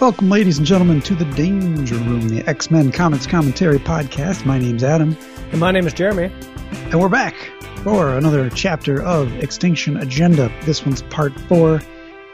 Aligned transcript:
Welcome, 0.00 0.30
ladies 0.30 0.58
and 0.58 0.66
gentlemen, 0.66 1.00
to 1.02 1.16
the 1.16 1.24
Danger 1.24 1.96
Room, 1.96 2.28
the 2.28 2.48
X 2.48 2.70
Men 2.70 2.92
Comics 2.92 3.26
Commentary 3.26 3.80
Podcast. 3.80 4.44
My 4.46 4.56
name's 4.56 4.84
Adam. 4.84 5.16
And 5.50 5.58
my 5.58 5.72
name 5.72 5.88
is 5.88 5.92
Jeremy. 5.92 6.32
And 6.70 7.00
we're 7.00 7.08
back 7.08 7.34
for 7.82 8.16
another 8.16 8.48
chapter 8.48 9.02
of 9.02 9.36
Extinction 9.42 9.96
Agenda. 9.96 10.52
This 10.62 10.86
one's 10.86 11.02
part 11.02 11.32
four. 11.48 11.80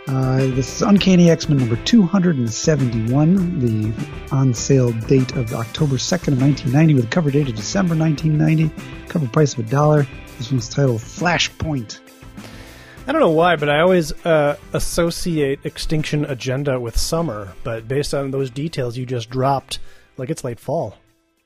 Uh, 0.07 0.41
this 0.49 0.77
is 0.77 0.83
Uncanny 0.83 1.31
X 1.31 1.49
Men 1.49 1.57
number 1.57 1.77
271, 1.77 3.59
the 3.61 3.95
on 4.31 4.53
sale 4.53 4.93
date 4.93 5.35
of 5.35 5.55
October 5.55 5.97
2nd 5.97 6.35
of 6.35 6.43
1990, 6.43 6.95
with 6.95 7.05
a 7.05 7.09
cover 7.09 7.31
date 7.31 7.49
of 7.49 7.55
December 7.55 7.97
1990, 7.97 9.09
cover 9.09 9.27
price 9.29 9.55
of 9.55 9.61
a 9.61 9.71
dollar. 9.71 10.07
This 10.37 10.51
one's 10.53 10.69
titled 10.69 11.01
Flashpoint. 11.01 12.01
I 13.07 13.13
don't 13.13 13.21
know 13.21 13.31
why, 13.31 13.57
but 13.57 13.69
I 13.69 13.81
always 13.81 14.13
uh, 14.25 14.57
associate 14.73 15.61
Extinction 15.65 16.25
Agenda 16.25 16.81
with 16.81 16.99
summer. 16.99 17.53
But 17.63 17.87
based 17.87 18.15
on 18.15 18.31
those 18.31 18.51
details 18.51 18.97
you 18.97 19.05
just 19.05 19.29
dropped, 19.29 19.79
like 20.17 20.31
it's 20.31 20.43
late 20.43 20.59
fall, 20.59 20.97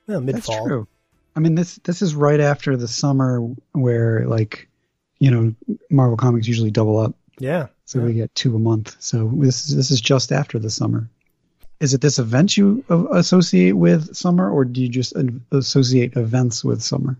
yeah, 0.07 0.19
mid 0.19 0.41
fall. 0.43 0.55
That's 0.55 0.67
true. 0.67 0.87
I 1.35 1.41
mean 1.41 1.55
this 1.55 1.75
this 1.83 2.01
is 2.01 2.15
right 2.15 2.39
after 2.39 2.77
the 2.77 2.87
summer 2.87 3.41
where 3.73 4.25
like 4.25 4.69
you 5.19 5.31
know 5.31 5.53
Marvel 5.89 6.17
Comics 6.17 6.47
usually 6.47 6.71
double 6.71 6.97
up. 6.97 7.13
Yeah. 7.39 7.67
So 7.85 7.99
yeah. 7.99 8.05
we 8.05 8.13
get 8.13 8.33
two 8.35 8.55
a 8.55 8.59
month. 8.59 8.95
So 8.99 9.29
this 9.35 9.67
is 9.67 9.75
this 9.75 9.91
is 9.91 9.99
just 9.99 10.31
after 10.31 10.59
the 10.59 10.69
summer. 10.69 11.09
Is 11.81 11.93
it 11.93 12.01
this 12.01 12.19
event 12.19 12.57
you 12.57 12.83
associate 13.11 13.71
with 13.71 14.15
summer, 14.15 14.49
or 14.49 14.65
do 14.65 14.81
you 14.81 14.89
just 14.89 15.13
associate 15.51 16.17
events 16.17 16.63
with 16.63 16.81
summer? 16.81 17.17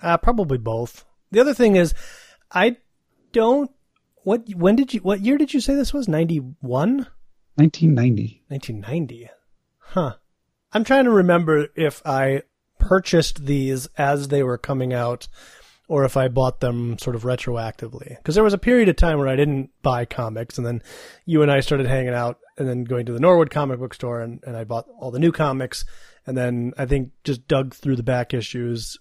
Uh, 0.00 0.16
probably 0.16 0.58
both. 0.58 1.04
The 1.32 1.40
other 1.40 1.54
thing 1.54 1.74
is, 1.74 1.92
I 2.52 2.76
don't 3.32 3.70
what 4.26 4.42
when 4.56 4.74
did 4.74 4.92
you 4.92 4.98
what 5.00 5.20
year 5.20 5.38
did 5.38 5.54
you 5.54 5.60
say 5.60 5.76
this 5.76 5.94
was? 5.94 6.08
91 6.08 7.06
1990 7.54 8.42
1990 8.48 9.30
huh. 9.78 10.14
I'm 10.72 10.82
trying 10.82 11.04
to 11.04 11.10
remember 11.12 11.68
if 11.76 12.02
i 12.04 12.42
purchased 12.80 13.46
these 13.46 13.86
as 13.96 14.26
they 14.26 14.42
were 14.42 14.58
coming 14.58 14.92
out 14.92 15.28
or 15.86 16.04
if 16.04 16.16
i 16.16 16.26
bought 16.26 16.58
them 16.58 16.98
sort 16.98 17.14
of 17.14 17.22
retroactively. 17.22 18.16
Because 18.16 18.34
there 18.34 18.42
was 18.42 18.52
a 18.52 18.58
period 18.58 18.88
of 18.88 18.96
time 18.96 19.18
where 19.18 19.28
i 19.28 19.36
didn't 19.36 19.70
buy 19.82 20.04
comics 20.04 20.58
and 20.58 20.66
then 20.66 20.82
you 21.24 21.42
and 21.42 21.52
i 21.52 21.60
started 21.60 21.86
hanging 21.86 22.12
out 22.12 22.40
and 22.58 22.68
then 22.68 22.82
going 22.82 23.06
to 23.06 23.12
the 23.12 23.20
norwood 23.20 23.50
comic 23.50 23.78
book 23.78 23.94
store 23.94 24.20
and, 24.20 24.42
and 24.44 24.56
i 24.56 24.64
bought 24.64 24.88
all 24.98 25.12
the 25.12 25.20
new 25.20 25.30
comics. 25.30 25.84
And 26.26 26.36
then 26.36 26.72
i 26.76 26.84
think 26.84 27.12
just 27.22 27.46
dug 27.46 27.74
through 27.74 27.94
the 27.94 28.02
back 28.02 28.34
issues 28.34 28.98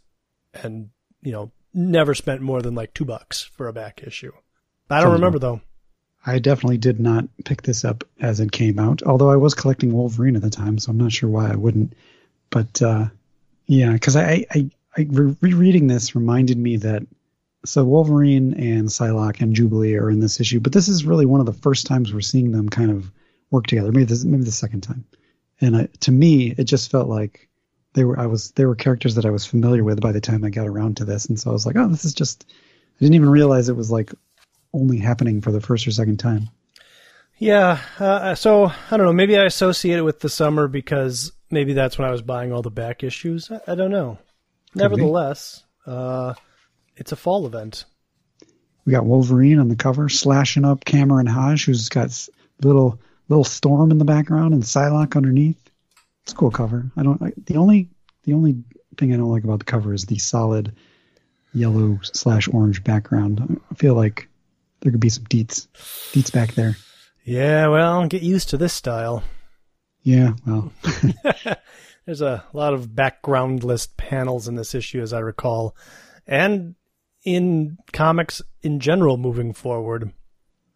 and 0.54 0.92
you 1.24 1.32
know 1.32 1.52
never 1.74 2.14
spent 2.14 2.42
more 2.42 2.62
than 2.62 2.76
like 2.76 2.94
two 2.94 3.06
bucks 3.06 3.42
for 3.42 3.68
a 3.68 3.74
back 3.74 4.04
issue 4.04 4.32
I 4.90 5.02
don't 5.02 5.14
remember 5.14 5.40
though. 5.40 5.62
I 6.26 6.40
definitely 6.40 6.78
did 6.78 7.00
not 7.00 7.26
pick 7.44 7.62
this 7.62 7.86
up 7.86 8.04
as 8.20 8.40
it 8.40 8.52
came 8.52 8.80
out, 8.80 9.04
although 9.04 9.30
I 9.30 9.36
was 9.36 9.54
collecting 9.54 9.94
Wolverine 9.94 10.36
at 10.36 10.42
the 10.42 10.50
time, 10.50 10.80
so 10.80 10.90
I'm 10.90 10.98
not 10.98 11.12
sure 11.12 11.30
why 11.30 11.52
I 11.52 11.56
wouldn't. 11.56 11.94
But 12.50 12.82
uh, 12.82 13.08
yeah, 13.68 13.92
because 13.92 14.16
I, 14.16 14.46
I, 14.52 14.70
I 14.98 15.08
rereading 15.10 15.88
this 15.88 16.16
reminded 16.16 16.58
me 16.58 16.78
that 16.78 17.04
so 17.64 17.84
Wolverine 17.84 18.54
and 18.54 18.88
Psylocke 18.88 19.42
and 19.42 19.56
Jubilee 19.56 19.96
are 19.96 20.10
in 20.10 20.20
this 20.20 20.40
issue, 20.40 20.60
but 20.60 20.74
this 20.74 20.88
is 20.88 21.06
really 21.06 21.26
one 21.26 21.40
of 21.40 21.46
the 21.46 21.54
first 21.54 21.86
times 21.86 22.14
we're 22.14 22.22
seeing 22.22 22.52
them 22.52 22.70
kind 22.70 22.92
of 22.92 23.12
work 23.52 23.68
together. 23.68 23.92
Maybe 23.92 24.06
this, 24.06 24.24
maybe 24.24 24.44
the 24.44 24.52
second 24.52 24.82
time, 24.82 25.06
and 25.62 25.76
I, 25.76 25.90
to 26.02 26.12
me, 26.12 26.56
it 26.58 26.64
just 26.64 26.90
felt 26.90 27.08
like 27.08 27.50
they 27.94 28.04
were 28.04 28.20
I 28.20 28.26
was 28.26 28.52
they 28.52 28.66
were 28.66 28.76
characters 28.76 29.16
that 29.16 29.26
I 29.26 29.32
was 29.32 29.46
familiar 29.46 29.84
with 29.84 30.02
by 30.02 30.12
the 30.12 30.22
time 30.22 30.44
I 30.44 30.50
got 30.50 30.68
around 30.68 30.98
to 30.98 31.06
this, 31.06 31.26
and 31.26 31.40
so 31.40 31.52
I 31.52 31.54
was 31.54 31.66
like, 31.66 31.76
oh, 31.76 31.88
this 31.88 32.06
is 32.06 32.14
just. 32.16 32.46
I 32.48 33.00
didn't 33.00 33.16
even 33.16 33.30
realize 33.30 33.68
it 33.68 33.76
was 33.76 33.92
like 33.92 34.14
only 34.76 34.98
happening 34.98 35.42
for 35.42 35.52
the 35.52 35.62
first 35.62 35.88
or 35.88 35.92
second 35.92 36.18
time. 36.18 36.50
Yeah, 37.38 37.80
uh, 38.00 38.36
so 38.36 38.66
I 38.66 38.98
don't 38.98 39.06
know. 39.06 39.14
Maybe 39.14 39.38
I 39.38 39.44
associate 39.44 39.98
it 39.98 40.04
with 40.04 40.20
the 40.20 40.30
summer 40.30 40.68
because 40.68 41.32
maybe 41.52 41.74
that's 41.74 41.98
when 41.98 42.08
I 42.08 42.12
was 42.12 42.22
buying 42.22 42.54
all 42.54 42.62
the 42.62 42.72
back 42.72 43.04
issues. 43.04 43.52
I, 43.52 43.60
I 43.68 43.76
don't 43.76 43.92
know. 43.92 44.18
Could 44.72 44.82
Nevertheless, 44.82 45.64
uh, 45.86 46.34
it's 46.96 47.12
a 47.12 47.18
fall 47.18 47.46
event. 47.46 47.86
We 48.86 48.92
got 48.92 49.06
Wolverine 49.06 49.60
on 49.60 49.68
the 49.68 49.76
cover, 49.76 50.10
slashing 50.10 50.64
up 50.64 50.86
Cameron 50.86 51.26
Hodge, 51.26 51.66
who's 51.66 51.90
got 51.90 52.28
little 52.62 53.00
little 53.28 53.44
storm 53.44 53.92
in 53.92 53.98
the 53.98 54.06
background 54.06 54.54
and 54.54 54.64
Psylocke 54.64 55.16
underneath. 55.16 55.60
It's 56.24 56.34
a 56.34 56.36
cool 56.36 56.52
cover. 56.52 56.92
I 56.96 57.04
don't. 57.04 57.22
I, 57.22 57.34
the 57.46 57.58
only 57.58 57.90
the 58.24 58.34
only 58.34 58.64
thing 58.98 59.14
I 59.14 59.18
don't 59.18 59.32
like 59.32 59.44
about 59.44 59.60
the 59.60 59.66
cover 59.66 59.94
is 59.94 60.06
the 60.06 60.20
solid 60.20 60.74
yellow 61.54 62.00
slash 62.04 62.48
orange 62.48 62.84
background. 62.84 63.62
I 63.72 63.76
feel 63.76 63.96
like 63.96 64.30
there 64.86 64.92
could 64.92 65.02
be 65.02 65.10
some 65.10 65.24
deets, 65.24 65.68
deets 66.14 66.32
back 66.32 66.54
there. 66.54 66.78
Yeah, 67.24 67.70
well, 67.70 68.06
get 68.06 68.22
used 68.22 68.50
to 68.50 68.58
this 68.58 68.72
style. 68.72 69.24
Yeah, 70.04 70.34
well. 70.46 70.72
There's 72.06 72.22
a 72.22 72.44
lot 72.54 72.76
of 72.76 72.90
backgroundless 72.90 73.88
panels 73.98 74.48
in 74.48 74.54
this 74.54 74.76
issue, 74.76 75.02
as 75.02 75.12
I 75.12 75.22
recall, 75.22 75.76
and 76.28 76.76
in 77.24 77.80
comics 77.94 78.44
in 78.62 78.80
general 78.80 79.18
moving 79.18 79.54
forward. 79.54 80.12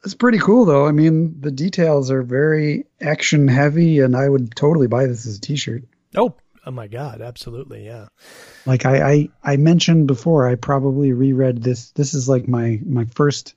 It's 0.04 0.16
pretty 0.16 0.40
cool, 0.40 0.66
though. 0.66 0.88
I 0.88 0.92
mean, 0.92 1.40
the 1.40 1.52
details 1.52 2.10
are 2.10 2.24
very 2.24 2.86
action 3.00 3.48
heavy, 3.48 4.00
and 4.00 4.16
I 4.16 4.28
would 4.28 4.56
totally 4.56 4.88
buy 4.88 5.06
this 5.06 5.28
as 5.28 5.38
a 5.38 5.42
T-shirt. 5.42 5.84
Oh, 6.18 6.34
oh 6.66 6.72
my 6.72 6.88
god, 6.88 7.22
absolutely, 7.22 7.86
yeah. 7.86 8.08
Like 8.66 8.88
I, 8.88 9.12
I, 9.12 9.30
I 9.44 9.58
mentioned 9.58 10.08
before, 10.08 10.50
I 10.50 10.56
probably 10.56 11.14
reread 11.14 11.62
this. 11.62 11.92
This 11.92 12.16
is 12.16 12.28
like 12.28 12.48
my 12.48 12.80
my 12.84 13.06
first 13.06 13.54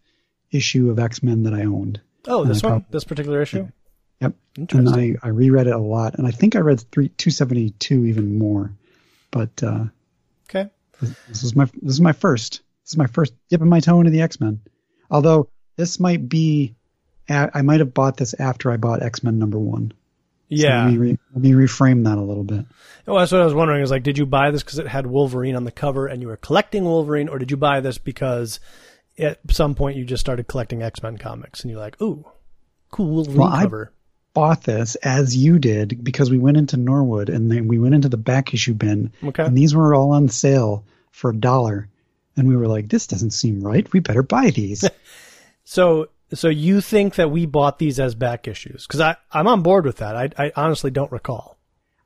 issue 0.53 0.91
of 0.91 0.99
X 0.99 1.23
Men 1.23 1.43
that 1.45 1.55
I 1.55 1.65
owned. 1.65 2.01
Oh, 2.27 2.45
this 2.45 2.63
one, 2.63 2.85
this 2.91 3.05
particular 3.05 3.43
issue. 3.43 3.69
Yep. 4.21 4.35
And 4.71 4.89
I 4.89 5.17
I 5.23 5.29
reread 5.29 5.67
it 5.67 5.75
a 5.75 5.79
lot, 5.79 6.15
and 6.15 6.27
I 6.27 6.31
think 6.31 6.55
I 6.55 6.61
read 6.61 6.81
three 6.93 7.09
two 7.09 7.31
seventy 7.31 7.71
two 7.71 8.05
even 8.05 8.39
more. 8.39 8.73
But 9.33 9.63
uh, 9.63 9.87
okay, 10.49 10.71
this, 11.01 11.15
this 11.29 11.43
is 11.43 11.57
my 11.57 11.65
this 11.81 11.95
is 11.95 12.01
my 12.01 12.13
first. 12.13 12.61
This 12.85 12.93
is 12.93 12.99
my 12.99 13.07
first 13.07 13.33
dipping 13.49 13.69
my 13.69 13.81
toe 13.81 13.99
into 13.99 14.11
the 14.11 14.23
X 14.23 14.41
Men. 14.41 14.61
Although 15.11 15.49
this 15.77 15.99
might 15.99 16.29
be, 16.29 16.75
I 17.29 17.63
might 17.63 17.81
have 17.81 17.95
bought 17.95 18.17
this 18.17 18.35
after 18.35 18.71
I 18.71 18.77
bought 18.77 19.03
X 19.03 19.23
Men 19.23 19.39
number 19.39 19.59
one. 19.59 19.93
Yeah. 20.49 20.83
So 20.83 20.85
let, 20.85 20.93
me 20.93 20.99
re, 20.99 21.19
let 21.35 21.43
me 21.43 21.51
reframe 21.53 22.05
that 22.05 22.19
a 22.19 22.21
little 22.21 22.45
bit. 22.45 22.67
Well, 23.07 23.19
that's 23.19 23.33
what 23.33 23.41
I 23.41 23.45
was 23.45 23.55
wondering. 23.55 23.83
Is 23.83 23.91
like, 23.91 24.03
did 24.03 24.19
you 24.19 24.27
buy 24.27 24.51
this 24.51 24.63
because 24.63 24.79
it 24.79 24.87
had 24.87 25.07
Wolverine 25.07 25.57
on 25.57 25.65
the 25.65 25.73
cover 25.73 26.07
and 26.07 26.21
you 26.21 26.29
were 26.29 26.37
collecting 26.37 26.85
Wolverine, 26.85 27.29
or 27.29 27.39
did 27.39 27.51
you 27.51 27.57
buy 27.57 27.81
this 27.81 27.99
because 27.99 28.61
at 29.19 29.39
some 29.51 29.75
point 29.75 29.97
you 29.97 30.05
just 30.05 30.21
started 30.21 30.49
collecting 30.49 30.83
X 30.83 31.03
Men 31.03 31.19
comics 31.19 31.63
and 31.63 31.71
you're 31.71 31.81
like, 31.81 32.01
ooh, 32.01 32.25
cool 32.91 33.25
well, 33.25 33.51
cover. 33.51 33.93
I 33.93 33.99
bought 34.35 34.65
this 34.65 34.95
as 34.97 35.37
you 35.37 35.59
did 35.59 36.03
because 36.03 36.31
we 36.31 36.39
went 36.39 36.57
into 36.57 36.77
Norwood 36.77 37.29
and 37.29 37.51
then 37.51 37.69
we 37.69 37.79
went 37.79 37.95
into 37.95 38.09
the 38.09 38.17
back 38.17 38.55
issue 38.55 38.75
bin. 38.75 39.13
Okay. 39.23 39.45
And 39.45 39.57
these 39.57 39.75
were 39.75 39.95
all 39.95 40.13
on 40.13 40.29
sale 40.29 40.85
for 41.11 41.31
a 41.31 41.37
dollar. 41.37 41.89
And 42.37 42.49
we 42.49 42.57
were 42.57 42.67
like, 42.67 42.89
this 42.89 43.07
doesn't 43.07 43.33
seem 43.33 43.61
right. 43.61 43.91
We 43.93 44.01
better 44.01 44.23
buy 44.23 44.51
these. 44.51 44.89
so 45.65 46.09
so 46.33 46.49
you 46.49 46.81
think 46.81 47.17
that 47.17 47.31
we 47.31 47.45
bought 47.45 47.79
these 47.79 48.01
as 48.01 48.15
back 48.15 48.49
issues? 48.49 48.87
Because 48.87 49.01
I 49.01 49.17
I'm 49.31 49.47
on 49.47 49.63
board 49.63 49.85
with 49.85 49.99
that. 49.99 50.17
I 50.17 50.31
I 50.39 50.53
honestly 50.57 50.91
don't 50.91 51.13
recall. 51.13 51.59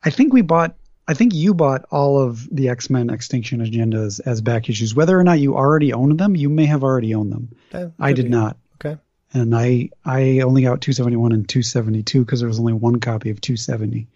I 0.02 0.10
think 0.10 0.32
we 0.32 0.42
bought 0.42 0.74
I 1.08 1.14
think 1.14 1.34
you 1.34 1.54
bought 1.54 1.84
all 1.90 2.20
of 2.20 2.48
the 2.50 2.68
X 2.68 2.90
Men 2.90 3.10
Extinction 3.10 3.60
Agendas 3.60 4.20
as 4.24 4.40
back 4.40 4.68
issues. 4.68 4.94
Whether 4.94 5.18
or 5.18 5.24
not 5.24 5.38
you 5.38 5.54
already 5.54 5.92
owned 5.92 6.18
them, 6.18 6.34
you 6.34 6.48
may 6.48 6.66
have 6.66 6.82
already 6.82 7.14
owned 7.14 7.32
them. 7.32 7.56
I 7.98 8.12
did 8.12 8.24
be. 8.24 8.30
not. 8.30 8.56
Okay. 8.74 9.00
And 9.32 9.54
I 9.54 9.90
I 10.04 10.40
only 10.40 10.62
got 10.62 10.80
271 10.80 11.32
and 11.32 11.48
272 11.48 12.24
because 12.24 12.40
there 12.40 12.48
was 12.48 12.58
only 12.58 12.72
one 12.72 13.00
copy 13.00 13.30
of 13.30 13.40
270. 13.40 14.08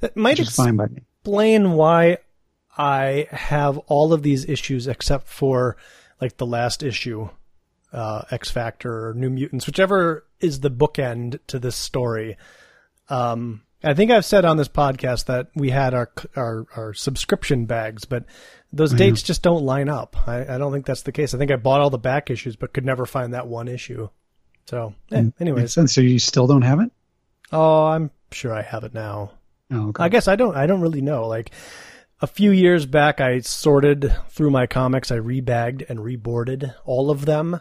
That 0.00 0.16
might 0.16 0.38
which 0.38 0.50
fine 0.50 0.76
by 0.76 0.86
me. 0.86 1.02
explain 1.20 1.72
why 1.72 2.18
I 2.76 3.26
have 3.30 3.78
all 3.78 4.12
of 4.12 4.22
these 4.22 4.48
issues 4.48 4.86
except 4.86 5.28
for 5.28 5.76
like 6.20 6.38
the 6.38 6.46
last 6.46 6.82
issue, 6.82 7.28
uh, 7.92 8.22
X 8.30 8.50
Factor 8.50 9.08
or 9.08 9.14
New 9.14 9.30
Mutants, 9.30 9.66
whichever 9.66 10.24
is 10.40 10.60
the 10.60 10.70
bookend 10.70 11.40
to 11.48 11.58
this 11.58 11.76
story. 11.76 12.38
Um, 13.10 13.62
I 13.82 13.94
think 13.94 14.10
I've 14.10 14.24
said 14.24 14.44
on 14.44 14.56
this 14.56 14.68
podcast 14.68 15.26
that 15.26 15.48
we 15.54 15.70
had 15.70 15.94
our 15.94 16.10
our, 16.36 16.66
our 16.76 16.94
subscription 16.94 17.64
bags, 17.64 18.04
but 18.04 18.24
those 18.72 18.92
dates 18.92 19.22
just 19.22 19.42
don't 19.42 19.64
line 19.64 19.88
up. 19.88 20.16
I, 20.28 20.54
I, 20.54 20.58
don't 20.58 20.72
think 20.72 20.86
that's 20.86 21.02
the 21.02 21.12
case. 21.12 21.34
I 21.34 21.38
think 21.38 21.50
I 21.50 21.56
bought 21.56 21.80
all 21.80 21.90
the 21.90 21.98
back 21.98 22.30
issues, 22.30 22.54
but 22.54 22.72
could 22.72 22.84
never 22.84 23.04
find 23.04 23.34
that 23.34 23.48
one 23.48 23.66
issue. 23.66 24.08
So, 24.66 24.94
yeah, 25.08 25.24
anyways. 25.40 25.72
So 25.72 26.00
you 26.00 26.20
still 26.20 26.46
don't 26.46 26.62
have 26.62 26.78
it? 26.78 26.92
Oh, 27.50 27.86
I'm 27.86 28.12
sure 28.30 28.54
I 28.54 28.62
have 28.62 28.84
it 28.84 28.94
now. 28.94 29.32
Oh, 29.72 29.88
okay. 29.88 30.04
I 30.04 30.08
guess 30.08 30.28
I 30.28 30.36
don't. 30.36 30.56
I 30.56 30.66
don't 30.66 30.80
really 30.80 31.00
know. 31.00 31.26
Like 31.26 31.50
a 32.20 32.26
few 32.26 32.52
years 32.52 32.86
back, 32.86 33.20
I 33.20 33.40
sorted 33.40 34.14
through 34.28 34.50
my 34.50 34.66
comics. 34.66 35.10
I 35.10 35.18
rebagged 35.18 35.88
and 35.88 35.98
reboarded 36.00 36.74
all 36.84 37.10
of 37.10 37.24
them, 37.24 37.60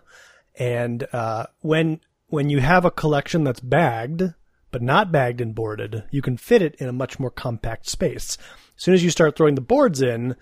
and 0.58 1.08
uh, 1.12 1.48
when 1.62 2.02
when 2.28 2.50
you 2.50 2.60
have 2.60 2.86
a 2.86 2.92
collection 2.92 3.44
that's 3.44 3.60
bagged 3.60 4.34
but 4.72 4.82
not 4.82 5.12
bagged 5.12 5.42
and 5.42 5.56
boarded, 5.56 6.04
you 6.12 6.22
can 6.22 6.38
fit 6.38 6.62
it 6.62 6.76
in 6.76 6.88
a 6.88 6.94
much 6.94 7.20
more 7.20 7.32
compact 7.32 7.88
space. 7.88 8.38
As 8.78 8.84
soon 8.84 8.94
as 8.94 9.04
you 9.04 9.10
start 9.10 9.36
throwing 9.36 9.56
the 9.56 9.62
boards 9.62 10.02
in, 10.02 10.36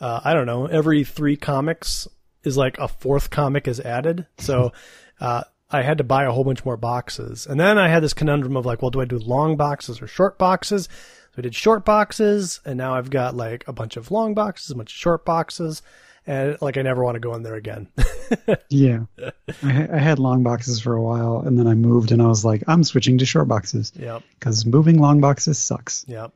uh, 0.00 0.20
I 0.24 0.34
don't 0.34 0.46
know, 0.46 0.66
every 0.66 1.04
three 1.04 1.36
comics 1.36 2.08
is 2.42 2.56
like 2.56 2.78
a 2.78 2.88
fourth 2.88 3.30
comic 3.30 3.68
is 3.68 3.80
added. 3.80 4.26
So, 4.38 4.72
uh, 5.20 5.44
I 5.70 5.82
had 5.82 5.98
to 5.98 6.04
buy 6.04 6.24
a 6.24 6.30
whole 6.30 6.44
bunch 6.44 6.64
more 6.64 6.76
boxes. 6.76 7.46
And 7.46 7.58
then 7.58 7.78
I 7.78 7.88
had 7.88 8.02
this 8.02 8.14
conundrum 8.14 8.56
of 8.56 8.64
like, 8.64 8.80
well, 8.80 8.92
do 8.92 9.00
I 9.00 9.06
do 9.06 9.18
long 9.18 9.56
boxes 9.56 10.00
or 10.00 10.06
short 10.06 10.38
boxes? 10.38 10.84
So 10.84 11.38
I 11.38 11.40
did 11.40 11.54
short 11.54 11.84
boxes, 11.84 12.60
and 12.64 12.78
now 12.78 12.94
I've 12.94 13.10
got 13.10 13.34
like 13.34 13.64
a 13.66 13.72
bunch 13.72 13.96
of 13.96 14.12
long 14.12 14.34
boxes, 14.34 14.70
a 14.70 14.76
bunch 14.76 14.92
of 14.92 14.96
short 14.96 15.24
boxes, 15.24 15.82
and 16.26 16.56
like 16.60 16.76
I 16.76 16.82
never 16.82 17.04
want 17.04 17.16
to 17.16 17.20
go 17.20 17.34
in 17.34 17.42
there 17.42 17.54
again. 17.54 17.88
yeah, 18.68 19.00
I, 19.62 19.88
I, 19.92 19.98
had 19.98 20.18
long 20.18 20.42
boxes 20.42 20.80
for 20.80 20.94
a 20.94 21.02
while, 21.02 21.40
and 21.40 21.58
then 21.58 21.66
I 21.66 21.74
moved, 21.74 22.12
and 22.12 22.22
I 22.22 22.26
was 22.26 22.44
like, 22.44 22.64
I'm 22.66 22.84
switching 22.84 23.18
to 23.18 23.26
short 23.26 23.48
boxes. 23.48 23.92
Yeah, 23.94 24.20
because 24.38 24.64
moving 24.64 24.98
long 24.98 25.20
boxes 25.20 25.58
sucks. 25.58 26.04
Yeah, 26.08 26.28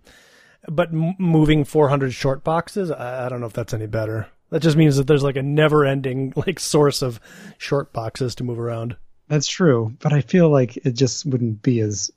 but 0.68 0.90
m- 0.92 1.16
moving 1.18 1.64
400 1.64 2.12
short 2.12 2.44
boxes, 2.44 2.90
I, 2.90 3.26
I 3.26 3.28
don't 3.28 3.40
know 3.40 3.46
if 3.46 3.52
that's 3.52 3.74
any 3.74 3.86
better. 3.86 4.28
That 4.50 4.62
just 4.62 4.76
means 4.76 4.96
that 4.96 5.06
there's 5.06 5.22
like 5.22 5.36
a 5.36 5.42
never-ending 5.42 6.34
like 6.46 6.60
source 6.60 7.02
of 7.02 7.20
short 7.58 7.92
boxes 7.92 8.34
to 8.36 8.44
move 8.44 8.58
around. 8.58 8.96
That's 9.28 9.46
true, 9.46 9.94
but 10.00 10.12
I 10.12 10.20
feel 10.22 10.48
like 10.48 10.76
it 10.78 10.92
just 10.92 11.26
wouldn't 11.26 11.62
be 11.62 11.80
as 11.80 12.10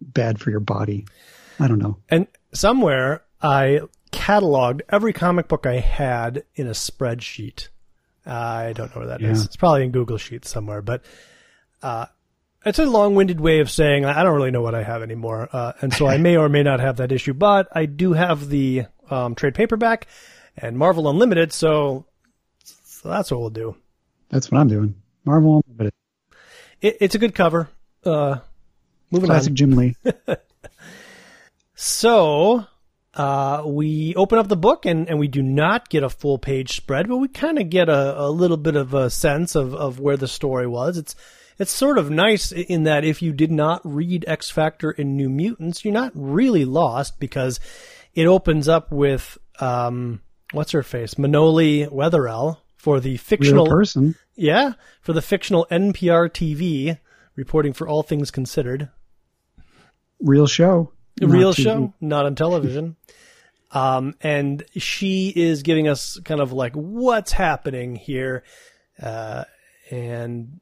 bad 0.00 0.40
for 0.40 0.50
your 0.50 0.60
body. 0.60 1.06
I 1.58 1.68
don't 1.68 1.78
know. 1.78 1.98
And 2.08 2.26
somewhere 2.52 3.22
I 3.40 3.80
cataloged 4.12 4.82
every 4.88 5.12
comic 5.12 5.48
book 5.48 5.66
I 5.66 5.80
had 5.80 6.44
in 6.54 6.66
a 6.66 6.72
spreadsheet. 6.72 7.68
I 8.24 8.72
don't 8.72 8.94
know 8.94 9.00
where 9.00 9.08
that 9.08 9.20
yeah. 9.20 9.30
is. 9.30 9.44
It's 9.44 9.56
probably 9.56 9.84
in 9.84 9.90
Google 9.90 10.18
Sheets 10.18 10.48
somewhere, 10.48 10.82
but 10.82 11.02
uh, 11.82 12.06
it's 12.64 12.78
a 12.78 12.86
long-winded 12.86 13.40
way 13.40 13.58
of 13.60 13.70
saying 13.70 14.04
I 14.04 14.22
don't 14.22 14.36
really 14.36 14.52
know 14.52 14.62
what 14.62 14.74
I 14.74 14.82
have 14.84 15.02
anymore, 15.02 15.48
uh, 15.52 15.72
and 15.80 15.92
so 15.92 16.06
I 16.06 16.18
may 16.18 16.36
or 16.36 16.48
may 16.48 16.62
not 16.62 16.78
have 16.80 16.98
that 16.98 17.10
issue. 17.10 17.34
But 17.34 17.68
I 17.72 17.86
do 17.86 18.12
have 18.12 18.48
the 18.48 18.84
um, 19.10 19.34
trade 19.34 19.54
paperback 19.54 20.06
and 20.56 20.78
Marvel 20.78 21.08
Unlimited, 21.08 21.52
so 21.52 22.06
so 22.62 23.08
that's 23.08 23.30
what 23.30 23.40
we'll 23.40 23.50
do. 23.50 23.76
That's 24.28 24.50
what 24.50 24.60
I'm 24.60 24.68
doing. 24.68 24.94
Marvel 25.24 25.62
Unlimited. 25.66 25.92
It, 26.80 26.98
it's 27.00 27.14
a 27.14 27.18
good 27.18 27.34
cover. 27.34 27.68
Uh, 28.04 28.38
moving 29.10 29.28
Classic 29.28 29.50
on. 29.50 29.56
Jim 29.56 29.70
Lee. 29.72 29.96
so 31.74 32.66
uh, 33.14 33.62
we 33.66 34.14
open 34.14 34.38
up 34.38 34.48
the 34.48 34.56
book 34.56 34.86
and, 34.86 35.08
and 35.08 35.18
we 35.18 35.28
do 35.28 35.42
not 35.42 35.88
get 35.88 36.02
a 36.02 36.08
full 36.08 36.38
page 36.38 36.76
spread, 36.76 37.08
but 37.08 37.18
we 37.18 37.28
kind 37.28 37.58
of 37.58 37.68
get 37.68 37.88
a, 37.88 38.20
a 38.20 38.30
little 38.30 38.56
bit 38.56 38.76
of 38.76 38.94
a 38.94 39.10
sense 39.10 39.54
of, 39.54 39.74
of 39.74 40.00
where 40.00 40.16
the 40.16 40.28
story 40.28 40.66
was. 40.66 40.96
It's 40.96 41.14
it's 41.58 41.70
sort 41.70 41.98
of 41.98 42.10
nice 42.10 42.50
in 42.50 42.84
that 42.84 43.04
if 43.04 43.20
you 43.20 43.32
did 43.32 43.52
not 43.52 43.82
read 43.84 44.24
X 44.26 44.50
Factor 44.50 44.90
and 44.90 45.16
New 45.16 45.28
Mutants, 45.28 45.84
you're 45.84 45.92
not 45.92 46.12
really 46.14 46.64
lost 46.64 47.20
because 47.20 47.60
it 48.14 48.26
opens 48.26 48.68
up 48.68 48.90
with 48.90 49.36
um, 49.60 50.22
what's 50.52 50.72
her 50.72 50.82
face, 50.82 51.14
Manoli 51.14 51.88
Wetherell 51.88 52.56
for 52.76 53.00
the 53.00 53.18
fictional 53.18 53.66
Real 53.66 53.72
person. 53.72 54.14
Yeah, 54.34 54.72
for 55.02 55.12
the 55.12 55.22
fictional 55.22 55.66
NPR 55.70 56.30
TV 56.30 56.98
reporting 57.36 57.74
for 57.74 57.86
All 57.86 58.02
Things 58.02 58.30
Considered. 58.30 58.88
Real 60.20 60.46
show. 60.46 60.92
A 61.22 61.26
real 61.26 61.54
TV. 61.54 61.62
show, 61.62 61.94
not 62.00 62.26
on 62.26 62.34
television. 62.34 62.96
Um, 63.74 64.14
and 64.20 64.62
she 64.76 65.32
is 65.34 65.62
giving 65.62 65.88
us 65.88 66.20
kind 66.24 66.40
of 66.40 66.52
like 66.52 66.74
what's 66.74 67.32
happening 67.32 67.96
here. 67.96 68.44
Uh, 69.02 69.44
and 69.90 70.60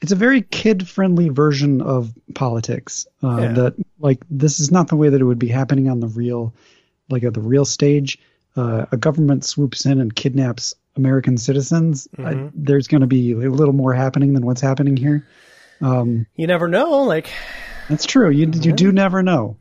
it's 0.00 0.12
a 0.12 0.16
very 0.16 0.42
kid 0.42 0.88
friendly 0.88 1.28
version 1.28 1.80
of 1.80 2.12
politics. 2.34 3.06
Uh, 3.22 3.38
yeah. 3.40 3.52
that 3.52 3.74
like, 3.98 4.22
this 4.30 4.60
is 4.60 4.70
not 4.70 4.88
the 4.88 4.96
way 4.96 5.08
that 5.08 5.20
it 5.20 5.24
would 5.24 5.38
be 5.38 5.48
happening 5.48 5.88
on 5.88 6.00
the 6.00 6.06
real, 6.06 6.54
like 7.08 7.24
at 7.24 7.34
the 7.34 7.40
real 7.40 7.64
stage. 7.64 8.18
Uh, 8.56 8.86
a 8.92 8.96
government 8.96 9.44
swoops 9.44 9.86
in 9.86 10.00
and 10.00 10.14
kidnaps 10.14 10.74
American 10.96 11.38
citizens. 11.38 12.08
Mm-hmm. 12.18 12.46
I, 12.46 12.50
there's 12.54 12.88
going 12.88 13.02
to 13.02 13.06
be 13.06 13.32
a 13.32 13.50
little 13.50 13.74
more 13.74 13.94
happening 13.94 14.34
than 14.34 14.44
what's 14.44 14.60
happening 14.60 14.96
here. 14.96 15.26
Um, 15.80 16.26
you 16.36 16.46
never 16.46 16.68
know. 16.68 17.04
Like, 17.04 17.30
that's 17.88 18.04
true. 18.04 18.28
You, 18.28 18.50
you 18.52 18.72
do 18.72 18.92
never 18.92 19.22
know. 19.22 19.56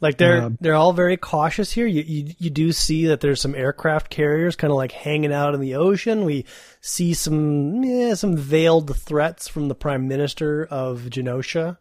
Like 0.00 0.18
they're 0.18 0.42
uh, 0.42 0.50
they're 0.60 0.74
all 0.74 0.92
very 0.92 1.16
cautious 1.16 1.72
here. 1.72 1.86
You, 1.86 2.02
you 2.02 2.34
you 2.38 2.50
do 2.50 2.72
see 2.72 3.06
that 3.06 3.20
there's 3.20 3.40
some 3.40 3.54
aircraft 3.54 4.10
carriers 4.10 4.54
kind 4.54 4.70
of 4.70 4.76
like 4.76 4.92
hanging 4.92 5.32
out 5.32 5.54
in 5.54 5.60
the 5.60 5.74
ocean. 5.74 6.24
We 6.24 6.44
see 6.80 7.14
some 7.14 7.82
yeah, 7.82 8.14
some 8.14 8.36
veiled 8.36 8.96
threats 8.96 9.48
from 9.48 9.68
the 9.68 9.74
prime 9.74 10.06
minister 10.06 10.66
of 10.66 11.02
Genosha. 11.10 11.78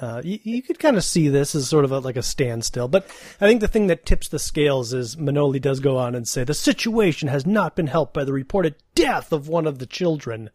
Uh, 0.00 0.20
you, 0.24 0.40
you, 0.42 0.60
could 0.60 0.80
kind 0.80 0.96
of 0.96 1.04
see 1.04 1.28
this 1.28 1.54
as 1.54 1.68
sort 1.68 1.84
of 1.84 1.92
a, 1.92 2.00
like 2.00 2.16
a 2.16 2.22
standstill, 2.22 2.88
but 2.88 3.04
I 3.40 3.46
think 3.46 3.60
the 3.60 3.68
thing 3.68 3.86
that 3.86 4.04
tips 4.04 4.28
the 4.28 4.40
scales 4.40 4.92
is 4.92 5.14
Manoli 5.14 5.60
does 5.60 5.78
go 5.78 5.98
on 5.98 6.16
and 6.16 6.26
say 6.26 6.42
the 6.42 6.52
situation 6.52 7.28
has 7.28 7.46
not 7.46 7.76
been 7.76 7.86
helped 7.86 8.12
by 8.12 8.24
the 8.24 8.32
reported 8.32 8.74
death 8.96 9.32
of 9.32 9.46
one 9.46 9.68
of 9.68 9.78
the 9.78 9.86
children. 9.86 10.50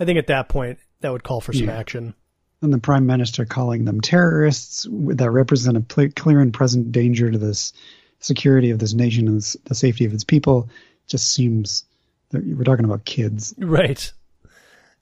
I 0.00 0.04
think 0.04 0.18
at 0.18 0.26
that 0.26 0.48
point 0.48 0.80
that 1.02 1.12
would 1.12 1.22
call 1.22 1.40
for 1.40 1.52
some 1.52 1.68
yeah. 1.68 1.78
action 1.78 2.14
and 2.62 2.72
the 2.72 2.78
prime 2.78 3.06
minister 3.06 3.44
calling 3.44 3.84
them 3.84 4.00
terrorists 4.00 4.86
that 4.90 5.30
represent 5.30 5.76
a 5.76 6.08
clear 6.10 6.40
and 6.40 6.52
present 6.52 6.92
danger 6.92 7.30
to 7.30 7.38
this 7.38 7.72
security 8.20 8.70
of 8.70 8.78
this 8.78 8.92
nation 8.92 9.28
and 9.28 9.42
the 9.64 9.74
safety 9.74 10.04
of 10.04 10.12
its 10.12 10.24
people 10.24 10.68
just 11.06 11.32
seems 11.32 11.84
that 12.30 12.44
we're 12.44 12.64
talking 12.64 12.84
about 12.84 13.04
kids. 13.04 13.54
Right. 13.58 14.12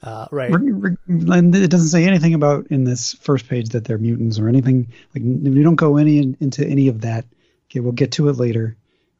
Uh, 0.02 0.28
right. 0.31 0.50
And 0.50 1.55
it 1.55 1.70
doesn't 1.70 1.88
say 1.88 2.05
anything 2.05 2.34
about 2.34 2.69
in 2.69 2.84
this 2.84 3.14
first 3.14 3.49
page 3.49 3.70
that 3.70 3.84
they're 3.84 3.99
mutants 3.99 4.38
or 4.38 4.49
anything. 4.49 4.93
Like 5.14 5.25
we 5.25 5.62
don't 5.62 5.75
go 5.75 5.96
any 5.96 6.37
into 6.40 6.64
any 6.64 6.88
of 6.88 7.00
that. 7.02 7.25
Okay 7.69 7.81
we'll 7.81 7.93
get 7.93 8.12
to 8.12 8.28
it 8.28 8.37
later. 8.37 8.76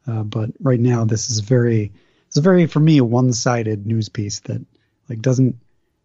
Uh, 0.07 0.23
but 0.23 0.49
right 0.61 0.79
now 0.79 1.05
this 1.05 1.29
is 1.29 1.39
very 1.39 1.91
it's 2.27 2.37
a 2.37 2.41
very 2.41 2.65
for 2.65 2.79
me 2.79 2.97
a 2.99 3.03
one-sided 3.03 3.85
news 3.85 4.07
piece 4.07 4.39
that 4.41 4.61
like 5.09 5.21
doesn't 5.21 5.57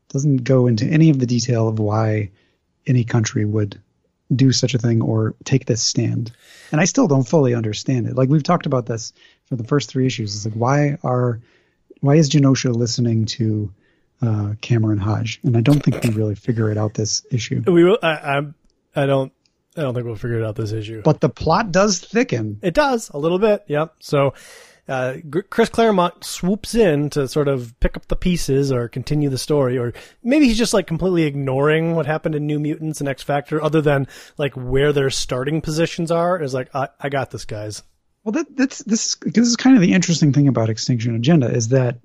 doesn't 0.09 0.45
go 0.45 0.67
into 0.67 0.85
any 0.87 1.11
of 1.11 1.19
the 1.19 1.27
detail 1.27 1.69
of 1.69 1.79
why 1.79 2.31
any 2.87 3.05
country 3.05 3.45
would 3.45 3.81
do 4.35 4.53
such 4.53 4.75
a 4.75 4.79
thing 4.79 5.03
or 5.03 5.35
take 5.45 5.67
this 5.67 5.83
stand. 5.83 6.33
And 6.73 6.81
I 6.81 6.85
still 6.85 7.07
don't 7.07 7.29
fully 7.29 7.55
understand 7.55 8.07
it. 8.07 8.17
Like 8.17 8.29
we've 8.29 8.43
talked 8.43 8.67
about 8.67 8.87
this 8.87 9.13
for 9.47 9.57
the 9.57 9.65
first 9.65 9.91
three 9.91 10.07
issues. 10.07 10.35
It's 10.35 10.47
like 10.47 10.55
why 10.55 10.99
are 11.03 11.41
why 12.01 12.17
is 12.17 12.29
Genosha 12.31 12.75
listening 12.75 13.25
to 13.27 13.73
uh, 14.21 14.55
Cameron 14.61 14.99
Hodge? 14.99 15.41
And 15.43 15.57
I 15.57 15.61
don't 15.61 15.83
think 15.83 16.03
we 16.03 16.11
really 16.11 16.35
figure 16.35 16.71
it 16.71 16.79
out 16.79 16.95
this 16.95 17.25
issue. 17.31 17.63
We 17.67 17.85
will. 17.85 17.99
I, 18.03 18.09
I, 18.09 18.43
I 18.95 19.07
don't. 19.07 19.33
I 19.77 19.83
don't 19.83 19.95
think 19.95 20.07
we'll 20.07 20.15
figure 20.15 20.39
it 20.39 20.45
out 20.45 20.55
this 20.55 20.71
issue. 20.71 21.03
But 21.03 21.21
the 21.21 21.29
plot 21.29 21.73
does 21.73 21.99
thicken. 21.99 22.61
It 22.63 22.75
does 22.75 23.11
a 23.11 23.19
little 23.19 23.41
bit. 23.41 23.65
Yep. 23.67 23.95
So 23.99 24.35
uh, 24.87 25.17
Chris 25.49 25.71
Claremont 25.71 26.25
swoops 26.25 26.75
in 26.75 27.09
to 27.11 27.27
sort 27.27 27.49
of 27.49 27.79
pick 27.81 27.97
up 27.97 28.07
the 28.09 28.17
pieces 28.17 28.71
or 28.71 28.89
continue 28.89 29.31
the 29.31 29.39
story, 29.39 29.79
or 29.79 29.95
maybe 30.23 30.47
he's 30.47 30.59
just 30.59 30.75
like 30.75 30.87
completely 30.87 31.23
ignoring 31.23 31.95
what 31.95 32.05
happened 32.05 32.35
in 32.35 32.47
New 32.47 32.59
Mutants 32.59 33.01
and 33.01 33.09
X 33.09 33.23
Factor, 33.23 33.63
other 33.63 33.81
than 33.81 34.07
like 34.37 34.53
where 34.55 34.93
their 34.93 35.09
starting 35.09 35.63
positions 35.63 36.11
are. 36.11 36.41
Is 36.41 36.53
like, 36.53 36.75
I, 36.75 36.89
I 37.01 37.09
got 37.09 37.31
this, 37.31 37.47
guys. 37.47 37.83
Well, 38.25 38.33
that, 38.33 38.57
that's 38.57 38.81
this. 38.81 39.17
This 39.23 39.49
is 39.49 39.57
kind 39.57 39.75
of 39.75 39.81
the 39.81 39.95
interesting 39.95 40.33
thing 40.33 40.49
about 40.49 40.69
Extinction 40.69 41.15
Agenda 41.15 41.51
is 41.51 41.69
that 41.69 41.99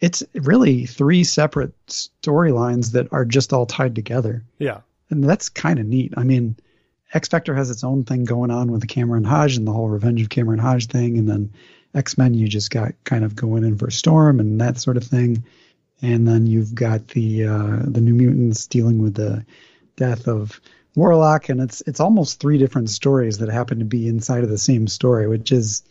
it's 0.00 0.22
really 0.34 0.86
three 0.86 1.24
separate 1.24 1.72
storylines 1.86 2.92
that 2.92 3.08
are 3.12 3.24
just 3.24 3.52
all 3.52 3.66
tied 3.66 3.96
together. 3.96 4.44
Yeah, 4.58 4.82
and 5.10 5.24
that's 5.24 5.48
kind 5.48 5.78
of 5.78 5.86
neat. 5.86 6.14
I 6.16 6.22
mean. 6.22 6.56
X 7.12 7.26
Factor 7.26 7.56
has 7.56 7.70
its 7.70 7.82
own 7.82 8.04
thing 8.04 8.24
going 8.24 8.52
on 8.52 8.70
with 8.70 8.82
the 8.82 8.86
Cameron 8.86 9.24
Hodge 9.24 9.56
and 9.56 9.66
the 9.66 9.72
whole 9.72 9.88
Revenge 9.88 10.22
of 10.22 10.28
Cameron 10.28 10.60
Hodge 10.60 10.86
thing, 10.86 11.18
and 11.18 11.28
then 11.28 11.52
X 11.94 12.16
Men, 12.16 12.34
you 12.34 12.48
just 12.48 12.70
got 12.70 12.92
kind 13.04 13.24
of 13.24 13.34
going 13.34 13.64
in 13.64 13.76
for 13.76 13.90
Storm 13.90 14.40
and 14.40 14.60
that 14.60 14.78
sort 14.78 14.96
of 14.96 15.04
thing, 15.04 15.44
and 16.02 16.26
then 16.26 16.46
you've 16.46 16.74
got 16.74 17.08
the 17.08 17.46
uh, 17.46 17.78
the 17.84 18.00
New 18.00 18.14
Mutants 18.14 18.66
dealing 18.66 19.02
with 19.02 19.14
the 19.14 19.44
death 19.96 20.28
of 20.28 20.60
Warlock, 20.94 21.48
and 21.48 21.60
it's 21.60 21.82
it's 21.86 22.00
almost 22.00 22.40
three 22.40 22.58
different 22.58 22.90
stories 22.90 23.38
that 23.38 23.48
happen 23.48 23.80
to 23.80 23.84
be 23.84 24.08
inside 24.08 24.44
of 24.44 24.50
the 24.50 24.58
same 24.58 24.86
story, 24.86 25.28
which 25.28 25.52
is 25.52 25.82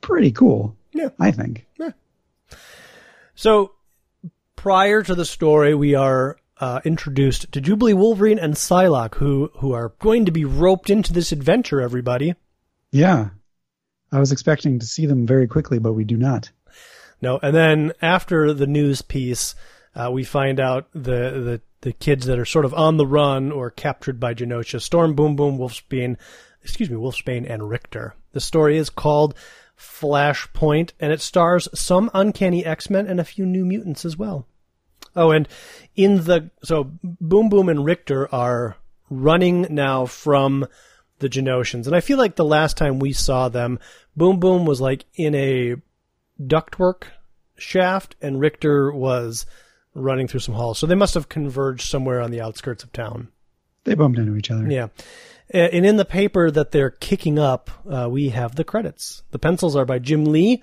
pretty 0.00 0.32
cool. 0.32 0.76
Yeah, 0.92 1.10
I 1.18 1.30
think. 1.30 1.66
Yeah. 1.78 1.90
So 3.34 3.72
prior 4.56 5.02
to 5.02 5.14
the 5.14 5.24
story, 5.24 5.74
we 5.74 5.94
are 5.94 6.36
uh, 6.58 6.80
introduced 6.84 7.52
to 7.52 7.60
Jubilee 7.60 7.94
Wolverine 7.94 8.38
and 8.38 8.54
Psylocke, 8.54 9.16
who 9.16 9.50
who 9.56 9.72
are 9.72 9.92
going 9.98 10.26
to 10.26 10.32
be 10.32 10.44
roped 10.44 10.90
into 10.90 11.12
this 11.12 11.32
adventure. 11.32 11.80
Everybody. 11.80 12.34
Yeah, 12.92 13.30
I 14.14 14.20
was 14.20 14.32
expecting 14.32 14.78
to 14.78 14.86
see 14.86 15.06
them 15.06 15.26
very 15.26 15.48
quickly, 15.48 15.78
but 15.78 15.92
we 15.92 16.04
do 16.04 16.16
not. 16.16 16.50
No, 17.20 17.38
and 17.42 17.54
then 17.54 17.92
after 18.00 18.52
the 18.52 18.66
news 18.66 19.02
piece, 19.02 19.54
uh, 19.94 20.10
we 20.12 20.24
find 20.24 20.60
out 20.60 20.88
the, 20.92 21.00
the 21.00 21.60
the 21.80 21.92
kids 21.92 22.24
that 22.26 22.38
are 22.38 22.46
sort 22.46 22.64
of 22.64 22.72
on 22.72 22.96
the 22.96 23.06
run 23.06 23.52
or 23.52 23.70
captured 23.70 24.18
by 24.18 24.32
Genosha, 24.32 24.80
Storm, 24.80 25.14
Boom 25.14 25.36
Boom, 25.36 25.58
Wolfsbane, 25.58 26.16
excuse 26.62 26.88
me, 26.88 26.96
Wolfsbane 26.96 27.48
and 27.48 27.68
Rictor. 27.68 28.14
The 28.32 28.40
story 28.40 28.78
is 28.78 28.88
called 28.88 29.34
Flashpoint, 29.78 30.92
and 30.98 31.12
it 31.12 31.20
stars 31.20 31.68
some 31.74 32.10
uncanny 32.14 32.64
X-Men 32.64 33.06
and 33.06 33.20
a 33.20 33.24
few 33.24 33.44
new 33.44 33.66
mutants 33.66 34.06
as 34.06 34.16
well. 34.16 34.46
Oh, 35.14 35.30
and 35.30 35.46
in 35.94 36.24
the 36.24 36.50
so 36.62 36.92
Boom 37.02 37.50
Boom 37.50 37.68
and 37.68 37.84
Rictor 37.84 38.34
are 38.34 38.76
running 39.10 39.66
now 39.70 40.06
from 40.06 40.66
the 41.24 41.30
Genoshans. 41.30 41.86
And 41.86 41.96
I 41.96 42.00
feel 42.00 42.18
like 42.18 42.36
the 42.36 42.44
last 42.44 42.76
time 42.76 42.98
we 42.98 43.12
saw 43.12 43.48
them, 43.48 43.78
Boom 44.14 44.38
Boom 44.38 44.66
was 44.66 44.80
like 44.80 45.06
in 45.14 45.34
a 45.34 45.76
ductwork 46.40 47.04
shaft, 47.56 48.14
and 48.20 48.38
Rictor 48.38 48.92
was 48.92 49.46
running 49.94 50.28
through 50.28 50.40
some 50.40 50.54
halls. 50.54 50.78
So 50.78 50.86
they 50.86 50.94
must 50.94 51.14
have 51.14 51.28
converged 51.28 51.88
somewhere 51.88 52.20
on 52.20 52.30
the 52.30 52.40
outskirts 52.40 52.84
of 52.84 52.92
town. 52.92 53.28
They 53.84 53.94
bumped 53.94 54.18
into 54.18 54.36
each 54.36 54.50
other. 54.50 54.70
Yeah. 54.70 54.88
And 55.50 55.86
in 55.86 55.96
the 55.96 56.04
paper 56.04 56.50
that 56.50 56.72
they're 56.72 56.90
kicking 56.90 57.38
up, 57.38 57.70
uh, 57.88 58.08
we 58.10 58.30
have 58.30 58.54
the 58.54 58.64
credits. 58.64 59.22
The 59.30 59.38
pencils 59.38 59.76
are 59.76 59.84
by 59.84 59.98
Jim 59.98 60.24
Lee. 60.24 60.62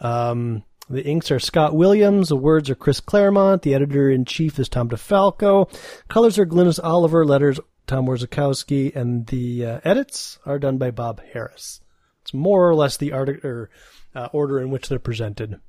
Um, 0.00 0.64
the 0.88 1.04
inks 1.04 1.30
are 1.30 1.38
Scott 1.38 1.74
Williams. 1.74 2.28
The 2.28 2.36
words 2.36 2.70
are 2.70 2.74
Chris 2.74 3.00
Claremont. 3.00 3.62
The 3.62 3.74
editor 3.74 4.10
in 4.10 4.24
chief 4.24 4.58
is 4.58 4.68
Tom 4.68 4.88
DeFalco. 4.88 5.72
Colors 6.08 6.38
are 6.38 6.46
Glynis 6.46 6.80
Oliver. 6.82 7.24
Letters 7.24 7.60
Tom 7.86 8.06
Orzechowski. 8.06 8.94
And 8.94 9.26
the 9.26 9.66
uh, 9.66 9.80
edits 9.84 10.38
are 10.46 10.58
done 10.58 10.78
by 10.78 10.90
Bob 10.90 11.20
Harras. 11.34 11.80
It's 12.22 12.34
more 12.34 12.68
or 12.68 12.74
less 12.74 12.96
the 12.96 13.12
art 13.12 13.44
or 13.44 13.70
uh, 14.14 14.28
order 14.32 14.60
in 14.60 14.70
which 14.70 14.88
they're 14.88 14.98
presented. 14.98 15.60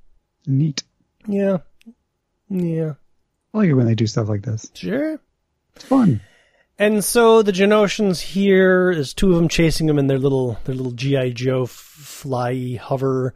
Neat. 0.45 0.83
Yeah. 1.27 1.57
Yeah. 2.49 2.93
I 3.53 3.57
like 3.57 3.69
it 3.69 3.73
when 3.73 3.85
they 3.85 3.95
do 3.95 4.07
stuff 4.07 4.29
like 4.29 4.43
this. 4.43 4.69
Sure. 4.73 5.19
It's 5.75 5.85
fun. 5.85 6.21
And 6.77 7.03
so 7.03 7.43
the 7.43 7.51
Genoshans 7.51 8.19
here 8.19 8.91
is 8.91 9.13
two 9.13 9.29
of 9.29 9.35
them 9.35 9.47
chasing 9.47 9.87
them 9.87 9.99
in 9.99 10.07
their 10.07 10.19
little 10.19 10.57
their 10.65 10.75
little 10.75 10.91
GI 10.91 11.33
Joe 11.33 11.65
fly 11.65 12.77
hover 12.81 13.35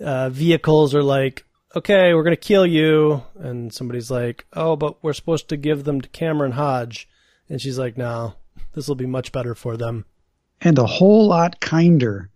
uh, 0.00 0.28
vehicles 0.30 0.94
are 0.94 1.02
like, 1.02 1.44
okay, 1.74 2.14
we're 2.14 2.22
gonna 2.22 2.36
kill 2.36 2.66
you, 2.66 3.22
and 3.34 3.72
somebody's 3.72 4.10
like, 4.10 4.46
oh, 4.52 4.76
but 4.76 5.02
we're 5.02 5.12
supposed 5.12 5.48
to 5.48 5.56
give 5.56 5.84
them 5.84 6.00
to 6.00 6.08
Cameron 6.08 6.52
Hodge, 6.52 7.08
and 7.48 7.60
she's 7.60 7.78
like, 7.78 7.96
no, 7.96 8.34
this 8.74 8.88
will 8.88 8.94
be 8.94 9.06
much 9.06 9.32
better 9.32 9.54
for 9.54 9.76
them. 9.76 10.04
And 10.60 10.78
a 10.78 10.86
whole 10.86 11.26
lot 11.28 11.60
kinder. 11.60 12.30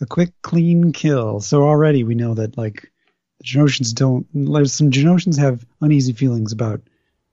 A 0.00 0.06
quick, 0.06 0.32
clean 0.42 0.92
kill. 0.92 1.40
So 1.40 1.62
already 1.62 2.02
we 2.02 2.14
know 2.14 2.34
that 2.34 2.58
like 2.58 2.90
the 3.38 3.44
Genoshans 3.44 3.94
don't. 3.94 4.26
Some 4.68 4.90
Genoshans 4.90 5.38
have 5.38 5.64
uneasy 5.80 6.12
feelings 6.12 6.52
about 6.52 6.80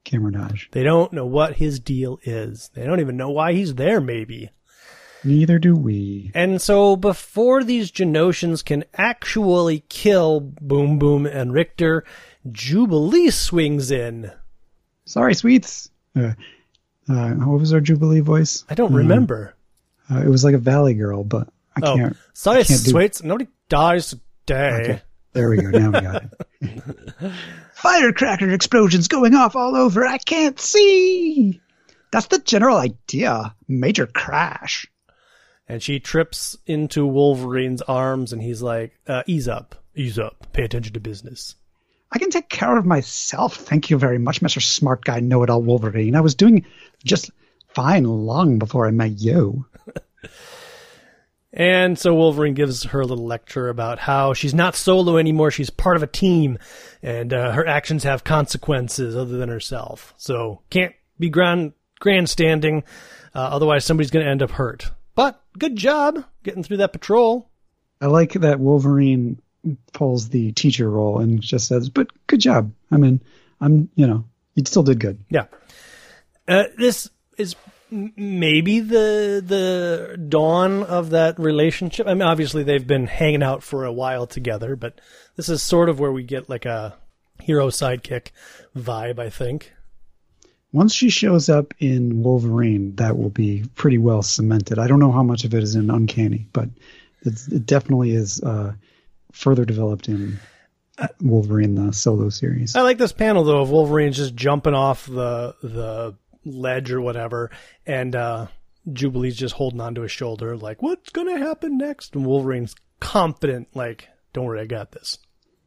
Cameron 0.03 0.35
Hodge. 0.35 0.69
They 0.71 0.83
don't 0.83 1.11
know 1.11 1.25
what 1.25 1.55
his 1.55 1.79
deal 1.79 2.19
is. 2.23 2.69
They 2.75 2.85
don't 2.85 2.99
even 2.99 3.17
know 3.17 3.31
why 3.31 3.53
he's 3.53 3.73
there. 3.75 3.99
Maybe. 3.99 4.51
Neither 5.23 5.59
do 5.59 5.75
we. 5.75 6.31
And 6.33 6.61
so 6.61 6.95
before 6.95 7.63
these 7.63 7.91
Genoshans 7.91 8.63
can 8.63 8.85
actually 8.93 9.83
kill 9.89 10.39
Boom 10.39 10.97
Boom 10.97 11.25
and 11.25 11.53
Rictor, 11.53 12.05
Jubilee 12.51 13.29
swings 13.29 13.91
in. 13.91 14.31
Sorry, 15.05 15.33
sweets. 15.33 15.89
Uh, 16.15 16.33
uh, 17.09 17.31
what 17.33 17.59
was 17.59 17.73
our 17.73 17.81
Jubilee 17.81 18.19
voice? 18.19 18.63
I 18.69 18.75
don't 18.75 18.93
remember. 18.93 19.55
Uh, 20.11 20.19
it 20.19 20.27
was 20.29 20.43
like 20.43 20.55
a 20.55 20.59
Valley 20.59 20.93
Girl, 20.93 21.23
but 21.23 21.47
I 21.75 21.81
Oh, 21.83 21.95
can't. 21.95 22.17
sorry, 22.33 22.59
I 22.61 22.63
can't 22.63 22.83
do- 22.83 22.91
sweets. 22.91 23.23
Nobody 23.23 23.47
dies 23.69 24.09
today. 24.45 24.69
Okay, 24.81 25.01
there 25.33 25.49
we 25.49 25.57
go. 25.57 25.69
Now 25.69 25.87
we 25.91 26.01
got 26.01 26.23
it. 26.61 27.31
Firecracker 27.73 28.49
explosions 28.49 29.07
going 29.07 29.33
off 29.35 29.55
all 29.55 29.75
over. 29.75 30.05
I 30.05 30.17
can't 30.17 30.59
see. 30.59 31.61
That's 32.11 32.27
the 32.27 32.39
general 32.39 32.77
idea. 32.77 33.55
Major 33.67 34.07
crash. 34.07 34.87
And 35.67 35.81
she 35.83 35.99
trips 35.99 36.57
into 36.65 37.05
Wolverine's 37.05 37.83
arms, 37.83 38.33
and 38.33 38.41
he's 38.41 38.61
like, 38.61 38.99
uh, 39.07 39.21
"Ease 39.27 39.47
up, 39.47 39.75
ease 39.95 40.17
up. 40.17 40.47
Pay 40.51 40.63
attention 40.63 40.93
to 40.93 40.99
business." 40.99 41.55
I 42.11 42.19
can 42.19 42.29
take 42.29 42.49
care 42.49 42.77
of 42.77 42.85
myself. 42.85 43.55
Thank 43.55 43.89
you 43.89 43.97
very 43.97 44.17
much, 44.17 44.41
Mr. 44.41 44.61
Smart 44.61 45.05
Guy 45.05 45.19
Know 45.19 45.43
It 45.43 45.49
All 45.49 45.61
Wolverine. 45.61 46.15
I 46.15 46.21
was 46.21 46.35
doing 46.35 46.65
just 47.03 47.29
fine 47.67 48.03
long 48.03 48.57
before 48.57 48.87
I 48.87 48.91
met 48.91 49.19
you. 49.19 49.65
And 51.51 51.97
so 51.97 52.13
Wolverine 52.13 52.53
gives 52.53 52.83
her 52.83 53.01
a 53.01 53.05
little 53.05 53.25
lecture 53.25 53.69
about 53.69 53.97
how 53.99 54.33
she's 54.33 54.53
not 54.53 54.75
solo 54.75 55.17
anymore. 55.17 55.49
She's 55.49 55.71
part 55.71 55.95
of 55.95 56.03
a 56.03 56.07
team, 56.07 56.59
and 57.01 57.33
uh, 57.33 57.51
her 57.53 57.65
actions 57.65 58.03
have 58.03 58.23
consequences 58.23 59.15
other 59.15 59.37
than 59.37 59.49
herself. 59.49 60.13
So 60.17 60.61
can't 60.69 60.93
be 61.17 61.29
grand 61.29 61.73
grandstanding, 61.99 62.83
uh, 63.33 63.39
otherwise 63.39 63.83
somebody's 63.83 64.11
going 64.11 64.25
to 64.25 64.31
end 64.31 64.43
up 64.43 64.51
hurt. 64.51 64.91
But 65.15 65.41
good 65.57 65.75
job 65.75 66.23
getting 66.43 66.63
through 66.63 66.77
that 66.77 66.93
patrol. 66.93 67.49
I 67.99 68.05
like 68.05 68.33
that 68.33 68.59
Wolverine 68.59 69.41
pulls 69.93 70.29
the 70.29 70.51
teacher 70.53 70.89
role 70.89 71.19
and 71.19 71.41
just 71.41 71.67
says, 71.67 71.89
"But 71.89 72.07
good 72.27 72.39
job. 72.39 72.71
I 72.91 72.97
mean, 72.97 73.21
I'm, 73.59 73.89
you 73.95 74.07
know, 74.07 74.25
you 74.55 74.63
still 74.65 74.83
did 74.83 74.99
good." 74.99 75.23
Yeah. 75.29 75.45
Uh, 76.47 76.65
this 76.77 77.09
is 77.37 77.55
maybe 77.91 78.79
the 78.79 79.43
the 79.45 80.17
dawn 80.29 80.83
of 80.83 81.11
that 81.11 81.39
relationship. 81.39 82.07
I 82.07 82.13
mean, 82.13 82.23
obviously 82.23 82.63
they've 82.63 82.85
been 82.85 83.07
hanging 83.07 83.43
out 83.43 83.63
for 83.63 83.85
a 83.85 83.93
while 83.93 84.27
together, 84.27 84.75
but 84.75 84.99
this 85.35 85.49
is 85.49 85.61
sort 85.61 85.89
of 85.89 85.99
where 85.99 86.11
we 86.11 86.23
get 86.23 86.49
like 86.49 86.65
a 86.65 86.97
hero 87.41 87.67
sidekick 87.69 88.27
vibe. 88.75 89.19
I 89.19 89.29
think. 89.29 89.73
Once 90.71 90.93
she 90.93 91.09
shows 91.09 91.49
up 91.49 91.73
in 91.79 92.21
Wolverine, 92.21 92.95
that 92.97 93.17
will 93.17 93.31
be 93.31 93.63
pretty 93.73 93.97
well 93.97 94.21
cemented. 94.21 94.77
I 94.77 94.85
don't 94.85 94.99
know 94.99 95.11
how 95.11 95.23
much 95.23 95.43
of 95.43 95.55
it 95.55 95.63
is 95.63 95.73
in 95.73 95.89
Uncanny, 95.89 96.47
but 96.53 96.69
it's, 97.23 97.47
it 97.47 97.65
definitely 97.65 98.11
is 98.11 98.41
uh, 98.43 98.73
further 99.31 99.65
developed 99.65 100.07
in 100.07 100.39
Wolverine 101.21 101.75
the 101.75 101.93
solo 101.93 102.29
series. 102.29 102.75
I 102.75 102.81
like 102.81 102.97
this 102.97 103.13
panel 103.13 103.43
though 103.43 103.61
of 103.61 103.69
Wolverine 103.69 104.11
just 104.11 104.35
jumping 104.35 104.73
off 104.73 105.05
the 105.05 105.55
the 105.63 106.15
ledge 106.45 106.91
or 106.91 107.01
whatever, 107.01 107.51
and 107.85 108.15
uh, 108.15 108.47
Jubilee's 108.91 109.35
just 109.35 109.55
holding 109.55 109.81
onto 109.81 110.01
his 110.01 110.11
shoulder, 110.11 110.57
like, 110.57 110.81
"What's 110.81 111.09
gonna 111.09 111.37
happen 111.37 111.77
next?" 111.77 112.15
And 112.15 112.25
Wolverine's 112.25 112.75
confident, 112.99 113.69
like, 113.75 114.09
"Don't 114.33 114.45
worry, 114.45 114.61
I 114.61 114.65
got 114.65 114.91
this." 114.91 115.17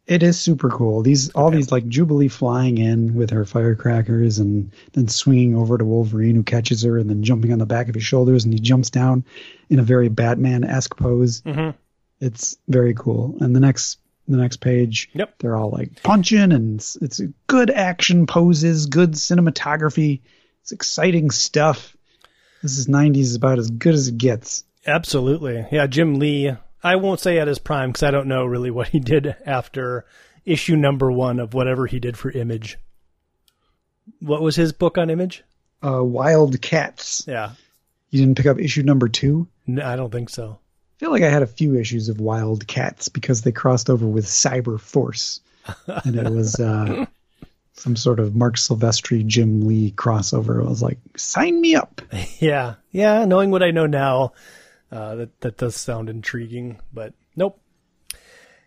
It 0.04 0.24
is 0.24 0.38
super 0.38 0.68
cool. 0.68 1.02
These 1.02 1.30
all 1.30 1.50
these 1.50 1.70
like 1.70 1.86
Jubilee 1.86 2.26
flying 2.28 2.76
in 2.76 3.14
with 3.14 3.30
her 3.30 3.44
firecrackers 3.44 4.40
and 4.40 4.72
then 4.94 5.06
swinging 5.06 5.56
over 5.56 5.78
to 5.78 5.84
Wolverine 5.84 6.34
who 6.34 6.42
catches 6.42 6.82
her 6.82 6.98
and 6.98 7.08
then 7.08 7.22
jumping 7.22 7.52
on 7.52 7.60
the 7.60 7.66
back 7.66 7.88
of 7.88 7.94
his 7.94 8.02
shoulders 8.02 8.44
and 8.44 8.52
he 8.52 8.58
jumps 8.58 8.90
down 8.90 9.24
in 9.70 9.78
a 9.78 9.82
very 9.84 10.08
Batman 10.08 10.64
esque 10.64 10.96
pose. 10.96 11.40
Mhm. 11.42 11.74
It's 12.22 12.56
very 12.68 12.94
cool. 12.94 13.36
And 13.40 13.54
the 13.54 13.60
next 13.60 13.98
the 14.28 14.36
next 14.36 14.58
page, 14.58 15.10
Yep. 15.14 15.38
they're 15.40 15.56
all 15.56 15.70
like 15.70 16.00
punching 16.04 16.52
and 16.52 16.76
it's, 16.78 16.94
it's 16.96 17.20
good 17.48 17.68
action 17.70 18.26
poses, 18.26 18.86
good 18.86 19.12
cinematography. 19.12 20.20
It's 20.62 20.70
exciting 20.70 21.32
stuff. 21.32 21.96
This 22.62 22.78
is 22.78 22.86
90s 22.86 23.36
about 23.36 23.58
as 23.58 23.68
good 23.68 23.94
as 23.94 24.06
it 24.06 24.16
gets. 24.18 24.62
Absolutely. 24.86 25.66
Yeah, 25.72 25.88
Jim 25.88 26.20
Lee. 26.20 26.52
I 26.84 26.96
won't 26.96 27.18
say 27.18 27.38
at 27.38 27.48
his 27.48 27.58
prime 27.58 27.90
because 27.90 28.04
I 28.04 28.12
don't 28.12 28.28
know 28.28 28.44
really 28.44 28.70
what 28.70 28.88
he 28.88 29.00
did 29.00 29.34
after 29.44 30.04
issue 30.44 30.76
number 30.76 31.10
one 31.10 31.40
of 31.40 31.52
whatever 31.54 31.86
he 31.86 31.98
did 31.98 32.16
for 32.16 32.30
Image. 32.30 32.78
What 34.20 34.42
was 34.42 34.54
his 34.56 34.72
book 34.72 34.98
on 34.98 35.10
Image? 35.10 35.42
Uh, 35.84 36.02
Wild 36.04 36.60
Cats. 36.62 37.24
Yeah. 37.26 37.50
You 38.10 38.20
didn't 38.20 38.36
pick 38.36 38.46
up 38.46 38.60
issue 38.60 38.82
number 38.84 39.08
two? 39.08 39.48
No, 39.66 39.84
I 39.84 39.96
don't 39.96 40.10
think 40.12 40.30
so. 40.30 40.58
Feel 41.02 41.10
like 41.10 41.24
I 41.24 41.30
had 41.30 41.42
a 41.42 41.48
few 41.48 41.74
issues 41.74 42.08
of 42.08 42.20
Wild 42.20 42.68
Cats 42.68 43.08
because 43.08 43.42
they 43.42 43.50
crossed 43.50 43.90
over 43.90 44.06
with 44.06 44.24
Cyber 44.24 44.78
Force, 44.78 45.40
and 46.04 46.14
it 46.14 46.30
was 46.30 46.60
uh, 46.60 47.06
some 47.72 47.96
sort 47.96 48.20
of 48.20 48.36
Marc 48.36 48.54
Silvestri, 48.54 49.26
Jim 49.26 49.66
Lee 49.66 49.90
crossover. 49.90 50.64
I 50.64 50.68
was 50.68 50.80
like, 50.80 50.98
sign 51.16 51.60
me 51.60 51.74
up. 51.74 52.02
Yeah. 52.38 52.74
Yeah. 52.92 53.24
Knowing 53.24 53.50
what 53.50 53.64
I 53.64 53.72
know 53.72 53.86
now, 53.86 54.34
uh, 54.92 55.16
that, 55.16 55.40
that 55.40 55.56
does 55.56 55.74
sound 55.74 56.08
intriguing, 56.08 56.78
but 56.92 57.14
nope. 57.34 57.58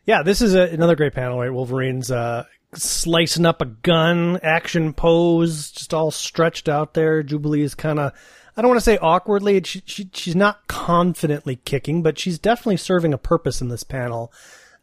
Yeah, 0.05 0.21
this 0.21 0.41
is 0.41 0.55
a, 0.55 0.63
another 0.63 0.97
great 0.97 1.13
panel, 1.13 1.39
right? 1.39 1.53
Wolverine's 1.53 2.11
uh, 2.11 2.43
slicing 2.73 3.45
up 3.45 3.61
a 3.61 3.65
gun, 3.65 4.41
action 4.43 4.91
pose, 4.91 5.71
just 5.71 5.93
all 5.93 6.11
stretched 6.11 6.67
out 6.67 6.95
there. 6.95 7.23
Jubilee 7.23 7.61
is 7.61 7.75
kind 7.75 7.97
of, 7.97 8.11
I 8.55 8.61
don't 8.61 8.69
want 8.69 8.79
to 8.79 8.85
say 8.85 8.97
awkwardly, 8.97 9.61
she, 9.63 9.83
she, 9.85 10.09
she's 10.13 10.35
not 10.35 10.67
confidently 10.67 11.57
kicking, 11.57 12.01
but 12.01 12.17
she's 12.17 12.39
definitely 12.39 12.77
serving 12.77 13.13
a 13.13 13.17
purpose 13.17 13.61
in 13.61 13.67
this 13.69 13.83
panel. 13.83 14.31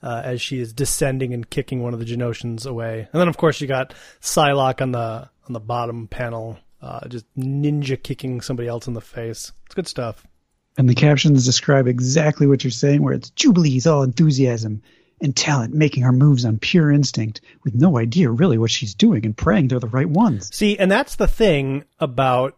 Uh, 0.04 0.20
as 0.24 0.42
she 0.42 0.58
is 0.58 0.72
descending 0.72 1.32
and 1.32 1.48
kicking 1.48 1.80
one 1.80 1.94
of 1.94 2.00
the 2.00 2.04
Genoshans 2.04 2.66
away, 2.66 3.08
and 3.12 3.20
then 3.20 3.28
of 3.28 3.36
course 3.36 3.60
you 3.60 3.68
got 3.68 3.94
Psylocke 4.20 4.82
on 4.82 4.90
the 4.90 5.28
on 5.46 5.52
the 5.52 5.60
bottom 5.60 6.08
panel, 6.08 6.58
uh, 6.80 7.06
just 7.06 7.24
ninja 7.36 8.02
kicking 8.02 8.40
somebody 8.40 8.68
else 8.68 8.88
in 8.88 8.94
the 8.94 9.00
face. 9.00 9.52
It's 9.66 9.76
good 9.76 9.86
stuff. 9.86 10.26
And 10.76 10.88
the 10.88 10.94
captions 10.96 11.44
describe 11.44 11.86
exactly 11.86 12.48
what 12.48 12.64
you're 12.64 12.70
saying, 12.70 13.02
where 13.02 13.14
it's 13.14 13.30
Jubilee's 13.30 13.86
all 13.86 14.02
enthusiasm 14.02 14.82
and 15.20 15.36
talent, 15.36 15.72
making 15.72 16.02
her 16.02 16.12
moves 16.12 16.44
on 16.44 16.58
pure 16.58 16.90
instinct, 16.90 17.40
with 17.62 17.74
no 17.74 17.96
idea 17.98 18.28
really 18.30 18.58
what 18.58 18.70
she's 18.70 18.94
doing 18.94 19.24
and 19.24 19.36
praying 19.36 19.68
they're 19.68 19.78
the 19.78 19.86
right 19.86 20.08
ones. 20.08 20.54
See, 20.54 20.78
and 20.78 20.90
that's 20.90 21.16
the 21.16 21.28
thing 21.28 21.84
about 22.00 22.56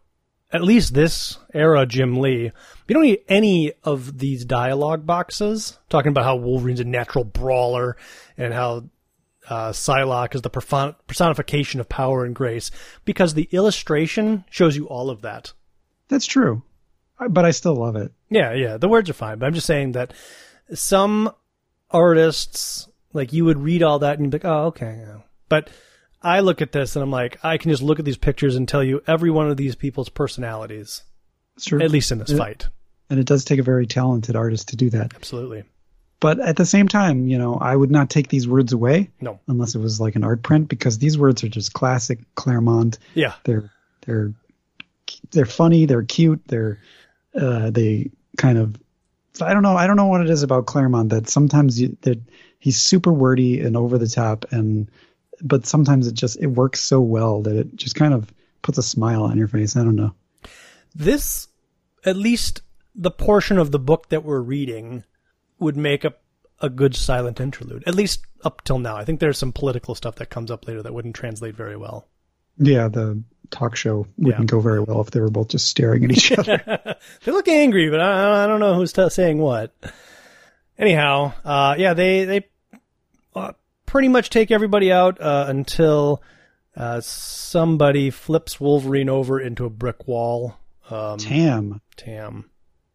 at 0.54 0.62
least 0.62 0.94
this 0.94 1.36
era 1.52 1.84
Jim 1.84 2.20
Lee. 2.20 2.52
You 2.86 2.94
don't 2.94 3.02
need 3.02 3.24
any 3.28 3.72
of 3.82 4.18
these 4.18 4.44
dialogue 4.44 5.04
boxes 5.04 5.80
talking 5.90 6.10
about 6.10 6.24
how 6.24 6.36
Wolverine's 6.36 6.78
a 6.78 6.84
natural 6.84 7.24
brawler 7.24 7.96
and 8.38 8.54
how 8.54 8.84
uh, 9.50 9.70
Psylocke 9.72 10.36
is 10.36 10.42
the 10.42 10.94
personification 11.06 11.80
of 11.80 11.88
power 11.88 12.24
and 12.24 12.36
grace 12.36 12.70
because 13.04 13.34
the 13.34 13.48
illustration 13.50 14.44
shows 14.48 14.76
you 14.76 14.86
all 14.86 15.10
of 15.10 15.22
that. 15.22 15.52
That's 16.06 16.26
true, 16.26 16.62
but 17.28 17.44
I 17.44 17.50
still 17.50 17.74
love 17.74 17.96
it. 17.96 18.12
Yeah, 18.30 18.52
yeah, 18.52 18.76
the 18.76 18.88
words 18.88 19.10
are 19.10 19.14
fine, 19.14 19.40
but 19.40 19.46
I'm 19.46 19.54
just 19.54 19.66
saying 19.66 19.92
that 19.92 20.12
some 20.72 21.32
artists, 21.90 22.88
like 23.12 23.32
you 23.32 23.44
would 23.44 23.58
read 23.58 23.82
all 23.82 23.98
that 23.98 24.18
and 24.18 24.26
you'd 24.26 24.30
be 24.30 24.38
like, 24.38 24.44
oh, 24.44 24.66
okay. 24.66 25.04
But 25.48 25.68
I 26.24 26.40
look 26.40 26.62
at 26.62 26.72
this 26.72 26.96
and 26.96 27.02
I'm 27.02 27.10
like, 27.10 27.38
I 27.44 27.58
can 27.58 27.70
just 27.70 27.82
look 27.82 27.98
at 27.98 28.04
these 28.04 28.16
pictures 28.16 28.56
and 28.56 28.66
tell 28.66 28.82
you 28.82 29.02
every 29.06 29.30
one 29.30 29.50
of 29.50 29.56
these 29.56 29.76
people's 29.76 30.08
personalities, 30.08 31.02
true. 31.60 31.80
at 31.82 31.90
least 31.90 32.10
in 32.10 32.18
this 32.18 32.32
fight. 32.36 32.68
and 33.10 33.20
it 33.20 33.26
does 33.26 33.44
take 33.44 33.58
a 33.60 33.62
very 33.62 33.86
talented 33.86 34.34
artist 34.34 34.68
to 34.70 34.76
do 34.76 34.90
that. 34.90 35.14
Absolutely. 35.14 35.64
But 36.20 36.40
at 36.40 36.56
the 36.56 36.64
same 36.64 36.88
time, 36.88 37.28
you 37.28 37.36
know, 37.36 37.56
I 37.56 37.76
would 37.76 37.90
not 37.90 38.08
take 38.08 38.28
these 38.28 38.48
words 38.48 38.72
away 38.72 39.10
No. 39.20 39.40
unless 39.46 39.74
it 39.74 39.80
was 39.80 40.00
like 40.00 40.16
an 40.16 40.24
art 40.24 40.42
print 40.42 40.68
because 40.68 40.96
these 40.98 41.18
words 41.18 41.44
are 41.44 41.48
just 41.50 41.74
classic 41.74 42.20
Claremont. 42.34 42.98
Yeah. 43.14 43.34
They're 43.44 43.70
they're 44.06 44.32
they're 45.32 45.44
funny, 45.44 45.84
they're 45.84 46.02
cute, 46.02 46.40
they're 46.46 46.78
uh, 47.34 47.68
they 47.70 48.10
kind 48.38 48.56
of 48.56 48.76
I 49.40 49.52
don't 49.52 49.62
know 49.62 49.76
I 49.76 49.86
don't 49.86 49.96
know 49.96 50.06
what 50.06 50.22
it 50.22 50.30
is 50.30 50.42
about 50.42 50.64
Claremont 50.66 51.10
that 51.10 51.28
sometimes 51.28 51.78
you, 51.78 51.96
that 52.02 52.20
he's 52.58 52.80
super 52.80 53.12
wordy 53.12 53.60
and 53.60 53.76
over 53.76 53.98
the 53.98 54.08
top 54.08 54.46
and 54.50 54.88
but 55.42 55.66
sometimes 55.66 56.06
it 56.06 56.14
just 56.14 56.38
it 56.40 56.46
works 56.46 56.80
so 56.80 57.00
well 57.00 57.42
that 57.42 57.56
it 57.56 57.76
just 57.76 57.94
kind 57.94 58.14
of 58.14 58.32
puts 58.62 58.78
a 58.78 58.82
smile 58.82 59.24
on 59.24 59.38
your 59.38 59.48
face. 59.48 59.76
I 59.76 59.84
don't 59.84 59.96
know. 59.96 60.14
This, 60.94 61.48
at 62.04 62.16
least 62.16 62.62
the 62.94 63.10
portion 63.10 63.58
of 63.58 63.70
the 63.70 63.78
book 63.78 64.08
that 64.10 64.24
we're 64.24 64.40
reading, 64.40 65.04
would 65.58 65.76
make 65.76 66.04
a, 66.04 66.14
a 66.60 66.68
good 66.68 66.94
silent 66.94 67.40
interlude, 67.40 67.84
at 67.86 67.94
least 67.94 68.20
up 68.44 68.62
till 68.64 68.78
now. 68.78 68.96
I 68.96 69.04
think 69.04 69.20
there's 69.20 69.38
some 69.38 69.52
political 69.52 69.94
stuff 69.94 70.16
that 70.16 70.30
comes 70.30 70.50
up 70.50 70.66
later 70.66 70.82
that 70.82 70.94
wouldn't 70.94 71.16
translate 71.16 71.56
very 71.56 71.76
well. 71.76 72.06
Yeah, 72.58 72.88
the 72.88 73.22
talk 73.50 73.76
show 73.76 74.06
wouldn't 74.16 74.50
go 74.50 74.60
very 74.60 74.80
well 74.80 75.00
if 75.00 75.10
they 75.10 75.20
were 75.20 75.30
both 75.30 75.48
just 75.48 75.66
staring 75.66 76.04
at 76.04 76.12
each 76.12 76.32
other. 76.32 76.96
they 77.24 77.32
look 77.32 77.48
angry, 77.48 77.90
but 77.90 78.00
I, 78.00 78.44
I 78.44 78.46
don't 78.46 78.60
know 78.60 78.74
who's 78.74 78.92
t- 78.92 79.08
saying 79.10 79.38
what. 79.38 79.74
Anyhow, 80.78 81.32
uh, 81.44 81.74
yeah, 81.78 81.94
they 81.94 82.24
they 82.24 82.46
uh, 83.34 83.52
pretty 83.94 84.08
much 84.08 84.28
take 84.28 84.50
everybody 84.50 84.90
out 84.90 85.20
uh, 85.20 85.44
until 85.46 86.20
uh, 86.76 87.00
somebody 87.00 88.10
flips 88.10 88.58
Wolverine 88.58 89.08
over 89.08 89.38
into 89.38 89.64
a 89.64 89.70
brick 89.70 90.08
wall. 90.08 90.56
Um, 90.90 91.16
Tam, 91.16 91.80
Tam. 91.96 92.50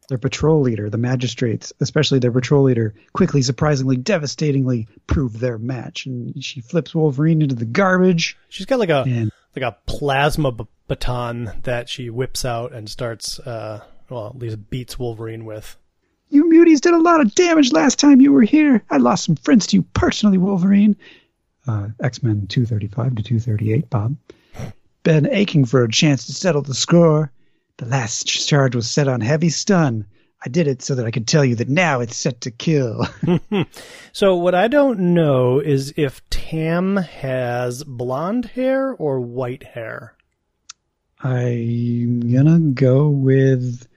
their 0.09 0.17
patrol 0.17 0.59
leader, 0.59 0.89
the 0.89 0.97
magistrates, 0.97 1.71
especially 1.79 2.19
their 2.19 2.33
patrol 2.33 2.63
leader, 2.63 2.95
quickly, 3.13 3.41
surprisingly, 3.41 3.95
devastatingly 3.95 4.89
prove 5.07 5.39
their 5.39 5.57
match, 5.57 6.05
and 6.05 6.43
she 6.43 6.59
flips 6.59 6.93
Wolverine 6.93 7.41
into 7.41 7.55
the 7.55 7.63
garbage. 7.63 8.37
She's 8.49 8.65
got 8.65 8.79
like 8.79 8.89
a 8.89 9.05
And 9.07 9.31
like 9.55 9.63
a 9.63 9.77
plasma 9.85 10.51
b- 10.51 10.67
baton 10.89 11.61
that 11.63 11.87
she 11.87 12.09
whips 12.09 12.43
out 12.43 12.73
and 12.73 12.89
starts, 12.89 13.39
uh, 13.39 13.85
well, 14.09 14.27
at 14.27 14.37
least 14.37 14.69
beats 14.69 14.99
Wolverine 14.99 15.45
with. 15.45 15.77
You 16.29 16.45
muties 16.45 16.81
did 16.81 16.93
a 16.93 17.01
lot 17.01 17.21
of 17.21 17.35
damage 17.35 17.71
last 17.71 17.99
time 17.99 18.21
you 18.21 18.31
were 18.31 18.43
here. 18.43 18.83
I 18.89 18.97
lost 18.97 19.25
some 19.25 19.35
friends 19.35 19.67
to 19.67 19.77
you 19.77 19.81
personally, 19.93 20.37
Wolverine. 20.37 20.95
Uh, 21.67 21.89
X 22.01 22.23
Men 22.23 22.47
235 22.47 23.15
to 23.15 23.23
238, 23.23 23.89
Bob. 23.89 24.15
Been 25.03 25.27
aching 25.27 25.65
for 25.65 25.83
a 25.83 25.91
chance 25.91 26.25
to 26.25 26.33
settle 26.33 26.61
the 26.61 26.73
score. 26.73 27.31
The 27.77 27.85
last 27.85 28.27
charge 28.27 28.75
was 28.75 28.89
set 28.89 29.07
on 29.07 29.21
heavy 29.21 29.49
stun. 29.49 30.05
I 30.45 30.49
did 30.49 30.67
it 30.67 30.81
so 30.81 30.95
that 30.95 31.05
I 31.05 31.11
could 31.11 31.27
tell 31.27 31.43
you 31.43 31.55
that 31.55 31.69
now 31.69 31.99
it's 31.99 32.15
set 32.15 32.41
to 32.41 32.51
kill. 32.51 33.05
So 34.11 34.35
what 34.35 34.55
I 34.55 34.67
don't 34.67 35.13
know 35.13 35.59
is 35.59 35.93
if 35.95 36.27
Tam 36.29 36.97
has 36.97 37.83
blonde 37.83 38.45
hair 38.45 38.91
or 38.93 39.19
white 39.19 39.63
hair. 39.63 40.15
I'm 41.21 42.31
gonna 42.31 42.59
go 42.73 43.09
with 43.09 43.87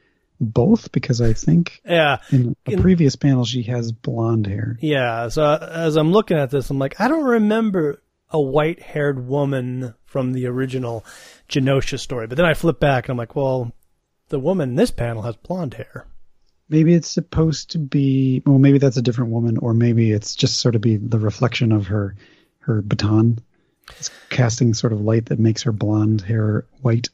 both 0.42 0.92
because 0.92 1.20
I 1.20 1.32
think 1.32 1.80
Yeah, 1.84 2.18
in 2.30 2.56
a 2.66 2.72
In- 2.72 2.82
previous 2.82 3.16
panel 3.16 3.44
she 3.44 3.62
has 3.64 3.92
blonde 3.92 4.46
hair. 4.46 4.76
yeah. 4.80 5.28
So 5.28 5.44
as 5.54 5.96
I'm 5.96 6.12
looking 6.12 6.36
at 6.36 6.50
this, 6.50 6.68
I'm 6.70 6.78
like, 6.78 7.00
I 7.00 7.08
don't 7.08 7.24
remember 7.24 8.02
a 8.30 8.40
white-haired 8.40 9.26
woman 9.26 9.94
from 10.06 10.32
the 10.32 10.46
original 10.46 11.04
Genosha 11.48 11.98
story. 11.98 12.26
But 12.26 12.36
then 12.36 12.46
I 12.46 12.54
flip 12.54 12.80
back 12.80 13.04
and 13.04 13.10
I'm 13.12 13.18
like, 13.18 13.36
well, 13.36 13.72
the 14.28 14.40
woman 14.40 14.70
in 14.70 14.74
this 14.76 14.90
panel 14.90 15.22
has 15.22 15.36
blonde 15.36 15.74
hair. 15.74 16.06
Maybe 16.68 16.94
it's 16.94 17.08
supposed 17.10 17.70
to 17.72 17.78
be 17.78 18.42
well, 18.46 18.58
maybe 18.58 18.78
that's 18.78 18.96
a 18.96 19.02
different 19.02 19.30
woman, 19.32 19.58
or 19.58 19.74
maybe 19.74 20.10
it's 20.12 20.34
just 20.34 20.60
sort 20.60 20.74
of 20.74 20.80
be 20.80 20.96
the 20.96 21.18
reflection 21.18 21.70
of 21.72 21.86
her 21.88 22.16
her 22.60 22.80
baton. 22.80 23.38
It's 23.98 24.08
casting 24.30 24.72
sort 24.72 24.94
of 24.94 25.00
light 25.02 25.26
that 25.26 25.38
makes 25.38 25.62
her 25.64 25.72
blonde 25.72 26.22
hair 26.22 26.64
white. 26.80 27.08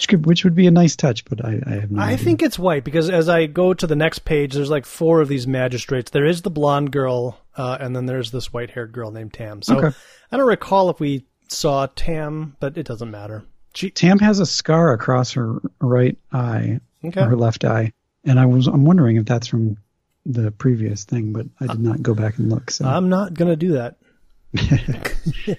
Which 0.00 0.08
could 0.08 0.24
which 0.24 0.44
would 0.44 0.54
be 0.54 0.66
a 0.66 0.70
nice 0.70 0.96
touch, 0.96 1.26
but 1.26 1.44
I, 1.44 1.60
I 1.66 1.70
have 1.72 1.90
no 1.90 2.00
I 2.00 2.12
idea. 2.12 2.24
think 2.24 2.42
it's 2.42 2.58
white 2.58 2.84
because 2.84 3.10
as 3.10 3.28
I 3.28 3.44
go 3.44 3.74
to 3.74 3.86
the 3.86 3.94
next 3.94 4.20
page, 4.20 4.54
there's 4.54 4.70
like 4.70 4.86
four 4.86 5.20
of 5.20 5.28
these 5.28 5.46
magistrates. 5.46 6.10
There 6.10 6.24
is 6.24 6.40
the 6.40 6.48
blonde 6.48 6.90
girl, 6.90 7.38
uh, 7.54 7.76
and 7.78 7.94
then 7.94 8.06
there's 8.06 8.30
this 8.30 8.50
white-haired 8.50 8.92
girl 8.92 9.10
named 9.10 9.34
Tam. 9.34 9.60
So 9.60 9.76
Okay. 9.76 9.96
I 10.32 10.36
don't 10.38 10.46
recall 10.46 10.88
if 10.88 11.00
we 11.00 11.26
saw 11.48 11.86
Tam, 11.94 12.56
but 12.60 12.78
it 12.78 12.86
doesn't 12.86 13.10
matter. 13.10 13.44
She, 13.74 13.90
Tam 13.90 14.18
has 14.20 14.40
a 14.40 14.46
scar 14.46 14.94
across 14.94 15.32
her 15.32 15.60
right 15.82 16.16
eye, 16.32 16.80
okay. 17.04 17.20
or 17.20 17.26
her 17.26 17.36
left 17.36 17.66
eye, 17.66 17.92
and 18.24 18.40
I 18.40 18.46
was 18.46 18.68
I'm 18.68 18.86
wondering 18.86 19.16
if 19.18 19.26
that's 19.26 19.48
from 19.48 19.76
the 20.24 20.50
previous 20.50 21.04
thing, 21.04 21.34
but 21.34 21.44
I 21.60 21.66
did 21.66 21.80
not 21.80 22.02
go 22.02 22.14
back 22.14 22.38
and 22.38 22.48
look. 22.48 22.70
So 22.70 22.86
I'm 22.86 23.10
not 23.10 23.34
gonna 23.34 23.54
do 23.54 23.72
that. 23.72 23.96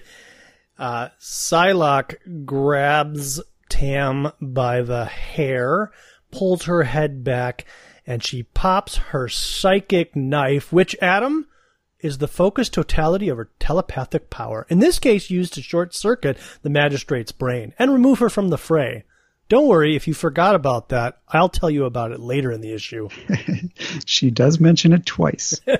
uh, 0.80 1.10
Psylocke 1.20 2.44
grabs 2.44 3.40
Tam 3.72 4.30
by 4.38 4.82
the 4.82 5.06
hair, 5.06 5.90
pulls 6.30 6.64
her 6.64 6.82
head 6.82 7.24
back, 7.24 7.64
and 8.06 8.22
she 8.22 8.42
pops 8.42 8.96
her 8.96 9.28
psychic 9.28 10.14
knife, 10.14 10.72
which 10.72 10.94
Adam 11.00 11.46
is 12.00 12.18
the 12.18 12.28
focused 12.28 12.74
totality 12.74 13.30
of 13.30 13.38
her 13.38 13.48
telepathic 13.58 14.28
power. 14.28 14.66
In 14.68 14.80
this 14.80 14.98
case, 14.98 15.30
used 15.30 15.54
to 15.54 15.62
short 15.62 15.94
circuit 15.94 16.36
the 16.60 16.68
magistrate's 16.68 17.32
brain 17.32 17.72
and 17.78 17.90
remove 17.90 18.18
her 18.18 18.28
from 18.28 18.48
the 18.48 18.58
fray. 18.58 19.04
Don't 19.48 19.68
worry 19.68 19.96
if 19.96 20.06
you 20.06 20.12
forgot 20.12 20.54
about 20.54 20.90
that. 20.90 21.20
I'll 21.28 21.48
tell 21.48 21.70
you 21.70 21.86
about 21.86 22.12
it 22.12 22.20
later 22.20 22.52
in 22.52 22.60
the 22.60 22.74
issue. 22.74 23.08
she 24.04 24.30
does 24.30 24.60
mention 24.60 24.92
it 24.92 25.06
twice. 25.06 25.60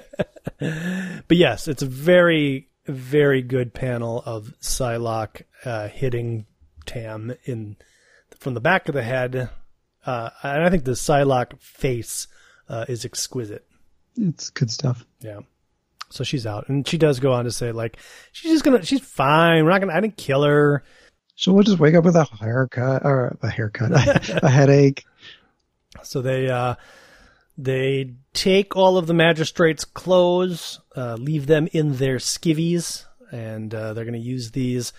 But 0.59 1.37
yes, 1.37 1.67
it's 1.67 1.83
a 1.83 1.87
very, 1.87 2.69
very 2.87 3.43
good 3.43 3.75
panel 3.75 4.23
of 4.25 4.55
Psylocke 4.61 5.43
uh, 5.65 5.89
hitting 5.89 6.47
Tam 6.87 7.35
in 7.45 7.77
from 8.39 8.55
the 8.55 8.61
back 8.61 8.89
of 8.89 8.95
the 8.95 9.03
head, 9.03 9.51
uh, 10.07 10.31
and 10.43 10.65
I 10.65 10.71
think 10.71 10.85
the 10.85 10.93
Psylocke 10.93 11.61
face 11.61 12.27
uh, 12.69 12.85
is 12.89 13.05
exquisite. 13.05 13.67
it's 14.17 14.51
good 14.51 14.71
stuff. 14.71 15.05
Yeah. 15.21 15.41
So 16.11 16.25
she's 16.25 16.47
out, 16.47 16.69
and 16.69 16.87
she 16.87 16.99
does 16.99 17.21
go 17.21 17.33
on 17.33 17.45
to 17.45 17.51
say, 17.51 17.73
like, 17.73 17.97
she's 18.33 18.53
just 18.53 18.65
gonna, 18.65 18.85
she's 18.85 19.01
fine. 19.01 19.65
We're 19.65 19.71
not 19.71 19.81
gonna, 19.81 19.95
I 19.95 20.01
didn't 20.01 20.17
kill 20.17 20.43
her. 20.43 20.83
So 21.37 21.53
we'll 21.53 21.65
just 21.65 21.79
wake 21.79 21.95
up 21.95 22.05
with 22.05 22.17
a 22.17 22.25
haircut 22.25 23.05
or 23.05 23.39
a 23.43 23.49
haircut, 23.49 23.91
a 24.43 24.49
headache. 24.49 25.05
So 26.03 26.21
they, 26.21 26.49
uh, 26.51 26.75
they 27.57 28.15
take 28.35 28.77
all 28.77 28.99
of 28.99 29.07
the 29.07 29.15
magistrates' 29.15 29.85
clothes, 29.85 30.81
uh, 30.97 31.15
leave 31.15 31.47
them 31.47 31.69
in 31.73 31.97
their 31.97 32.17
skivvies, 32.17 33.07
and 33.31 33.75
uh, 33.75 33.95
they're 33.95 34.05
going 34.05 34.13
to 34.15 34.21
use 34.21 34.51
these 34.51 34.93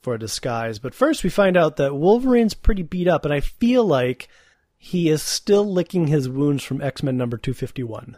for 0.00 0.14
a 0.14 0.18
disguise. 0.18 0.78
But 0.78 0.94
first, 0.94 1.24
we 1.24 1.30
find 1.30 1.56
out 1.56 1.76
that 1.76 1.94
Wolverine's 1.94 2.54
pretty 2.54 2.82
beat 2.82 3.08
up, 3.08 3.24
and 3.24 3.34
I 3.34 3.40
feel 3.40 3.84
like 3.84 4.28
he 4.76 5.08
is 5.08 5.22
still 5.22 5.70
licking 5.70 6.06
his 6.06 6.28
wounds 6.28 6.64
from 6.64 6.80
X 6.80 7.02
Men 7.02 7.16
number 7.16 7.36
251. 7.36 8.16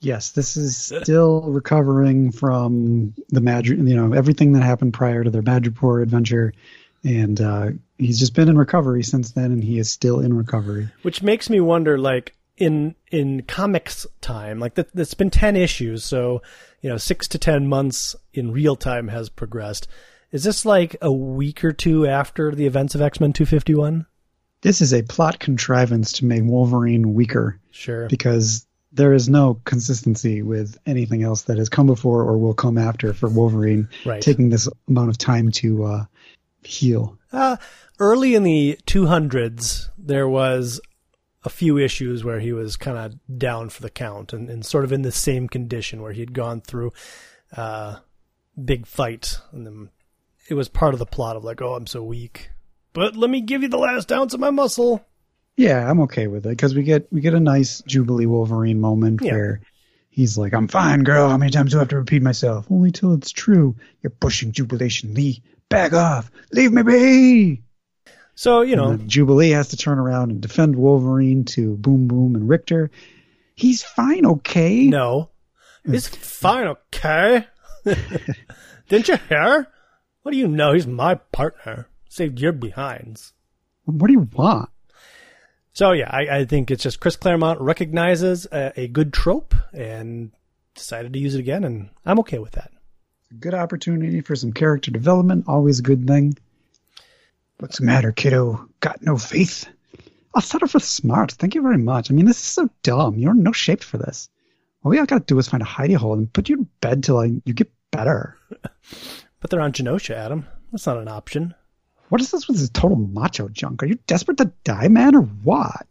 Yes, 0.00 0.30
this 0.32 0.56
is 0.56 0.92
still 1.02 1.42
recovering 1.42 2.32
from 2.32 3.14
the 3.28 3.42
Madri, 3.42 3.76
you 3.76 3.94
know, 3.94 4.14
everything 4.14 4.52
that 4.52 4.62
happened 4.62 4.94
prior 4.94 5.22
to 5.22 5.30
their 5.30 5.42
Madripoor 5.42 6.02
adventure, 6.02 6.54
and 7.04 7.38
uh, 7.40 7.66
he's 7.98 8.18
just 8.18 8.34
been 8.34 8.48
in 8.48 8.56
recovery 8.56 9.02
since 9.02 9.32
then, 9.32 9.52
and 9.52 9.62
he 9.62 9.78
is 9.78 9.90
still 9.90 10.20
in 10.20 10.34
recovery. 10.34 10.88
Which 11.02 11.22
makes 11.22 11.50
me 11.50 11.60
wonder, 11.60 11.98
like, 11.98 12.34
in 12.56 12.94
in 13.10 13.42
comics 13.42 14.06
time, 14.20 14.58
like 14.58 14.74
that, 14.74 14.92
that's 14.94 15.14
been 15.14 15.30
ten 15.30 15.54
issues, 15.54 16.02
so 16.02 16.42
you 16.80 16.88
know, 16.88 16.96
six 16.96 17.28
to 17.28 17.38
ten 17.38 17.68
months 17.68 18.16
in 18.32 18.52
real 18.52 18.76
time 18.76 19.08
has 19.08 19.28
progressed. 19.28 19.86
Is 20.32 20.44
this 20.44 20.64
like 20.64 20.96
a 21.02 21.10
week 21.12 21.64
or 21.64 21.72
two 21.72 22.06
after 22.06 22.54
the 22.54 22.66
events 22.66 22.94
of 22.94 23.00
X 23.02 23.20
Men 23.20 23.32
251? 23.32 24.06
This 24.62 24.80
is 24.80 24.92
a 24.92 25.02
plot 25.02 25.38
contrivance 25.38 26.12
to 26.14 26.24
make 26.26 26.42
Wolverine 26.44 27.14
weaker 27.14 27.58
Sure. 27.70 28.08
because 28.08 28.66
there 28.92 29.12
is 29.14 29.28
no 29.28 29.54
consistency 29.64 30.42
with 30.42 30.76
anything 30.84 31.22
else 31.22 31.42
that 31.42 31.56
has 31.58 31.68
come 31.68 31.86
before 31.86 32.22
or 32.24 32.36
will 32.38 32.54
come 32.54 32.76
after 32.76 33.12
for 33.14 33.28
Wolverine 33.28 33.88
Right. 34.04 34.20
taking 34.20 34.50
this 34.50 34.68
amount 34.88 35.08
of 35.10 35.18
time 35.18 35.50
to 35.52 35.84
uh, 35.84 36.04
heal. 36.62 37.16
Uh, 37.32 37.56
early 37.98 38.34
in 38.34 38.42
the 38.42 38.78
200s, 38.86 39.88
there 39.96 40.28
was 40.28 40.80
a 41.44 41.48
few 41.48 41.78
issues 41.78 42.22
where 42.22 42.40
he 42.40 42.52
was 42.52 42.76
kind 42.76 42.98
of 42.98 43.38
down 43.38 43.70
for 43.70 43.80
the 43.80 43.90
count 43.90 44.32
and, 44.32 44.50
and 44.50 44.66
sort 44.66 44.84
of 44.84 44.92
in 44.92 45.02
the 45.02 45.12
same 45.12 45.48
condition 45.48 46.02
where 46.02 46.12
he'd 46.12 46.34
gone 46.34 46.60
through 46.60 46.92
uh, 47.56 47.96
big 48.62 48.86
fight. 48.86 49.38
And 49.52 49.66
then 49.66 49.90
it 50.50 50.54
was 50.54 50.68
part 50.68 50.92
of 50.94 50.98
the 50.98 51.06
plot 51.06 51.36
of 51.36 51.44
like, 51.44 51.62
oh, 51.62 51.74
I'm 51.74 51.86
so 51.86 52.02
weak. 52.02 52.50
But 52.92 53.16
let 53.16 53.30
me 53.30 53.40
give 53.40 53.62
you 53.62 53.68
the 53.68 53.78
last 53.78 54.10
ounce 54.12 54.34
of 54.34 54.40
my 54.40 54.50
muscle. 54.50 55.04
Yeah, 55.56 55.88
I'm 55.88 56.00
okay 56.02 56.26
with 56.26 56.44
it 56.46 56.50
because 56.50 56.74
we 56.74 56.82
get 56.82 57.12
we 57.12 57.20
get 57.20 57.34
a 57.34 57.40
nice 57.40 57.82
Jubilee 57.86 58.26
Wolverine 58.26 58.80
moment 58.80 59.20
Yeah. 59.22 59.32
where 59.32 59.60
he's 60.08 60.36
like, 60.38 60.52
"I'm 60.54 60.68
fine, 60.68 61.04
girl. 61.04 61.28
How 61.28 61.36
many 61.36 61.50
times 61.52 61.72
do 61.72 61.78
I 61.78 61.80
have 61.80 61.88
to 61.88 61.98
repeat 61.98 62.22
myself? 62.22 62.66
Only 62.70 62.90
till 62.90 63.14
it's 63.14 63.30
true. 63.30 63.76
You're 64.02 64.10
pushing 64.10 64.52
jubilation, 64.52 65.14
Lee. 65.14 65.42
back 65.68 65.92
off, 65.92 66.30
leave 66.52 66.72
me 66.72 66.82
be. 66.82 67.62
So 68.34 68.62
you 68.62 68.74
know, 68.74 68.96
Jubilee 68.96 69.50
has 69.50 69.68
to 69.68 69.76
turn 69.76 69.98
around 69.98 70.30
and 70.32 70.40
defend 70.40 70.74
Wolverine 70.76 71.44
to 71.46 71.76
Boom 71.76 72.08
Boom 72.08 72.34
and 72.34 72.48
Rictor. 72.48 72.90
He's 73.54 73.82
fine, 73.82 74.24
okay. 74.26 74.86
No, 74.86 75.28
he's 75.84 76.08
fine, 76.08 76.68
okay. 76.68 77.46
Didn't 78.88 79.08
you 79.08 79.16
hear? 79.28 79.68
What 80.22 80.32
do 80.32 80.38
you 80.38 80.48
know? 80.48 80.72
He's 80.72 80.86
my 80.86 81.14
partner. 81.14 81.88
Saved 82.08 82.40
your 82.40 82.52
behinds. 82.52 83.32
What 83.84 84.08
do 84.08 84.12
you 84.12 84.28
want? 84.32 84.68
So 85.72 85.92
yeah, 85.92 86.10
I, 86.10 86.40
I 86.40 86.44
think 86.44 86.70
it's 86.70 86.82
just 86.82 87.00
Chris 87.00 87.16
Claremont 87.16 87.60
recognizes 87.60 88.46
a, 88.46 88.72
a, 88.76 88.88
good 88.88 89.12
trope 89.12 89.54
and 89.72 90.32
decided 90.74 91.12
to 91.12 91.18
use 91.18 91.34
it 91.34 91.40
again, 91.40 91.64
and 91.64 91.90
I'm 92.04 92.18
okay 92.20 92.38
with 92.38 92.52
that. 92.52 92.72
A 93.30 93.34
good 93.34 93.54
opportunity 93.54 94.20
for 94.20 94.34
some 94.34 94.52
character 94.52 94.90
development, 94.90 95.44
always 95.46 95.78
a 95.78 95.84
good 95.84 96.06
thing. 96.06 96.36
What's 97.58 97.78
the 97.78 97.86
matter, 97.86 98.10
kiddo? 98.10 98.68
Got 98.80 99.02
no 99.02 99.16
faith? 99.16 99.68
I'll 100.34 100.42
settle 100.42 100.68
for 100.68 100.80
smart. 100.80 101.32
Thank 101.32 101.54
you 101.54 101.62
very 101.62 101.78
much. 101.78 102.10
I 102.10 102.14
mean, 102.14 102.26
this 102.26 102.38
is 102.38 102.44
so 102.44 102.68
dumb. 102.82 103.18
You're 103.18 103.34
no 103.34 103.52
shape 103.52 103.82
for 103.82 103.98
this. 103.98 104.28
All 104.82 104.90
we 104.90 104.98
all 104.98 105.06
gotta 105.06 105.24
do 105.24 105.38
is 105.38 105.48
find 105.48 105.62
a 105.62 105.66
hidey 105.66 105.96
hole 105.96 106.14
and 106.14 106.32
put 106.32 106.48
you 106.48 106.56
to 106.56 106.66
bed 106.80 107.04
till 107.04 107.16
like, 107.16 107.32
you 107.44 107.54
get 107.54 107.70
better. 107.90 108.36
but 109.40 109.50
they're 109.50 109.60
on 109.60 109.72
Genosha, 109.72 110.14
Adam. 110.14 110.46
That's 110.70 110.86
not 110.86 110.98
an 110.98 111.08
option. 111.08 111.54
What 112.08 112.20
is 112.20 112.30
this 112.30 112.48
with 112.48 112.58
this 112.58 112.70
total 112.70 112.96
macho 112.96 113.48
junk? 113.48 113.82
Are 113.82 113.86
you 113.86 113.98
desperate 114.06 114.38
to 114.38 114.52
die, 114.64 114.88
man, 114.88 115.14
or 115.14 115.22
what? 115.22 115.86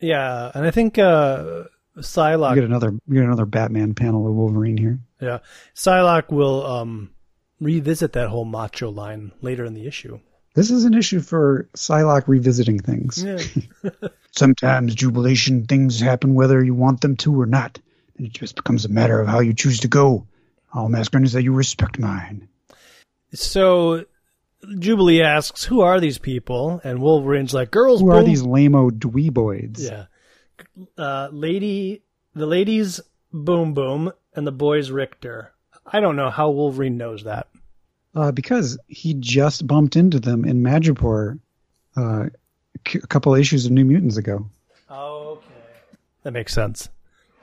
Yeah, 0.00 0.50
and 0.54 0.66
I 0.66 0.70
think 0.70 0.98
uh, 0.98 1.64
Psylocke. 1.98 2.50
We 2.50 2.56
get 2.56 2.64
another 2.64 2.94
we 3.06 3.16
get 3.16 3.24
another 3.24 3.46
Batman 3.46 3.94
panel 3.94 4.26
of 4.26 4.34
Wolverine 4.34 4.76
here. 4.76 4.98
Yeah, 5.20 5.38
Psylocke 5.74 6.30
will 6.30 6.66
um, 6.66 7.10
revisit 7.60 8.14
that 8.14 8.28
whole 8.28 8.44
macho 8.44 8.90
line 8.90 9.32
later 9.42 9.64
in 9.64 9.74
the 9.74 9.86
issue. 9.86 10.18
This 10.54 10.70
is 10.70 10.84
an 10.84 10.94
issue 10.94 11.20
for 11.20 11.68
Psylocke 11.74 12.26
revisiting 12.26 12.80
things. 12.80 13.22
Yeah. 13.22 13.38
Sometimes 14.32 14.94
jubilation 14.94 15.66
things 15.66 16.00
happen 16.00 16.34
whether 16.34 16.62
you 16.62 16.74
want 16.74 17.00
them 17.00 17.16
to 17.18 17.40
or 17.40 17.46
not. 17.46 17.78
And 18.16 18.26
it 18.26 18.32
just 18.32 18.56
becomes 18.56 18.84
a 18.84 18.88
matter 18.88 19.20
of 19.20 19.28
how 19.28 19.40
you 19.40 19.54
choose 19.54 19.80
to 19.80 19.88
go. 19.88 20.26
All 20.72 20.86
I'm 20.86 20.94
asking 20.94 21.24
is 21.24 21.32
that 21.32 21.42
you 21.42 21.52
respect 21.52 21.98
mine. 21.98 22.48
So 23.32 24.04
Jubilee 24.78 25.22
asks, 25.22 25.64
"Who 25.64 25.80
are 25.80 26.00
these 26.00 26.18
people?" 26.18 26.80
And 26.84 27.00
Wolverine's 27.00 27.54
like, 27.54 27.70
"Girls." 27.70 28.00
Who 28.00 28.06
boom. 28.06 28.16
are 28.16 28.22
these 28.22 28.42
lameo 28.42 28.90
dweeboids? 28.90 29.80
Yeah, 29.80 30.06
uh, 30.98 31.28
lady, 31.32 32.02
the 32.34 32.46
ladies 32.46 33.00
Boom 33.32 33.74
Boom 33.74 34.12
and 34.34 34.46
the 34.46 34.52
boys 34.52 34.90
Rictor. 34.90 35.52
I 35.86 36.00
don't 36.00 36.16
know 36.16 36.30
how 36.30 36.50
Wolverine 36.50 36.96
knows 36.96 37.24
that. 37.24 37.48
Uh, 38.14 38.32
because 38.32 38.78
he 38.88 39.14
just 39.14 39.66
bumped 39.66 39.96
into 39.96 40.18
them 40.18 40.44
in 40.44 40.62
Madripoor 40.62 41.38
uh, 41.96 42.26
a 42.74 42.98
couple 43.06 43.34
issues 43.34 43.66
of 43.66 43.72
New 43.72 43.84
Mutants 43.84 44.16
ago. 44.16 44.48
Okay, 44.90 45.46
that 46.24 46.32
makes 46.32 46.52
sense. 46.52 46.88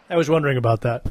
I 0.10 0.18
was 0.18 0.30
wondering 0.30 0.58
about 0.58 0.82
that. 0.82 1.06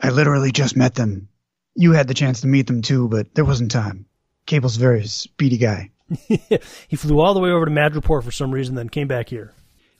I 0.00 0.10
literally 0.10 0.52
just 0.52 0.76
met 0.76 0.94
them. 0.94 1.28
You 1.76 1.92
had 1.92 2.08
the 2.08 2.14
chance 2.14 2.40
to 2.40 2.46
meet 2.46 2.66
them 2.66 2.82
too, 2.82 3.08
but 3.08 3.34
there 3.34 3.44
wasn't 3.44 3.70
time. 3.70 4.06
Cable's 4.46 4.76
a 4.76 4.80
very 4.80 5.06
speedy 5.06 5.58
guy. 5.58 5.90
he 6.88 6.96
flew 6.96 7.20
all 7.20 7.34
the 7.34 7.40
way 7.40 7.50
over 7.50 7.64
to 7.64 7.70
Madripoor 7.70 8.22
for 8.22 8.30
some 8.30 8.52
reason, 8.52 8.74
then 8.74 8.88
came 8.88 9.08
back 9.08 9.28
here. 9.28 9.52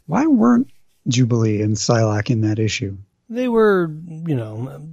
Why 0.06 0.26
weren't 0.26 0.70
Jubilee 1.08 1.62
and 1.62 1.76
Psylocke 1.76 2.30
in 2.30 2.42
that 2.42 2.58
issue? 2.58 2.96
They 3.28 3.48
were, 3.48 3.90
you 3.90 4.34
know, 4.34 4.88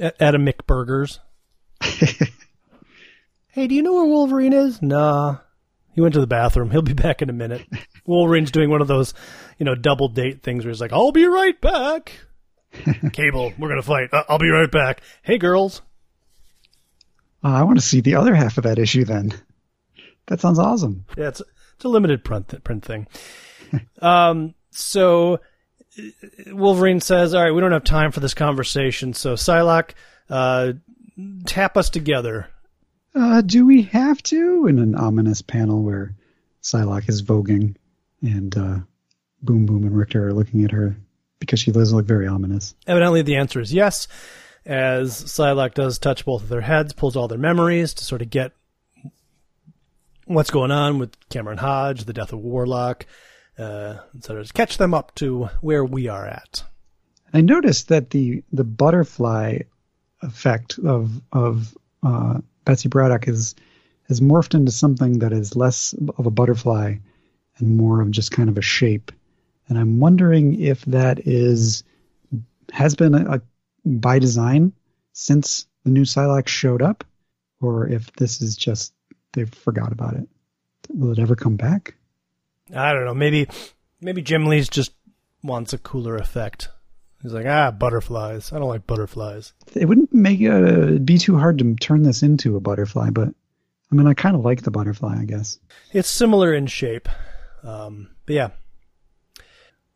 at, 0.00 0.20
at 0.20 0.34
a 0.34 0.38
McBurgers. 0.38 1.18
hey, 3.48 3.66
do 3.66 3.74
you 3.74 3.82
know 3.82 3.94
where 3.94 4.06
Wolverine 4.06 4.54
is? 4.54 4.80
Nah. 4.80 5.38
He 5.94 6.00
went 6.00 6.14
to 6.14 6.20
the 6.20 6.26
bathroom. 6.26 6.70
He'll 6.70 6.82
be 6.82 6.92
back 6.94 7.22
in 7.22 7.30
a 7.30 7.34
minute. 7.34 7.66
Wolverine's 8.06 8.50
doing 8.50 8.70
one 8.70 8.80
of 8.80 8.88
those, 8.88 9.14
you 9.58 9.64
know, 9.64 9.74
double 9.74 10.08
date 10.08 10.42
things 10.42 10.64
where 10.64 10.70
he's 10.70 10.80
like, 10.80 10.92
I'll 10.92 11.12
be 11.12 11.26
right 11.26 11.58
back. 11.60 12.18
Cable, 13.12 13.52
we're 13.58 13.68
going 13.68 13.80
to 13.80 13.86
fight. 13.86 14.08
Uh, 14.12 14.24
I'll 14.28 14.38
be 14.38 14.48
right 14.48 14.70
back. 14.70 15.02
Hey, 15.22 15.38
girls. 15.38 15.82
Uh, 17.42 17.48
I 17.48 17.62
want 17.62 17.78
to 17.78 17.84
see 17.84 18.00
the 18.00 18.16
other 18.16 18.34
half 18.34 18.58
of 18.58 18.64
that 18.64 18.78
issue 18.78 19.04
then. 19.04 19.34
That 20.26 20.40
sounds 20.40 20.58
awesome. 20.58 21.04
Yeah, 21.16 21.28
it's, 21.28 21.42
it's 21.74 21.84
a 21.84 21.88
limited 21.88 22.24
print, 22.24 22.64
print 22.64 22.84
thing. 22.84 23.06
um, 24.02 24.54
so 24.70 25.40
Wolverine 26.46 27.00
says, 27.00 27.34
all 27.34 27.42
right, 27.42 27.52
we 27.52 27.60
don't 27.60 27.72
have 27.72 27.84
time 27.84 28.12
for 28.12 28.20
this 28.20 28.34
conversation. 28.34 29.12
So 29.14 29.34
Psylocke, 29.34 29.90
uh, 30.30 30.72
tap 31.46 31.76
us 31.76 31.90
together. 31.90 32.48
Uh, 33.14 33.42
do 33.42 33.66
we 33.66 33.82
have 33.82 34.22
to? 34.24 34.66
In 34.66 34.78
an 34.78 34.94
ominous 34.94 35.42
panel 35.42 35.82
where 35.82 36.14
Psylocke 36.62 37.08
is 37.08 37.22
voguing 37.22 37.76
and 38.22 38.56
uh, 38.56 38.78
Boom 39.42 39.66
Boom 39.66 39.84
and 39.84 39.96
Rictor 39.96 40.28
are 40.28 40.32
looking 40.32 40.64
at 40.64 40.70
her 40.72 40.96
because 41.40 41.60
she 41.60 41.72
does 41.72 41.92
look 41.92 42.06
very 42.06 42.26
ominous. 42.26 42.74
Evidently, 42.86 43.22
the 43.22 43.36
answer 43.36 43.60
is 43.60 43.72
yes, 43.72 44.08
as 44.64 45.12
Psylocke 45.24 45.74
does 45.74 45.98
touch 45.98 46.24
both 46.24 46.42
of 46.42 46.48
their 46.48 46.60
heads, 46.60 46.92
pulls 46.92 47.16
all 47.16 47.28
their 47.28 47.38
memories 47.38 47.94
to 47.94 48.04
sort 48.04 48.22
of 48.22 48.30
get 48.30 48.52
what's 50.26 50.50
going 50.50 50.70
on 50.70 50.98
with 50.98 51.16
Cameron 51.28 51.58
Hodge, 51.58 52.04
the 52.04 52.12
death 52.12 52.32
of 52.32 52.38
Warlock, 52.40 53.06
uh, 53.58 53.98
etc. 54.16 54.44
To 54.44 54.52
catch 54.52 54.78
them 54.78 54.94
up 54.94 55.14
to 55.16 55.44
where 55.60 55.84
we 55.84 56.08
are 56.08 56.26
at. 56.26 56.64
I 57.32 57.40
noticed 57.40 57.88
that 57.88 58.10
the 58.10 58.42
the 58.52 58.64
butterfly 58.64 59.58
effect 60.22 60.78
of 60.78 61.20
of 61.32 61.76
uh, 62.02 62.40
Betsy 62.64 62.88
Braddock 62.88 63.28
is 63.28 63.54
has 64.08 64.20
morphed 64.20 64.54
into 64.54 64.70
something 64.70 65.18
that 65.20 65.32
is 65.32 65.56
less 65.56 65.94
of 66.16 66.26
a 66.26 66.30
butterfly 66.30 66.96
and 67.58 67.76
more 67.76 68.00
of 68.00 68.10
just 68.10 68.30
kind 68.30 68.48
of 68.48 68.58
a 68.58 68.62
shape. 68.62 69.12
And 69.68 69.78
I'm 69.78 69.98
wondering 69.98 70.60
if 70.60 70.84
that 70.86 71.26
is 71.26 71.84
has 72.72 72.94
been 72.94 73.14
a, 73.14 73.36
a 73.36 73.42
by 73.84 74.18
design 74.18 74.72
since 75.12 75.66
the 75.84 75.90
new 75.90 76.02
Psylocke 76.02 76.48
showed 76.48 76.82
up, 76.82 77.04
or 77.60 77.88
if 77.88 78.12
this 78.14 78.40
is 78.40 78.56
just 78.56 78.92
they 79.32 79.44
forgot 79.44 79.92
about 79.92 80.14
it. 80.14 80.28
Will 80.88 81.12
it 81.12 81.18
ever 81.18 81.36
come 81.36 81.56
back? 81.56 81.94
I 82.74 82.92
don't 82.92 83.04
know. 83.04 83.14
Maybe 83.14 83.48
maybe 84.00 84.22
Jim 84.22 84.46
Lee's 84.46 84.68
just 84.68 84.92
wants 85.42 85.72
a 85.72 85.78
cooler 85.78 86.16
effect. 86.16 86.68
He's 87.22 87.32
like, 87.32 87.46
ah, 87.46 87.70
butterflies. 87.70 88.52
I 88.52 88.58
don't 88.58 88.68
like 88.68 88.86
butterflies. 88.86 89.54
It 89.74 89.86
wouldn't 89.86 90.12
make 90.12 90.40
it 90.40 91.06
be 91.06 91.16
too 91.16 91.38
hard 91.38 91.58
to 91.58 91.74
turn 91.76 92.02
this 92.02 92.22
into 92.22 92.56
a 92.56 92.60
butterfly, 92.60 93.10
but 93.10 93.28
I 93.90 93.94
mean, 93.94 94.06
I 94.06 94.14
kind 94.14 94.36
of 94.36 94.44
like 94.44 94.62
the 94.62 94.70
butterfly, 94.70 95.16
I 95.20 95.24
guess. 95.24 95.58
It's 95.92 96.08
similar 96.08 96.52
in 96.52 96.66
shape. 96.66 97.08
Um, 97.62 98.10
but 98.26 98.34
yeah. 98.34 98.48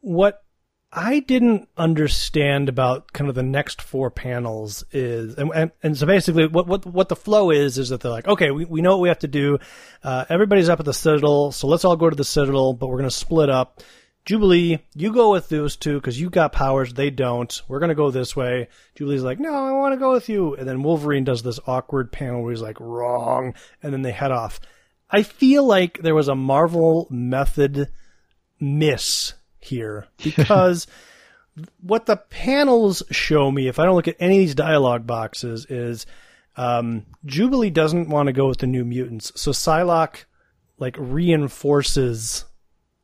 What 0.01 0.43
I 0.93 1.21
didn't 1.21 1.69
understand 1.77 2.71
about 2.71 3.13
kind 3.13 3.29
of 3.29 3.35
the 3.35 3.43
next 3.43 3.83
four 3.83 4.11
panels 4.11 4.85
is, 4.91 5.35
and, 5.35 5.51
and, 5.55 5.71
and, 5.83 5.99
so 5.99 6.07
basically 6.07 6.47
what, 6.47 6.67
what, 6.67 6.87
what 6.87 7.11
the 7.11 7.17
flow 7.17 7.51
is, 7.51 7.77
is 7.77 7.91
that 7.91 8.01
they're 8.01 8.11
like, 8.11 8.27
okay, 8.27 8.51
we, 8.51 8.65
we 8.65 8.81
know 8.81 8.93
what 8.93 9.03
we 9.03 9.09
have 9.09 9.19
to 9.19 9.29
do. 9.29 9.59
Uh, 10.03 10.25
everybody's 10.31 10.71
up 10.71 10.81
at 10.81 10.87
the 10.87 10.95
Citadel, 10.95 11.53
so 11.53 11.67
let's 11.67 11.85
all 11.85 11.97
go 11.97 12.09
to 12.09 12.17
the 12.17 12.25
Citadel, 12.25 12.73
but 12.73 12.87
we're 12.87 12.97
going 12.97 13.11
to 13.11 13.15
split 13.15 13.51
up. 13.51 13.83
Jubilee, 14.25 14.79
you 14.95 15.13
go 15.13 15.31
with 15.31 15.51
those 15.51 15.77
two 15.77 15.95
because 15.95 16.19
you 16.19 16.31
got 16.31 16.53
powers, 16.53 16.95
they 16.95 17.11
don't. 17.11 17.63
We're 17.69 17.81
going 17.81 17.91
to 17.91 17.95
go 17.95 18.11
this 18.11 18.35
way. 18.35 18.69
Jubilee's 18.95 19.23
like, 19.23 19.41
no, 19.41 19.53
I 19.53 19.73
want 19.73 19.93
to 19.93 19.99
go 19.99 20.13
with 20.13 20.31
you. 20.31 20.55
And 20.55 20.67
then 20.67 20.83
Wolverine 20.83 21.25
does 21.25 21.43
this 21.43 21.61
awkward 21.67 22.13
panel 22.13 22.43
where 22.43 22.53
he's 22.53 22.63
like, 22.63 22.81
wrong. 22.81 23.55
And 23.83 23.93
then 23.93 24.03
they 24.03 24.13
head 24.13 24.31
off. 24.31 24.59
I 25.11 25.23
feel 25.23 25.65
like 25.65 25.99
there 26.01 26.15
was 26.15 26.29
a 26.29 26.35
Marvel 26.35 27.07
method 27.11 27.89
miss 28.61 29.35
here 29.61 30.07
because 30.23 30.87
what 31.81 32.07
the 32.07 32.17
panels 32.17 33.03
show 33.11 33.51
me, 33.51 33.69
if 33.69 33.79
I 33.79 33.85
don't 33.85 33.97
look 33.97 34.09
at 34.09 34.17
any 34.21 34.37
of 34.37 34.41
these 34.41 34.55
dialogue 34.55 35.07
boxes, 35.07 35.67
is 35.69 36.07
um, 36.57 37.07
Jubilee 37.25 37.71
doesn't 37.71 38.09
want 38.09 38.29
to 38.29 38.33
go 38.33 38.49
with 38.49 38.59
the 38.59 38.67
New 38.67 38.85
Mutants, 38.85 39.33
so 39.35 39.51
Psylocke 39.51 40.25
like 40.79 40.97
reinforces, 40.99 42.45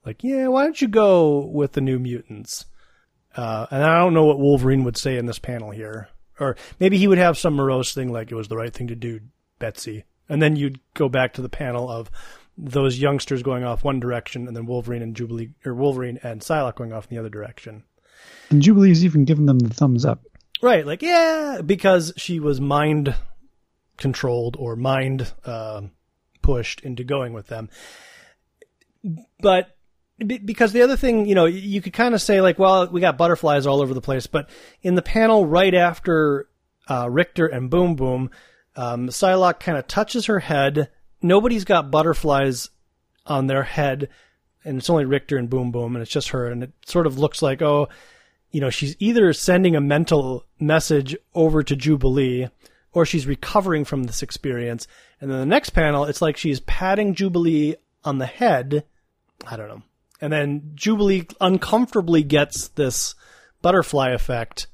like, 0.04 0.22
yeah, 0.22 0.48
why 0.48 0.64
don't 0.64 0.80
you 0.80 0.88
go 0.88 1.46
with 1.46 1.72
the 1.72 1.80
New 1.80 1.98
Mutants? 1.98 2.66
Uh, 3.36 3.66
and 3.70 3.82
I 3.82 3.98
don't 3.98 4.14
know 4.14 4.26
what 4.26 4.38
Wolverine 4.38 4.84
would 4.84 4.96
say 4.96 5.16
in 5.16 5.26
this 5.26 5.40
panel 5.40 5.72
here, 5.72 6.08
or 6.38 6.56
maybe 6.78 6.98
he 6.98 7.08
would 7.08 7.18
have 7.18 7.36
some 7.36 7.54
morose 7.54 7.92
thing 7.92 8.12
like 8.12 8.30
it 8.30 8.36
was 8.36 8.48
the 8.48 8.56
right 8.56 8.72
thing 8.72 8.86
to 8.88 8.94
do, 8.94 9.20
Betsy, 9.58 10.04
and 10.28 10.40
then 10.40 10.54
you'd 10.54 10.78
go 10.94 11.08
back 11.08 11.32
to 11.34 11.42
the 11.42 11.48
panel 11.48 11.90
of 11.90 12.10
those 12.56 12.98
youngsters 12.98 13.42
going 13.42 13.64
off 13.64 13.84
one 13.84 14.00
direction, 14.00 14.46
and 14.46 14.56
then 14.56 14.66
Wolverine 14.66 15.02
and 15.02 15.16
Jubilee 15.16 15.50
or 15.64 15.74
Wolverine 15.74 16.18
and 16.22 16.40
Psylocke 16.40 16.76
going 16.76 16.92
off 16.92 17.06
in 17.10 17.14
the 17.14 17.20
other 17.20 17.30
direction. 17.30 17.84
And 18.50 18.62
Jubilee's 18.62 19.04
even 19.04 19.24
giving 19.24 19.46
them 19.46 19.58
the 19.58 19.74
thumbs 19.74 20.04
up. 20.04 20.22
Right, 20.62 20.86
like 20.86 21.02
yeah, 21.02 21.60
because 21.64 22.12
she 22.16 22.40
was 22.40 22.60
mind 22.60 23.14
controlled 23.96 24.56
or 24.58 24.76
mind 24.76 25.32
uh, 25.44 25.82
pushed 26.42 26.80
into 26.80 27.04
going 27.04 27.32
with 27.32 27.48
them. 27.48 27.68
But 29.40 29.76
because 30.18 30.72
the 30.72 30.82
other 30.82 30.96
thing, 30.96 31.26
you 31.26 31.34
know, 31.34 31.46
you 31.46 31.82
could 31.82 31.92
kind 31.92 32.14
of 32.14 32.22
say 32.22 32.40
like, 32.40 32.58
well, 32.58 32.86
we 32.88 33.00
got 33.00 33.18
butterflies 33.18 33.66
all 33.66 33.80
over 33.80 33.92
the 33.92 34.00
place, 34.00 34.26
but 34.26 34.48
in 34.82 34.94
the 34.94 35.02
panel 35.02 35.44
right 35.44 35.74
after 35.74 36.48
uh, 36.88 37.08
Rictor 37.10 37.46
and 37.46 37.68
Boom 37.68 37.96
Boom, 37.96 38.30
um, 38.76 39.08
Psylocke 39.08 39.60
kind 39.60 39.76
of 39.76 39.86
touches 39.86 40.26
her 40.26 40.38
head 40.38 40.90
nobody's 41.24 41.64
got 41.64 41.90
butterflies 41.90 42.70
on 43.26 43.46
their 43.46 43.64
head, 43.64 44.08
and 44.64 44.78
it's 44.78 44.90
only 44.90 45.04
Rictor 45.04 45.36
and 45.36 45.50
Boom 45.50 45.72
Boom, 45.72 45.96
and 45.96 46.02
it's 46.02 46.12
just 46.12 46.28
her, 46.28 46.46
and 46.46 46.62
it 46.62 46.72
sort 46.86 47.06
of 47.06 47.18
looks 47.18 47.42
like 47.42 47.62
oh, 47.62 47.88
you 48.54 48.60
know, 48.60 48.70
she's 48.70 48.94
either 49.00 49.32
sending 49.32 49.74
a 49.74 49.80
mental 49.80 50.44
message 50.60 51.16
over 51.34 51.64
to 51.64 51.74
Jubilee, 51.74 52.48
or 52.92 53.04
she's 53.04 53.26
recovering 53.26 53.84
from 53.84 54.04
this 54.04 54.22
experience. 54.22 54.86
And 55.20 55.28
then 55.28 55.40
the 55.40 55.46
next 55.46 55.70
panel, 55.70 56.04
it's 56.04 56.22
like 56.22 56.36
she's 56.36 56.60
patting 56.60 57.14
Jubilee 57.14 57.74
on 58.04 58.18
the 58.18 58.26
head. 58.26 58.84
I 59.44 59.56
don't 59.56 59.66
know. 59.66 59.82
And 60.20 60.32
then 60.32 60.70
Jubilee 60.74 61.26
uncomfortably 61.40 62.22
gets 62.22 62.68
this 62.68 63.16
butterfly 63.60 64.10
effect. 64.10 64.68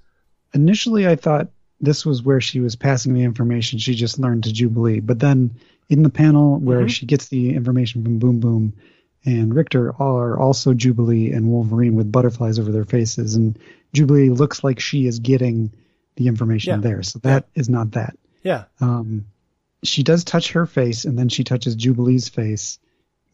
Initially, 0.53 1.09
I 1.09 1.17
thought 1.17 1.49
this 1.81 2.05
was 2.05 2.23
where 2.23 2.43
she 2.43 2.61
was 2.61 2.77
passing 2.77 3.15
the 3.15 3.23
information 3.23 3.79
she 3.79 3.95
just 3.95 4.19
learned 4.19 4.45
to 4.45 4.53
Jubilee. 4.53 5.01
But 5.01 5.21
then 5.21 5.53
in 5.91 6.05
the 6.05 6.11
panel 6.11 6.59
where 6.59 6.79
mm-hmm. 6.79 6.87
she 6.87 7.05
gets 7.05 7.29
the 7.29 7.55
information 7.55 8.05
from 8.05 8.19
Boom 8.19 8.41
Boom 8.41 8.73
and 9.25 9.55
Rictor 9.55 9.95
are 10.01 10.39
also 10.39 10.73
Jubilee 10.73 11.33
and 11.33 11.49
Wolverine 11.49 11.97
with 11.97 12.11
butterflies 12.11 12.59
over 12.59 12.73
their 12.73 12.85
faces. 12.85 13.35
And 13.35 13.59
Jubilee 13.93 14.31
looks 14.31 14.65
like 14.65 14.81
she 14.81 15.07
is 15.07 15.19
getting 15.19 15.73
the 16.17 16.29
information 16.29 16.75
yeah. 16.75 16.81
there. 16.81 17.03
So 17.03 17.19
that 17.19 17.49
yeah. 17.55 17.61
is 17.61 17.69
not 17.69 17.91
that. 17.93 18.17
Yeah. 18.43 18.65
Um, 18.81 19.27
she 19.83 20.03
does 20.03 20.25
touch 20.25 20.53
her 20.53 20.65
face 20.65 21.05
and 21.05 21.19
then 21.19 21.29
she 21.29 21.45
touches 21.45 21.75
Jubilee's 21.75 22.29
face, 22.29 22.79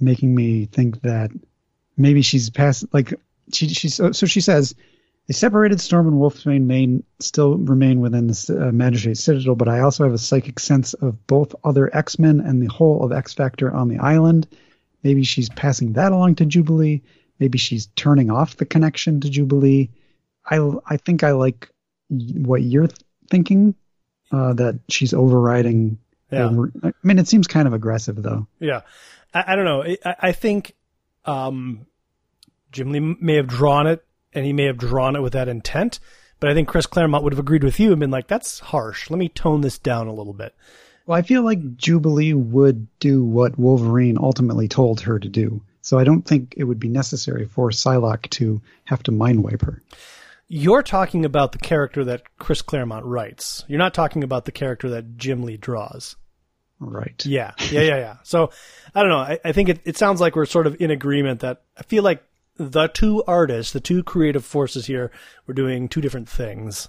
making 0.01 0.35
me 0.35 0.65
think 0.65 1.03
that 1.03 1.31
maybe 1.97 2.23
she's 2.23 2.51
past, 2.51 2.87
like, 2.93 3.15
she, 3.53 3.69
she, 3.69 3.89
so, 3.89 4.13
so 4.13 4.27
she 4.27 4.41
says, 4.41 4.75
a 5.29 5.33
separated 5.33 5.81
Storm 5.81 6.07
and 6.07 6.17
Wolfsbane 6.17 6.67
may 6.67 7.03
still 7.19 7.57
remain 7.57 8.01
within 8.01 8.29
the 8.29 8.69
uh, 8.69 8.73
Magistrate 8.73 9.17
Citadel, 9.17 9.57
but 9.57 9.69
I 9.69 9.81
also 9.81 10.05
have 10.05 10.13
a 10.13 10.19
psychic 10.19 10.61
sense 10.61 10.95
of 10.95 11.27
both 11.27 11.55
other 11.65 11.95
X 11.95 12.19
Men 12.19 12.41
and 12.41 12.63
the 12.63 12.73
whole 12.73 13.05
of 13.05 13.13
X 13.13 13.35
Factor 13.35 13.73
on 13.73 13.89
the 13.89 13.99
island. 13.99 14.47
Maybe 15.03 15.25
she's 15.25 15.49
passing 15.49 15.95
that 15.95 16.13
along 16.13 16.37
to 16.37 16.47
Jubilee. 16.47 17.03
Maybe 17.39 17.59
she's 17.59 17.87
turning 17.97 18.31
off 18.31 18.57
the 18.57 18.67
connection 18.67 19.21
to 19.21 19.29
Jubilee. 19.29 19.91
I, 20.45 20.59
I 20.87 20.97
think 20.97 21.25
I 21.25 21.33
like 21.33 21.71
what 22.09 22.63
you're 22.63 22.89
thinking, 23.31 23.75
uh, 24.31 24.53
that 24.55 24.79
she's 24.89 25.13
overriding. 25.13 25.99
Yeah. 26.31 26.47
Over, 26.47 26.73
I 26.83 26.93
mean, 27.03 27.19
it 27.19 27.29
seems 27.29 27.47
kind 27.47 27.69
of 27.69 27.75
aggressive, 27.75 28.21
though. 28.23 28.47
Yeah. 28.59 28.83
I, 29.35 29.53
I 29.53 29.57
don't 29.57 29.65
know. 29.65 29.83
I, 29.83 30.17
I 30.21 30.33
think 30.33 30.75
um, 31.25 31.87
Jim 32.73 32.93
Lee 32.93 33.01
may 33.01 33.35
have 33.35 33.49
drawn 33.49 33.87
it 33.87 34.05
and 34.33 34.45
he 34.45 34.53
may 34.53 34.65
have 34.65 34.79
drawn 34.79 35.17
it 35.17 35.23
with 35.23 35.33
that 35.33 35.49
intent. 35.49 36.01
But 36.39 36.51
I 36.51 36.55
think 36.55 36.69
Chris 36.69 36.87
Claremont 36.87 37.25
would 37.25 37.33
have 37.33 37.41
agreed 37.41 37.65
with 37.65 37.81
you 37.81 37.93
and 37.93 38.01
been 38.01 38.11
like, 38.11 38.27
"That's 38.27 38.59
harsh. 38.59 39.11
Let 39.11 39.19
me 39.19 39.29
tone 39.29 39.63
this 39.63 39.79
down 39.79 40.07
a 40.07 40.13
little 40.13 40.35
bit." 40.35 40.55
Well, 41.07 41.17
I 41.19 41.23
feel 41.23 41.43
like 41.43 41.77
Jubilee 41.77 42.35
would 42.35 42.89
do 42.99 43.25
what 43.25 43.59
Wolverine 43.59 44.19
ultimately 44.21 44.69
told 44.69 45.01
her 45.03 45.19
to 45.19 45.29
do, 45.29 45.63
so 45.81 45.99
I 45.99 46.05
don't 46.05 46.23
think 46.23 46.55
it 46.57 46.65
would 46.65 46.81
be 46.81 46.89
necessary 46.89 47.47
for 47.47 47.71
Psylocke 47.71 48.29
to 48.31 48.61
have 48.85 49.03
to 49.05 49.13
mind 49.13 49.45
wipe 49.45 49.63
her. 49.63 49.83
You're 50.49 50.83
talking 50.83 51.25
about 51.25 51.53
the 51.53 51.59
character 51.59 52.05
that 52.05 52.23
Chris 52.39 52.63
Claremont 52.63 53.05
writes. 53.05 53.65
You're 53.67 53.79
not 53.79 53.95
talking 53.95 54.23
about 54.23 54.45
the 54.45 54.53
character 54.53 54.91
that 54.91 55.17
Jim 55.17 55.43
Lee 55.43 55.57
draws. 55.57 56.17
Right. 56.79 57.25
Yeah. 57.25 57.53
Yeah. 57.71 57.81
Yeah. 57.81 57.97
Yeah. 57.97 58.17
so 58.23 58.51
I 58.95 59.01
don't 59.01 59.11
know. 59.11 59.19
I, 59.19 59.39
I 59.45 59.53
think 59.53 59.71
it, 59.71 59.81
it 59.85 59.97
sounds 59.97 60.21
like 60.21 60.37
we're 60.37 60.47
sort 60.47 60.67
of 60.67 60.81
in 60.81 60.91
agreement 60.91 61.41
that 61.41 61.63
I 61.77 61.83
feel 61.83 62.03
like 62.03 62.23
the 62.59 62.89
two 62.89 63.23
artists, 63.27 63.73
the 63.73 63.81
two 63.81 64.03
creative 64.03 64.45
forces 64.45 64.87
here, 64.87 65.11
were 65.47 65.55
doing 65.55 65.89
two 65.89 66.01
different 66.01 66.29
things. 66.29 66.89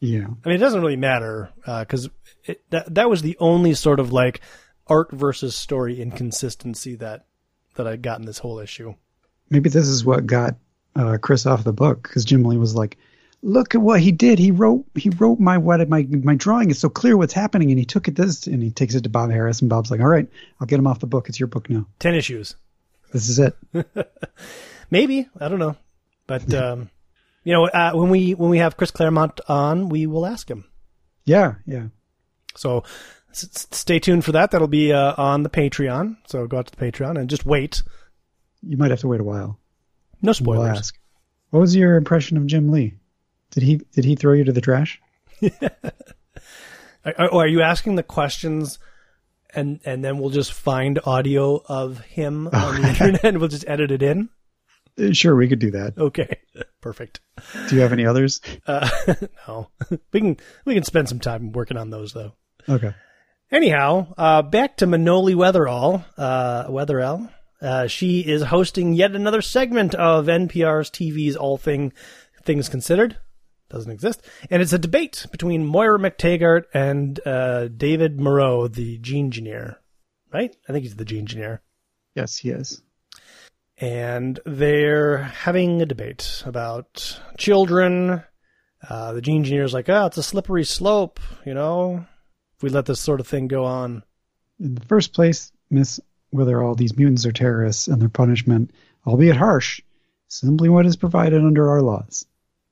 Yeah. 0.00 0.26
I 0.44 0.48
mean, 0.48 0.56
it 0.56 0.58
doesn't 0.58 0.80
really 0.80 0.96
matter 0.96 1.50
because 1.64 2.08
uh, 2.48 2.54
that 2.70 2.94
that 2.94 3.08
was 3.08 3.22
the 3.22 3.36
only 3.38 3.74
sort 3.74 4.00
of 4.00 4.12
like 4.12 4.40
art 4.88 5.12
versus 5.12 5.54
story 5.54 6.00
inconsistency 6.00 6.96
that 6.96 7.26
that 7.76 7.86
I 7.86 7.96
got 7.96 8.18
in 8.18 8.26
this 8.26 8.38
whole 8.38 8.58
issue. 8.58 8.94
Maybe 9.48 9.70
this 9.70 9.86
is 9.86 10.04
what 10.04 10.26
got 10.26 10.56
uh, 10.96 11.18
Chris 11.20 11.46
off 11.46 11.64
the 11.64 11.72
book 11.72 12.02
because 12.02 12.24
Jim 12.24 12.42
Lee 12.44 12.56
was 12.56 12.74
like, 12.74 12.98
"Look 13.42 13.74
at 13.74 13.80
what 13.80 14.00
he 14.00 14.10
did. 14.12 14.38
He 14.38 14.50
wrote 14.50 14.84
he 14.96 15.10
wrote 15.10 15.38
my 15.38 15.58
what 15.58 15.88
my 15.88 16.06
my 16.10 16.34
drawing 16.34 16.70
is 16.70 16.78
so 16.78 16.88
clear 16.88 17.16
what's 17.16 17.32
happening." 17.32 17.70
And 17.70 17.78
he 17.78 17.84
took 17.84 18.08
it 18.08 18.16
this 18.16 18.46
and 18.46 18.62
he 18.62 18.70
takes 18.70 18.94
it 18.94 19.04
to 19.04 19.08
Bob 19.08 19.30
Harras 19.30 19.60
and 19.60 19.70
Bob's 19.70 19.90
like, 19.90 20.00
"All 20.00 20.08
right, 20.08 20.28
I'll 20.60 20.66
get 20.66 20.78
him 20.78 20.86
off 20.86 20.98
the 20.98 21.06
book. 21.06 21.28
It's 21.28 21.38
your 21.38 21.46
book 21.46 21.70
now. 21.70 21.86
Ten 21.98 22.14
issues. 22.14 22.56
This 23.12 23.28
is 23.28 23.38
it." 23.38 23.56
Maybe 24.92 25.26
I 25.40 25.48
don't 25.48 25.58
know, 25.58 25.74
but 26.26 26.52
um, 26.52 26.90
you 27.44 27.54
know, 27.54 27.64
uh, 27.66 27.92
when 27.94 28.10
we 28.10 28.34
when 28.34 28.50
we 28.50 28.58
have 28.58 28.76
Chris 28.76 28.90
Claremont 28.90 29.40
on, 29.48 29.88
we 29.88 30.06
will 30.06 30.26
ask 30.26 30.50
him. 30.50 30.66
Yeah, 31.24 31.54
yeah. 31.64 31.86
So 32.56 32.84
s- 33.30 33.66
stay 33.70 33.98
tuned 33.98 34.22
for 34.26 34.32
that. 34.32 34.50
That'll 34.50 34.68
be 34.68 34.92
uh, 34.92 35.14
on 35.16 35.44
the 35.44 35.48
Patreon. 35.48 36.18
So 36.26 36.46
go 36.46 36.58
out 36.58 36.66
to 36.66 36.76
the 36.76 36.92
Patreon 36.92 37.18
and 37.18 37.30
just 37.30 37.46
wait. 37.46 37.82
You 38.60 38.76
might 38.76 38.90
have 38.90 39.00
to 39.00 39.08
wait 39.08 39.20
a 39.20 39.24
while. 39.24 39.58
No 40.20 40.32
spoilers. 40.32 40.58
We'll 40.60 40.76
ask. 40.76 40.98
What 41.48 41.60
was 41.60 41.74
your 41.74 41.96
impression 41.96 42.36
of 42.36 42.46
Jim 42.46 42.70
Lee? 42.70 42.98
Did 43.52 43.62
he 43.62 43.76
did 43.92 44.04
he 44.04 44.14
throw 44.14 44.34
you 44.34 44.44
to 44.44 44.52
the 44.52 44.60
trash? 44.60 45.00
are, 47.04 47.32
are 47.34 47.48
you 47.48 47.62
asking 47.62 47.94
the 47.94 48.02
questions? 48.02 48.78
and 49.54 49.80
and 49.84 50.04
then 50.04 50.18
we'll 50.18 50.30
just 50.30 50.52
find 50.52 50.98
audio 51.04 51.62
of 51.66 52.00
him 52.00 52.48
on 52.52 52.80
the 52.82 52.88
internet 52.90 53.24
and 53.24 53.38
we'll 53.38 53.48
just 53.48 53.68
edit 53.68 53.90
it 53.90 54.02
in. 54.02 54.28
Uh, 54.98 55.12
sure, 55.12 55.34
we 55.34 55.48
could 55.48 55.58
do 55.58 55.70
that. 55.70 55.96
Okay, 55.96 56.38
perfect. 56.80 57.20
Do 57.68 57.76
you 57.76 57.82
have 57.82 57.92
any 57.92 58.06
others? 58.06 58.40
Uh, 58.66 58.88
no, 59.48 59.68
we 60.12 60.20
can 60.20 60.36
we 60.64 60.74
can 60.74 60.84
spend 60.84 61.08
some 61.08 61.20
time 61.20 61.52
working 61.52 61.76
on 61.76 61.90
those 61.90 62.12
though. 62.12 62.32
Okay. 62.68 62.94
Anyhow, 63.50 64.12
uh, 64.16 64.42
back 64.42 64.78
to 64.78 64.86
Manoli 64.86 65.34
Wetherell. 65.34 66.04
Uh, 66.16 66.68
Wetherell. 66.68 67.30
Uh, 67.60 67.86
she 67.86 68.20
is 68.20 68.42
hosting 68.42 68.92
yet 68.92 69.14
another 69.14 69.42
segment 69.42 69.94
of 69.94 70.26
NPR's 70.26 70.90
TV's 70.90 71.36
All 71.36 71.56
Thing 71.56 71.92
Things 72.42 72.68
Considered. 72.68 73.18
Doesn't 73.68 73.92
exist, 73.92 74.22
and 74.50 74.60
it's 74.60 74.74
a 74.74 74.78
debate 74.78 75.26
between 75.30 75.64
Moira 75.64 75.98
MacTaggert 75.98 76.64
and 76.74 77.18
uh, 77.24 77.68
David 77.68 78.20
Moreau, 78.20 78.68
the 78.68 78.98
gene 78.98 79.26
engineer. 79.26 79.80
Right? 80.32 80.54
I 80.68 80.72
think 80.72 80.82
he's 80.84 80.96
the 80.96 81.06
gene 81.06 81.20
engineer. 81.20 81.62
Yes, 82.14 82.36
he 82.36 82.50
is 82.50 82.82
and 83.82 84.38
they're 84.46 85.18
having 85.18 85.82
a 85.82 85.86
debate 85.86 86.44
about 86.46 87.20
children. 87.36 88.22
Uh, 88.88 89.12
the 89.12 89.20
gene 89.20 89.38
engineer's 89.38 89.74
like, 89.74 89.88
oh, 89.88 90.06
it's 90.06 90.16
a 90.16 90.22
slippery 90.22 90.64
slope, 90.64 91.18
you 91.44 91.52
know, 91.52 92.06
if 92.56 92.62
we 92.62 92.70
let 92.70 92.86
this 92.86 93.00
sort 93.00 93.18
of 93.18 93.26
thing 93.26 93.48
go 93.48 93.64
on. 93.64 94.04
In 94.60 94.76
the 94.76 94.86
first 94.86 95.12
place, 95.12 95.50
Miss, 95.68 95.98
Wetherell 96.32 96.76
these 96.76 96.96
mutants 96.96 97.26
are 97.26 97.32
terrorists 97.32 97.88
and 97.88 98.00
their 98.00 98.08
punishment, 98.08 98.70
albeit 99.04 99.36
harsh, 99.36 99.80
simply 100.28 100.68
what 100.68 100.86
is 100.86 100.94
provided 100.94 101.44
under 101.44 101.68
our 101.68 101.82
laws. 101.82 102.24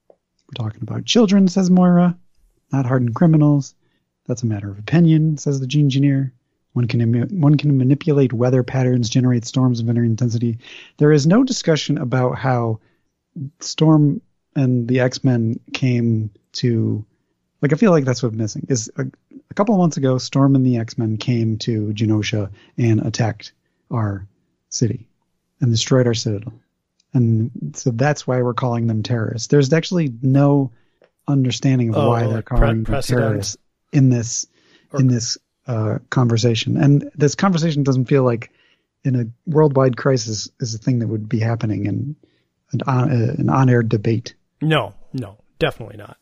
We're 0.08 0.64
talking 0.64 0.82
about 0.82 1.06
children, 1.06 1.48
says 1.48 1.70
Moira, 1.70 2.16
not 2.72 2.86
hardened 2.86 3.16
criminals. 3.16 3.74
That's 4.26 4.44
a 4.44 4.46
matter 4.46 4.70
of 4.70 4.78
opinion, 4.78 5.38
says 5.38 5.58
the 5.58 5.66
gene 5.66 5.86
engineer. 5.86 6.32
One 6.72 6.86
can 6.86 7.40
one 7.40 7.56
can 7.56 7.76
manipulate 7.76 8.32
weather 8.32 8.62
patterns, 8.62 9.08
generate 9.08 9.44
storms 9.44 9.80
of 9.80 9.86
varying 9.86 10.12
intensity. 10.12 10.58
There 10.98 11.10
is 11.10 11.26
no 11.26 11.42
discussion 11.42 11.98
about 11.98 12.38
how 12.38 12.78
Storm 13.58 14.20
and 14.54 14.86
the 14.86 15.00
X 15.00 15.24
Men 15.24 15.58
came 15.72 16.30
to. 16.54 17.04
Like 17.60 17.72
I 17.72 17.76
feel 17.76 17.90
like 17.90 18.04
that's 18.04 18.22
what's 18.22 18.36
missing. 18.36 18.66
Is 18.68 18.90
a, 18.96 19.04
a 19.50 19.54
couple 19.54 19.74
of 19.74 19.80
months 19.80 19.96
ago, 19.96 20.18
Storm 20.18 20.54
and 20.54 20.64
the 20.64 20.76
X 20.78 20.96
Men 20.96 21.16
came 21.16 21.58
to 21.58 21.92
Genosha 21.92 22.50
and 22.78 23.00
attacked 23.00 23.52
our 23.90 24.26
city 24.68 25.08
and 25.60 25.72
destroyed 25.72 26.06
our 26.06 26.14
citadel, 26.14 26.52
and 27.12 27.50
so 27.74 27.90
that's 27.90 28.28
why 28.28 28.40
we're 28.42 28.54
calling 28.54 28.86
them 28.86 29.02
terrorists. 29.02 29.48
There's 29.48 29.72
actually 29.72 30.12
no 30.22 30.70
understanding 31.26 31.90
of 31.90 31.96
oh, 31.96 32.08
why 32.10 32.24
oh, 32.24 32.30
they're 32.30 32.42
calling 32.42 32.84
pre- 32.84 32.94
them 32.94 33.02
terrorists 33.02 33.56
in 33.92 34.08
this 34.08 34.46
or, 34.92 35.00
in 35.00 35.08
this 35.08 35.36
uh, 35.70 35.98
conversation. 36.10 36.76
And 36.76 37.10
this 37.14 37.36
conversation 37.36 37.84
doesn't 37.84 38.06
feel 38.06 38.24
like 38.24 38.50
in 39.04 39.14
a 39.14 39.26
worldwide 39.46 39.96
crisis 39.96 40.48
is 40.58 40.74
a 40.74 40.78
thing 40.78 40.98
that 40.98 41.06
would 41.06 41.28
be 41.28 41.38
happening 41.38 41.86
in 41.86 42.16
an 42.72 42.80
on, 42.86 43.10
uh, 43.10 43.34
an 43.38 43.48
on-air 43.48 43.84
debate. 43.84 44.34
No, 44.60 44.94
no, 45.12 45.38
definitely 45.60 45.96
not. 45.96 46.16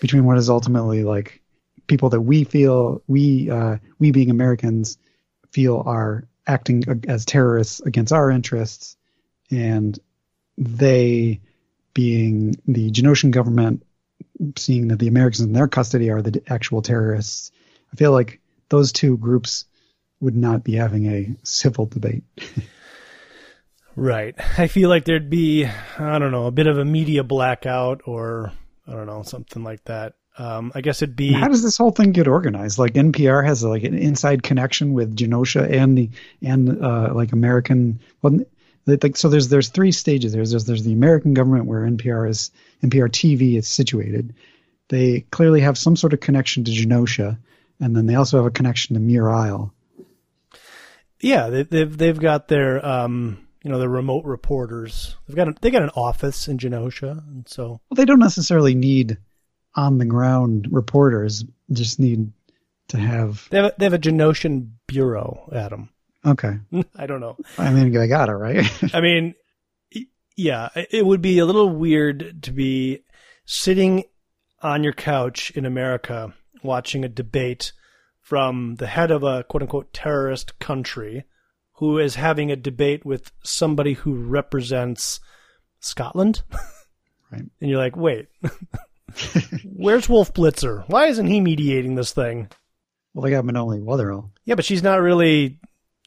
Between 0.00 0.24
what 0.26 0.36
is 0.36 0.50
ultimately 0.50 1.04
like 1.04 1.40
people 1.86 2.10
that 2.10 2.20
we 2.20 2.44
feel 2.44 3.02
we 3.06 3.50
uh, 3.50 3.78
we 3.98 4.10
being 4.10 4.30
Americans 4.30 4.98
feel 5.52 5.82
are 5.86 6.28
acting 6.46 6.84
as 7.08 7.24
terrorists 7.24 7.80
against 7.80 8.12
our 8.12 8.30
interests, 8.30 8.96
and 9.50 9.98
they 10.58 11.40
being 11.94 12.56
the 12.66 12.90
Genoshan 12.90 13.30
government 13.30 13.84
seeing 14.56 14.88
that 14.88 14.98
the 14.98 15.08
Americans 15.08 15.40
in 15.40 15.52
their 15.52 15.68
custody 15.68 16.10
are 16.10 16.20
the 16.20 16.42
actual 16.46 16.82
terrorists. 16.82 17.52
I 17.90 17.96
feel 17.96 18.12
like 18.12 18.41
those 18.72 18.90
two 18.90 19.18
groups 19.18 19.66
would 20.18 20.34
not 20.34 20.64
be 20.64 20.72
having 20.72 21.06
a 21.06 21.36
civil 21.42 21.84
debate. 21.84 22.24
right. 23.96 24.34
I 24.58 24.66
feel 24.66 24.88
like 24.88 25.04
there'd 25.04 25.28
be, 25.28 25.66
I 25.66 26.18
don't 26.18 26.32
know, 26.32 26.46
a 26.46 26.50
bit 26.50 26.66
of 26.66 26.78
a 26.78 26.84
media 26.84 27.22
blackout 27.22 28.00
or, 28.06 28.50
I 28.88 28.92
don't 28.92 29.06
know, 29.06 29.22
something 29.22 29.62
like 29.62 29.84
that. 29.84 30.14
Um, 30.38 30.72
I 30.74 30.80
guess 30.80 31.02
it'd 31.02 31.14
be 31.14 31.32
How 31.32 31.48
does 31.48 31.62
this 31.62 31.76
whole 31.76 31.90
thing 31.90 32.12
get 32.12 32.26
organized? 32.26 32.78
Like 32.78 32.94
NPR 32.94 33.44
has 33.44 33.62
like 33.62 33.82
an 33.84 33.94
inside 33.94 34.42
connection 34.42 34.94
with 34.94 35.14
Genosha 35.14 35.70
and 35.70 35.98
the 35.98 36.08
and 36.40 36.82
uh, 36.82 37.12
like 37.12 37.32
American. 37.32 38.00
Well, 38.22 38.40
like 38.86 39.18
so 39.18 39.28
there's 39.28 39.48
there's 39.48 39.68
three 39.68 39.92
stages. 39.92 40.32
There's 40.32 40.52
there's, 40.52 40.64
there's 40.64 40.84
the 40.84 40.94
American 40.94 41.34
government 41.34 41.66
where 41.66 41.82
NPR 41.82 42.30
is 42.30 42.50
NPR 42.82 43.10
TV 43.10 43.58
is 43.58 43.68
situated. 43.68 44.34
They 44.88 45.26
clearly 45.30 45.60
have 45.60 45.76
some 45.76 45.96
sort 45.96 46.14
of 46.14 46.20
connection 46.20 46.64
to 46.64 46.70
Genosha, 46.70 47.36
and 47.82 47.96
then 47.96 48.06
they 48.06 48.14
also 48.14 48.36
have 48.38 48.46
a 48.46 48.50
connection 48.50 48.94
to 48.94 49.00
Muir 49.00 49.28
Isle. 49.28 49.74
yeah, 51.20 51.48
they, 51.50 51.64
they've 51.64 51.98
they've 51.98 52.18
got 52.18 52.48
their 52.48 52.84
um, 52.84 53.46
you 53.64 53.70
know, 53.70 53.78
their 53.78 53.88
remote 53.88 54.24
reporters. 54.24 55.16
They've 55.26 55.36
got 55.36 55.48
a, 55.48 55.54
they 55.60 55.70
got 55.70 55.82
an 55.82 55.90
office 55.90 56.48
in 56.48 56.58
Genosha, 56.58 57.10
and 57.28 57.48
so 57.48 57.80
Well, 57.90 57.96
they 57.96 58.04
don't 58.04 58.18
necessarily 58.20 58.74
need 58.74 59.18
on 59.74 59.98
the 59.98 60.04
ground 60.04 60.68
reporters. 60.70 61.44
Just 61.72 61.98
need 61.98 62.32
to 62.88 62.98
have 62.98 63.48
they 63.50 63.58
have 63.58 63.66
a, 63.66 63.74
they 63.78 63.84
have 63.86 63.94
a 63.94 63.98
Genoshan 63.98 64.70
bureau, 64.86 65.48
Adam. 65.52 65.90
okay. 66.24 66.58
I 66.96 67.06
don't 67.06 67.20
know. 67.20 67.36
I 67.58 67.70
mean, 67.72 67.96
I 67.96 68.06
got 68.06 68.28
it 68.28 68.32
right. 68.34 68.70
I 68.94 69.00
mean, 69.00 69.34
yeah, 70.36 70.68
it 70.74 71.04
would 71.04 71.20
be 71.22 71.38
a 71.40 71.44
little 71.46 71.68
weird 71.68 72.42
to 72.44 72.52
be 72.52 73.02
sitting 73.44 74.04
on 74.60 74.84
your 74.84 74.92
couch 74.92 75.50
in 75.52 75.66
America 75.66 76.32
watching 76.64 77.04
a 77.04 77.08
debate 77.08 77.72
from 78.20 78.76
the 78.76 78.86
head 78.86 79.10
of 79.10 79.22
a 79.22 79.44
quote 79.44 79.62
unquote 79.62 79.92
terrorist 79.92 80.58
country 80.58 81.24
who 81.74 81.98
is 81.98 82.14
having 82.14 82.50
a 82.50 82.56
debate 82.56 83.04
with 83.04 83.32
somebody 83.42 83.94
who 83.94 84.14
represents 84.14 85.20
Scotland. 85.80 86.42
Right. 87.32 87.48
And 87.62 87.70
you're 87.70 87.78
like, 87.78 87.96
wait, 87.96 88.28
where's 89.64 90.06
Wolf 90.06 90.34
Blitzer? 90.34 90.84
Why 90.88 91.06
isn't 91.06 91.26
he 91.26 91.40
mediating 91.40 91.94
this 91.94 92.12
thing? 92.12 92.48
well, 93.14 93.24
they 93.24 93.30
got 93.30 93.44
Manoli 93.44 93.80
Wetherell. 93.82 94.30
Yeah, 94.44 94.54
but 94.54 94.66
she's 94.66 94.82
not 94.82 95.00
really, 95.00 95.58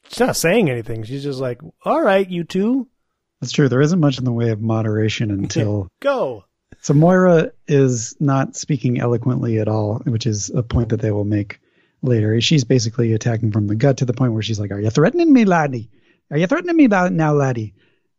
she's 0.08 0.20
not 0.20 0.36
saying 0.36 0.70
anything. 0.70 1.02
She's 1.02 1.24
just 1.24 1.40
like, 1.40 1.60
all 1.84 2.00
right, 2.00 2.28
you 2.30 2.44
two, 2.44 2.88
That's 3.40 3.52
true. 3.52 3.68
There 3.68 3.80
isn't 3.80 3.98
much 3.98 4.18
in 4.18 4.24
the 4.24 4.32
way 4.32 4.50
of 4.50 4.60
moderation 4.60 5.30
until 5.32 5.88
go. 6.00 6.44
So 6.86 6.94
Moira 6.94 7.50
is 7.66 8.14
not 8.20 8.54
speaking 8.54 9.00
eloquently 9.00 9.58
at 9.58 9.66
all, 9.66 9.98
which 10.04 10.24
is 10.24 10.50
a 10.50 10.62
point 10.62 10.90
that 10.90 11.00
they 11.00 11.10
will 11.10 11.24
make 11.24 11.58
later. 12.00 12.40
She's 12.40 12.62
basically 12.62 13.12
attacking 13.12 13.50
from 13.50 13.66
the 13.66 13.74
gut 13.74 13.96
to 13.96 14.04
the 14.04 14.12
point 14.12 14.34
where 14.34 14.42
she's 14.42 14.60
like, 14.60 14.70
"Are 14.70 14.78
you 14.80 14.90
threatening 14.90 15.32
me, 15.32 15.44
laddie? 15.44 15.90
Are 16.30 16.38
you 16.38 16.46
threatening 16.46 16.76
me 16.76 16.86
now, 16.86 17.32
laddie? 17.32 17.74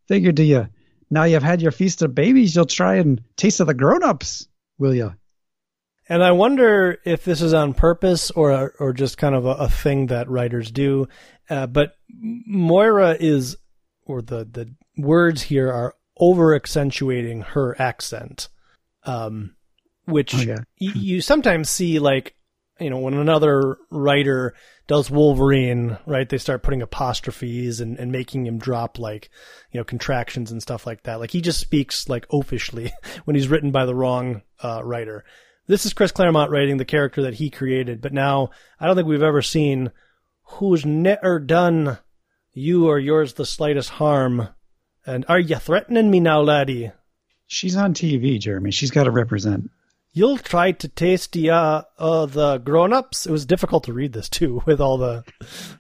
Figure 0.10 0.34
do 0.34 0.44
you? 0.44 0.68
Now 1.10 1.24
you've 1.24 1.44
had 1.44 1.62
your 1.62 1.72
feast 1.72 2.02
of 2.02 2.14
babies, 2.14 2.58
you'll 2.58 2.66
try 2.66 2.96
and 2.96 3.22
taste 3.38 3.62
of 3.62 3.68
the 3.68 3.74
grown-ups, 3.74 4.50
will 4.78 4.94
you?" 4.94 5.14
And 6.10 6.22
I 6.22 6.34
wonder 6.34 6.98
if 7.06 7.24
this 7.24 7.42
is 7.42 7.54
on 7.54 7.74
purpose 7.74 8.32
or 8.32 8.74
or 8.82 8.92
just 8.92 9.18
kind 9.18 9.34
of 9.34 9.46
a, 9.46 9.52
a 9.52 9.70
thing 9.70 10.08
that 10.08 10.30
writers 10.30 10.72
do. 10.72 11.08
Uh, 11.50 11.68
but 11.68 11.94
Moira 12.10 13.16
is, 13.18 13.56
or 14.06 14.22
the 14.22 14.44
the 14.44 14.76
words 14.98 15.44
here 15.44 15.72
are 15.72 15.96
over 16.18 16.54
accentuating 16.54 17.44
her 17.44 17.74
accent, 17.82 18.50
um, 19.08 19.56
which 20.06 20.36
Oh, 20.36 20.42
yeah. 20.42 20.58
y- 20.80 20.92
you 20.96 21.22
sometimes 21.22 21.70
see 21.70 21.98
like 22.00 22.36
you 22.80 22.90
know 22.92 23.00
when 23.00 23.16
another 23.16 23.78
writer 23.90 24.54
does 24.88 25.10
Wolverine, 25.10 25.98
right? 26.06 26.30
They 26.30 26.38
start 26.38 26.62
putting 26.64 26.82
apostrophes 26.82 27.82
and, 27.82 27.98
and 27.98 28.12
making 28.12 28.46
him 28.46 28.58
drop 28.60 29.00
like 29.00 29.30
you 29.72 29.80
know 29.80 29.84
contractions 29.84 30.52
and 30.52 30.62
stuff 30.62 30.86
like 30.86 31.04
that. 31.04 31.20
Like 31.20 31.32
he 31.32 31.42
just 31.42 31.60
speaks 31.60 32.08
like 32.08 32.28
oafishly 32.30 32.92
when 33.26 33.36
he's 33.36 33.48
written 33.50 33.72
by 33.72 33.86
the 33.86 33.96
wrong 33.96 34.44
uh, 34.64 34.82
writer. 34.84 35.26
This 35.68 35.86
is 35.86 35.94
Chris 35.94 36.12
Claremont 36.14 36.52
writing 36.52 36.78
the 36.78 36.86
character 36.86 37.24
that 37.24 37.34
he 37.34 37.50
created, 37.50 38.00
but 38.00 38.14
now 38.14 38.52
I 38.80 38.86
don't 38.88 38.96
think 38.96 39.08
we've 39.08 39.22
ever 39.24 39.42
seen 39.42 39.92
who's 40.44 40.86
never 40.86 41.40
done 41.40 41.98
you 42.54 42.88
or 42.88 42.98
yours 43.00 43.34
the 43.34 43.46
slightest 43.46 43.90
harm. 43.90 44.48
And 45.06 45.26
are 45.28 45.40
you 45.40 45.58
threatening 45.58 46.10
me 46.10 46.20
now, 46.22 46.40
laddie? 46.42 46.92
She's 47.48 47.76
on 47.76 47.94
TV, 47.94 48.40
Jeremy. 48.40 48.72
She's 48.72 48.92
got 48.92 49.06
to 49.06 49.12
represent. 49.12 49.70
You'll 50.14 50.38
try 50.38 50.72
to 50.72 50.88
taste 50.88 51.34
the 51.34 51.52
uh, 51.52 51.82
uh 51.98 52.26
the 52.26 52.58
grown-ups. 52.58 53.26
It 53.26 53.32
was 53.32 53.46
difficult 53.46 53.86
to 53.86 53.94
read 53.94 54.14
this 54.14 54.30
too 54.30 54.62
with 54.66 54.82
all 54.82 54.98
the. 54.98 55.24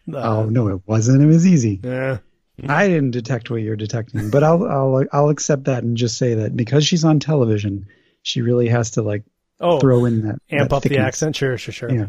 the 0.07 0.23
oh 0.23 0.45
no, 0.45 0.67
it 0.69 0.81
wasn't. 0.85 1.23
It 1.23 1.27
was 1.27 1.45
easy. 1.45 1.79
yeah. 1.83 2.19
I 2.67 2.87
didn't 2.87 3.11
detect 3.11 3.51
what 3.51 3.61
you're 3.61 3.75
detecting, 3.75 4.29
but 4.31 4.43
I'll 4.43 4.63
I'll 4.63 5.03
I'll 5.11 5.29
accept 5.29 5.65
that 5.65 5.83
and 5.83 5.95
just 5.95 6.17
say 6.17 6.35
that 6.35 6.55
because 6.55 6.85
she's 6.85 7.03
on 7.03 7.19
television, 7.19 7.87
she 8.23 8.41
really 8.41 8.67
has 8.69 8.91
to 8.91 9.01
like 9.03 9.23
Oh, 9.59 9.79
throw 9.79 10.05
in 10.05 10.21
that 10.27 10.39
amp 10.51 10.69
that 10.69 10.75
up 10.75 10.83
the 10.83 10.99
accent. 10.99 11.35
Sure, 11.35 11.57
sure, 11.57 11.73
sure. 11.73 11.91
Yeah. 11.91 12.07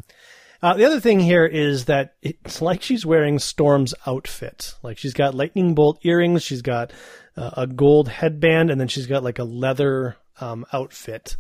Uh, 0.61 0.75
the 0.75 0.85
other 0.85 1.01
thing 1.01 1.21
here 1.21 1.47
is 1.47 1.85
that 1.85 2.15
it's 2.21 2.61
like 2.61 2.83
she's 2.83 3.07
wearing 3.07 3.39
Storm's 3.39 3.95
outfit. 4.07 4.75
Like 4.83 4.99
she's 4.99 5.15
got 5.15 5.35
lightning 5.35 5.75
bolt 5.75 6.01
earrings, 6.03 6.43
she's 6.43 6.63
got 6.63 6.93
uh, 7.39 7.51
a 7.63 7.67
gold 7.67 8.09
headband, 8.09 8.71
and 8.71 8.81
then 8.81 8.89
she's 8.89 9.07
got 9.07 9.23
like 9.23 9.39
a 9.39 9.45
leather 9.45 10.17
um, 10.41 10.67
outfit. 10.73 11.37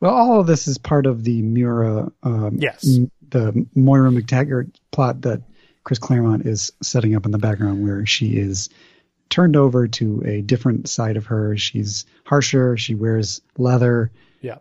Well, 0.00 0.14
all 0.14 0.40
of 0.40 0.46
this 0.46 0.68
is 0.68 0.78
part 0.78 1.06
of 1.06 1.24
the 1.24 1.42
Mura, 1.42 2.10
um, 2.22 2.56
Yes. 2.60 2.86
m- 2.96 3.10
the 3.30 3.66
Moira 3.74 4.10
MacTaggert 4.10 4.70
plot 4.92 5.22
that 5.22 5.42
Chris 5.84 5.98
Claremont 5.98 6.46
is 6.46 6.72
setting 6.82 7.14
up 7.16 7.26
in 7.26 7.32
the 7.32 7.38
background, 7.38 7.82
where 7.82 8.06
she 8.06 8.36
is 8.36 8.68
turned 9.28 9.56
over 9.56 9.88
to 9.88 10.22
a 10.24 10.40
different 10.40 10.88
side 10.88 11.16
of 11.16 11.26
her. 11.26 11.56
She's 11.56 12.06
harsher. 12.24 12.76
She 12.76 12.94
wears 12.94 13.40
leather. 13.58 14.10
Yeah. 14.40 14.58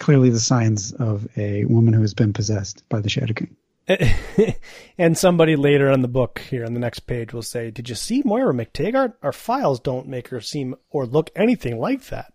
Clearly, 0.00 0.30
the 0.30 0.40
signs 0.40 0.92
of 0.92 1.28
a 1.36 1.64
woman 1.64 1.94
who 1.94 2.00
has 2.02 2.14
been 2.14 2.32
possessed 2.32 2.82
by 2.88 3.00
the 3.00 3.08
Shadow 3.08 3.32
King. 3.34 3.56
and 4.98 5.16
somebody 5.18 5.56
later 5.56 5.90
in 5.90 6.02
the 6.02 6.08
book 6.08 6.38
here 6.50 6.64
on 6.64 6.74
the 6.74 6.80
next 6.80 7.00
page 7.00 7.32
will 7.32 7.42
say, 7.42 7.70
"Did 7.70 7.88
you 7.88 7.94
see 7.94 8.22
Moira 8.24 8.52
MacTaggert? 8.54 9.14
Our 9.22 9.32
files 9.32 9.80
don't 9.80 10.08
make 10.08 10.28
her 10.28 10.40
seem 10.40 10.74
or 10.90 11.06
look 11.06 11.30
anything 11.36 11.78
like 11.78 12.06
that." 12.06 12.32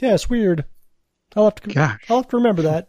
Yeah, 0.00 0.14
it's 0.14 0.28
weird. 0.30 0.64
I'll 1.36 1.44
have 1.44 1.56
to. 1.56 1.70
Gosh. 1.72 2.04
I'll 2.08 2.18
have 2.18 2.28
to 2.28 2.36
remember 2.36 2.62
that. 2.62 2.88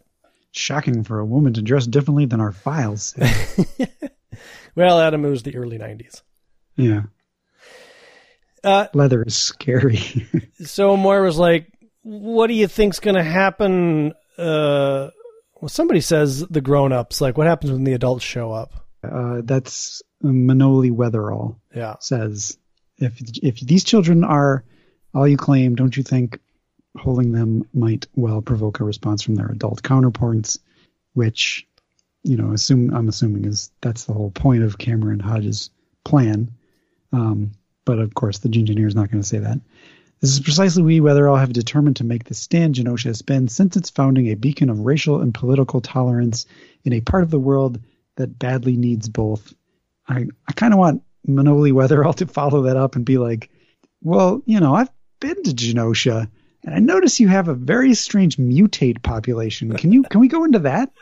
Shocking 0.52 1.04
for 1.04 1.18
a 1.20 1.24
woman 1.26 1.52
to 1.54 1.62
dress 1.62 1.86
differently 1.86 2.26
than 2.26 2.40
our 2.40 2.52
files. 2.52 3.14
Well, 4.76 5.00
Adam, 5.00 5.24
it 5.24 5.30
was 5.30 5.42
the 5.42 5.56
early 5.56 5.78
'90s. 5.78 6.22
yeah, 6.76 7.02
Uh, 8.62 8.86
leather 8.94 9.22
is 9.24 9.36
scary. 9.36 9.98
so 10.64 10.96
Moira's 10.96 11.38
like, 11.38 11.66
"What 12.02 12.46
do 12.46 12.54
you 12.54 12.68
think's 12.68 13.00
going 13.00 13.16
to 13.16 13.22
happen?" 13.22 14.12
Uh, 14.38 15.10
well, 15.60 15.68
somebody 15.68 16.00
says 16.00 16.46
the 16.46 16.60
grown-ups. 16.60 17.20
Like, 17.20 17.36
what 17.38 17.46
happens 17.46 17.72
when 17.72 17.84
the 17.84 17.92
adults 17.92 18.24
show 18.24 18.52
up? 18.52 18.74
uh, 19.04 19.40
that's 19.44 20.02
Manoli 20.22 20.90
Wetherell. 20.90 21.56
Yeah. 21.74 21.96
says 22.00 22.58
if 22.98 23.20
if 23.42 23.60
these 23.60 23.84
children 23.84 24.24
are 24.24 24.64
all 25.14 25.26
you 25.26 25.36
claim, 25.36 25.74
don't 25.74 25.96
you 25.96 26.02
think 26.02 26.38
holding 26.96 27.32
them 27.32 27.66
might 27.72 28.06
well 28.14 28.42
provoke 28.42 28.80
a 28.80 28.84
response 28.84 29.22
from 29.22 29.36
their 29.36 29.48
adult 29.48 29.82
counterparts, 29.82 30.58
which 31.14 31.66
you 32.22 32.36
know 32.36 32.52
assume 32.52 32.94
I'm 32.94 33.08
assuming 33.08 33.46
is 33.46 33.70
that's 33.80 34.04
the 34.04 34.12
whole 34.12 34.30
point 34.30 34.62
of 34.62 34.78
Cameron 34.78 35.20
Hodges' 35.20 35.70
plan. 36.04 36.50
Um, 37.12 37.52
but 37.84 37.98
of 37.98 38.14
course, 38.14 38.38
the 38.38 38.48
engineer 38.58 38.86
is 38.86 38.94
not 38.94 39.10
going 39.10 39.22
to 39.22 39.28
say 39.28 39.38
that. 39.38 39.60
This 40.20 40.32
is 40.32 40.40
precisely 40.40 40.82
we 40.82 41.00
Wetherell 41.00 41.38
have 41.38 41.52
determined 41.52 41.96
to 41.96 42.04
make 42.04 42.24
the 42.24 42.34
stand 42.34 42.74
Genosha 42.74 43.04
has 43.04 43.22
been 43.22 43.48
since 43.48 43.76
its 43.76 43.88
founding 43.88 44.28
a 44.28 44.34
beacon 44.34 44.68
of 44.68 44.80
racial 44.80 45.20
and 45.20 45.32
political 45.32 45.80
tolerance 45.80 46.44
in 46.84 46.92
a 46.92 47.00
part 47.00 47.22
of 47.22 47.30
the 47.30 47.38
world 47.38 47.80
that 48.16 48.38
badly 48.38 48.76
needs 48.76 49.08
both. 49.08 49.54
I, 50.06 50.26
I 50.46 50.52
kind 50.52 50.74
of 50.74 50.78
want 50.78 51.02
Manoli 51.26 51.72
Wetherell 51.72 52.14
to 52.16 52.26
follow 52.26 52.62
that 52.62 52.76
up 52.76 52.96
and 52.96 53.04
be 53.04 53.16
like, 53.16 53.50
well, 54.02 54.42
you 54.44 54.60
know, 54.60 54.74
I've 54.74 54.90
been 55.20 55.42
to 55.42 55.50
Genosha 55.50 56.28
and 56.64 56.74
I 56.74 56.78
notice 56.78 57.20
you 57.20 57.28
have 57.28 57.48
a 57.48 57.54
very 57.54 57.94
strange 57.94 58.36
mutate 58.36 59.02
population. 59.02 59.74
Can 59.76 59.92
you 59.92 60.02
can 60.02 60.20
we 60.20 60.28
go 60.28 60.44
into 60.44 60.60
that? 60.60 60.92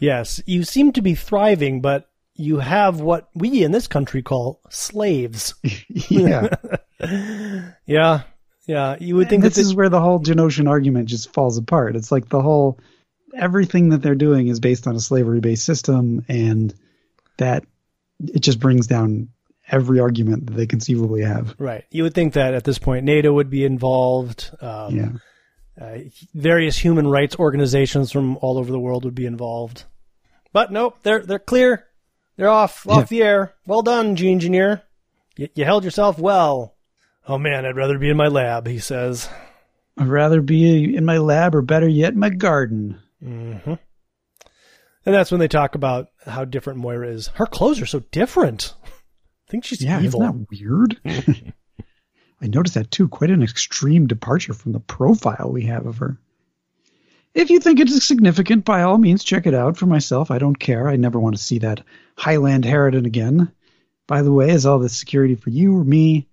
Yes, 0.00 0.40
you 0.46 0.62
seem 0.62 0.92
to 0.92 1.02
be 1.02 1.16
thriving, 1.16 1.80
but 1.80 2.08
you 2.34 2.60
have 2.60 3.00
what 3.00 3.30
we 3.34 3.64
in 3.64 3.72
this 3.72 3.88
country 3.88 4.22
call 4.22 4.60
slaves. 4.70 5.54
yeah. 5.88 6.48
Yeah, 7.86 8.22
yeah. 8.68 8.96
You 9.00 9.16
would 9.16 9.28
think 9.28 9.42
this 9.42 9.58
is 9.58 9.74
where 9.74 9.88
the 9.88 10.00
whole 10.00 10.20
Genoshan 10.20 10.68
argument 10.68 11.08
just 11.08 11.32
falls 11.32 11.58
apart. 11.58 11.96
It's 11.96 12.12
like 12.12 12.28
the 12.28 12.40
whole 12.42 12.78
everything 13.34 13.88
that 13.88 14.02
they're 14.02 14.14
doing 14.14 14.46
is 14.46 14.60
based 14.60 14.86
on 14.86 14.94
a 14.94 15.00
slavery 15.00 15.40
based 15.40 15.64
system 15.64 16.24
and 16.28 16.72
that 17.38 17.64
it 18.20 18.40
just 18.40 18.60
brings 18.60 18.86
down 18.86 19.28
every 19.70 20.00
argument 20.00 20.46
that 20.46 20.52
they 20.54 20.66
conceivably 20.66 21.22
have. 21.22 21.54
right. 21.58 21.84
You 21.90 22.02
would 22.04 22.14
think 22.14 22.34
that 22.34 22.54
at 22.54 22.64
this 22.64 22.78
point 22.78 23.04
NATO 23.04 23.32
would 23.32 23.50
be 23.50 23.64
involved. 23.64 24.50
Um, 24.60 24.96
Yeah. 24.96 25.10
uh, 25.80 25.98
various 26.34 26.76
human 26.78 27.06
rights 27.06 27.36
organizations 27.36 28.10
from 28.12 28.36
all 28.38 28.58
over 28.58 28.70
the 28.72 28.78
world 28.78 29.04
would 29.04 29.14
be 29.14 29.26
involved. 29.26 29.84
But 30.52 30.72
nope, 30.72 30.96
they're 31.02 31.20
they're 31.20 31.38
clear. 31.38 31.84
They're 32.36 32.48
off 32.48 32.88
off 32.88 33.08
the 33.08 33.22
air. 33.22 33.54
Well 33.66 33.82
done, 33.82 34.16
G 34.16 34.30
engineer. 34.30 34.82
You, 35.36 35.48
you 35.54 35.64
held 35.64 35.84
yourself 35.84 36.18
well. 36.18 36.74
Oh 37.28 37.36
man, 37.36 37.66
I'd 37.66 37.76
rather 37.76 37.98
be 37.98 38.08
in 38.08 38.16
my 38.16 38.28
lab. 38.28 38.66
He 38.66 38.78
says. 38.78 39.28
I'd 39.98 40.08
rather 40.08 40.40
be 40.40 40.96
in 40.96 41.04
my 41.04 41.18
lab 41.18 41.54
or 41.54 41.60
better 41.60 41.86
yet, 41.86 42.16
my 42.16 42.30
garden. 42.30 42.98
Mm-hmm. 43.22 43.74
And 45.04 45.14
that's 45.14 45.30
when 45.30 45.40
they 45.40 45.48
talk 45.48 45.74
about 45.74 46.08
how 46.24 46.44
different 46.44 46.78
Moira 46.78 47.08
is. 47.08 47.28
Her 47.28 47.46
clothes 47.46 47.82
are 47.82 47.86
so 47.86 48.00
different. 48.10 48.74
I 48.84 48.88
think 49.50 49.64
she's 49.64 49.82
yeah, 49.82 50.00
evil. 50.00 50.22
isn't 50.22 50.38
that 50.38 50.46
weird? 50.50 51.00
I 52.40 52.46
noticed 52.46 52.74
that 52.76 52.90
too. 52.90 53.08
Quite 53.08 53.30
an 53.30 53.42
extreme 53.42 54.06
departure 54.06 54.54
from 54.54 54.72
the 54.72 54.80
profile 54.80 55.50
we 55.52 55.64
have 55.66 55.86
of 55.86 55.98
her. 55.98 56.18
If 57.34 57.50
you 57.50 57.60
think 57.60 57.78
it's 57.78 58.06
significant, 58.06 58.64
by 58.64 58.82
all 58.82 58.98
means, 58.98 59.22
check 59.22 59.46
it 59.46 59.54
out 59.54 59.76
for 59.76 59.86
myself. 59.86 60.30
I 60.30 60.38
don't 60.38 60.58
care. 60.58 60.88
I 60.88 60.96
never 60.96 61.20
want 61.20 61.36
to 61.36 61.42
see 61.42 61.58
that 61.58 61.82
Highland 62.16 62.64
Harridan 62.64 63.06
again. 63.06 63.52
By 64.06 64.22
the 64.22 64.32
way, 64.32 64.50
is 64.50 64.64
all 64.64 64.78
this 64.78 64.96
security 64.96 65.34
for 65.34 65.50
you 65.50 65.76
or 65.76 65.84
me? 65.84 66.26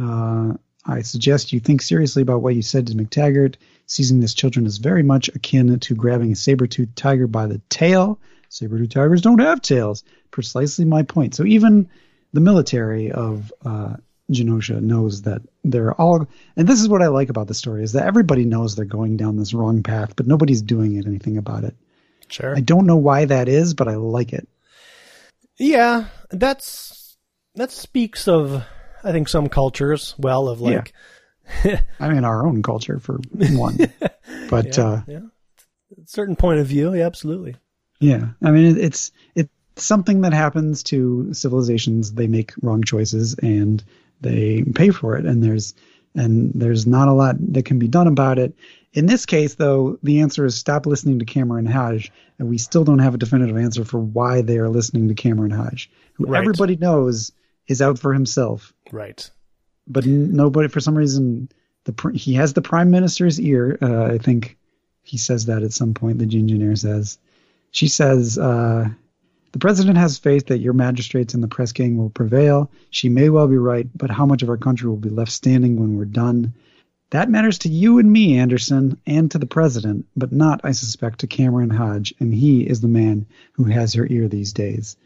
Uh, 0.00 0.54
I 0.86 1.02
suggest 1.02 1.52
you 1.52 1.60
think 1.60 1.82
seriously 1.82 2.22
about 2.22 2.42
what 2.42 2.54
you 2.54 2.62
said 2.62 2.86
to 2.88 2.94
MacTaggert. 2.94 3.56
Seizing 3.86 4.20
this 4.20 4.34
children 4.34 4.66
is 4.66 4.78
very 4.78 5.02
much 5.02 5.28
akin 5.28 5.78
to 5.78 5.94
grabbing 5.94 6.32
a 6.32 6.36
saber-toothed 6.36 6.96
tiger 6.96 7.26
by 7.26 7.46
the 7.46 7.60
tail. 7.68 8.18
Saber-toothed 8.48 8.92
tigers 8.92 9.22
don't 9.22 9.40
have 9.40 9.62
tails. 9.62 10.04
Precisely 10.30 10.84
my 10.84 11.02
point. 11.02 11.34
So 11.34 11.44
even 11.44 11.88
the 12.32 12.40
military 12.40 13.12
of 13.12 13.52
uh, 13.64 13.96
Genosha 14.30 14.80
knows 14.80 15.22
that 15.22 15.42
they're 15.62 15.92
all, 15.94 16.26
and 16.56 16.66
this 16.66 16.80
is 16.80 16.88
what 16.88 17.02
I 17.02 17.08
like 17.08 17.28
about 17.28 17.46
the 17.46 17.54
story, 17.54 17.82
is 17.82 17.92
that 17.92 18.06
everybody 18.06 18.44
knows 18.44 18.74
they're 18.74 18.84
going 18.84 19.16
down 19.16 19.36
this 19.36 19.54
wrong 19.54 19.82
path, 19.82 20.16
but 20.16 20.26
nobody's 20.26 20.62
doing 20.62 20.96
anything 20.98 21.38
about 21.38 21.64
it. 21.64 21.74
Sure. 22.28 22.56
I 22.56 22.60
don't 22.60 22.86
know 22.86 22.96
why 22.96 23.26
that 23.26 23.48
is, 23.48 23.74
but 23.74 23.86
I 23.86 23.96
like 23.96 24.32
it. 24.32 24.48
Yeah, 25.56 26.06
that's 26.30 27.16
that 27.54 27.70
speaks 27.70 28.26
of 28.26 28.64
I 29.04 29.12
think 29.12 29.28
some 29.28 29.48
cultures 29.48 30.14
well 30.18 30.48
of 30.48 30.60
like 30.60 30.92
I 32.00 32.08
mean, 32.08 32.24
our 32.24 32.46
own 32.46 32.62
culture 32.62 32.98
for 32.98 33.20
one, 33.32 33.76
but 34.50 34.76
yeah, 34.78 34.84
uh, 34.84 35.02
yeah. 35.06 35.20
certain 36.06 36.36
point 36.36 36.60
of 36.60 36.66
view, 36.66 36.94
yeah, 36.94 37.04
absolutely. 37.06 37.56
yeah, 38.00 38.28
I 38.42 38.50
mean, 38.50 38.76
it, 38.76 38.78
it's 38.78 39.12
it's 39.34 39.50
something 39.76 40.22
that 40.22 40.32
happens 40.32 40.82
to 40.84 41.32
civilizations. 41.34 42.12
They 42.12 42.26
make 42.28 42.52
wrong 42.62 42.82
choices 42.82 43.34
and 43.34 43.82
they 44.20 44.62
pay 44.62 44.90
for 44.90 45.16
it, 45.16 45.26
and 45.26 45.42
there's 45.42 45.74
and 46.14 46.52
there's 46.54 46.86
not 46.86 47.08
a 47.08 47.12
lot 47.12 47.36
that 47.52 47.64
can 47.64 47.78
be 47.78 47.88
done 47.88 48.06
about 48.06 48.38
it. 48.38 48.54
In 48.92 49.06
this 49.06 49.26
case, 49.26 49.56
though, 49.56 49.98
the 50.02 50.20
answer 50.20 50.44
is 50.46 50.54
stop 50.54 50.86
listening 50.86 51.18
to 51.18 51.24
Cameron 51.24 51.66
Hodge, 51.66 52.12
and 52.38 52.48
we 52.48 52.56
still 52.58 52.84
don't 52.84 53.00
have 53.00 53.14
a 53.14 53.18
definitive 53.18 53.56
answer 53.56 53.84
for 53.84 53.98
why 53.98 54.40
they 54.42 54.58
are 54.58 54.68
listening 54.68 55.08
to 55.08 55.14
Cameron 55.14 55.50
Hodge, 55.50 55.90
who 56.14 56.26
Right. 56.26 56.40
everybody 56.40 56.76
knows 56.76 57.32
is 57.66 57.82
out 57.82 57.98
for 57.98 58.12
himself. 58.12 58.72
Right. 58.92 59.28
but 59.86 60.06
nobody 60.06 60.68
for 60.68 60.80
some 60.80 60.96
reason 60.96 61.48
the 61.84 62.12
he 62.14 62.34
has 62.34 62.52
the 62.52 62.62
prime 62.62 62.90
minister's 62.90 63.40
ear. 63.40 63.78
Uh, 63.80 64.04
I 64.06 64.18
think 64.18 64.56
he 65.02 65.18
says 65.18 65.46
that 65.46 65.62
at 65.62 65.72
some 65.72 65.94
point. 65.94 66.18
The 66.18 66.24
engineer 66.24 66.76
says, 66.76 67.18
she 67.70 67.88
says, 67.88 68.38
uh, 68.38 68.88
the 69.52 69.58
president 69.58 69.98
has 69.98 70.18
faith 70.18 70.46
that 70.46 70.58
your 70.58 70.72
magistrates 70.72 71.34
and 71.34 71.42
the 71.42 71.48
press 71.48 71.72
gang 71.72 71.96
will 71.96 72.10
prevail. 72.10 72.70
She 72.90 73.08
may 73.08 73.28
well 73.28 73.46
be 73.46 73.58
right, 73.58 73.86
but 73.94 74.10
how 74.10 74.26
much 74.26 74.42
of 74.42 74.48
our 74.48 74.56
country 74.56 74.88
will 74.88 74.96
be 74.96 75.10
left 75.10 75.30
standing 75.30 75.78
when 75.78 75.96
we're 75.96 76.06
done? 76.06 76.54
That 77.10 77.30
matters 77.30 77.58
to 77.58 77.68
you 77.68 77.98
and 77.98 78.10
me, 78.10 78.38
Anderson, 78.38 78.98
and 79.06 79.30
to 79.30 79.38
the 79.38 79.46
president, 79.46 80.06
but 80.16 80.32
not, 80.32 80.62
I 80.64 80.72
suspect, 80.72 81.20
to 81.20 81.28
Cameron 81.28 81.70
Hodge, 81.70 82.14
and 82.18 82.34
he 82.34 82.62
is 82.62 82.80
the 82.80 82.88
man 82.88 83.26
who 83.52 83.64
has 83.64 83.92
her 83.94 84.06
ear 84.10 84.26
these 84.26 84.52
days. 84.52 84.96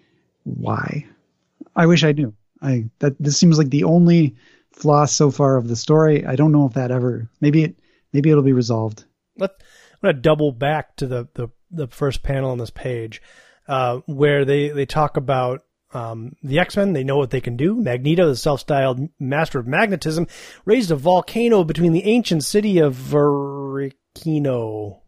Why? 0.44 1.06
I 1.76 1.86
wish 1.86 2.04
I 2.04 2.12
knew. 2.12 2.32
I 2.60 2.90
that 2.98 3.16
this 3.18 3.38
seems 3.38 3.58
like 3.58 3.70
the 3.70 3.84
only 3.84 4.36
flaw 4.72 5.06
so 5.06 5.30
far 5.30 5.56
of 5.56 5.68
the 5.68 5.76
story. 5.76 6.24
I 6.24 6.36
don't 6.36 6.52
know 6.52 6.66
if 6.66 6.74
that 6.74 6.90
ever 6.90 7.28
maybe 7.40 7.64
it 7.64 7.78
maybe 8.12 8.30
it'll 8.30 8.42
be 8.42 8.52
resolved. 8.52 9.04
Let 9.36 9.50
I'm 9.50 9.98
gonna 10.02 10.20
double 10.20 10.52
back 10.52 10.96
to 10.96 11.06
the 11.06 11.28
the, 11.34 11.48
the 11.70 11.88
first 11.88 12.22
panel 12.22 12.50
on 12.50 12.58
this 12.58 12.70
page, 12.70 13.22
uh, 13.66 14.00
where 14.06 14.44
they 14.44 14.68
they 14.68 14.86
talk 14.86 15.16
about 15.16 15.64
um, 15.92 16.36
the 16.42 16.58
X 16.58 16.76
Men. 16.76 16.92
They 16.92 17.04
know 17.04 17.16
what 17.16 17.30
they 17.30 17.40
can 17.40 17.56
do. 17.56 17.74
Magneto, 17.74 18.28
the 18.28 18.36
self-styled 18.36 19.08
master 19.18 19.58
of 19.58 19.66
magnetism, 19.66 20.26
raised 20.64 20.90
a 20.90 20.96
volcano 20.96 21.64
between 21.64 21.92
the 21.92 22.04
ancient 22.04 22.44
city 22.44 22.78
of 22.78 22.94
Verikino, 22.94 25.00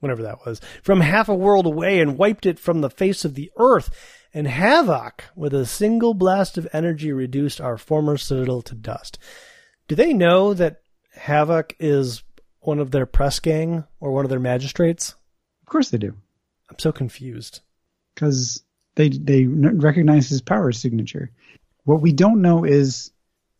whatever 0.00 0.22
that 0.22 0.46
was, 0.46 0.60
from 0.82 1.00
half 1.00 1.28
a 1.28 1.34
world 1.34 1.66
away, 1.66 2.00
and 2.00 2.16
wiped 2.16 2.46
it 2.46 2.58
from 2.58 2.80
the 2.80 2.90
face 2.90 3.24
of 3.24 3.34
the 3.34 3.50
earth. 3.56 3.90
And 4.34 4.46
Havoc, 4.46 5.24
with 5.34 5.54
a 5.54 5.64
single 5.66 6.14
blast 6.14 6.58
of 6.58 6.68
energy, 6.72 7.12
reduced 7.12 7.60
our 7.60 7.78
former 7.78 8.16
citadel 8.16 8.62
to 8.62 8.74
dust. 8.74 9.18
Do 9.88 9.94
they 9.94 10.12
know 10.12 10.52
that 10.54 10.82
Havoc 11.14 11.74
is 11.78 12.22
one 12.60 12.78
of 12.78 12.90
their 12.90 13.06
press 13.06 13.40
gang 13.40 13.84
or 14.00 14.12
one 14.12 14.24
of 14.24 14.30
their 14.30 14.38
magistrates? 14.40 15.14
Of 15.62 15.68
course 15.70 15.90
they 15.90 15.98
do, 15.98 16.14
I'm 16.70 16.78
so 16.78 16.92
confused. 16.92 17.60
because 18.14 18.62
they 18.96 19.08
they 19.10 19.46
recognize 19.46 20.28
his 20.28 20.40
power 20.42 20.72
signature. 20.72 21.30
What 21.84 22.00
we 22.02 22.12
don't 22.12 22.42
know 22.42 22.64
is 22.64 23.12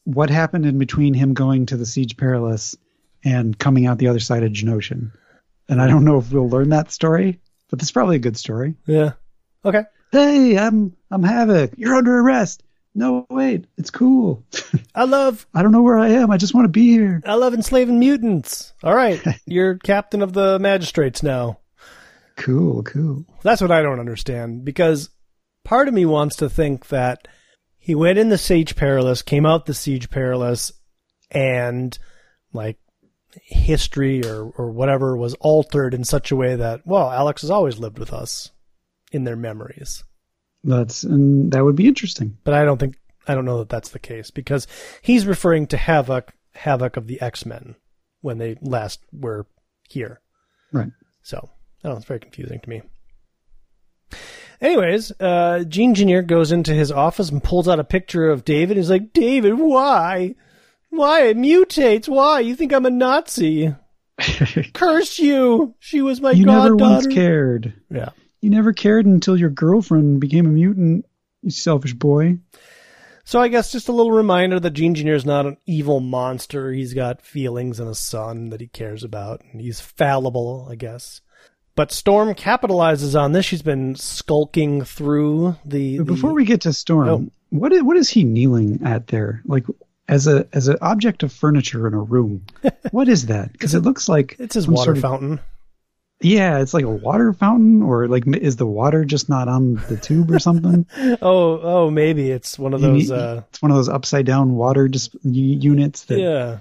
what 0.05 0.31
happened 0.31 0.66
in 0.66 0.79
between 0.79 1.14
him 1.14 1.33
going 1.35 1.66
to 1.66 1.77
the 1.77 1.87
Siege 1.87 2.16
Perilous 2.16 2.77
and 3.25 3.59
coming 3.59 3.87
out 3.87 3.99
the 3.99 4.09
other 4.09 4.21
side 4.21 4.43
of 4.43 4.53
Genoshan. 4.53 5.12
And 5.69 5.81
I 5.81 5.87
don't 5.87 6.05
know 6.05 6.19
if 6.19 6.33
we'll 6.33 6.49
learn 6.49 6.71
that 6.71 6.91
story, 6.91 7.41
but 7.71 7.81
it's 7.81 7.91
probably 7.93 8.16
a 8.16 8.21
good 8.21 8.37
story. 8.37 8.75
Yeah. 8.87 9.12
Okay. 9.64 9.85
Hey, 10.11 10.57
I'm 10.57 10.97
I'm 11.11 11.23
Havoc. 11.23 11.73
You're 11.77 11.95
under 11.95 12.19
arrest. 12.19 12.63
No, 12.95 13.27
wait, 13.31 13.67
it's 13.77 13.91
cool. 13.91 14.43
I 14.95 15.05
love 15.05 15.47
I 15.55 15.63
don't 15.63 15.73
know 15.73 15.83
where 15.83 15.99
I 15.99 16.09
am. 16.09 16.31
I 16.31 16.37
just 16.37 16.55
want 16.55 16.65
to 16.65 16.71
be 16.71 16.91
here. 16.91 17.23
I 17.27 17.35
love 17.35 17.55
enslaving 17.55 17.99
mutants. 17.99 18.73
All 18.83 18.95
right, 18.95 19.23
you're 19.47 19.77
captain 19.77 20.23
of 20.23 20.33
the 20.33 20.59
magistrates 20.59 21.23
now. 21.23 21.59
Cool, 22.37 22.83
cool. 22.85 23.25
That's 23.43 23.61
what 23.61 23.71
I 23.71 23.83
don't 23.83 24.01
understand 24.01 24.65
because 24.65 25.11
part 25.65 25.89
of 25.89 25.95
me 25.95 26.07
wants 26.07 26.37
to 26.37 26.49
think 26.49 26.89
that 26.89 27.29
he 27.77 27.95
went 27.95 28.19
in 28.19 28.29
the 28.29 28.39
Siege 28.39 28.77
Perilous, 28.77 29.23
came 29.23 29.45
out 29.45 29.67
the 29.67 29.75
Siege 29.75 30.09
Perilous, 30.09 30.73
and 31.31 31.99
like 32.53 32.79
history 33.43 34.25
or, 34.25 34.45
or 34.57 34.71
whatever 34.71 35.17
was 35.17 35.35
altered 35.35 35.95
in 35.95 36.05
such 36.05 36.31
a 36.31 36.37
way 36.37 36.57
that, 36.57 36.87
well, 36.87 37.11
Alex 37.11 37.43
has 37.43 37.51
always 37.51 37.79
lived 37.79 37.99
with 37.99 38.13
us 38.13 38.51
in 39.13 39.25
their 39.25 39.37
memories. 39.37 40.05
That's 40.65 41.05
and 41.05 41.53
that 41.53 41.65
would 41.65 41.77
be 41.77 41.87
interesting. 41.87 42.37
But 42.45 42.55
I 42.55 42.65
don't 42.65 42.79
think, 42.79 42.97
I 43.27 43.35
don't 43.35 43.45
know 43.45 43.59
that 43.59 43.69
that's 43.69 43.91
the 43.91 43.99
case 43.99 44.31
because 44.31 44.67
he's 45.03 45.27
referring 45.27 45.67
to 45.69 45.77
Havoc, 45.77 46.33
Havoc 46.55 46.97
of 46.97 47.07
the 47.07 47.21
X 47.21 47.47
Men 47.47 47.77
when 48.21 48.39
they 48.39 48.57
last 48.61 49.01
were 49.13 49.47
here. 49.89 50.21
Right. 50.73 50.89
So, 51.23 51.39
I 51.39 51.89
don't 51.89 51.93
know, 51.93 51.97
it's 51.99 52.07
very 52.07 52.21
confusing 52.21 52.61
to 52.61 52.69
me. 52.69 52.83
Anyways, 54.61 55.13
uh, 55.21 55.63
Gene 55.69 55.91
Engineer 55.91 56.23
goes 56.23 56.51
into 56.51 56.75
his 56.75 56.91
office 56.91 57.31
and 57.31 57.43
pulls 57.43 57.69
out 57.69 57.79
a 57.79 57.85
picture 57.85 58.29
of 58.29 58.45
David. 58.45 58.77
He's 58.77 58.91
like, 58.91 59.13
David, 59.13 59.55
why? 59.55 60.35
Why? 60.91 61.27
It 61.27 61.37
mutates. 61.37 62.09
Why? 62.09 62.41
You 62.41 62.57
think 62.57 62.73
I'm 62.73 62.87
a 62.87 62.91
Nazi? 62.91 63.73
Curse 64.73 65.21
you! 65.21 65.77
She 65.79 66.03
was 66.03 66.21
my 66.21 66.33
you 66.33 66.45
never 66.45 66.71
goddaughter. 66.71 66.93
once 66.93 67.07
cared. 67.07 67.75
Yeah. 67.89 68.09
You 68.41 68.51
never 68.51 68.72
cared 68.72 69.07
until 69.07 69.36
your 69.36 69.51
girlfriend 69.51 70.20
became 70.20 70.47
a 70.47 70.51
mutant. 70.51 71.07
You 71.43 71.51
selfish 71.51 71.95
boy. 71.95 72.39
So 73.24 73.41
I 73.41 73.49
guess 73.49 73.70
just 73.72 73.89
a 73.89 73.93
little 73.93 74.12
reminder 74.12 74.59
that 74.59 74.70
Gene 74.70 74.93
Engineer 74.93 75.14
is 75.14 75.26
not 75.26 75.45
an 75.47 75.57
evil 75.66 76.01
monster. 76.01 76.72
He's 76.72 76.95
got 76.95 77.20
feelings 77.20 77.78
and 77.78 77.89
a 77.89 77.95
son 77.95 78.49
that 78.51 78.61
he 78.61 78.68
cares 78.68 79.05
about, 79.05 79.43
and 79.53 79.61
he's 79.61 79.80
fallible, 79.80 80.66
I 80.70 80.76
guess. 80.76 81.20
But 81.74 81.93
Storm 81.93 82.34
capitalizes 82.34 83.20
on 83.20 83.32
this. 83.32 83.45
She's 83.45 83.62
been 83.62 83.95
skulking 83.97 84.82
through 84.82 85.57
the. 85.64 85.99
The- 85.99 86.05
before 86.05 86.32
we 86.32 86.45
get 86.45 86.62
to 86.62 86.72
Storm, 86.72 87.09
Oh. 87.09 87.30
what 87.51 87.72
is, 87.72 87.82
what 87.82 87.97
is 87.97 88.09
he 88.09 88.24
kneeling 88.24 88.80
at 88.84 89.09
there? 89.09 89.43
Like 89.45 89.66
as 90.09 90.26
a 90.26 90.49
as 90.55 90.68
an 90.68 90.78
object 90.80 91.22
of 91.22 91.32
furniture 91.32 91.86
in 91.86 91.93
a 91.95 92.01
room. 92.01 92.47
what 92.93 93.09
is 93.09 93.26
that? 93.26 93.53
Because 93.53 93.74
it 93.74 93.80
looks 93.82 94.09
like 94.09 94.36
it's 94.39 94.55
his 94.55 94.66
water 94.66 94.84
sort 94.86 94.97
of- 94.97 95.03
fountain. 95.03 95.41
Yeah, 96.21 96.59
it's 96.59 96.75
like 96.75 96.85
a 96.85 96.91
water 96.91 97.33
fountain, 97.33 97.83
or 97.83 98.09
like 98.09 98.27
is 98.27 98.57
the 98.57 98.66
water 98.66 99.05
just 99.05 99.29
not 99.29 99.47
on 99.49 99.75
the 99.89 99.97
tube 99.97 100.31
or 100.31 100.39
something? 100.41 100.85
Oh, 101.23 101.61
oh, 101.62 101.91
maybe 101.91 102.31
it's 102.31 102.59
one 102.59 102.75
of 102.75 102.81
You 102.81 102.89
those. 102.89 103.11
need- 103.11 103.16
Uh, 103.19 103.43
it's 103.51 103.62
one 103.62 103.71
of 103.71 103.77
those 103.77 103.89
upside 103.89 104.27
down 104.27 104.55
water 104.57 104.89
just 104.89 105.14
units 105.25 106.05
that 106.07 106.19
yeah, 106.19 106.59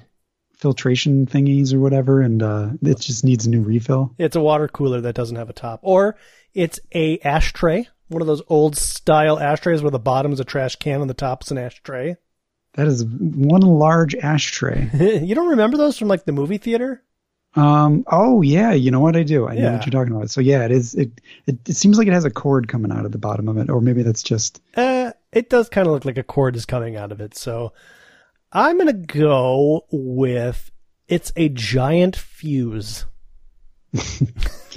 filtration 0.58 1.26
thingies 1.26 1.74
or 1.74 1.80
whatever, 1.80 2.22
and 2.22 2.42
uh, 2.44 2.70
it 2.84 3.00
just 3.00 3.24
needs 3.26 3.46
a 3.46 3.50
new 3.50 3.62
refill. 3.62 4.14
it's 4.18 4.36
a 4.36 4.42
water 4.42 4.68
cooler 4.68 5.02
that 5.02 5.16
doesn't 5.16 5.36
have 5.38 5.50
a 5.50 5.54
top, 5.54 5.80
or 5.84 6.16
it's 6.54 6.80
a 6.94 7.18
ashtray. 7.20 7.88
One 8.10 8.22
of 8.22 8.28
those 8.28 8.42
old 8.48 8.78
style 8.78 9.38
ashtrays 9.40 9.82
where 9.82 9.92
the 9.92 10.00
bottom 10.00 10.32
is 10.32 10.40
a 10.40 10.46
trash 10.46 10.76
can 10.78 11.02
and 11.02 11.10
the 11.10 11.14
top 11.14 11.44
is 11.44 11.52
an 11.52 11.58
ashtray. 11.58 12.16
That 12.76 12.88
is 12.88 13.04
one 13.04 13.62
large 13.62 14.16
ashtray. 14.16 14.90
you 15.26 15.36
don't 15.36 15.50
remember 15.50 15.78
those 15.78 15.98
from 15.98 16.08
like 16.08 16.26
the 16.26 16.32
movie 16.32 16.58
theater? 16.60 17.04
Um. 17.58 18.04
Oh 18.08 18.42
yeah. 18.42 18.74
You 18.74 18.92
know 18.92 19.00
what 19.00 19.16
I 19.16 19.24
do? 19.24 19.48
I 19.48 19.56
know 19.56 19.74
what 19.74 19.86
you're 19.86 19.92
talking 19.92 20.16
about. 20.16 20.30
So 20.30 20.42
yeah, 20.42 20.64
it 20.66 20.72
is. 20.72 20.94
It, 20.96 21.22
it 21.46 21.58
it 21.68 21.76
seems 21.76 21.98
like 21.98 22.08
it 22.08 22.14
has 22.14 22.26
a 22.26 22.30
cord 22.30 22.68
coming 22.68 22.92
out 22.92 23.06
of 23.06 23.12
the 23.12 23.18
bottom 23.18 23.48
of 23.48 23.58
it, 23.58 23.70
or 23.70 23.82
maybe 23.82 24.04
that's 24.04 24.24
just. 24.24 24.62
Uh, 24.76 25.12
it 25.32 25.50
does 25.50 25.70
kind 25.70 25.88
of 25.88 25.94
look 25.94 26.06
like 26.06 26.18
a 26.18 26.24
cord 26.24 26.56
is 26.56 26.66
coming 26.66 26.96
out 26.96 27.12
of 27.12 27.20
it. 27.20 27.36
So 27.36 27.74
I'm 28.52 28.78
gonna 28.78 28.94
go 28.94 29.86
with 29.92 30.72
it's 31.08 31.32
a 31.36 31.50
giant 31.50 32.16
fuse. 32.16 33.06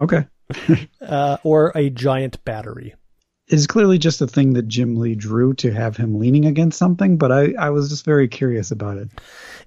Okay. 0.00 0.26
uh, 1.00 1.36
or 1.42 1.72
a 1.74 1.90
giant 1.90 2.44
battery. 2.44 2.94
It's 3.48 3.66
clearly 3.66 3.98
just 3.98 4.20
a 4.20 4.26
thing 4.26 4.54
that 4.54 4.66
Jim 4.66 4.96
Lee 4.96 5.14
drew 5.14 5.54
to 5.54 5.72
have 5.72 5.96
him 5.96 6.18
leaning 6.18 6.46
against 6.46 6.78
something, 6.78 7.16
but 7.16 7.30
I, 7.30 7.52
I 7.58 7.70
was 7.70 7.88
just 7.88 8.04
very 8.04 8.26
curious 8.26 8.72
about 8.72 8.96
it. 8.96 9.08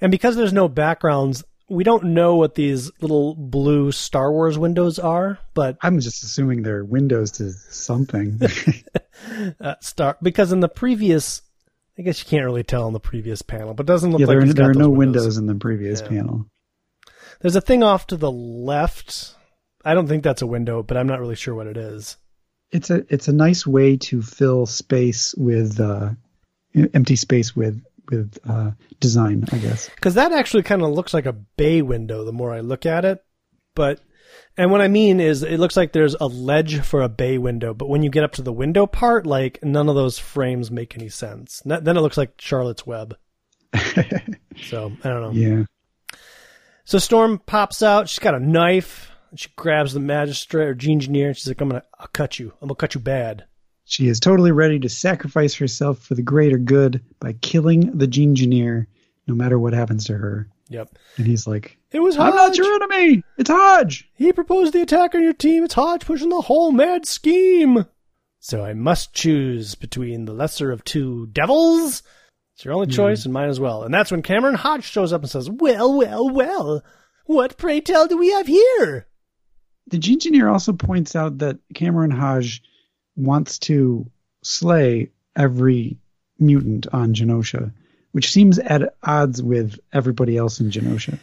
And 0.02 0.12
because 0.12 0.36
there's 0.36 0.52
no 0.52 0.68
backgrounds, 0.68 1.44
we 1.70 1.84
don't 1.84 2.06
know 2.06 2.36
what 2.36 2.56
these 2.56 2.92
little 3.02 3.36
blue 3.36 3.92
Star 3.92 4.32
Wars 4.32 4.58
windows 4.58 5.00
are, 5.00 5.40
but 5.54 5.78
I'm 5.82 6.00
just 6.00 6.24
assuming 6.24 6.64
they're 6.64 6.84
windows 6.84 7.32
to 7.34 7.52
something. 7.52 8.40
uh, 9.60 9.76
star 9.82 10.18
because 10.22 10.52
in 10.52 10.60
the 10.60 10.70
previous, 10.70 11.42
I 11.98 12.02
guess 12.02 12.20
you 12.22 12.30
can't 12.30 12.46
really 12.46 12.64
tell 12.64 12.88
in 12.88 12.94
the 12.94 13.00
previous 13.00 13.42
panel, 13.42 13.74
but 13.74 13.84
it 13.84 13.88
doesn't 13.88 14.12
look 14.12 14.22
yeah, 14.22 14.28
like 14.28 14.40
there, 14.40 14.54
there 14.54 14.70
are 14.70 14.74
no 14.74 14.90
windows. 14.90 15.24
windows 15.24 15.38
in 15.38 15.46
the 15.48 15.56
previous 15.56 16.02
Yeah. 16.02 16.08
panel. 16.08 16.46
There's 17.42 17.56
a 17.56 17.62
thing 17.62 17.84
off 17.84 18.08
to 18.08 18.18
the 18.18 18.32
left. 18.32 19.36
I 19.86 19.94
don't 19.94 20.08
think 20.08 20.24
that's 20.24 20.42
a 20.42 20.48
window, 20.48 20.84
but 20.84 20.98
I'm 20.98 21.08
not 21.08 21.20
really 21.20 21.36
sure 21.36 21.56
what 21.56 21.68
it 21.68 21.78
is. 21.78 22.18
It's 22.72 22.90
a 22.90 23.06
it's 23.10 23.28
a 23.28 23.34
nice 23.34 23.66
way 23.66 23.98
to 23.98 24.22
fill 24.22 24.66
space 24.66 25.34
with 25.36 25.80
uh, 25.80 26.12
empty 26.94 27.16
space 27.16 27.56
with 27.56 27.82
with 28.10 28.38
uh, 28.48 28.72
design, 29.00 29.46
I 29.52 29.58
guess. 29.58 29.90
Because 29.90 30.16
that 30.16 30.32
actually 30.32 30.64
kind 30.64 30.82
of 30.82 30.90
looks 30.92 31.14
like 31.14 31.26
a 31.26 31.34
bay 31.34 31.82
window 31.82 32.24
the 32.26 32.32
more 32.34 32.54
I 32.54 32.60
look 32.62 32.86
at 32.86 33.06
it. 33.06 33.24
But, 33.76 34.00
and 34.58 34.72
what 34.72 34.82
I 34.82 34.88
mean 34.88 35.20
is 35.20 35.44
it 35.44 35.60
looks 35.60 35.78
like 35.78 35.92
there's 35.94 36.16
a 36.20 36.28
ledge 36.28 36.82
for 36.82 37.02
a 37.02 37.10
bay 37.10 37.38
window, 37.38 37.74
but 37.74 37.90
when 37.90 38.04
you 38.04 38.10
get 38.10 38.24
up 38.24 38.34
to 38.34 38.42
the 38.42 38.52
window 38.54 38.86
part, 38.88 39.26
like 39.26 39.64
none 39.64 39.90
of 39.90 39.96
those 39.96 40.20
frames 40.20 40.70
make 40.72 40.96
any 40.98 41.10
sense. 41.10 41.62
Then 41.66 41.96
it 41.98 42.02
looks 42.02 42.18
like 42.18 42.40
Charlotte's 42.40 42.86
Web. 42.86 43.18
So, 44.62 44.92
I 45.06 45.10
don't 45.10 45.22
know. 45.22 45.32
yeah. 45.32 45.64
So 46.84 46.98
Storm 46.98 47.40
pops 47.46 47.82
out. 47.82 48.10
She's 48.10 48.20
got 48.20 48.36
a 48.36 48.40
knife. 48.40 49.10
She 49.36 49.48
grabs 49.56 49.94
the 49.94 50.02
magistrate 50.02 50.66
or 50.66 50.72
engineer. 50.72 51.28
And 51.30 51.38
she's 51.38 51.48
like, 51.48 51.62
I'm 51.62 51.70
going 51.70 51.82
to 51.82 51.88
I'll 51.98 52.08
cut 52.08 52.40
you. 52.40 52.48
I'm 52.62 52.68
going 52.68 52.76
to 52.76 52.80
cut 52.82 52.96
you 52.96 53.00
bad. 53.00 53.46
She 53.90 54.08
is 54.08 54.20
totally 54.20 54.52
ready 54.52 54.78
to 54.82 54.88
sacrifice 54.88 55.56
herself 55.56 55.98
for 55.98 56.14
the 56.14 56.22
greater 56.22 56.60
good 56.60 57.04
by 57.20 57.34
killing 57.34 57.98
the 57.98 58.06
Gene 58.06 58.30
engineer, 58.30 58.88
no 59.26 59.34
matter 59.34 59.58
what 59.58 59.74
happens 59.74 60.06
to 60.06 60.14
her. 60.16 60.48
Yep. 60.68 61.00
And 61.18 61.26
he's 61.26 61.48
like, 61.48 61.80
It 61.92 62.00
was 62.00 62.16
Hodge. 62.16 62.30
I'm 62.30 62.36
not 62.36 62.56
your 62.56 62.72
enemy. 62.76 63.24
It's 63.40 63.50
Hodge. 63.50 64.08
He 64.14 64.32
proposed 64.32 64.74
the 64.74 64.84
attack 64.84 65.16
on 65.16 65.24
your 65.24 65.34
team. 65.34 65.64
It's 65.64 65.74
Hodge 65.74 66.06
pushing 66.06 66.30
the 66.30 66.40
whole 66.40 66.72
mad 66.72 67.08
scheme. 67.08 67.88
So 68.40 68.64
I 68.64 68.74
must 68.74 69.16
choose 69.16 69.74
between 69.74 70.26
the 70.26 70.34
lesser 70.34 70.72
of 70.72 70.84
two 70.84 71.26
devils. 71.26 72.04
It's 72.54 72.66
your 72.66 72.76
only 72.76 72.86
hmm. 72.86 72.92
choice 72.92 73.26
and 73.26 73.34
mine 73.34 73.50
as 73.50 73.60
well. 73.60 73.82
And 73.82 73.92
that's 73.92 74.12
when 74.12 74.22
Cameron 74.22 74.54
Hodge 74.54 74.84
shows 74.84 75.12
up 75.12 75.22
and 75.22 75.32
says, 75.32 75.50
Well, 75.50 75.98
well, 75.98 76.30
well, 76.30 76.84
what 77.26 77.58
pray 77.58 77.82
tell 77.82 78.08
do 78.08 78.20
we 78.20 78.30
have 78.34 78.46
here? 78.46 79.08
The 79.88 79.98
engineer 79.98 80.48
also 80.48 80.74
points 80.74 81.16
out 81.16 81.40
that 81.40 81.58
Cameron 81.74 82.12
Hodge 82.12 82.62
wants 83.20 83.60
to 83.60 84.10
slay 84.42 85.10
every 85.36 85.98
mutant 86.40 86.88
on 86.94 87.14
Genosha, 87.14 87.72
which 88.12 88.32
seems 88.32 88.60
at 88.60 88.96
odds 89.04 89.42
with 89.42 89.80
everybody 89.94 90.38
else 90.38 90.60
in 90.60 90.72
Genosha. 90.72 91.20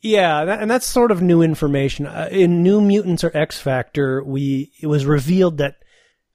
Yeah, 0.00 0.44
that, 0.44 0.60
and 0.60 0.70
that's 0.70 0.86
sort 0.86 1.10
of 1.10 1.22
new 1.22 1.40
information. 1.42 2.06
Uh, 2.06 2.28
in 2.30 2.62
New 2.62 2.80
Mutants 2.80 3.24
or 3.24 3.34
X 3.34 3.58
Factor, 3.58 4.22
we 4.22 4.70
it 4.80 4.86
was 4.86 5.06
revealed 5.06 5.58
that 5.58 5.76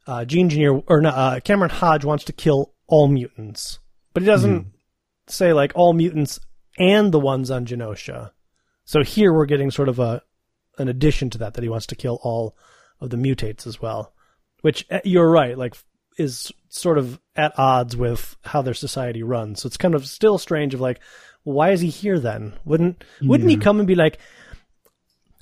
uh, 0.08 0.26
Gene 0.26 0.48
Engineer 0.48 0.82
or 0.88 1.06
uh, 1.06 1.40
Cameron 1.44 1.70
Hodge 1.70 2.04
wants 2.04 2.24
to 2.26 2.34
kill 2.34 2.74
all 2.88 3.08
mutants, 3.08 3.78
but 4.14 4.24
he 4.24 4.28
doesn't 4.28 4.68
say 5.28 5.54
like 5.54 5.72
all 5.76 5.94
mutants 5.94 6.40
and 6.80 7.12
the 7.12 7.20
ones 7.20 7.52
on 7.52 7.66
Genosha. 7.66 8.32
So 8.86 9.04
here 9.04 9.32
we're 9.32 9.46
getting 9.46 9.70
sort 9.70 9.90
of 9.90 10.00
a 10.00 10.24
an 10.80 10.88
addition 10.88 11.30
to 11.30 11.38
that 11.38 11.54
that 11.54 11.64
he 11.64 11.70
wants 11.70 11.86
to 11.88 11.96
kill 11.96 12.20
all 12.24 12.58
of 13.00 13.12
the 13.12 13.18
mutates 13.18 13.68
as 13.68 13.80
well, 13.80 14.14
which 14.62 14.86
uh, 14.92 15.00
you're 15.04 15.30
right, 15.30 15.58
like 15.58 15.76
is 16.18 16.52
sort 16.70 16.98
of 16.98 17.20
at 17.36 17.58
odds 17.58 17.96
with 17.96 18.36
how 18.44 18.62
their 18.62 18.74
society 18.74 19.24
runs. 19.24 19.62
So 19.62 19.68
it's 19.68 19.78
kind 19.78 19.96
of 19.96 20.06
still 20.06 20.38
strange 20.38 20.74
of 20.74 20.82
like, 20.82 21.00
why 21.44 21.72
is 21.72 21.82
he 21.82 21.90
here 21.90 22.20
then? 22.20 22.54
Wouldn't 22.66 23.04
wouldn't 23.22 23.50
he 23.50 23.58
come 23.58 23.80
and 23.80 23.88
be 23.88 23.96
like, 23.96 24.20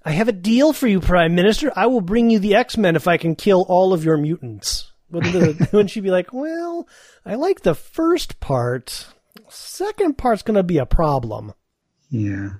I 0.05 0.11
have 0.11 0.29
a 0.29 0.33
deal 0.33 0.71
for 0.71 0.87
you, 0.87 1.01
Prime 1.01 1.35
Minister. 1.35 1.71
I 1.75 1.87
will 1.87 2.01
bring 2.01 2.29
you 2.29 2.39
the 2.39 2.55
X 2.55 2.77
Men 2.77 2.95
if 2.95 3.07
I 3.07 3.17
can 3.17 3.35
kill 3.35 3.65
all 3.67 3.93
of 3.93 4.05
your 4.05 4.17
mutants. 4.17 4.91
Wouldn't, 5.09 5.59
wouldn't 5.73 5.89
she 5.89 6.01
be 6.01 6.11
like, 6.11 6.31
well, 6.33 6.87
I 7.25 7.35
like 7.35 7.61
the 7.61 7.75
first 7.75 8.39
part. 8.39 9.07
Second 9.49 10.17
part's 10.17 10.43
going 10.43 10.55
to 10.55 10.63
be 10.63 10.77
a 10.77 10.85
problem. 10.85 11.53
Yeah. 12.09 12.51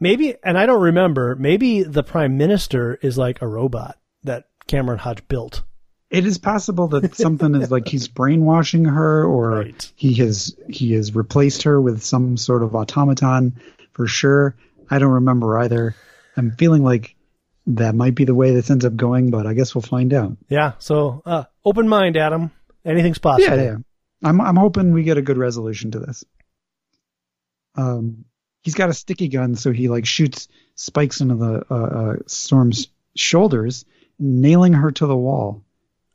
Maybe, 0.00 0.34
and 0.42 0.58
I 0.58 0.66
don't 0.66 0.82
remember, 0.82 1.34
maybe 1.36 1.82
the 1.82 2.02
Prime 2.02 2.36
Minister 2.36 2.98
is 3.00 3.16
like 3.16 3.40
a 3.40 3.46
robot 3.46 3.98
that 4.24 4.48
Cameron 4.66 4.98
Hodge 4.98 5.26
built. 5.28 5.62
It 6.10 6.26
is 6.26 6.38
possible 6.38 6.88
that 6.88 7.14
something 7.16 7.54
is 7.56 7.70
like 7.70 7.88
he's 7.88 8.08
brainwashing 8.08 8.84
her 8.84 9.24
or 9.24 9.50
Right. 9.50 9.92
he 9.96 10.14
has 10.14 10.54
he 10.68 10.92
has 10.92 11.14
replaced 11.14 11.64
her 11.64 11.80
with 11.80 12.02
some 12.02 12.36
sort 12.36 12.62
of 12.62 12.74
automaton 12.76 13.60
for 13.92 14.06
sure. 14.06 14.54
I 14.90 14.98
don't 14.98 15.12
remember 15.12 15.58
either. 15.58 15.94
I'm 16.36 16.52
feeling 16.52 16.84
like 16.84 17.16
that 17.66 17.94
might 17.94 18.14
be 18.14 18.24
the 18.24 18.34
way 18.34 18.52
this 18.52 18.70
ends 18.70 18.84
up 18.84 18.94
going, 18.94 19.30
but 19.30 19.46
I 19.46 19.54
guess 19.54 19.74
we'll 19.74 19.82
find 19.82 20.12
out. 20.12 20.36
Yeah, 20.48 20.72
so 20.78 21.22
uh, 21.24 21.44
open 21.64 21.88
mind, 21.88 22.16
Adam. 22.16 22.50
Anything's 22.84 23.18
possible. 23.18 23.56
Yeah, 23.56 23.62
yeah. 23.62 23.76
I'm 24.22 24.40
I'm 24.40 24.56
hoping 24.56 24.92
we 24.92 25.02
get 25.02 25.18
a 25.18 25.22
good 25.22 25.38
resolution 25.38 25.90
to 25.92 25.98
this. 26.00 26.24
Um, 27.76 28.24
he's 28.62 28.74
got 28.74 28.90
a 28.90 28.94
sticky 28.94 29.28
gun, 29.28 29.54
so 29.56 29.72
he 29.72 29.88
like 29.88 30.06
shoots 30.06 30.48
spikes 30.74 31.20
into 31.20 31.34
the 31.36 31.64
uh, 31.70 31.74
uh, 31.74 32.16
Storm's 32.26 32.88
shoulders, 33.16 33.84
nailing 34.18 34.72
her 34.74 34.90
to 34.90 35.06
the 35.06 35.16
wall. 35.16 35.62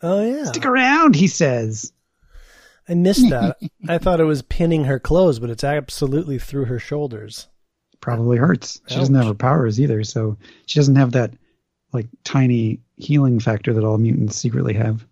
Oh, 0.01 0.23
yeah. 0.23 0.45
Stick 0.45 0.65
around, 0.65 1.15
he 1.15 1.27
says. 1.27 1.91
I 2.87 2.95
missed 2.95 3.29
that. 3.29 3.57
I 3.87 3.97
thought 3.99 4.19
it 4.19 4.25
was 4.25 4.41
pinning 4.41 4.85
her 4.85 4.99
clothes, 4.99 5.39
but 5.39 5.49
it's 5.49 5.63
absolutely 5.63 6.39
through 6.39 6.65
her 6.65 6.79
shoulders. 6.79 7.47
Probably 8.01 8.37
hurts. 8.37 8.81
She 8.87 8.95
doesn't 8.95 9.13
have 9.13 9.27
her 9.27 9.33
powers 9.33 9.79
either, 9.79 10.03
so 10.03 10.37
she 10.65 10.79
doesn't 10.79 10.95
have 10.95 11.11
that 11.11 11.33
like 11.91 12.07
tiny 12.23 12.79
healing 12.95 13.39
factor 13.39 13.73
that 13.73 13.83
all 13.83 13.97
mutants 13.97 14.37
secretly 14.37 14.73
have. 14.73 15.05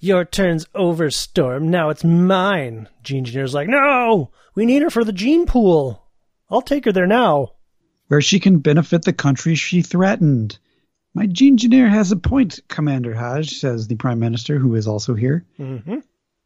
Your 0.00 0.24
turn's 0.24 0.66
over, 0.74 1.10
Storm. 1.10 1.68
Now 1.68 1.90
it's 1.90 2.04
mine. 2.04 2.88
Gene 3.02 3.18
Engineer's 3.18 3.54
like, 3.54 3.68
no, 3.68 4.30
we 4.54 4.66
need 4.66 4.82
her 4.82 4.90
for 4.90 5.04
the 5.04 5.12
gene 5.12 5.46
pool. 5.46 6.02
I'll 6.50 6.62
take 6.62 6.84
her 6.84 6.92
there 6.92 7.06
now. 7.06 7.52
Where 8.08 8.20
she 8.20 8.40
can 8.40 8.58
benefit 8.58 9.04
the 9.04 9.12
country 9.12 9.54
she 9.54 9.82
threatened. 9.82 10.58
My 11.16 11.24
gene 11.24 11.54
engineer 11.54 11.88
has 11.88 12.12
a 12.12 12.16
point, 12.16 12.60
Commander 12.68 13.14
Hodge, 13.14 13.58
says 13.58 13.88
the 13.88 13.94
Prime 13.94 14.18
Minister, 14.18 14.58
who 14.58 14.74
is 14.74 14.86
also 14.86 15.14
here. 15.14 15.46
Mm-hmm. 15.58 16.00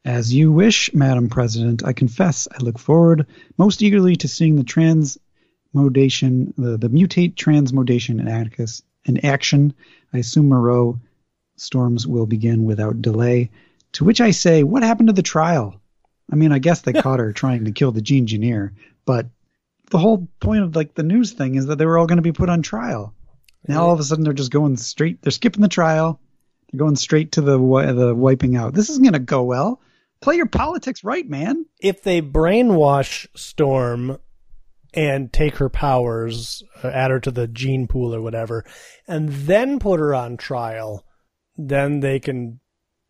As 0.05 0.33
you 0.33 0.53
wish, 0.53 0.95
Madam 0.95 1.29
President. 1.29 1.85
I 1.85 1.93
confess 1.93 2.47
I 2.53 2.63
look 2.63 2.79
forward 2.79 3.27
most 3.59 3.83
eagerly 3.83 4.15
to 4.15 4.29
seeing 4.29 4.55
the 4.55 4.63
transmodation, 4.63 6.55
the, 6.57 6.79
the 6.79 6.89
mutate 6.89 7.35
transmodation 7.35 8.21
in 8.21 8.29
Atticus 8.29 8.85
in 9.07 9.27
action. 9.27 9.75
I 10.13 10.19
assume 10.19 10.51
Moreau 10.51 11.01
storms 11.57 12.07
will 12.07 12.27
begin 12.27 12.65
without 12.65 13.03
delay. 13.03 13.51
To 13.95 14.05
which 14.05 14.21
I 14.21 14.31
say, 14.31 14.63
what 14.63 14.85
happened 14.85 15.09
to 15.09 15.15
the 15.15 15.23
trial? 15.23 15.81
I 16.31 16.37
mean, 16.37 16.53
I 16.53 16.61
guess 16.61 16.83
they 16.83 16.93
caught 17.03 17.19
her 17.19 17.33
trying 17.33 17.65
to 17.65 17.73
kill 17.73 17.91
the 17.91 18.03
gene 18.03 18.23
engineer, 18.23 18.73
but 19.05 19.27
the 19.91 19.99
whole 19.99 20.29
point 20.39 20.63
of 20.63 20.77
like 20.77 20.95
the 20.95 21.03
news 21.03 21.33
thing 21.33 21.57
is 21.57 21.67
that 21.67 21.79
they 21.79 21.87
were 21.87 21.99
all 21.99 22.07
going 22.07 22.19
to 22.19 22.23
be 22.23 22.31
put 22.31 22.49
on 22.49 22.63
trial. 22.63 23.13
Now 23.67 23.85
all 23.85 23.93
of 23.93 24.01
a 24.01 24.05
sudden 24.05 24.25
they're 24.25 24.33
just 24.33 24.51
going 24.51 24.77
straight. 24.77 25.23
They're 25.23 25.31
skipping 25.31 25.63
the 25.63 25.69
trial. 25.69 26.21
They're 26.71 26.79
going 26.79 26.97
straight 26.97 27.33
to 27.33 27.41
the 27.41 27.59
the 27.59 28.15
wiping 28.15 28.57
out. 28.57 28.75
This 28.75 28.91
isn't 28.91 29.03
going 29.03 29.13
to 29.13 29.19
go 29.19 29.43
well. 29.43 29.81
Play 30.21 30.37
your 30.37 30.47
politics 30.47 31.05
right, 31.05 31.29
man. 31.29 31.67
If 31.81 32.03
they 32.03 32.21
brainwash 32.21 33.27
Storm 33.35 34.19
and 34.93 35.33
take 35.33 35.57
her 35.57 35.69
powers, 35.69 36.63
uh, 36.83 36.89
add 36.89 37.11
her 37.11 37.21
to 37.21 37.31
the 37.31 37.47
gene 37.47 37.87
pool 37.87 38.15
or 38.15 38.21
whatever, 38.21 38.65
and 39.07 39.31
then 39.31 39.79
put 39.79 40.01
her 40.01 40.15
on 40.15 40.37
trial, 40.37 41.07
then 41.57 42.01
they 42.01 42.21
can 42.21 42.61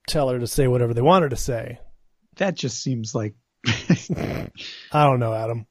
tell 0.06 0.28
her 0.28 0.38
to 0.38 0.46
say 0.46 0.68
whatever 0.68 0.94
they 0.94 1.00
want 1.00 1.22
her 1.22 1.28
to 1.28 1.36
say. 1.36 1.78
That 2.36 2.54
just 2.54 2.82
seems 2.82 3.14
like 3.14 3.34
I 3.66 4.50
don't 4.92 5.20
know, 5.20 5.34
Adam. 5.34 5.66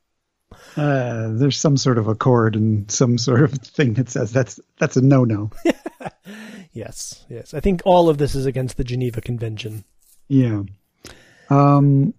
Uh, 0.77 1.29
there's 1.33 1.57
some 1.57 1.77
sort 1.77 1.97
of 1.97 2.07
accord 2.07 2.55
and 2.55 2.89
some 2.91 3.17
sort 3.17 3.41
of 3.41 3.51
thing 3.61 3.93
that 3.95 4.09
says 4.09 4.31
that's 4.31 4.59
that's 4.77 4.97
a 4.97 5.01
no 5.01 5.23
no. 5.23 5.51
Yes, 6.71 7.25
yes. 7.29 7.53
I 7.55 7.59
think 7.59 7.81
all 7.83 8.09
of 8.09 8.19
this 8.19 8.35
is 8.35 8.45
against 8.45 8.77
the 8.77 8.83
Geneva 8.83 9.21
Convention. 9.21 9.83
Yeah. 10.27 10.63
Um, 11.49 12.13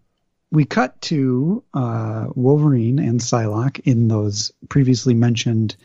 we 0.50 0.64
cut 0.64 1.00
to 1.02 1.62
uh, 1.72 2.26
Wolverine 2.34 2.98
and 2.98 3.20
Psylocke 3.20 3.80
in 3.84 4.08
those 4.08 4.52
previously 4.68 5.14
mentioned 5.14 5.76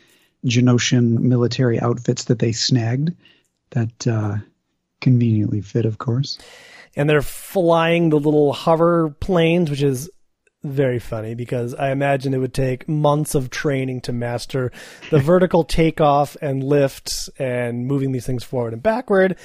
Genoshan 0.44 1.20
military 1.20 1.78
outfits 1.80 2.24
that 2.24 2.40
they 2.40 2.50
snagged 2.52 3.14
that 3.70 4.06
uh, 4.06 4.36
conveniently 5.00 5.60
fit, 5.60 5.86
of 5.86 5.98
course. 5.98 6.38
and 6.96 7.08
they're 7.08 7.22
flying 7.22 8.10
the 8.10 8.18
little 8.18 8.52
hover 8.52 9.10
planes, 9.20 9.70
which 9.70 9.82
is 9.82 10.10
very 10.62 10.98
funny 10.98 11.34
because 11.34 11.74
I 11.74 11.90
imagine 11.90 12.34
it 12.34 12.38
would 12.38 12.54
take 12.54 12.88
months 12.88 13.34
of 13.34 13.50
training 13.50 14.00
to 14.02 14.12
master 14.12 14.72
the 15.10 15.18
vertical 15.18 15.62
takeoff 15.64 16.36
and 16.42 16.64
lift 16.64 17.28
and 17.38 17.86
moving 17.86 18.12
these 18.12 18.26
things 18.26 18.42
forward 18.44 18.72
and 18.72 18.82
backward. 18.82 19.36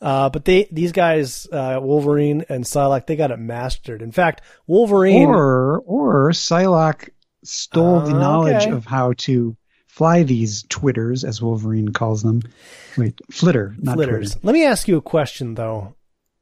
Uh, 0.00 0.30
but 0.30 0.46
they, 0.46 0.66
these 0.72 0.92
guys, 0.92 1.46
uh, 1.52 1.78
Wolverine 1.82 2.44
and 2.48 2.64
Psylocke, 2.64 3.06
they 3.06 3.16
got 3.16 3.30
it 3.30 3.38
mastered. 3.38 4.00
In 4.00 4.12
fact, 4.12 4.40
Wolverine 4.66 5.28
or 5.28 5.80
or 5.80 6.30
Psylocke 6.30 7.10
stole 7.44 8.00
the 8.00 8.14
Uh, 8.14 8.18
knowledge 8.18 8.62
okay. 8.62 8.70
of 8.70 8.86
how 8.86 9.12
to 9.18 9.56
fly 9.86 10.22
these 10.22 10.62
twitters, 10.70 11.24
as 11.24 11.42
Wolverine 11.42 11.90
calls 11.90 12.22
them. 12.22 12.40
Wait, 12.96 13.20
flitter, 13.30 13.76
not 13.78 13.96
flitters. 13.96 14.32
Twitter. 14.32 14.46
Let 14.46 14.52
me 14.54 14.64
ask 14.64 14.88
you 14.88 14.96
a 14.96 15.02
question 15.02 15.54
though. 15.54 15.96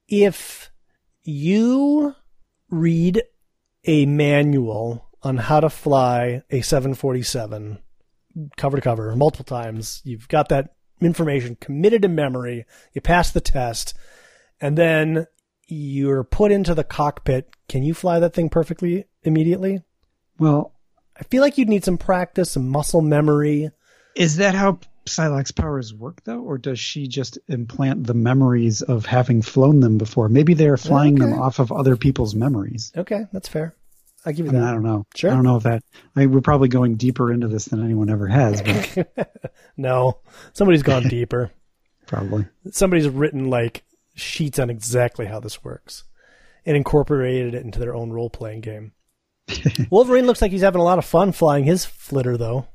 If 0.07 0.71
you 1.25 2.15
read 2.71 3.23
a 3.89 4.05
manual 4.05 5.09
on 5.23 5.39
how 5.39 5.61
to 5.61 5.71
fly 5.71 6.43
a 6.51 6.61
747 6.61 7.79
cover 8.57 8.77
to 8.77 8.83
cover 8.83 9.17
multiple 9.17 9.45
times, 9.45 10.03
you've 10.05 10.29
got 10.29 10.51
that 10.51 10.75
information 11.01 11.57
committed 11.57 12.03
to 12.03 12.09
memory, 12.09 12.67
you 12.93 13.01
pass 13.01 13.33
the 13.33 13.41
test, 13.41 13.95
and 14.61 14.77
then 14.77 15.27
you're 15.67 16.23
put 16.23 16.53
into 16.53 16.75
the 16.75 16.85
cockpit, 16.85 17.49
can 17.69 17.83
you 17.83 17.95
fly 17.95 18.21
that 18.21 18.35
thing 18.35 18.51
perfectly 18.51 19.07
immediately? 19.23 19.81
Well, 20.39 20.75
I 21.19 21.25
feel 21.25 21.41
like 21.41 21.57
you'd 21.57 21.69
need 21.69 21.85
some 21.85 21.99
practice, 21.99 22.53
some 22.53 22.69
muscle 22.69 23.01
memory. 23.01 23.71
is 24.15 24.37
that 24.37 24.55
how 24.55 24.81
Psylocke's 25.07 25.53
powers 25.53 25.95
work, 25.95 26.23
though, 26.25 26.43
or 26.43 26.59
does 26.59 26.79
she 26.79 27.09
just 27.09 27.39
implant 27.49 28.07
the 28.07 28.15
memories 28.15 28.83
of 28.83 29.07
having 29.07 29.41
flown 29.41 29.81
them 29.81 29.97
before? 29.97 30.29
Maybe 30.29 30.53
they're 30.53 30.77
flying 30.77 31.15
them 31.15 31.33
off 31.33 31.59
of 31.59 31.73
other 31.73 31.97
people's 31.97 32.35
memories. 32.35 32.93
Okay, 32.95 33.25
that's 33.33 33.49
fair. 33.49 33.75
I'll 34.29 34.35
give 34.35 34.45
you 34.47 34.53
I, 34.53 34.55
mean, 34.55 34.63
I 34.63 34.73
don't 34.73 34.83
know. 34.83 35.07
Sure. 35.17 35.31
I 35.31 35.35
don't 35.35 35.43
know 35.43 35.57
if 35.57 35.63
that. 35.63 35.83
I 36.15 36.21
mean, 36.21 36.33
we're 36.33 36.41
probably 36.43 36.69
going 36.69 36.97
deeper 36.97 37.33
into 37.33 37.49
this 37.49 37.65
than 37.65 37.83
anyone 37.83 38.11
ever 38.11 38.27
has, 38.29 38.61
but 38.63 39.43
No, 39.77 40.21
somebody's 40.53 40.83
gone 40.83 41.03
deeper. 41.09 41.51
probably. 42.07 42.47
somebody's 42.71 43.09
written 43.09 43.49
like 43.49 43.83
sheets 44.15 44.59
on 44.59 44.69
exactly 44.71 45.25
how 45.27 45.41
this 45.41 45.65
works 45.65 46.05
and 46.67 46.77
incorporated 46.77 47.55
it 47.55 47.65
into 47.65 47.79
their 47.79 47.95
own 47.95 48.11
role 48.11 48.29
playing 48.31 48.61
game. 48.61 48.93
Wolverine 49.91 50.27
looks 50.27 50.43
like 50.43 50.51
he's 50.53 50.61
having 50.61 50.81
a 50.81 50.85
lot 50.85 50.99
of 50.99 51.05
fun 51.07 51.33
flying 51.33 51.65
his 51.65 51.87
flitter 51.87 52.37
though. 52.37 52.69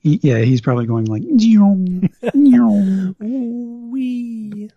He- 0.00 0.18
yeah, 0.22 0.38
he's 0.38 0.60
probably 0.60 0.86
going 0.86 1.04
like. 1.04 1.22
"Nyong, 1.22 2.10
nyong." 2.34 3.90
Wee. 3.90 4.70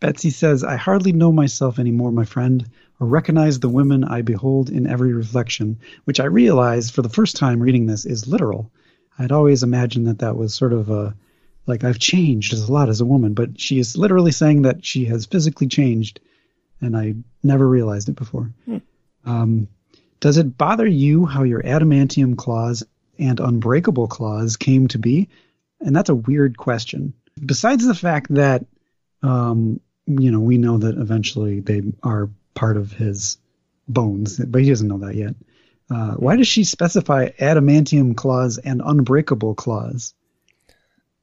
Betsy 0.00 0.30
says, 0.30 0.62
I 0.62 0.76
hardly 0.76 1.12
know 1.12 1.32
myself 1.32 1.78
anymore, 1.78 2.12
my 2.12 2.24
friend, 2.24 2.68
or 3.00 3.06
recognize 3.06 3.60
the 3.60 3.68
women 3.68 4.04
I 4.04 4.22
behold 4.22 4.70
in 4.70 4.86
every 4.86 5.12
reflection, 5.12 5.78
which 6.04 6.20
I 6.20 6.24
realized 6.24 6.94
for 6.94 7.02
the 7.02 7.08
first 7.08 7.36
time 7.36 7.60
reading 7.60 7.86
this 7.86 8.04
is 8.04 8.28
literal. 8.28 8.70
I'd 9.18 9.32
always 9.32 9.62
imagined 9.62 10.06
that 10.08 10.20
that 10.20 10.36
was 10.36 10.54
sort 10.54 10.72
of 10.72 10.90
a, 10.90 11.14
like 11.66 11.84
I've 11.84 11.98
changed 11.98 12.52
as 12.52 12.68
a 12.68 12.72
lot 12.72 12.88
as 12.88 13.00
a 13.00 13.06
woman, 13.06 13.34
but 13.34 13.60
she 13.60 13.78
is 13.78 13.96
literally 13.96 14.32
saying 14.32 14.62
that 14.62 14.84
she 14.84 15.04
has 15.06 15.26
physically 15.26 15.68
changed, 15.68 16.20
and 16.80 16.96
I 16.96 17.14
never 17.42 17.68
realized 17.68 18.08
it 18.08 18.16
before. 18.16 18.50
Um, 19.24 19.68
does 20.20 20.38
it 20.38 20.56
bother 20.56 20.86
you 20.86 21.26
how 21.26 21.42
your 21.42 21.62
adamantium 21.62 22.36
claws 22.36 22.84
and 23.18 23.38
unbreakable 23.38 24.08
claws 24.08 24.56
came 24.56 24.88
to 24.88 24.98
be? 24.98 25.28
And 25.80 25.94
that's 25.94 26.10
a 26.10 26.14
weird 26.14 26.56
question. 26.56 27.14
Besides 27.44 27.86
the 27.86 27.94
fact 27.94 28.34
that 28.34 28.64
um, 29.22 29.80
you 30.08 30.30
know, 30.30 30.40
we 30.40 30.58
know 30.58 30.78
that 30.78 30.96
eventually 30.96 31.60
they 31.60 31.82
are 32.02 32.30
part 32.58 32.76
of 32.76 32.92
his 32.92 33.38
bones, 33.88 34.38
but 34.38 34.62
he 34.62 34.68
doesn't 34.68 34.88
know 34.88 34.98
that 34.98 35.14
yet. 35.14 35.34
Uh, 35.90 36.14
why 36.14 36.36
does 36.36 36.48
she 36.48 36.64
specify 36.64 37.30
adamantium 37.40 38.14
claws 38.16 38.58
and 38.58 38.82
unbreakable 38.84 39.54
claws? 39.54 40.14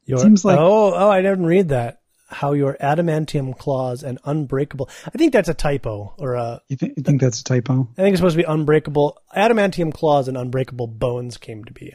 Your, 0.05 0.19
Seems 0.19 0.45
like- 0.45 0.59
oh 0.59 0.93
oh 0.93 1.09
I 1.09 1.21
didn't 1.21 1.45
read 1.45 1.69
that. 1.69 2.01
How 2.27 2.53
your 2.53 2.75
adamantium 2.81 3.55
claws 3.57 4.01
and 4.01 4.17
unbreakable. 4.25 4.89
I 5.05 5.11
think 5.11 5.31
that's 5.31 5.47
a 5.47 5.53
typo 5.53 6.15
or 6.17 6.33
a. 6.33 6.59
You, 6.67 6.75
th- 6.77 6.93
you 6.97 7.03
think 7.03 7.21
that's 7.21 7.41
a 7.41 7.43
typo? 7.43 7.87
I 7.97 8.01
think 8.01 8.13
it's 8.13 8.17
supposed 8.19 8.35
to 8.35 8.41
be 8.43 8.47
unbreakable. 8.51 9.17
Adamantium 9.37 9.93
claws 9.93 10.27
and 10.27 10.35
unbreakable 10.35 10.87
bones 10.87 11.37
came 11.37 11.63
to 11.65 11.73
be. 11.73 11.93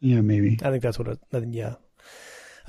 Yeah, 0.00 0.22
maybe. 0.22 0.58
I 0.62 0.70
think 0.70 0.82
that's 0.82 0.98
what 0.98 1.08
it. 1.08 1.18
I 1.30 1.40
think, 1.40 1.54
yeah. 1.54 1.74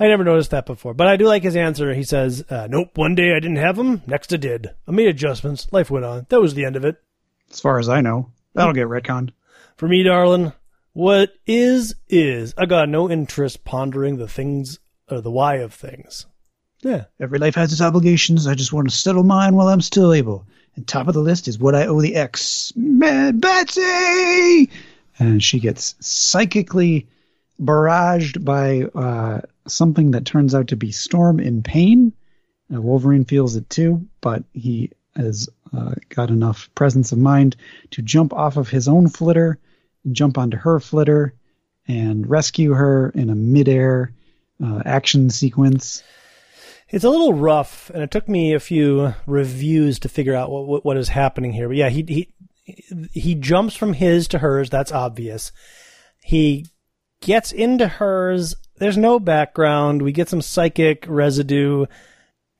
I 0.00 0.06
never 0.06 0.22
noticed 0.24 0.50
that 0.52 0.66
before, 0.66 0.94
but 0.94 1.06
I 1.08 1.16
do 1.16 1.26
like 1.26 1.42
his 1.42 1.56
answer. 1.56 1.92
He 1.92 2.04
says, 2.04 2.44
uh, 2.50 2.68
"Nope, 2.70 2.96
one 2.96 3.14
day 3.14 3.32
I 3.34 3.40
didn't 3.40 3.56
have 3.56 3.76
them. 3.76 4.02
Next 4.06 4.32
I 4.32 4.36
did. 4.36 4.70
I 4.86 4.92
made 4.92 5.08
adjustments. 5.08 5.66
Life 5.72 5.90
went 5.90 6.04
on. 6.04 6.26
That 6.28 6.40
was 6.40 6.54
the 6.54 6.64
end 6.64 6.76
of 6.76 6.84
it 6.84 6.96
As 7.50 7.60
far 7.60 7.78
as 7.78 7.88
I 7.88 8.00
know, 8.00 8.30
that'll 8.54 8.72
get 8.72 8.86
retconned. 8.86 9.30
for 9.76 9.88
me, 9.88 10.02
darling. 10.04 10.52
What 10.92 11.32
is 11.46 11.94
is. 12.08 12.54
I 12.58 12.66
got 12.66 12.88
no 12.88 13.10
interest 13.10 13.64
pondering 13.64 14.16
the 14.16 14.28
things 14.28 14.78
or 15.10 15.20
the 15.20 15.30
why 15.30 15.56
of 15.56 15.72
things. 15.74 16.26
Yeah, 16.82 17.04
Every 17.18 17.38
life 17.40 17.56
has 17.56 17.72
its 17.72 17.80
obligations. 17.80 18.46
I 18.46 18.54
just 18.54 18.72
want 18.72 18.88
to 18.90 18.96
settle 18.96 19.24
mine 19.24 19.54
while 19.56 19.68
I'm 19.68 19.80
still 19.80 20.12
able. 20.12 20.46
And 20.76 20.86
top 20.86 21.08
of 21.08 21.14
the 21.14 21.20
list 21.20 21.48
is 21.48 21.58
what 21.58 21.74
I 21.74 21.86
owe 21.86 22.00
the 22.00 22.14
ex, 22.14 22.72
Mad 22.76 23.40
Betsy. 23.40 24.70
And 25.18 25.42
she 25.42 25.58
gets 25.58 25.96
psychically 26.00 27.08
barraged 27.60 28.44
by 28.44 28.82
uh, 28.96 29.40
something 29.70 30.12
that 30.12 30.24
turns 30.24 30.54
out 30.54 30.68
to 30.68 30.76
be 30.76 30.92
Storm 30.92 31.40
in 31.40 31.62
pain. 31.62 32.12
Uh, 32.72 32.80
Wolverine 32.80 33.24
feels 33.24 33.56
it 33.56 33.68
too, 33.70 34.06
but 34.20 34.44
he 34.52 34.90
has 35.16 35.48
uh, 35.76 35.94
got 36.08 36.30
enough 36.30 36.68
presence 36.74 37.12
of 37.12 37.18
mind 37.18 37.56
to 37.90 38.02
jump 38.02 38.32
off 38.32 38.56
of 38.56 38.68
his 38.68 38.88
own 38.88 39.08
flitter, 39.08 39.58
jump 40.12 40.38
onto 40.38 40.56
her 40.56 40.80
flitter, 40.80 41.34
and 41.86 42.28
rescue 42.28 42.72
her 42.74 43.10
in 43.10 43.30
a 43.30 43.34
midair 43.34 44.12
uh, 44.62 44.82
action 44.84 45.30
sequence. 45.30 46.02
It's 46.90 47.04
a 47.04 47.10
little 47.10 47.34
rough, 47.34 47.90
and 47.90 48.02
it 48.02 48.10
took 48.10 48.28
me 48.28 48.54
a 48.54 48.60
few 48.60 49.14
reviews 49.26 49.98
to 50.00 50.08
figure 50.08 50.34
out 50.34 50.50
what 50.50 50.66
what, 50.66 50.84
what 50.84 50.96
is 50.96 51.08
happening 51.08 51.52
here. 51.52 51.68
But 51.68 51.76
yeah, 51.76 51.90
he 51.90 52.04
he 52.08 53.08
he 53.12 53.34
jumps 53.34 53.74
from 53.74 53.92
his 53.92 54.28
to 54.28 54.38
hers. 54.38 54.70
That's 54.70 54.92
obvious. 54.92 55.52
He 56.22 56.66
gets 57.20 57.52
into 57.52 57.88
hers. 57.88 58.54
There's 58.78 58.96
no 58.96 59.18
background. 59.18 60.02
We 60.02 60.12
get 60.12 60.28
some 60.28 60.42
psychic 60.42 61.04
residue, 61.08 61.86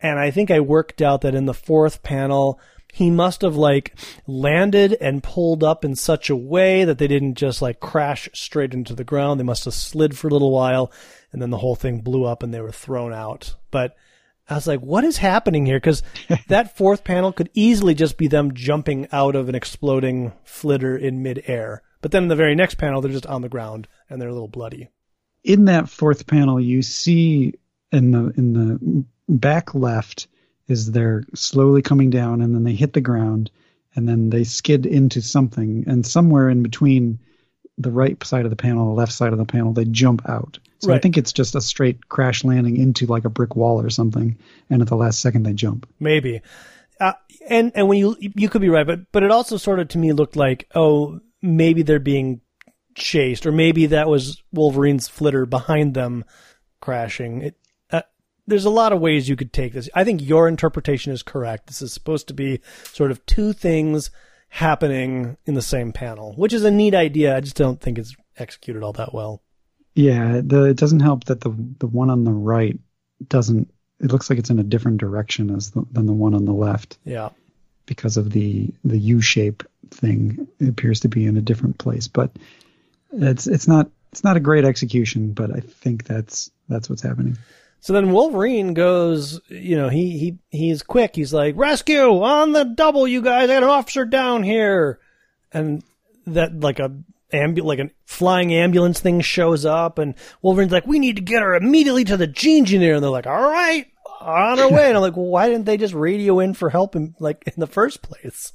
and 0.01 0.19
I 0.19 0.31
think 0.31 0.51
I 0.51 0.61
worked 0.61 1.03
out 1.03 1.23
that 1.23 1.35
in 1.35 1.47
the 1.47 1.55
fourth 1.55 2.03
panel. 2.03 2.61
He 2.93 3.11
must 3.11 3.43
have 3.43 3.55
like 3.55 3.95
landed 4.27 4.95
and 4.95 5.23
pulled 5.23 5.63
up 5.63 5.85
in 5.85 5.95
such 5.95 6.31
a 6.31 6.37
way 6.37 6.85
that 6.85 6.99
they 6.99 7.07
didn't 7.07 7.35
just 7.35 7.61
like 7.61 7.81
crash 7.81 8.29
straight 8.33 8.73
into 8.73 8.95
the 8.95 9.05
ground. 9.05 9.39
They 9.39 9.45
must 9.45 9.67
have 9.67 9.75
slid 9.75 10.17
for 10.17 10.29
a 10.29 10.31
little 10.31 10.51
while 10.51 10.91
and 11.33 11.43
then 11.43 11.51
the 11.51 11.59
whole 11.59 11.77
thing 11.77 12.01
blew 12.01 12.25
up 12.25 12.43
and 12.43 12.53
they 12.53 12.61
were 12.61 12.73
thrown 12.73 13.13
out. 13.13 13.55
But 13.71 13.97
I 14.49 14.55
was 14.55 14.67
like, 14.67 14.81
what 14.81 15.05
is 15.05 15.19
happening 15.19 15.67
here? 15.67 15.77
Because 15.77 16.03
that 16.49 16.77
fourth 16.77 17.05
panel 17.05 17.33
could 17.33 17.51
easily 17.55 17.95
just 17.95 18.17
be 18.17 18.29
them 18.29 18.55
jumping 18.55 19.09
out 19.13 19.37
of 19.37 19.49
an 19.49 19.55
exploding 19.55 20.33
flitter 20.45 20.97
in 20.97 21.23
midair. 21.23 21.83
But 22.01 22.13
then 22.13 22.25
in 22.25 22.29
the 22.29 22.37
very 22.37 22.55
next 22.55 22.77
panel, 22.77 23.01
they're 23.01 23.13
just 23.13 23.27
on 23.27 23.43
the 23.43 23.49
ground 23.49 23.89
and 24.09 24.21
they're 24.21 24.29
a 24.29 24.33
little 24.33 24.49
bloody. 24.49 24.89
In 25.49 25.65
that 25.65 25.89
fourth 25.89 26.27
panel, 26.27 26.61
you 26.61 26.83
see 26.83 27.55
in 27.91 28.11
the 28.11 28.33
in 28.37 28.53
the 28.53 29.05
back 29.29 29.75
left 29.75 30.29
is 30.69 30.93
they're 30.93 31.25
slowly 31.35 31.81
coming 31.81 32.11
down, 32.11 32.43
and 32.43 32.55
then 32.55 32.65
they 32.65 32.75
hit 32.75 32.93
the 32.93 33.01
ground, 33.01 33.51
and 33.97 34.07
then 34.07 34.29
they 34.29 34.45
skid 34.45 34.85
into 34.85 35.23
something, 35.23 35.85
and 35.87 36.07
somewhere 36.07 36.51
in 36.51 36.63
between 36.63 37.19
the 37.79 37.91
right 37.91 38.23
side 38.25 38.45
of 38.45 38.51
the 38.51 38.57
panel, 38.57 38.89
the 38.89 39.01
left 39.01 39.13
side 39.13 39.33
of 39.33 39.39
the 39.39 39.47
panel, 39.47 39.73
they 39.73 39.87
jump 39.87 40.29
out. 40.29 40.59
So 40.81 40.93
I 40.93 40.99
think 40.99 41.17
it's 41.17 41.33
just 41.33 41.57
a 41.57 41.61
straight 41.61 42.09
crash 42.09 42.45
landing 42.45 42.77
into 42.77 43.07
like 43.07 43.25
a 43.25 43.31
brick 43.31 43.57
wall 43.57 43.81
or 43.81 43.91
something, 43.91 44.37
and 44.69 44.83
at 44.83 44.89
the 44.89 44.97
last 44.97 45.21
second 45.21 45.45
they 45.45 45.55
jump. 45.55 45.89
Maybe. 45.99 46.43
Uh, 47.01 47.15
and 47.49 47.73
and 47.75 47.89
when 47.89 47.99
you 47.99 48.17
you 48.21 48.51
could 48.51 48.61
be 48.61 48.69
right, 48.69 48.87
but 48.87 49.11
but 49.13 49.23
it 49.23 49.31
also 49.31 49.57
sort 49.57 49.81
of 49.81 49.89
to 49.89 49.99
me 49.99 50.13
looked 50.13 50.37
like 50.37 50.69
oh 50.75 51.21
maybe 51.41 51.83
they're 51.83 51.99
being 51.99 52.43
chased, 52.99 53.47
or 53.47 53.53
maybe 53.53 53.87
that 53.87 54.09
was 54.09 54.43
Wolverine's 54.53 55.09
flitter 55.09 55.47
behind 55.47 55.95
them 55.95 56.25
crashing. 56.81 57.43
It, 57.43 57.57
uh, 57.91 58.03
there's 58.47 58.65
a 58.65 58.71
lot 58.71 58.93
of 58.93 59.01
ways 59.01 59.29
you 59.29 59.37
could 59.37 59.53
take 59.53 59.73
this. 59.73 59.89
I 59.95 60.05
think 60.05 60.21
your 60.23 60.49
interpretation 60.49 61.13
is 61.13 61.23
correct. 61.23 61.67
This 61.67 61.83
is 61.83 61.93
supposed 61.93 62.29
to 62.29 62.35
be 62.35 62.61
sort 62.93 63.11
of 63.11 63.25
two 63.27 63.53
things 63.53 64.11
happening 64.49 65.37
in 65.47 65.55
the 65.55 65.63
same 65.63 65.93
panel, 65.93 66.33
which 66.37 66.53
is 66.53 66.65
a 66.65 66.71
neat 66.71 66.95
idea. 66.95 67.37
I 67.37 67.41
just 67.41 67.57
don't 67.57 67.81
think 67.81 67.99
it's 67.99 68.15
executed 68.39 68.83
all 68.83 68.93
that 68.95 69.13
well. 69.13 69.43
Yeah, 69.95 70.41
the, 70.45 70.65
it 70.65 70.77
doesn't 70.77 71.01
help 71.01 71.25
that 71.25 71.41
the 71.41 71.51
the 71.79 71.87
one 71.89 72.11
on 72.11 72.25
the 72.25 72.33
right 72.33 72.79
doesn't. 73.29 73.73
It 74.01 74.13
looks 74.13 74.31
like 74.31 74.39
it's 74.39 74.51
in 74.51 74.61
a 74.61 74.63
different 74.65 74.99
direction 74.99 75.51
as 75.55 75.73
the, 75.73 75.85
than 75.91 76.07
the 76.07 76.13
one 76.13 76.35
on 76.35 76.45
the 76.45 76.53
left. 76.53 76.99
Yeah. 77.05 77.31
because 77.87 78.17
of 78.17 78.31
the 78.31 78.73
the 78.85 78.99
U 78.99 79.21
shape 79.21 79.65
thing. 79.91 80.47
It 80.61 80.69
appears 80.69 81.01
to 81.01 81.09
be 81.09 81.27
in 81.27 81.37
a 81.37 81.41
different 81.43 81.79
place, 81.79 82.07
but 82.07 82.31
it's 83.13 83.47
it's 83.47 83.69
not 83.69 83.91
it's 84.13 84.25
not 84.25 84.37
a 84.37 84.41
great 84.41 84.65
execution. 84.65 85.33
But 85.33 85.55
I 85.55 85.61
think 85.61 86.05
that's 86.05 86.51
that's 86.69 86.89
what's 86.89 87.03
happening. 87.03 87.39
So 87.81 87.93
then 87.93 88.13
Wolverine 88.13 88.75
goes, 88.75 89.41
you 89.49 89.77
know, 89.77 89.89
he 89.89 90.19
he 90.19 90.39
he's 90.51 90.83
quick. 90.83 91.15
He's 91.15 91.33
like, 91.33 91.55
"Rescue 91.57 92.23
on 92.23 92.53
the 92.53 92.65
double, 92.65 93.07
you 93.07 93.23
guys! 93.23 93.45
I 93.45 93.55
got 93.55 93.63
an 93.63 93.69
officer 93.69 94.05
down 94.05 94.43
here." 94.43 94.99
And 95.53 95.83
that 96.27 96.59
like 96.61 96.81
a 96.81 96.93
ambu- 97.33 97.65
like 97.65 97.79
a 97.79 97.91
flying 98.05 98.53
ambulance 98.53 99.01
thing 99.01 99.21
shows 99.21 99.65
up, 99.65 99.99
and 99.99 100.15
Wolverine's 100.43 100.73
like, 100.73 100.87
"We 100.87 100.99
need 100.99 101.17
to 101.17 101.23
get 101.23 101.43
her 101.43 101.55
immediately 101.55 102.05
to 102.05 102.17
the 102.17 102.27
gene 102.27 102.65
engineer," 102.65 102.95
and 102.95 103.03
they're 103.03 103.11
like, 103.11 103.27
"All 103.27 103.49
right, 103.49 103.87
on 104.21 104.59
our 104.59 104.71
way." 104.71 104.89
And 104.89 104.97
I'm 104.97 105.03
like, 105.03 105.17
well, 105.17 105.27
"Why 105.27 105.49
didn't 105.49 105.67
they 105.67 105.77
just 105.77 105.95
radio 105.95 106.41
in 106.41 106.55
for 106.55 106.71
help 106.71 106.97
in 106.97 107.15
like 107.21 107.45
in 107.47 107.55
the 107.59 107.67
first 107.67 108.03
place?" 108.03 108.53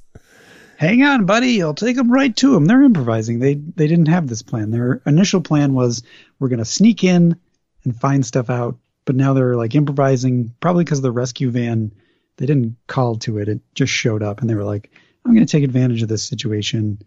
Hang 0.84 1.02
on, 1.02 1.24
buddy. 1.24 1.62
I'll 1.62 1.72
take 1.72 1.96
them 1.96 2.12
right 2.12 2.36
to 2.36 2.52
them. 2.52 2.66
They're 2.66 2.82
improvising. 2.82 3.38
They 3.38 3.54
they 3.54 3.86
didn't 3.86 4.08
have 4.08 4.28
this 4.28 4.42
plan. 4.42 4.70
Their 4.70 5.00
initial 5.06 5.40
plan 5.40 5.72
was 5.72 6.02
we're 6.38 6.50
gonna 6.50 6.66
sneak 6.66 7.02
in 7.02 7.40
and 7.84 7.98
find 7.98 8.24
stuff 8.24 8.50
out, 8.50 8.76
but 9.06 9.16
now 9.16 9.32
they're 9.32 9.56
like 9.56 9.74
improvising. 9.74 10.54
Probably 10.60 10.84
because 10.84 11.00
the 11.00 11.10
rescue 11.10 11.50
van, 11.50 11.90
they 12.36 12.44
didn't 12.44 12.76
call 12.86 13.16
to 13.20 13.38
it. 13.38 13.48
It 13.48 13.60
just 13.74 13.94
showed 13.94 14.22
up, 14.22 14.42
and 14.42 14.50
they 14.50 14.54
were 14.54 14.62
like, 14.62 14.90
"I'm 15.24 15.32
gonna 15.32 15.46
take 15.46 15.64
advantage 15.64 16.02
of 16.02 16.10
this 16.10 16.22
situation, 16.22 17.00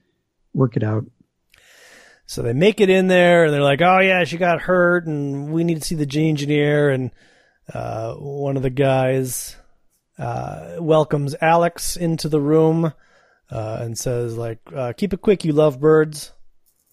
work 0.56 0.76
it 0.76 0.82
out." 0.82 1.06
So 2.26 2.42
they 2.42 2.54
make 2.54 2.82
it 2.82 2.90
in 2.90 3.06
there, 3.06 3.46
and 3.46 3.54
they're 3.54 3.62
like, 3.62 3.84
"Oh 3.84 4.00
yeah, 4.00 4.24
she 4.24 4.38
got 4.38 4.60
hurt, 4.60 5.06
and 5.06 5.54
we 5.54 5.64
need 5.64 5.78
to 5.80 5.88
see 5.88 5.94
the 5.94 6.08
gene 6.08 6.30
engineer." 6.30 6.90
And 6.90 7.12
uh, 7.72 8.16
one 8.16 8.58
of 8.58 8.64
the 8.64 8.72
guys 8.72 9.56
uh, 10.18 10.78
welcomes 10.80 11.36
Alex 11.42 11.96
into 11.96 12.28
the 12.28 12.42
room 12.42 12.92
uh, 13.52 13.80
and 13.82 13.98
says, 13.98 14.38
"Like, 14.38 14.60
uh, 14.76 14.94
keep 14.94 15.14
it 15.14 15.22
quick, 15.22 15.44
you 15.46 15.54
lovebirds." 15.54 16.32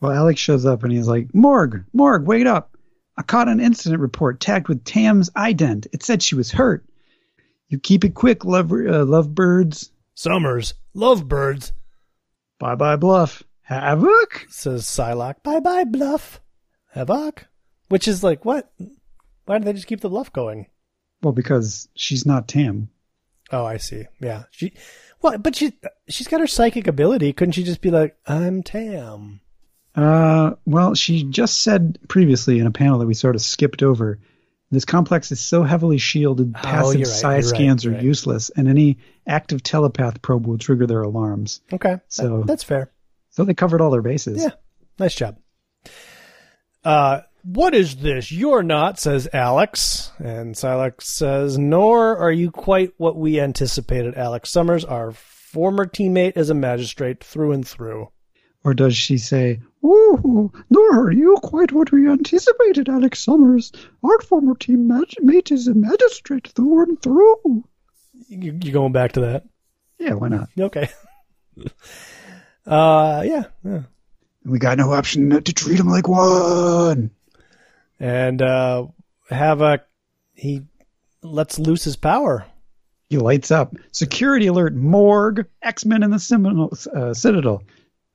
Well, 0.00 0.12
Alex 0.12 0.40
shows 0.40 0.66
up 0.66 0.82
and 0.82 0.92
he's 0.92 1.08
like, 1.08 1.34
"Morg, 1.34 1.84
Morg, 1.92 2.26
wait 2.26 2.46
up! 2.46 2.76
I 3.16 3.22
caught 3.22 3.48
an 3.48 3.60
incident 3.60 4.00
report 4.00 4.40
tagged 4.40 4.68
with 4.68 4.84
Tam's 4.84 5.30
ident. 5.30 5.86
It 5.92 6.02
said 6.02 6.22
she 6.22 6.34
was 6.34 6.50
hurt. 6.50 6.84
You 7.68 7.78
keep 7.78 8.04
it 8.04 8.14
quick, 8.14 8.44
love, 8.44 8.70
uh, 8.72 9.04
lovebirds." 9.04 9.90
Summers, 10.14 10.74
lovebirds, 10.94 11.72
Bye 12.60 12.76
bye, 12.76 12.96
Bluff. 12.96 13.42
Havoc. 13.62 14.46
says 14.48 14.84
Psylocke. 14.84 15.42
Bye 15.42 15.60
bye, 15.60 15.84
Bluff. 15.84 16.40
Havoc. 16.92 17.46
Which 17.88 18.06
is 18.08 18.22
like, 18.22 18.44
what? 18.44 18.72
Why 19.46 19.58
did 19.58 19.66
they 19.66 19.72
just 19.72 19.86
keep 19.86 20.00
the 20.00 20.08
bluff 20.08 20.32
going? 20.32 20.66
Well, 21.22 21.32
because 21.32 21.88
she's 21.94 22.24
not 22.24 22.48
Tam. 22.48 22.88
Oh, 23.50 23.64
I 23.64 23.76
see. 23.76 24.04
Yeah. 24.20 24.44
She, 24.50 24.72
well, 25.24 25.38
but 25.38 25.56
she, 25.56 25.72
she's 26.08 26.28
got 26.28 26.40
her 26.40 26.46
psychic 26.46 26.86
ability. 26.86 27.32
Couldn't 27.32 27.52
she 27.52 27.64
just 27.64 27.80
be 27.80 27.90
like, 27.90 28.16
I'm 28.26 28.62
Tam? 28.62 29.40
Uh, 29.96 30.52
well, 30.66 30.94
she 30.94 31.24
just 31.24 31.62
said 31.62 31.98
previously 32.08 32.58
in 32.58 32.66
a 32.66 32.70
panel 32.70 32.98
that 32.98 33.06
we 33.06 33.14
sort 33.14 33.34
of 33.34 33.42
skipped 33.42 33.82
over. 33.82 34.18
This 34.70 34.84
complex 34.84 35.30
is 35.32 35.40
so 35.40 35.62
heavily 35.62 35.98
shielded, 35.98 36.54
Oh, 36.56 36.60
passive 36.62 36.96
right, 37.00 37.06
psi 37.06 37.34
right, 37.36 37.44
scans 37.44 37.84
you're 37.84 37.92
are 37.94 37.96
right. 37.96 38.04
useless, 38.04 38.50
and 38.50 38.68
any 38.68 38.98
active 39.26 39.62
telepath 39.62 40.20
probe 40.20 40.46
will 40.46 40.58
trigger 40.58 40.86
their 40.86 41.02
alarms. 41.02 41.60
Okay. 41.72 41.98
So- 42.08 42.38
that- 42.38 42.46
that's 42.46 42.64
fair. 42.64 42.90
So 43.30 43.44
they 43.44 43.54
covered 43.54 43.80
all 43.80 43.90
their 43.90 44.02
bases. 44.02 44.42
Yeah. 44.42 44.50
Nice 44.98 45.14
job. 45.14 45.38
Uh, 46.84 47.20
what 47.44 47.74
is 47.74 47.96
this? 47.96 48.32
You're 48.32 48.62
not, 48.62 48.98
says 48.98 49.28
Alex. 49.32 50.10
And 50.18 50.54
Psylocke 50.54 51.02
says, 51.02 51.58
nor 51.58 52.16
are 52.16 52.32
you 52.32 52.50
quite 52.50 52.92
what 52.96 53.16
we 53.16 53.38
anticipated, 53.38 54.14
Alex 54.16 54.50
Summers, 54.50 54.84
our 54.84 55.12
former 55.12 55.84
teammate 55.84 56.36
is 56.36 56.50
a 56.50 56.54
magistrate 56.54 57.22
through 57.22 57.52
and 57.52 57.66
through. 57.66 58.08
Or 58.64 58.72
does 58.72 58.96
she 58.96 59.18
say, 59.18 59.60
"Ooh, 59.84 60.50
nor 60.70 61.06
are 61.06 61.12
you 61.12 61.36
quite 61.42 61.70
what 61.70 61.92
we 61.92 62.08
anticipated, 62.08 62.88
Alex 62.88 63.22
Summers. 63.22 63.70
Our 64.02 64.18
former 64.22 64.54
team 64.54 64.88
mag- 64.88 65.14
mate 65.20 65.52
is 65.52 65.68
a 65.68 65.74
magistrate 65.74 66.48
through 66.48 66.84
and 66.84 67.02
through." 67.02 67.64
You, 68.28 68.52
are 68.52 68.72
going 68.72 68.92
back 68.92 69.12
to 69.12 69.20
that? 69.20 69.44
Yeah, 69.98 70.14
why 70.14 70.28
not? 70.28 70.48
Okay. 70.58 70.88
uh, 72.66 73.22
yeah, 73.26 73.44
yeah. 73.62 73.82
We 74.46 74.58
got 74.58 74.78
no 74.78 74.92
option 74.94 75.28
to 75.28 75.52
treat 75.52 75.78
him 75.78 75.88
like 75.88 76.08
one. 76.08 77.10
And, 78.04 78.42
uh, 78.42 78.88
a—he 79.30 80.62
lets 81.22 81.58
loose 81.58 81.84
his 81.84 81.96
power. 81.96 82.44
He 83.08 83.16
lights 83.16 83.50
up. 83.50 83.74
Security 83.92 84.46
alert! 84.48 84.74
Morgue. 84.74 85.46
X 85.62 85.86
Men 85.86 86.02
in 86.02 86.10
the 86.10 86.18
Seminole, 86.18 86.76
uh, 86.94 87.14
Citadel. 87.14 87.62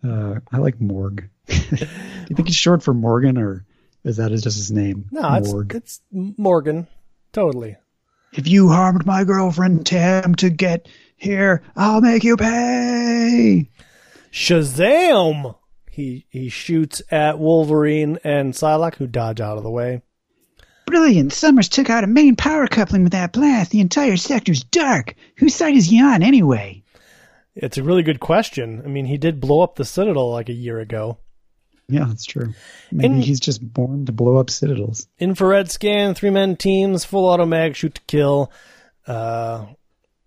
Uh, 0.03 0.41
I 0.51 0.57
like 0.59 0.79
Morgue. 0.79 1.27
Do 1.47 1.55
you 1.55 2.35
think 2.35 2.47
he's 2.47 2.55
short 2.55 2.83
for 2.83 2.93
Morgan, 2.93 3.39
or 3.39 3.65
is 4.03 4.17
that 4.17 4.29
just 4.29 4.43
his 4.57 4.71
name? 4.71 5.07
No, 5.11 5.33
it's, 5.33 5.51
it's 5.73 6.01
Morgan. 6.11 6.87
Totally. 7.33 7.75
If 8.33 8.47
you 8.47 8.69
harmed 8.69 9.07
my 9.07 9.23
girlfriend 9.23 9.87
Tam 9.87 10.35
to 10.35 10.51
get 10.51 10.87
here, 11.17 11.63
I'll 11.75 12.01
make 12.01 12.23
you 12.23 12.37
pay. 12.37 13.71
Shazam! 14.31 15.55
He 15.99 16.25
he 16.29 16.47
shoots 16.47 17.01
at 17.11 17.39
Wolverine 17.39 18.19
and 18.23 18.53
Psylocke, 18.53 18.95
who 18.95 19.05
dodge 19.05 19.41
out 19.41 19.57
of 19.57 19.63
the 19.63 19.69
way. 19.69 20.01
Brilliant. 20.85 21.33
Summers 21.33 21.67
took 21.67 21.89
out 21.89 22.05
a 22.05 22.07
main 22.07 22.37
power 22.37 22.67
coupling 22.67 23.03
with 23.03 23.11
that 23.11 23.33
blast. 23.33 23.71
The 23.71 23.81
entire 23.81 24.15
sector's 24.15 24.63
dark. 24.63 25.13
Whose 25.35 25.53
side 25.55 25.75
is 25.75 25.87
he 25.87 26.01
on 26.01 26.23
anyway? 26.23 26.83
It's 27.53 27.77
a 27.77 27.83
really 27.83 28.01
good 28.03 28.21
question. 28.21 28.81
I 28.85 28.87
mean, 28.87 29.05
he 29.05 29.17
did 29.17 29.41
blow 29.41 29.59
up 29.59 29.75
the 29.75 29.83
Citadel 29.83 30.31
like 30.31 30.47
a 30.47 30.53
year 30.53 30.79
ago. 30.79 31.17
Yeah, 31.89 32.05
that's 32.07 32.23
true. 32.25 32.53
Maybe 32.93 33.15
And- 33.15 33.23
he's 33.23 33.41
just 33.41 33.61
born 33.61 34.05
to 34.05 34.13
blow 34.13 34.37
up 34.37 34.49
citadels. 34.49 35.07
Infrared 35.19 35.69
scan, 35.69 36.13
three 36.13 36.29
men 36.29 36.55
teams, 36.55 37.03
full 37.03 37.25
auto 37.25 37.45
mag, 37.45 37.75
shoot 37.75 37.95
to 37.95 38.01
kill. 38.07 38.51
Uh, 39.05 39.65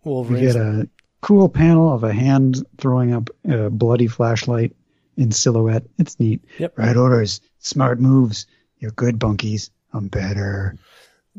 We 0.04 0.10
Wolverine. 0.12 0.42
get 0.42 0.56
a 0.56 0.88
cool 1.22 1.48
panel 1.48 1.90
of 1.94 2.04
a 2.04 2.12
hand 2.12 2.62
throwing 2.76 3.14
up 3.14 3.30
a 3.48 3.70
bloody 3.70 4.06
flashlight 4.08 4.76
in 5.16 5.30
silhouette. 5.32 5.84
It's 5.98 6.18
neat. 6.18 6.44
Yep. 6.58 6.78
Right 6.78 6.96
orders. 6.96 7.40
Smart 7.58 8.00
moves. 8.00 8.46
You're 8.78 8.90
good, 8.92 9.18
bunkies. 9.18 9.70
I'm 9.92 10.08
better. 10.08 10.76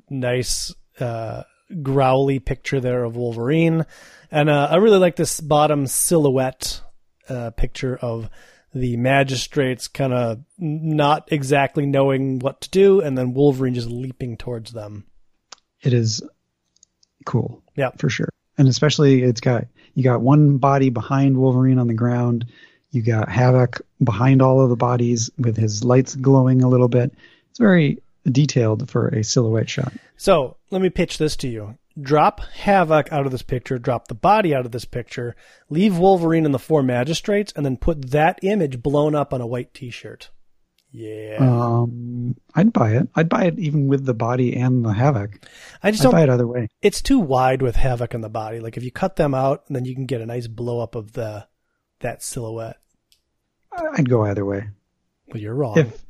nice 0.10 0.74
uh, 1.00 1.44
growly 1.82 2.40
picture 2.40 2.80
there 2.80 3.04
of 3.04 3.16
Wolverine, 3.16 3.86
and 4.32 4.50
uh, 4.50 4.68
I 4.72 4.76
really 4.76 5.00
like 5.00 5.16
this 5.16 5.40
bottom 5.42 5.88
silhouette 5.88 6.82
uh, 7.30 7.50
picture 7.52 7.98
of 7.98 8.30
the 8.76 8.98
magistrates 8.98 9.88
kind 9.88 10.14
of 10.14 10.44
not 10.58 11.32
exactly 11.32 11.86
knowing 11.86 12.40
what 12.40 12.62
to 12.62 12.70
do, 12.70 13.02
and 13.02 13.18
then 13.18 13.34
Wolverine 13.34 13.74
just 13.76 13.90
leaping 13.90 14.38
towards 14.38 14.72
them. 14.72 15.06
It 15.82 15.94
is 15.94 16.22
cool. 17.26 17.62
Yeah. 17.76 17.90
for 17.98 18.10
sure. 18.10 18.30
And 18.58 18.68
especially 18.68 19.24
it's 19.24 19.42
got 19.42 19.66
you 19.96 20.04
got 20.04 20.22
one 20.22 20.58
body 20.58 20.90
behind 20.90 21.38
Wolverine 21.38 21.80
on 21.80 21.88
the 21.88 21.94
ground. 21.94 22.46
You 22.94 23.02
got 23.02 23.28
Havoc 23.28 23.82
behind 24.04 24.42
all 24.42 24.62
of 24.62 24.70
the 24.70 24.76
bodies 24.76 25.32
with 25.40 25.58
his 25.58 25.84
lights 25.84 26.16
glowing 26.16 26.62
a 26.62 26.70
little 26.70 26.88
bit. 26.88 27.12
It's 27.50 27.60
very 27.60 28.02
detailed 28.32 28.88
for 28.88 29.08
a 29.08 29.24
silhouette 29.24 29.68
shot. 29.68 29.94
So 30.16 30.58
let 30.70 30.82
me 30.82 30.92
pitch 30.92 31.18
this 31.18 31.36
to 31.38 31.48
you. 31.48 31.78
Drop 32.00 32.40
Havoc 32.42 33.12
out 33.12 33.26
of 33.26 33.32
this 33.32 33.42
picture, 33.42 33.80
drop 33.80 34.08
the 34.08 34.16
body 34.16 34.54
out 34.54 34.66
of 34.68 34.72
this 34.72 34.86
picture, 34.86 35.36
leave 35.70 35.98
Wolverine 35.98 36.46
and 36.46 36.54
the 36.54 36.60
four 36.60 36.84
magistrates, 36.84 37.52
and 37.56 37.66
then 37.66 37.78
put 37.78 38.12
that 38.12 38.40
image 38.44 38.82
blown 38.82 39.16
up 39.16 39.34
on 39.34 39.42
a 39.42 39.48
white 39.48 39.74
t 39.74 39.90
shirt. 39.90 40.30
Yeah. 40.92 41.38
Um, 41.40 42.36
I'd 42.54 42.72
buy 42.72 42.92
it. 42.92 43.08
I'd 43.16 43.30
buy 43.30 43.46
it 43.46 43.58
even 43.58 43.88
with 43.88 44.06
the 44.06 44.14
body 44.14 44.56
and 44.56 44.86
the 44.86 44.94
Havoc. 44.94 45.44
I 45.82 45.90
just 45.90 46.04
I'd 46.04 46.06
don't 46.06 46.12
buy 46.12 46.24
it 46.24 46.30
either 46.30 46.48
way. 46.48 46.68
it's 46.84 47.02
too 47.02 47.18
wide 47.18 47.64
with 47.64 47.76
havoc 47.76 48.14
in 48.14 48.22
the 48.22 48.30
body. 48.30 48.60
Like 48.60 48.78
if 48.78 48.84
you 48.84 48.92
cut 48.92 49.16
them 49.16 49.34
out, 49.34 49.64
then 49.68 49.86
you 49.86 49.96
can 49.96 50.06
get 50.06 50.22
a 50.22 50.28
nice 50.28 50.46
blow 50.46 50.80
up 50.80 50.94
of 50.94 51.14
the 51.14 51.48
that 52.02 52.22
silhouette. 52.22 52.78
I'd 53.94 54.10
go 54.10 54.24
either 54.26 54.46
way. 54.46 54.70
Well, 55.28 55.42
you're 55.42 55.56
wrong. 55.56 55.78
If 55.78 56.04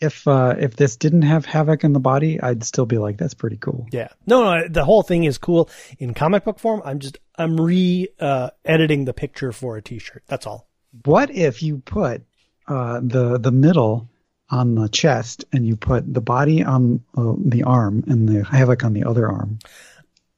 if 0.00 0.26
uh, 0.26 0.54
if 0.58 0.76
this 0.76 0.96
didn't 0.96 1.22
have 1.22 1.44
Havoc 1.44 1.84
in 1.84 1.92
the 1.92 2.00
body, 2.00 2.40
I'd 2.40 2.64
still 2.64 2.86
be 2.86 2.98
like, 2.98 3.18
that's 3.18 3.34
pretty 3.34 3.58
cool. 3.58 3.86
yeah, 3.92 4.08
no, 4.26 4.42
no, 4.58 4.68
the 4.68 4.84
whole 4.84 5.02
thing 5.02 5.24
is 5.24 5.36
cool 5.38 5.68
in 5.98 6.14
comic 6.14 6.44
book 6.44 6.58
form. 6.58 6.82
I'm 6.84 6.98
just 7.00 7.18
I'm 7.36 7.60
re 7.60 8.08
uh, 8.18 8.50
editing 8.64 9.04
the 9.04 9.12
picture 9.12 9.52
for 9.52 9.76
a 9.76 9.82
T-shirt. 9.82 10.22
That's 10.26 10.46
all. 10.46 10.68
What 11.04 11.30
if 11.30 11.62
you 11.62 11.78
put 11.78 12.22
uh, 12.66 13.00
the 13.02 13.38
the 13.38 13.52
middle 13.52 14.08
on 14.48 14.74
the 14.74 14.88
chest 14.88 15.44
and 15.52 15.66
you 15.66 15.76
put 15.76 16.12
the 16.12 16.20
body 16.20 16.64
on 16.64 17.02
uh, 17.16 17.34
the 17.38 17.64
arm 17.64 18.02
and 18.08 18.28
the 18.28 18.44
havoc 18.44 18.84
on 18.84 18.94
the 18.94 19.04
other 19.04 19.28
arm? 19.28 19.58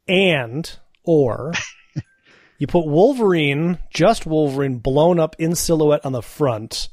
And 0.09 0.71
or 1.05 1.53
you 2.63 2.69
put 2.69 2.87
Wolverine, 2.87 3.81
just 3.93 4.25
Wolverine, 4.25 4.79
blown 4.79 5.19
up 5.19 5.35
in 5.41 5.57
silhouette 5.57 6.07
on 6.07 6.13
the 6.13 6.23
front. 6.23 6.91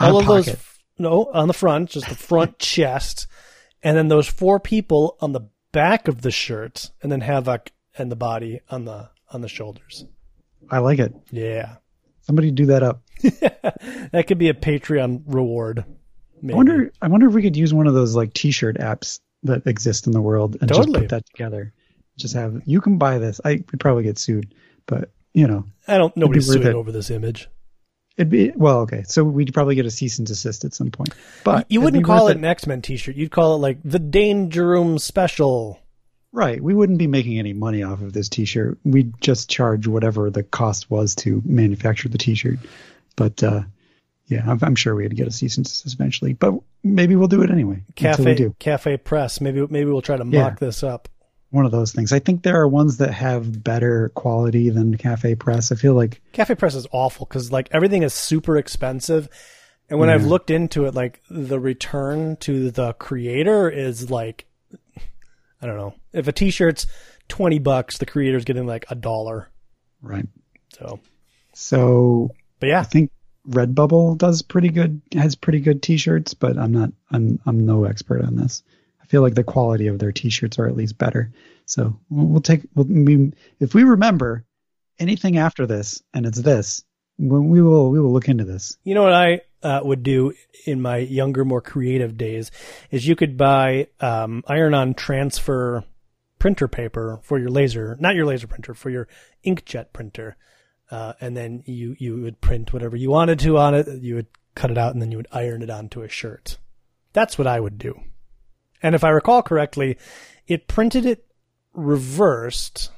On 0.00 0.10
All 0.10 0.18
of 0.18 0.26
those, 0.26 0.56
no, 0.98 1.30
on 1.32 1.46
the 1.46 1.54
front, 1.54 1.90
just 1.90 2.08
the 2.08 2.16
front 2.16 2.58
chest, 2.58 3.28
and 3.84 3.96
then 3.96 4.08
those 4.08 4.26
four 4.26 4.58
people 4.58 5.16
on 5.20 5.30
the 5.30 5.48
back 5.70 6.08
of 6.08 6.22
the 6.22 6.32
shirt, 6.32 6.90
and 7.00 7.12
then 7.12 7.20
Havoc 7.20 7.70
and 7.96 8.10
the 8.10 8.16
body 8.16 8.62
on 8.68 8.84
the 8.84 9.08
on 9.32 9.42
the 9.42 9.48
shoulders. 9.48 10.04
I 10.68 10.78
like 10.78 10.98
it. 10.98 11.14
Yeah, 11.30 11.76
Somebody 12.22 12.50
do 12.50 12.66
that 12.66 12.82
up. 12.82 13.04
that 13.22 14.24
could 14.26 14.38
be 14.38 14.48
a 14.48 14.54
Patreon 14.54 15.22
reward. 15.26 15.84
Maybe. 16.42 16.54
I 16.54 16.56
wonder. 16.56 16.92
I 17.00 17.06
wonder 17.06 17.28
if 17.28 17.32
we 17.34 17.42
could 17.42 17.56
use 17.56 17.72
one 17.72 17.86
of 17.86 17.94
those 17.94 18.16
like 18.16 18.34
T-shirt 18.34 18.78
apps 18.78 19.20
that 19.44 19.68
exist 19.68 20.08
in 20.08 20.12
the 20.12 20.20
world 20.20 20.56
and 20.60 20.68
Totally. 20.68 20.86
just 20.86 20.98
put 20.98 21.08
that 21.10 21.26
together. 21.26 21.72
Just 22.18 22.34
have 22.34 22.60
you 22.66 22.80
can 22.80 22.98
buy 22.98 23.18
this. 23.18 23.40
I 23.44 23.62
would 23.70 23.78
probably 23.78 24.02
get 24.02 24.18
sued, 24.18 24.52
but 24.86 25.10
you 25.34 25.46
know, 25.46 25.64
I 25.86 25.98
don't. 25.98 26.16
Nobody's 26.16 26.46
suing 26.50 26.66
over 26.68 26.90
this 26.92 27.10
image. 27.10 27.48
It'd 28.16 28.30
be 28.30 28.50
well, 28.56 28.80
okay. 28.80 29.02
So 29.06 29.22
we'd 29.24 29.52
probably 29.52 29.74
get 29.74 29.84
a 29.84 29.90
cease 29.90 30.16
and 30.18 30.26
desist 30.26 30.64
at 30.64 30.72
some 30.72 30.90
point. 30.90 31.10
But 31.44 31.66
You 31.70 31.82
wouldn't 31.82 32.04
call 32.04 32.28
it 32.28 32.36
an 32.38 32.44
X 32.46 32.66
Men 32.66 32.80
T-shirt. 32.80 33.14
You'd 33.14 33.30
call 33.30 33.56
it 33.56 33.58
like 33.58 33.78
the 33.84 33.98
Danger 33.98 34.66
Room 34.66 34.98
Special. 34.98 35.78
right. 36.32 36.62
We 36.62 36.72
wouldn't 36.72 36.98
be 36.98 37.06
making 37.06 37.38
any 37.38 37.52
money 37.52 37.82
off 37.82 38.00
of 38.00 38.14
this 38.14 38.30
T-shirt. 38.30 38.78
We'd 38.84 39.20
just 39.20 39.50
charge 39.50 39.86
whatever 39.86 40.30
the 40.30 40.42
cost 40.42 40.90
was 40.90 41.14
to 41.16 41.42
manufacture 41.44 42.08
the 42.08 42.16
T-shirt. 42.18 42.58
But 43.16 43.42
uh, 43.42 43.62
yeah, 44.28 44.44
I'm, 44.50 44.58
I'm 44.62 44.74
sure 44.76 44.94
we'd 44.94 45.14
get 45.14 45.26
a 45.26 45.30
cease 45.30 45.58
and 45.58 45.66
desist 45.66 45.94
eventually. 45.94 46.32
But 46.32 46.54
maybe 46.82 47.16
we'll 47.16 47.28
do 47.28 47.42
it 47.42 47.50
anyway. 47.50 47.82
Cafe. 47.96 48.50
Cafe 48.58 48.96
Press. 48.96 49.42
Maybe 49.42 49.66
maybe 49.68 49.90
we'll 49.90 50.00
try 50.00 50.16
to 50.16 50.24
Yeah. 50.26 50.42
mock 50.44 50.58
this 50.58 50.82
up. 50.82 51.08
One 51.50 51.64
of 51.64 51.72
those 51.72 51.92
things. 51.92 52.12
I 52.12 52.18
think 52.18 52.42
there 52.42 52.60
are 52.60 52.68
ones 52.68 52.98
that 52.98 53.12
have 53.12 53.62
better 53.62 54.10
quality 54.10 54.70
than 54.70 54.96
Cafe 54.96 55.36
Press. 55.36 55.72
I 55.72 55.76
feel 55.76 55.94
like 55.94 56.20
Cafe 56.32 56.54
Press 56.56 56.74
is 56.74 56.86
awful 56.92 57.26
because 57.26 57.52
like 57.52 57.68
everything 57.72 58.02
is 58.02 58.12
super 58.12 58.56
expensive, 58.56 59.28
and 59.88 59.98
when 59.98 60.10
I've 60.10 60.22
mm-hmm. 60.22 60.30
looked 60.30 60.50
into 60.50 60.86
it, 60.86 60.94
like 60.94 61.22
the 61.30 61.60
return 61.60 62.36
to 62.38 62.70
the 62.70 62.92
creator 62.94 63.70
is 63.70 64.10
like, 64.10 64.46
I 65.62 65.66
don't 65.66 65.76
know. 65.76 65.94
If 66.12 66.28
a 66.28 66.32
T-shirt's 66.32 66.86
twenty 67.28 67.58
bucks, 67.58 67.98
the 67.98 68.06
creator's 68.06 68.44
getting 68.44 68.66
like 68.66 68.84
a 68.90 68.94
dollar. 68.94 69.50
right. 70.02 70.26
So, 70.72 71.00
So 71.54 72.30
but 72.60 72.68
yeah, 72.68 72.80
I 72.80 72.84
think 72.84 73.10
Redbubble 73.48 74.18
does 74.18 74.42
pretty 74.42 74.68
good 74.68 75.00
has 75.12 75.34
pretty 75.34 75.60
good 75.60 75.82
t-shirts, 75.82 76.34
but 76.34 76.58
I'm 76.58 76.72
not 76.72 76.90
I'm 77.10 77.38
I'm 77.46 77.64
no 77.64 77.84
expert 77.84 78.22
on 78.24 78.36
this. 78.36 78.62
I 79.06 79.08
feel 79.08 79.22
like 79.22 79.36
the 79.36 79.44
quality 79.44 79.86
of 79.86 80.00
their 80.00 80.10
t-shirts 80.10 80.58
are 80.58 80.66
at 80.66 80.76
least 80.76 80.98
better. 80.98 81.30
So 81.64 81.96
we'll, 82.10 82.40
take 82.40 82.62
we'll, 82.74 82.86
we, 82.86 83.32
if 83.60 83.72
we 83.72 83.84
remember 83.84 84.44
anything 84.98 85.38
after 85.38 85.64
this 85.64 86.02
and 86.12 86.26
it's 86.26 86.40
this, 86.40 86.82
we 87.16 87.38
we 87.38 87.62
will 87.62 87.90
we 87.90 88.00
will 88.00 88.12
look 88.12 88.28
into 88.28 88.44
this. 88.44 88.76
you 88.82 88.94
know 88.94 89.04
what 89.04 89.12
I 89.12 89.40
uh, 89.62 89.80
would 89.82 90.02
do 90.02 90.32
in 90.66 90.82
my 90.82 90.98
younger, 90.98 91.44
more 91.44 91.60
creative 91.60 92.16
days 92.16 92.50
is 92.90 93.06
you 93.06 93.14
could 93.16 93.36
buy 93.36 93.88
um, 94.00 94.42
iron-on 94.48 94.94
transfer 94.94 95.84
printer 96.38 96.68
paper 96.68 97.20
for 97.22 97.38
your 97.38 97.48
laser, 97.48 97.96
not 98.00 98.16
your 98.16 98.26
laser 98.26 98.48
printer, 98.48 98.74
for 98.74 98.90
your 98.90 99.08
inkjet 99.44 99.92
printer. 99.92 100.36
Uh, 100.90 101.14
and 101.20 101.36
then 101.36 101.62
you, 101.64 101.96
you 101.98 102.20
would 102.22 102.40
print 102.40 102.72
whatever 102.72 102.96
you 102.96 103.10
wanted 103.10 103.38
to 103.40 103.56
on 103.56 103.74
it. 103.74 103.88
You 104.02 104.16
would 104.16 104.26
cut 104.54 104.70
it 104.70 104.78
out 104.78 104.92
and 104.92 105.00
then 105.00 105.10
you 105.10 105.16
would 105.16 105.28
iron 105.32 105.62
it 105.62 105.70
onto 105.70 106.02
a 106.02 106.08
shirt. 106.08 106.58
That's 107.12 107.38
what 107.38 107.46
I 107.46 107.58
would 107.60 107.78
do. 107.78 108.00
And 108.82 108.94
if 108.94 109.04
I 109.04 109.08
recall 109.10 109.42
correctly, 109.42 109.98
it 110.46 110.68
printed 110.68 111.06
it 111.06 111.24
reversed 111.72 112.90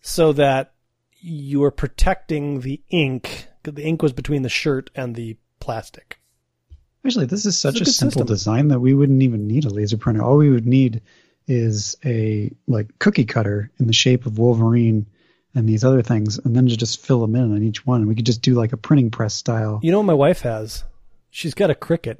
so 0.00 0.32
that 0.32 0.72
you 1.20 1.60
were 1.60 1.70
protecting 1.70 2.60
the 2.60 2.80
ink. 2.90 3.48
The 3.62 3.82
ink 3.82 4.02
was 4.02 4.12
between 4.12 4.42
the 4.42 4.48
shirt 4.48 4.90
and 4.94 5.14
the 5.14 5.36
plastic. 5.60 6.18
Actually, 7.04 7.26
this 7.26 7.46
is 7.46 7.58
such 7.58 7.80
It's 7.80 7.88
a 7.88 7.90
a, 7.90 7.92
simple 7.92 8.20
system. 8.20 8.26
design 8.26 8.68
that 8.68 8.80
we 8.80 8.94
wouldn't 8.94 9.22
even 9.22 9.46
need 9.46 9.64
a 9.64 9.70
laser 9.70 9.96
printer. 9.96 10.22
All 10.22 10.36
we 10.36 10.50
would 10.50 10.66
need 10.66 11.02
is 11.46 11.96
a 12.04 12.50
like 12.66 12.98
cookie 12.98 13.24
cutter 13.24 13.70
in 13.78 13.86
the 13.86 13.92
shape 13.92 14.26
of 14.26 14.38
Wolverine 14.38 15.06
and 15.54 15.68
these 15.68 15.82
other 15.82 16.02
things, 16.02 16.38
and 16.38 16.54
then 16.54 16.66
to 16.68 16.76
just 16.76 17.04
fill 17.04 17.20
them 17.20 17.34
in 17.34 17.52
on 17.54 17.62
each 17.62 17.84
one. 17.84 18.00
And 18.00 18.08
we 18.08 18.14
could 18.14 18.26
just 18.26 18.42
do 18.42 18.54
like 18.54 18.72
a 18.72 18.76
printing 18.76 19.10
press 19.10 19.34
style. 19.34 19.80
You 19.82 19.90
know 19.90 19.98
what 19.98 20.04
my 20.06 20.14
wife 20.14 20.42
has? 20.42 20.84
She's 21.30 21.54
got 21.54 21.70
a 21.70 21.74
Cricut, 21.74 22.18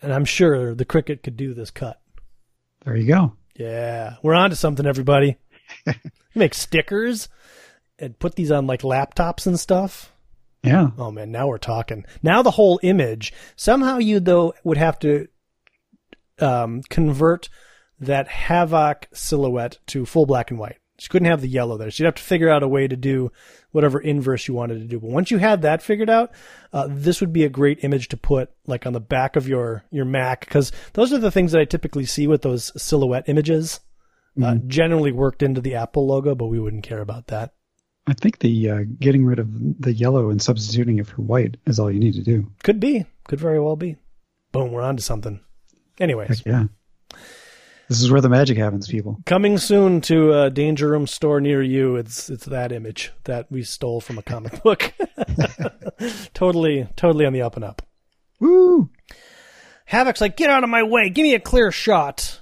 and 0.00 0.12
I'm 0.12 0.24
sure 0.24 0.74
the 0.74 0.84
Cricut 0.84 1.22
could 1.22 1.36
do 1.36 1.54
this 1.54 1.70
cut. 1.70 2.00
There 2.88 2.96
you 2.96 3.06
go. 3.06 3.34
Yeah, 3.54 4.16
we're 4.22 4.32
on 4.32 4.48
to 4.48 4.56
something, 4.56 4.86
everybody. 4.86 5.36
Make 6.34 6.54
stickers 6.54 7.28
and 7.98 8.18
put 8.18 8.34
these 8.34 8.50
on 8.50 8.66
like 8.66 8.80
laptops 8.80 9.46
and 9.46 9.60
stuff. 9.60 10.10
Yeah. 10.64 10.92
Oh 10.96 11.10
man, 11.10 11.30
now 11.30 11.48
we're 11.48 11.58
talking. 11.58 12.06
Now 12.22 12.40
the 12.40 12.52
whole 12.52 12.80
image. 12.82 13.34
Somehow 13.56 13.98
you 13.98 14.20
though 14.20 14.54
would 14.64 14.78
have 14.78 14.98
to 15.00 15.28
um, 16.38 16.80
convert 16.88 17.50
that 18.00 18.26
Havoc 18.26 19.08
silhouette 19.12 19.76
to 19.88 20.06
full 20.06 20.24
black 20.24 20.50
and 20.50 20.58
white. 20.58 20.77
She 20.98 21.08
couldn't 21.08 21.28
have 21.28 21.40
the 21.40 21.48
yellow 21.48 21.76
there. 21.76 21.90
She'd 21.90 22.04
have 22.04 22.16
to 22.16 22.22
figure 22.22 22.48
out 22.48 22.64
a 22.64 22.68
way 22.68 22.88
to 22.88 22.96
do 22.96 23.30
whatever 23.70 24.00
inverse 24.00 24.48
you 24.48 24.54
wanted 24.54 24.80
to 24.80 24.86
do. 24.86 24.98
But 24.98 25.10
once 25.10 25.30
you 25.30 25.38
had 25.38 25.62
that 25.62 25.82
figured 25.82 26.10
out, 26.10 26.32
uh, 26.72 26.88
this 26.90 27.20
would 27.20 27.32
be 27.32 27.44
a 27.44 27.48
great 27.48 27.84
image 27.84 28.08
to 28.08 28.16
put 28.16 28.50
like 28.66 28.84
on 28.84 28.92
the 28.92 29.00
back 29.00 29.36
of 29.36 29.46
your 29.46 29.84
your 29.90 30.04
Mac 30.04 30.40
because 30.40 30.72
those 30.94 31.12
are 31.12 31.18
the 31.18 31.30
things 31.30 31.52
that 31.52 31.60
I 31.60 31.64
typically 31.64 32.04
see 32.04 32.26
with 32.26 32.42
those 32.42 32.72
silhouette 32.80 33.28
images. 33.28 33.80
Uh, 34.40 34.54
generally 34.68 35.10
worked 35.10 35.42
into 35.42 35.60
the 35.60 35.74
Apple 35.74 36.06
logo, 36.06 36.32
but 36.32 36.46
we 36.46 36.60
wouldn't 36.60 36.84
care 36.84 37.00
about 37.00 37.26
that. 37.26 37.54
I 38.06 38.14
think 38.14 38.38
the 38.38 38.70
uh, 38.70 38.80
getting 39.00 39.26
rid 39.26 39.40
of 39.40 39.48
the 39.82 39.92
yellow 39.92 40.30
and 40.30 40.40
substituting 40.40 40.98
it 40.98 41.08
for 41.08 41.22
white 41.22 41.56
is 41.66 41.80
all 41.80 41.90
you 41.90 41.98
need 41.98 42.14
to 42.14 42.22
do. 42.22 42.46
Could 42.62 42.78
be. 42.78 43.04
Could 43.24 43.40
very 43.40 43.58
well 43.58 43.74
be. 43.74 43.96
Boom, 44.52 44.70
we're 44.70 44.82
on 44.82 44.96
to 44.96 45.02
something. 45.02 45.40
Anyways, 45.98 46.38
Heck 46.38 46.46
yeah. 46.46 46.64
This 47.88 48.02
is 48.02 48.10
where 48.10 48.20
the 48.20 48.28
magic 48.28 48.58
happens, 48.58 48.86
people. 48.86 49.18
coming 49.24 49.56
soon 49.56 50.00
to 50.02 50.42
a 50.42 50.50
Danger 50.50 50.88
Room 50.88 51.06
store 51.06 51.40
near 51.40 51.62
you. 51.62 51.96
It's 51.96 52.28
it's 52.28 52.44
that 52.46 52.70
image 52.70 53.12
that 53.24 53.50
we 53.50 53.62
stole 53.62 54.00
from 54.00 54.18
a 54.18 54.22
comic 54.22 54.62
book. 54.62 54.92
totally, 56.34 56.86
totally 56.96 57.24
on 57.26 57.32
the 57.32 57.42
up 57.42 57.56
and 57.56 57.64
up. 57.64 57.82
Woo! 58.40 58.90
Havoc's 59.86 60.20
like, 60.20 60.36
get 60.36 60.50
out 60.50 60.64
of 60.64 60.70
my 60.70 60.82
way. 60.82 61.08
Give 61.08 61.22
me 61.22 61.34
a 61.34 61.40
clear 61.40 61.72
shot. 61.72 62.40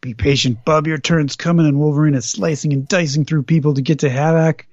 Be 0.00 0.12
patient, 0.14 0.64
bub. 0.64 0.86
Your 0.86 0.98
turn's 0.98 1.36
coming, 1.36 1.66
and 1.66 1.78
Wolverine 1.78 2.14
is 2.14 2.24
slicing 2.24 2.72
and 2.72 2.88
dicing 2.88 3.24
through 3.24 3.44
people 3.44 3.74
to 3.74 3.82
get 3.82 4.00
to 4.00 4.10
Havoc. 4.10 4.66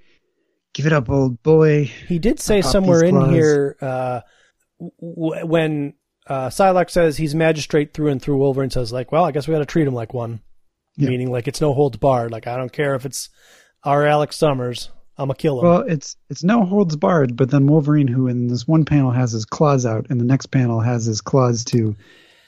Give 0.73 0.85
it 0.87 0.93
up, 0.93 1.09
old 1.09 1.41
boy. 1.43 1.85
He 2.07 2.17
did 2.17 2.39
say 2.39 2.61
somewhere 2.61 3.03
in 3.03 3.29
here 3.29 3.75
uh, 3.81 4.21
w- 4.79 5.45
when 5.45 5.93
uh, 6.29 6.49
Psylocke 6.49 6.89
says 6.89 7.17
he's 7.17 7.33
magistrate 7.35 7.93
through 7.93 8.09
and 8.09 8.21
through. 8.21 8.37
Wolverine 8.37 8.69
says 8.69 8.91
like, 8.91 9.11
well, 9.11 9.23
I 9.25 9.31
guess 9.31 9.47
we 9.47 9.53
got 9.53 9.59
to 9.59 9.65
treat 9.65 9.87
him 9.87 9.93
like 9.93 10.13
one, 10.13 10.41
Yeah. 10.95 11.09
meaning 11.09 11.31
like 11.31 11.47
it's 11.47 11.61
no 11.61 11.73
holds 11.73 11.97
barred. 11.97 12.31
Like 12.31 12.47
I 12.47 12.57
don't 12.57 12.71
care 12.71 12.95
if 12.95 13.05
it's 13.05 13.29
our 13.83 14.05
Alex 14.05 14.35
Summers. 14.35 14.89
I'm 15.19 15.29
gonna 15.29 15.35
kill 15.35 15.59
him. 15.59 15.65
Well, 15.67 15.79
it's 15.81 16.15
it's 16.29 16.43
no 16.43 16.63
holds 16.63 16.95
barred, 16.95 17.35
but 17.35 17.49
then 17.49 17.65
Wolverine, 17.65 18.07
who 18.07 18.27
in 18.27 18.47
this 18.47 18.67
one 18.67 18.85
panel 18.85 19.09
has 19.11 19.31
his 19.31 19.45
claws 19.45 19.85
out, 19.85 20.05
and 20.09 20.21
the 20.21 20.25
next 20.25 20.47
panel 20.47 20.79
has 20.79 21.05
his 21.05 21.21
claws 21.21 21.63
to 21.65 21.95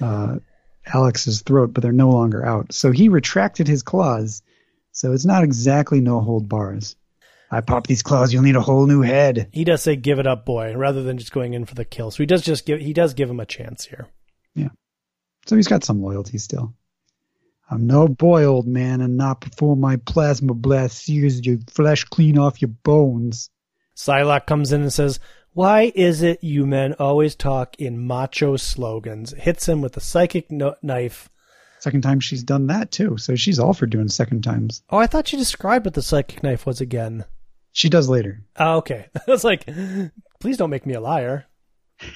uh, 0.01 0.35
Alex's 0.85 1.41
throat, 1.41 1.73
but 1.73 1.81
they're 1.81 1.91
no 1.91 2.09
longer 2.09 2.45
out. 2.45 2.71
So 2.73 2.91
he 2.91 3.09
retracted 3.09 3.67
his 3.67 3.81
claws. 3.81 4.43
So 4.91 5.13
it's 5.13 5.25
not 5.25 5.43
exactly 5.43 5.99
no 6.01 6.19
hold 6.21 6.47
bars. 6.49 6.95
I 7.51 7.61
pop 7.61 7.87
these 7.87 8.03
claws, 8.03 8.31
you'll 8.31 8.43
need 8.43 8.55
a 8.55 8.61
whole 8.61 8.85
new 8.85 9.01
head. 9.01 9.49
he 9.51 9.63
does 9.63 9.81
say 9.81 9.95
give 9.95 10.19
it 10.19 10.27
up 10.27 10.45
boy 10.45 10.75
rather 10.75 11.01
than 11.03 11.17
just 11.17 11.31
going 11.31 11.53
in 11.53 11.65
for 11.65 11.75
the 11.75 11.85
kill 11.85 12.11
so 12.11 12.17
he 12.23 12.25
does 12.27 12.41
just 12.43 12.65
give 12.65 12.79
he 12.79 12.93
does 12.93 13.13
give 13.13 13.29
him 13.29 13.39
a 13.39 13.45
chance 13.45 13.85
here 13.85 14.07
Yeah. 14.55 14.69
So 15.47 15.55
he's 15.55 15.67
got 15.67 15.83
some 15.83 16.01
loyalty 16.01 16.37
still. 16.37 16.73
I'm 17.71 17.85
no 17.87 18.07
boy, 18.07 18.45
old 18.45 18.67
man, 18.67 18.99
and 19.01 19.15
not 19.15 19.41
before 19.41 19.75
my 19.77 19.97
plasma 19.97 20.53
blast 20.55 21.03
sears 21.05 21.45
your 21.45 21.57
flesh 21.71 22.03
clean 22.03 22.37
off 22.39 22.61
your 22.61 22.69
bones. 22.69 23.49
Psylocke 23.95 24.47
comes 24.47 24.71
in 24.71 24.81
and 24.81 24.93
says 24.93 25.19
why 25.53 25.91
is 25.95 26.21
it 26.21 26.43
you 26.43 26.65
men 26.67 26.93
always 26.99 27.35
talk 27.35 27.75
in 27.79 28.05
macho 28.05 28.55
slogans 28.57 29.33
hits 29.33 29.67
him 29.67 29.81
with 29.81 29.97
a 29.97 30.01
psychic 30.01 30.51
no- 30.51 30.75
knife 30.83 31.29
Second 31.79 32.01
time 32.01 32.19
she's 32.19 32.43
done 32.43 32.67
that 32.67 32.91
too, 32.91 33.17
so 33.17 33.35
she's 33.35 33.57
all 33.57 33.73
for 33.73 33.85
doing 33.87 34.07
second 34.09 34.43
times. 34.43 34.83
oh 34.91 34.97
i 34.99 35.07
thought 35.07 35.31
you 35.31 35.37
described 35.39 35.85
what 35.85 35.95
the 35.95 36.01
psychic 36.03 36.43
knife 36.43 36.65
was 36.67 36.79
again 36.81 37.25
She 37.71 37.89
does 37.89 38.09
later. 38.09 38.43
oh, 38.57 38.77
okay 38.77 39.07
i 39.27 39.31
was 39.31 39.43
like 39.43 39.67
please 40.39 40.57
don't 40.57 40.69
make 40.69 40.85
me 40.85 40.93
a 40.93 41.01
liar 41.01 41.45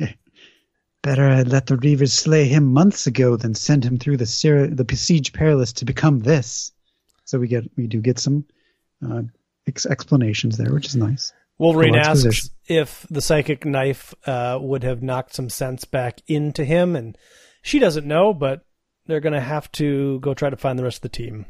Better 1.01 1.27
I'd 1.27 1.49
let 1.49 1.65
the 1.67 1.75
Reavers 1.75 2.11
slay 2.11 2.45
him 2.47 2.71
months 2.71 3.07
ago 3.07 3.35
than 3.35 3.53
send 3.55 3.83
him 3.83 3.97
through 3.97 4.15
the 4.15 4.25
Sir- 4.25 4.67
the 4.67 4.85
Besiege 4.85 5.33
Perilous 5.33 5.73
to 5.73 5.85
become 5.85 6.19
this. 6.19 6.71
So 7.25 7.39
we 7.39 7.49
get 7.49 7.65
we 7.75 7.87
do 7.87 7.99
get 7.99 8.19
some 8.19 8.45
uh, 9.05 9.23
ex- 9.67 9.85
explanations 9.85 10.57
there, 10.57 10.73
which 10.73 10.87
is 10.87 10.95
nice. 10.95 11.33
Wolverine 11.57 11.95
asks 11.95 12.25
exposition. 12.25 12.49
if 12.67 13.05
the 13.09 13.21
psychic 13.21 13.65
knife 13.65 14.13
uh, 14.25 14.57
would 14.61 14.83
have 14.83 15.03
knocked 15.03 15.33
some 15.35 15.49
sense 15.49 15.83
back 15.83 16.21
into 16.27 16.63
him, 16.63 16.95
and 16.95 17.17
she 17.61 17.79
doesn't 17.79 18.07
know, 18.07 18.33
but 18.33 18.65
they're 19.05 19.19
going 19.19 19.33
to 19.33 19.41
have 19.41 19.69
to 19.73 20.21
go 20.21 20.33
try 20.33 20.49
to 20.49 20.55
find 20.55 20.79
the 20.79 20.83
rest 20.83 20.99
of 20.99 21.01
the 21.01 21.09
team. 21.09 21.45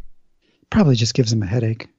Probably 0.72 0.96
just 0.96 1.14
gives 1.14 1.32
him 1.32 1.44
a 1.44 1.48
headache. 1.48 1.90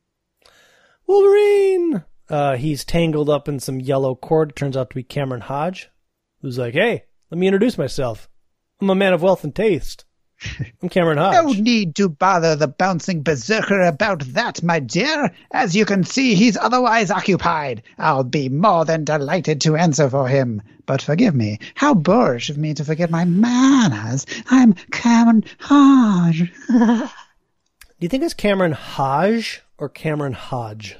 Wolverine! 1.06 2.04
Uh, 2.28 2.56
he's 2.56 2.84
tangled 2.84 3.28
up 3.28 3.48
in 3.48 3.60
some 3.60 3.80
yellow 3.80 4.14
cord. 4.14 4.50
It 4.50 4.56
turns 4.56 4.76
out 4.76 4.90
to 4.90 4.96
be 4.96 5.02
Cameron 5.02 5.42
Hodge, 5.42 5.90
who's 6.40 6.58
like, 6.58 6.74
hey, 6.74 7.04
let 7.30 7.38
me 7.38 7.46
introduce 7.46 7.76
myself. 7.76 8.28
I'm 8.80 8.90
a 8.90 8.94
man 8.94 9.12
of 9.12 9.22
wealth 9.22 9.44
and 9.44 9.54
taste. 9.54 10.04
I'm 10.82 10.88
Cameron 10.88 11.18
Hodge. 11.18 11.34
No 11.34 11.52
need 11.52 11.94
to 11.96 12.08
bother 12.08 12.56
the 12.56 12.68
bouncing 12.68 13.22
berserker 13.22 13.82
about 13.82 14.20
that, 14.34 14.62
my 14.62 14.80
dear. 14.80 15.32
As 15.50 15.76
you 15.76 15.84
can 15.84 16.04
see, 16.04 16.34
he's 16.34 16.56
otherwise 16.56 17.10
occupied. 17.10 17.82
I'll 17.98 18.24
be 18.24 18.48
more 18.48 18.84
than 18.84 19.04
delighted 19.04 19.60
to 19.62 19.76
answer 19.76 20.08
for 20.08 20.28
him. 20.28 20.62
But 20.86 21.02
forgive 21.02 21.34
me, 21.34 21.60
how 21.74 21.94
boorish 21.94 22.50
of 22.50 22.58
me 22.58 22.74
to 22.74 22.84
forget 22.84 23.10
my 23.10 23.24
manners. 23.24 24.26
I'm 24.50 24.74
Cameron 24.90 25.44
Hodge. 25.60 26.52
Do 26.68 27.08
you 28.00 28.08
think 28.08 28.22
it's 28.22 28.34
Cameron 28.34 28.72
Hodge 28.72 29.62
or 29.78 29.88
Cameron 29.88 30.32
Hodge? 30.32 30.96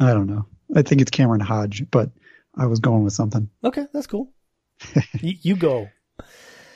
I 0.00 0.12
don't 0.12 0.26
know. 0.26 0.46
I 0.74 0.82
think 0.82 1.00
it's 1.00 1.10
Cameron 1.10 1.40
Hodge, 1.40 1.84
but 1.90 2.10
I 2.56 2.66
was 2.66 2.80
going 2.80 3.04
with 3.04 3.12
something. 3.12 3.48
Okay, 3.62 3.86
that's 3.92 4.06
cool. 4.06 4.32
y- 5.22 5.38
you 5.42 5.56
go. 5.56 5.88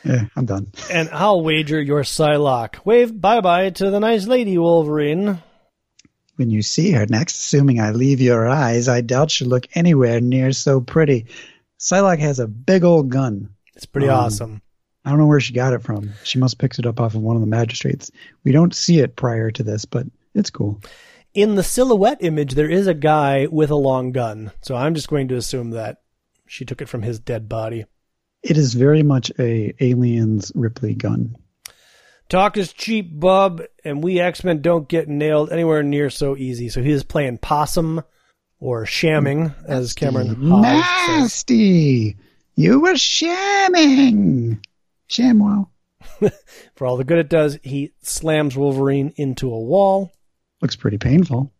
Yeah, 0.05 0.26
I'm 0.37 0.47
done. 0.47 0.70
And 0.91 1.09
I'll 1.11 1.43
wager 1.43 1.81
your 1.81 2.03
Psylocke. 2.03 2.85
Wave 2.87 3.18
bye 3.20 3.41
bye 3.41 3.70
to 3.70 3.91
the 3.91 4.01
nice 4.01 4.26
lady, 4.26 4.57
Wolverine. 4.57 5.43
When 6.37 6.51
you 6.51 6.62
see 6.62 6.93
her 6.93 7.05
next, 7.07 7.35
assuming 7.37 7.81
I 7.81 7.91
leave 7.91 8.20
your 8.20 8.49
eyes, 8.49 8.87
I 8.89 9.01
doubt 9.01 9.31
she'll 9.33 9.49
look 9.49 9.66
anywhere 9.74 10.20
near 10.20 10.53
so 10.53 10.81
pretty. 10.81 11.26
Psylocke 11.81 12.20
has 12.20 12.39
a 12.39 12.47
big 12.47 12.85
old 12.85 13.09
gun. 13.09 13.51
It's 13.74 13.87
pretty 13.87 14.09
Um, 14.09 14.18
awesome. 14.20 14.62
I 15.05 15.11
don't 15.11 15.18
know 15.18 15.26
where 15.26 15.41
she 15.41 15.53
got 15.53 15.72
it 15.72 15.83
from. 15.83 16.11
She 16.22 16.39
must 16.39 16.55
have 16.55 16.59
picked 16.59 16.79
it 16.79 16.87
up 16.87 17.01
off 17.01 17.14
of 17.16 17.22
one 17.22 17.35
of 17.37 17.41
the 17.41 17.47
magistrates. 17.49 18.11
We 18.45 18.53
don't 18.53 18.74
see 18.74 19.01
it 19.01 19.16
prior 19.16 19.51
to 19.53 19.62
this, 19.64 19.85
but 19.85 20.07
it's 20.35 20.51
cool. 20.51 20.81
In 21.39 21.55
the 21.55 21.62
silhouette 21.62 22.18
image, 22.20 22.55
there 22.55 22.68
is 22.68 22.89
a 22.89 22.95
guy 22.95 23.47
with 23.47 23.70
a 23.70 23.76
long 23.76 24.11
gun. 24.11 24.51
So 24.61 24.74
I'm 24.74 24.97
just 24.97 25.09
going 25.09 25.28
to 25.28 25.36
assume 25.36 25.70
that 25.70 26.03
she 26.49 26.64
took 26.64 26.82
it 26.82 26.89
from 26.89 27.03
his 27.03 27.20
dead 27.20 27.49
body. 27.49 27.84
It 28.43 28.57
is 28.57 28.74
very 28.74 29.05
much 29.05 29.30
a 29.39 29.72
Aliens 29.78 30.51
Ripley 30.57 30.95
gun. 30.95 31.36
Talk 32.28 32.57
is 32.57 32.72
cheap, 32.72 33.20
bub, 33.20 33.62
and 33.84 34.03
we 34.03 34.18
X 34.18 34.43
Men 34.43 34.62
don't 34.62 34.89
get 34.89 35.07
nailed 35.07 35.53
anywhere 35.53 35.84
near 35.84 36.11
so 36.11 36.36
easy. 36.36 36.68
So 36.70 36.82
he 36.82 36.91
is 36.91 37.05
playing 37.05 37.39
possum 37.39 38.03
or 38.59 38.84
shamming, 38.84 39.55
as 39.64 39.95
Cameron 39.95 40.34
Hodge 40.34 40.84
says. 41.07 41.18
Nasty! 41.20 42.16
You 42.57 42.80
were 42.80 42.97
shamming! 42.97 44.61
Shamwow. 45.09 45.68
For 46.74 46.84
all 46.84 46.97
the 46.97 47.05
good 47.05 47.18
it 47.18 47.28
does, 47.28 47.61
he 47.62 47.93
slams 48.03 48.57
Wolverine 48.57 49.12
into 49.14 49.55
a 49.55 49.61
wall. 49.61 50.11
Looks 50.61 50.76
pretty 50.76 50.98
painful. 50.98 51.52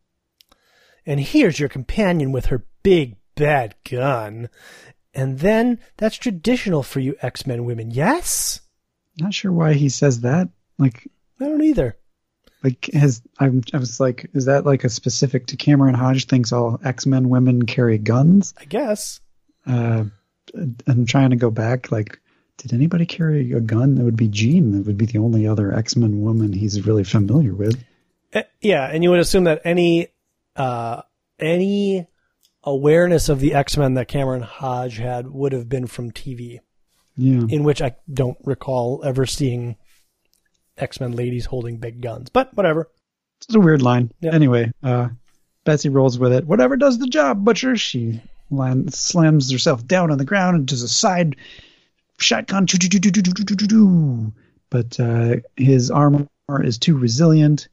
And 1.07 1.21
here's 1.21 1.59
your 1.59 1.69
companion 1.69 2.33
with 2.33 2.47
her 2.47 2.67
big 2.83 3.17
bad 3.35 3.75
gun. 3.89 4.49
And 5.15 5.39
then 5.39 5.81
that's 5.97 6.17
traditional 6.17 6.83
for 6.83 7.01
you 7.01 7.17
X 7.23 7.47
Men 7.47 7.65
women, 7.65 7.91
yes? 7.91 8.61
Not 9.19 9.35
sure 9.35 9.53
why 9.53 9.75
he 9.75 9.89
says 9.89 10.21
that. 10.21 10.49
Like, 10.79 11.09
I 11.41 11.45
don't 11.45 11.63
either. 11.63 11.97
like 12.63 12.91
has 12.93 13.23
I'm, 13.39 13.63
I 13.73 13.79
was 13.79 14.01
like, 14.01 14.31
is 14.35 14.47
that 14.47 14.67
like 14.67 14.85
a 14.85 14.89
specific 14.89 15.47
to 15.47 15.57
Cameron 15.57 15.95
Hodge 15.95 16.27
thinks 16.27 16.53
all 16.53 16.81
X 16.85 17.07
Men 17.07 17.29
women 17.29 17.67
carry 17.67 17.99
guns? 17.99 18.55
I 18.59 18.65
guess. 18.65 19.21
Uh, 19.67 20.05
I'm 20.87 21.07
trying 21.07 21.31
to 21.31 21.37
go 21.37 21.51
back. 21.51 21.93
Like, 21.93 22.21
did 22.57 22.73
anybody 22.73 23.07
carry 23.07 23.53
a 23.53 23.61
gun? 23.61 23.95
That 23.95 24.05
would 24.05 24.17
be 24.17 24.29
Jean. 24.29 24.73
That 24.73 24.87
would 24.87 24.99
be 24.99 25.07
the 25.07 25.19
only 25.19 25.47
other 25.47 25.73
X 25.75 25.97
Men 25.97 26.21
woman 26.21 26.53
he's 26.53 26.87
really 26.87 27.05
familiar 27.05 27.55
with. 27.55 27.83
Uh, 28.35 28.43
yeah, 28.61 28.85
and 28.87 29.03
you 29.03 29.11
would 29.11 29.21
assume 29.21 29.45
that 29.45 29.63
any 29.65 30.09
uh, 30.57 31.03
any 31.39 32.07
awareness 32.65 33.29
of 33.29 33.41
the 33.41 33.55
X 33.55 33.77
Men 33.77 33.95
that 33.95 34.09
Cameron 34.09 34.43
Hodge 34.43 34.99
had 34.99 35.29
would 35.29 35.53
have 35.53 35.69
been 35.69 35.87
from 35.87 36.11
TV, 36.11 36.59
Yeah. 37.17 37.43
in 37.49 37.63
which 37.65 37.81
I 37.81 37.97
don't 38.13 38.37
recall 38.45 39.03
ever 39.05 39.25
seeing 39.27 39.77
X 40.77 41.01
Men 41.01 41.13
ladies 41.13 41.47
holding 41.47 41.79
big 41.79 42.01
guns. 42.03 42.29
But 42.31 42.55
whatever. 42.55 42.89
It's 43.41 43.55
a 43.55 43.61
weird 43.61 43.83
line. 43.83 44.11
Yep. 44.21 44.35
Anyway, 44.35 44.73
uh, 44.83 45.09
Betsy 45.65 45.89
rolls 45.89 46.19
with 46.19 46.33
it. 46.33 46.45
Whatever 46.45 46.77
does 46.77 46.99
the 46.99 47.07
job, 47.07 47.45
Butcher. 47.45 47.77
She 47.77 48.21
land, 48.51 48.93
slams 48.93 49.51
herself 49.53 49.87
down 49.87 50.11
on 50.11 50.19
the 50.19 50.25
ground 50.25 50.57
and 50.57 50.67
does 50.67 50.83
a 50.83 50.89
side 50.89 51.37
shotgun. 52.19 52.67
But 54.71 55.01
uh, 55.01 55.37
his 55.57 55.91
armor 55.91 56.27
is 56.65 56.79
too 56.79 56.99
resilient, 56.99 57.69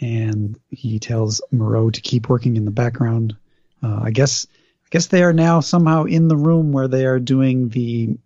and 0.00 0.58
he 0.70 0.98
tells 0.98 1.40
Moreau 1.50 1.90
to 1.90 2.00
keep 2.00 2.28
working 2.28 2.56
in 2.56 2.64
the 2.64 2.70
background. 2.70 3.36
Uh, 3.82 4.00
I 4.02 4.10
guess. 4.10 4.46
I 4.84 4.88
guess 4.90 5.06
they 5.08 5.24
are 5.24 5.32
now 5.32 5.58
somehow 5.58 6.04
in 6.04 6.28
the 6.28 6.36
room 6.36 6.70
where 6.70 6.86
they 6.86 7.06
are 7.06 7.18
doing 7.18 7.70
the 7.70 8.16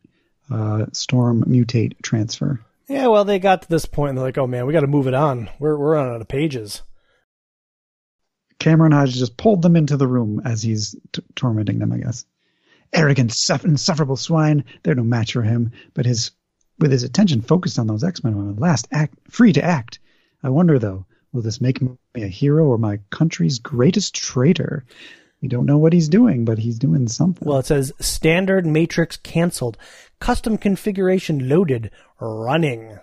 uh, 0.51 0.87
storm 0.93 1.43
mutate 1.45 2.01
transfer. 2.03 2.61
Yeah, 2.87 3.07
well, 3.07 3.25
they 3.25 3.39
got 3.39 3.62
to 3.62 3.68
this 3.68 3.87
point 3.87 4.11
and 4.11 4.18
they're 4.18 4.27
like, 4.27 4.37
"Oh 4.37 4.47
man, 4.47 4.66
we 4.66 4.73
got 4.75 4.81
to 4.81 4.87
move 4.87 5.07
it 5.07 5.14
on. 5.14 5.49
We're 5.59 5.79
we're 5.79 5.95
running 5.95 6.14
out 6.14 6.21
of 6.21 6.29
pages." 6.29 6.83
Cameron 8.59 8.93
Hodge 8.93 9.14
just 9.14 9.37
pulled 9.39 9.62
them 9.62 9.75
into 9.75 9.97
the 9.97 10.07
room 10.07 10.43
as 10.45 10.62
he's 10.62 10.95
t- 11.12 11.23
tormenting 11.35 11.79
them, 11.79 11.93
I 11.93 11.99
guess. 11.99 12.27
Arrogant, 12.93 13.33
suff- 13.33 13.64
insufferable 13.64 14.16
swine. 14.16 14.64
They're 14.83 14.95
no 14.95 15.03
match 15.03 15.33
for 15.33 15.43
him, 15.43 15.73
but 15.95 16.05
his 16.05 16.33
with 16.79 16.93
his 16.93 17.05
attention 17.05 17.41
focused 17.41 17.79
on 17.79 17.87
those 17.87 18.05
on 18.05 18.55
the 18.55 18.61
last 18.61 18.89
act, 18.91 19.14
free 19.31 19.53
to 19.53 19.64
act. 19.64 19.99
I 20.43 20.49
wonder, 20.51 20.79
though, 20.79 21.07
will 21.33 21.43
this 21.43 21.61
make 21.61 21.81
me 21.81 21.97
a 22.16 22.26
hero 22.26 22.66
or 22.66 22.78
my 22.78 22.99
country's 23.11 23.59
greatest 23.59 24.14
traitor? 24.14 24.85
We 25.43 25.49
don't 25.49 25.66
know 25.66 25.78
what 25.78 25.93
he's 25.93 26.09
doing, 26.09 26.45
but 26.45 26.59
he's 26.59 26.78
doing 26.78 27.09
something. 27.09 27.47
Well, 27.49 27.59
it 27.61 27.66
says 27.66 27.93
standard 28.01 28.66
matrix 28.66 29.16
canceled, 29.16 29.78
custom 30.20 30.59
configuration 30.59 31.49
loaded, 31.49 31.91
running. 32.20 32.99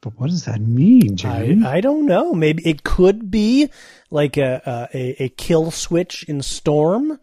but 0.00 0.18
what 0.18 0.30
does 0.30 0.44
that 0.46 0.60
mean, 0.60 1.16
I, 1.24 1.76
I 1.76 1.80
don't 1.80 2.06
know. 2.06 2.32
Maybe 2.32 2.66
it 2.66 2.84
could 2.84 3.30
be 3.30 3.70
like 4.10 4.36
a 4.38 4.88
a, 4.94 5.24
a 5.24 5.28
kill 5.30 5.70
switch 5.70 6.24
in 6.24 6.40
Storm. 6.42 7.18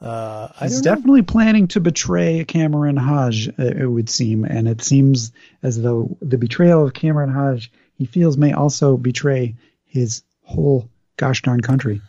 Uh, 0.00 0.48
I 0.58 0.64
He's 0.64 0.80
don't 0.80 0.84
know. 0.84 0.94
definitely 0.94 1.22
planning 1.22 1.68
to 1.68 1.80
betray 1.80 2.44
Cameron 2.46 2.96
Hodge, 2.96 3.48
uh, 3.48 3.52
it 3.62 3.86
would 3.86 4.08
seem, 4.08 4.44
and 4.44 4.66
it 4.66 4.80
seems 4.82 5.30
as 5.62 5.80
though 5.80 6.16
the 6.22 6.38
betrayal 6.38 6.86
of 6.86 6.94
Cameron 6.94 7.30
Hodge, 7.30 7.70
he 7.98 8.06
feels, 8.06 8.38
may 8.38 8.52
also 8.54 8.96
betray 8.96 9.56
his 9.90 10.22
whole 10.42 10.88
gosh 11.16 11.42
darn 11.42 11.60
country. 11.60 12.00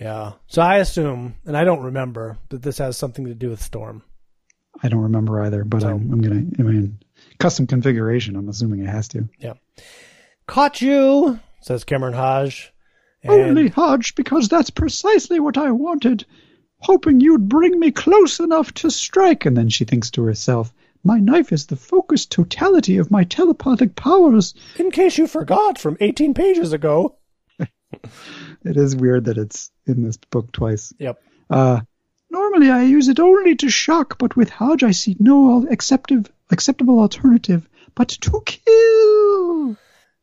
Yeah. 0.00 0.32
So 0.46 0.62
I 0.62 0.78
assume, 0.78 1.34
and 1.44 1.56
I 1.56 1.64
don't 1.64 1.82
remember, 1.82 2.38
that 2.48 2.62
this 2.62 2.78
has 2.78 2.96
something 2.96 3.26
to 3.26 3.34
do 3.34 3.50
with 3.50 3.60
Storm. 3.62 4.02
I 4.82 4.88
don't 4.88 5.02
remember 5.02 5.42
either, 5.42 5.64
but 5.64 5.82
So- 5.82 5.88
I'm, 5.90 6.12
I'm 6.12 6.20
gonna. 6.20 6.44
I 6.58 6.62
mean, 6.62 6.98
custom 7.38 7.66
configuration. 7.66 8.36
I'm 8.36 8.48
assuming 8.48 8.80
it 8.80 8.88
has 8.88 9.08
to. 9.08 9.28
Yeah. 9.38 9.54
Caught 10.46 10.80
you, 10.82 11.38
says 11.60 11.84
Cameron 11.84 12.14
Hodge. 12.14 12.72
And 13.22 13.32
Only 13.32 13.68
Hodge, 13.68 14.14
because 14.16 14.48
that's 14.48 14.68
precisely 14.70 15.40
what 15.40 15.56
I 15.56 15.70
wanted. 15.70 16.26
Hoping 16.80 17.20
you'd 17.20 17.48
bring 17.48 17.78
me 17.80 17.90
close 17.90 18.38
enough 18.40 18.74
to 18.74 18.90
strike. 18.90 19.46
And 19.46 19.56
then 19.56 19.70
she 19.70 19.84
thinks 19.86 20.10
to 20.10 20.22
herself, 20.24 20.74
"My 21.02 21.18
knife 21.18 21.50
is 21.52 21.66
the 21.66 21.76
focused 21.76 22.30
totality 22.30 22.98
of 22.98 23.10
my 23.10 23.24
telepathic 23.24 23.96
powers." 23.96 24.52
in 24.76 24.90
case 24.90 25.16
you 25.16 25.26
forgot 25.26 25.78
from 25.78 25.96
18 26.00 26.34
pages 26.34 26.72
ago. 26.74 27.16
It 28.64 28.78
is 28.78 28.96
weird 28.96 29.26
that 29.26 29.36
it's 29.36 29.70
in 29.86 30.02
this 30.02 30.16
book 30.16 30.50
twice. 30.50 30.94
Yep. 30.98 31.22
Uh, 31.50 31.80
normally 32.30 32.70
I 32.70 32.84
use 32.84 33.08
it 33.08 33.20
only 33.20 33.56
to 33.56 33.68
shock, 33.68 34.16
but 34.18 34.36
with 34.36 34.48
Hodge 34.48 34.82
I 34.82 34.92
see 34.92 35.16
no 35.20 35.66
acceptive, 35.70 36.32
acceptable 36.50 36.98
alternative 36.98 37.68
but 37.94 38.08
to 38.08 38.42
kill. 38.44 39.76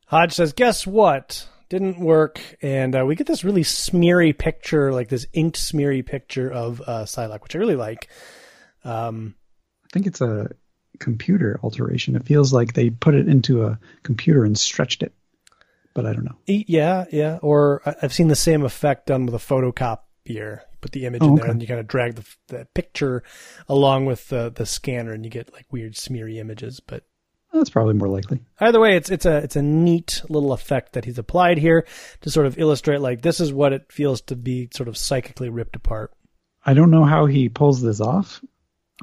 Hodge 0.07 0.33
says, 0.33 0.53
"Guess 0.53 0.85
what? 0.85 1.47
Didn't 1.69 1.99
work." 1.99 2.41
And 2.61 2.95
uh, 2.95 3.05
we 3.05 3.15
get 3.15 3.27
this 3.27 3.43
really 3.43 3.63
smeary 3.63 4.33
picture, 4.33 4.91
like 4.91 5.07
this 5.07 5.27
inked 5.33 5.57
smeary 5.57 6.03
picture 6.03 6.51
of 6.51 6.81
uh, 6.81 7.05
Psylocke, 7.05 7.43
which 7.43 7.55
I 7.55 7.59
really 7.59 7.75
like. 7.75 8.09
Um, 8.83 9.35
I 9.85 9.87
think 9.93 10.07
it's 10.07 10.21
a 10.21 10.49
computer 10.99 11.59
alteration. 11.63 12.15
It 12.15 12.25
feels 12.25 12.51
like 12.53 12.73
they 12.73 12.89
put 12.89 13.15
it 13.15 13.27
into 13.27 13.63
a 13.65 13.79
computer 14.03 14.43
and 14.43 14.57
stretched 14.57 15.03
it, 15.03 15.13
but 15.93 16.05
I 16.05 16.13
don't 16.13 16.25
know. 16.25 16.37
yeah, 16.47 17.05
yeah. 17.11 17.39
Or 17.41 17.81
I've 18.01 18.13
seen 18.13 18.27
the 18.27 18.35
same 18.35 18.63
effect 18.63 19.07
done 19.07 19.25
with 19.25 19.35
a 19.35 19.37
photocopier. 19.37 19.99
You 20.25 20.57
put 20.81 20.91
the 20.91 21.05
image 21.05 21.21
Oh, 21.23 21.27
in 21.29 21.35
there, 21.35 21.43
okay. 21.45 21.51
and 21.51 21.61
you 21.61 21.67
kind 21.67 21.79
of 21.79 21.87
drag 21.87 22.15
the, 22.15 22.25
the 22.47 22.67
picture 22.73 23.23
along 23.67 24.05
with 24.05 24.27
the 24.29 24.51
the 24.51 24.65
scanner, 24.65 25.11
and 25.13 25.23
you 25.25 25.31
get 25.31 25.51
like 25.53 25.65
weird 25.71 25.95
smeary 25.95 26.39
images. 26.39 26.79
But 26.79 27.03
That's 27.53 27.69
probably 27.69 27.95
more 27.95 28.07
likely. 28.07 28.39
Either 28.59 28.79
way, 28.79 28.95
it's 28.95 29.09
it's 29.09 29.25
a 29.25 29.37
it's 29.37 29.55
a 29.55 29.61
neat 29.61 30.21
little 30.29 30.53
effect 30.53 30.93
that 30.93 31.05
he's 31.05 31.17
applied 31.17 31.57
here 31.57 31.85
to 32.21 32.29
sort 32.29 32.45
of 32.45 32.57
illustrate 32.59 33.01
like 33.01 33.21
this 33.23 33.39
is 33.39 33.51
what 33.51 33.73
it 33.73 33.91
feels 33.91 34.21
to 34.21 34.35
be 34.35 34.69
sort 34.73 34.87
of 34.89 34.95
psychically 34.97 35.49
ripped 35.49 35.75
apart. 35.75 36.11
I 36.65 36.73
don't 36.75 36.91
know 36.91 37.03
how 37.05 37.25
he 37.25 37.49
pulls 37.49 37.81
this 37.81 37.99
off. 37.99 38.41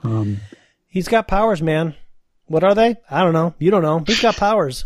Um, 0.04 0.38
He's 0.86 1.08
got 1.08 1.26
powers, 1.28 1.60
man. 1.60 1.94
What 2.46 2.64
are 2.64 2.74
they? 2.74 2.96
I 3.10 3.22
don't 3.24 3.34
know. 3.34 3.54
You 3.58 3.70
don't 3.70 3.82
know. 3.82 4.02
He's 4.06 4.22
got 4.22 4.36
powers. 4.36 4.84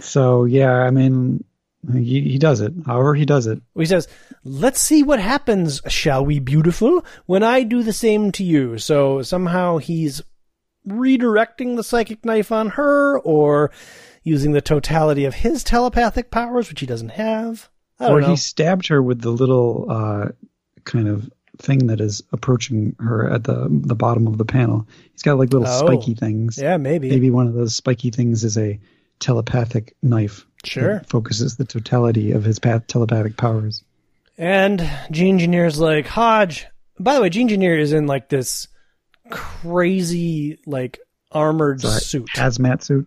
So 0.00 0.44
yeah, 0.44 0.72
I 0.72 0.90
mean, 0.90 1.44
he, 1.92 2.20
he 2.22 2.38
does 2.38 2.60
it. 2.60 2.72
However, 2.86 3.14
he 3.14 3.24
does 3.24 3.46
it. 3.46 3.60
He 3.76 3.86
says, 3.86 4.08
"Let's 4.42 4.80
see 4.80 5.02
what 5.02 5.20
happens, 5.20 5.80
shall 5.88 6.24
we, 6.24 6.38
beautiful, 6.40 7.04
when 7.26 7.42
I 7.42 7.62
do 7.62 7.82
the 7.82 7.92
same 7.92 8.32
to 8.32 8.44
you." 8.44 8.78
So 8.78 9.22
somehow 9.22 9.78
he's 9.78 10.22
redirecting 10.88 11.76
the 11.76 11.84
psychic 11.84 12.24
knife 12.24 12.52
on 12.52 12.70
her, 12.70 13.18
or 13.20 13.70
using 14.22 14.52
the 14.52 14.60
totality 14.60 15.24
of 15.24 15.34
his 15.34 15.62
telepathic 15.64 16.30
powers, 16.30 16.68
which 16.68 16.80
he 16.80 16.86
doesn't 16.86 17.10
have. 17.10 17.68
I 18.00 18.08
don't 18.08 18.18
or 18.18 18.20
know. 18.22 18.28
he 18.30 18.36
stabbed 18.36 18.88
her 18.88 19.02
with 19.02 19.20
the 19.20 19.30
little 19.30 19.86
uh, 19.88 20.28
kind 20.84 21.08
of 21.08 21.30
thing 21.58 21.86
that 21.86 22.00
is 22.00 22.22
approaching 22.32 22.96
her 22.98 23.30
at 23.30 23.44
the 23.44 23.68
the 23.70 23.94
bottom 23.94 24.26
of 24.26 24.38
the 24.38 24.44
panel. 24.44 24.88
He's 25.12 25.22
got 25.22 25.38
like 25.38 25.52
little 25.52 25.68
Oh. 25.68 25.86
spiky 25.86 26.14
things. 26.14 26.58
Yeah, 26.58 26.76
maybe. 26.78 27.08
Maybe 27.10 27.30
one 27.30 27.46
of 27.46 27.54
those 27.54 27.76
spiky 27.76 28.10
things 28.10 28.42
is 28.42 28.58
a 28.58 28.80
telepathic 29.24 29.96
knife. 30.02 30.46
Sure. 30.64 31.02
focuses 31.08 31.56
the 31.56 31.64
totality 31.64 32.32
of 32.32 32.42
his 32.44 32.58
path 32.58 32.86
telepathic 32.86 33.36
powers. 33.36 33.82
And 34.38 34.80
Genegineer's 35.10 35.78
like, 35.78 36.06
Hodge, 36.06 36.66
By 36.98 37.14
the 37.14 37.20
way, 37.20 37.28
Genegineer 37.28 37.78
is 37.78 37.92
in 37.92 38.06
like 38.06 38.28
this 38.30 38.68
crazy 39.30 40.58
like 40.66 40.98
armored 41.32 41.80
Sorry, 41.80 42.00
suit. 42.00 42.28
hazmat 42.34 42.82
suit. 42.82 43.06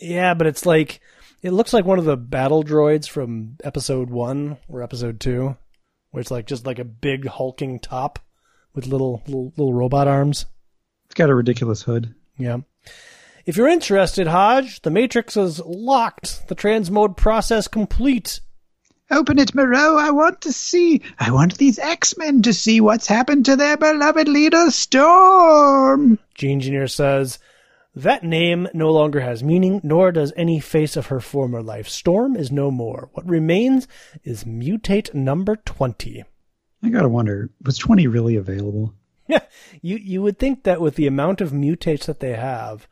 Yeah, 0.00 0.34
but 0.34 0.46
it's 0.46 0.66
like 0.66 1.00
it 1.42 1.52
looks 1.52 1.72
like 1.72 1.84
one 1.84 1.98
of 1.98 2.04
the 2.04 2.16
battle 2.16 2.64
droids 2.64 3.08
from 3.08 3.56
episode 3.62 4.10
one 4.10 4.56
or 4.68 4.82
episode 4.82 5.20
two, 5.20 5.56
where 6.10 6.20
it's 6.20 6.30
like 6.30 6.46
just 6.46 6.66
like 6.66 6.78
a 6.78 6.84
big 6.84 7.26
hulking 7.26 7.78
top 7.78 8.18
with 8.74 8.86
little 8.86 9.22
little, 9.26 9.52
little 9.56 9.72
robot 9.74 10.08
arms. 10.08 10.46
It's 11.06 11.14
got 11.14 11.30
a 11.30 11.34
ridiculous 11.34 11.82
hood. 11.82 12.14
Yeah. 12.36 12.58
If 13.46 13.56
you're 13.56 13.68
interested, 13.68 14.26
Hodge, 14.26 14.82
the 14.82 14.90
Matrix 14.90 15.36
is 15.36 15.60
locked. 15.60 16.48
The 16.48 16.56
transmode 16.56 17.16
process 17.16 17.68
complete. 17.68 18.40
Open 19.08 19.38
it, 19.38 19.54
Moreau. 19.54 19.96
I 19.96 20.10
want 20.10 20.40
to 20.40 20.52
see. 20.52 21.00
I 21.16 21.30
want 21.30 21.56
these 21.56 21.78
X 21.78 22.18
Men 22.18 22.42
to 22.42 22.52
see 22.52 22.80
what's 22.80 23.06
happened 23.06 23.44
to 23.44 23.54
their 23.54 23.76
beloved 23.76 24.26
leader, 24.26 24.68
Storm. 24.72 26.18
Gene 26.34 26.50
Engineer 26.50 26.88
says, 26.88 27.38
That 27.94 28.24
name 28.24 28.66
no 28.74 28.90
longer 28.90 29.20
has 29.20 29.44
meaning, 29.44 29.80
nor 29.84 30.10
does 30.10 30.32
any 30.36 30.58
face 30.58 30.96
of 30.96 31.06
her 31.06 31.20
former 31.20 31.62
life. 31.62 31.88
Storm 31.88 32.34
is 32.34 32.50
no 32.50 32.72
more. 32.72 33.10
What 33.12 33.28
remains 33.28 33.86
is 34.24 34.42
mutate 34.42 35.14
number 35.14 35.54
20. 35.54 36.24
I 36.82 36.88
gotta 36.88 37.08
wonder, 37.08 37.50
was 37.64 37.78
20 37.78 38.08
really 38.08 38.34
available? 38.34 38.92
Yeah, 39.28 39.44
you 39.82 39.98
you 39.98 40.20
would 40.22 40.40
think 40.40 40.64
that 40.64 40.80
with 40.80 40.96
the 40.96 41.06
amount 41.06 41.40
of 41.40 41.52
mutates 41.52 42.06
that 42.06 42.18
they 42.18 42.34
have, 42.34 42.88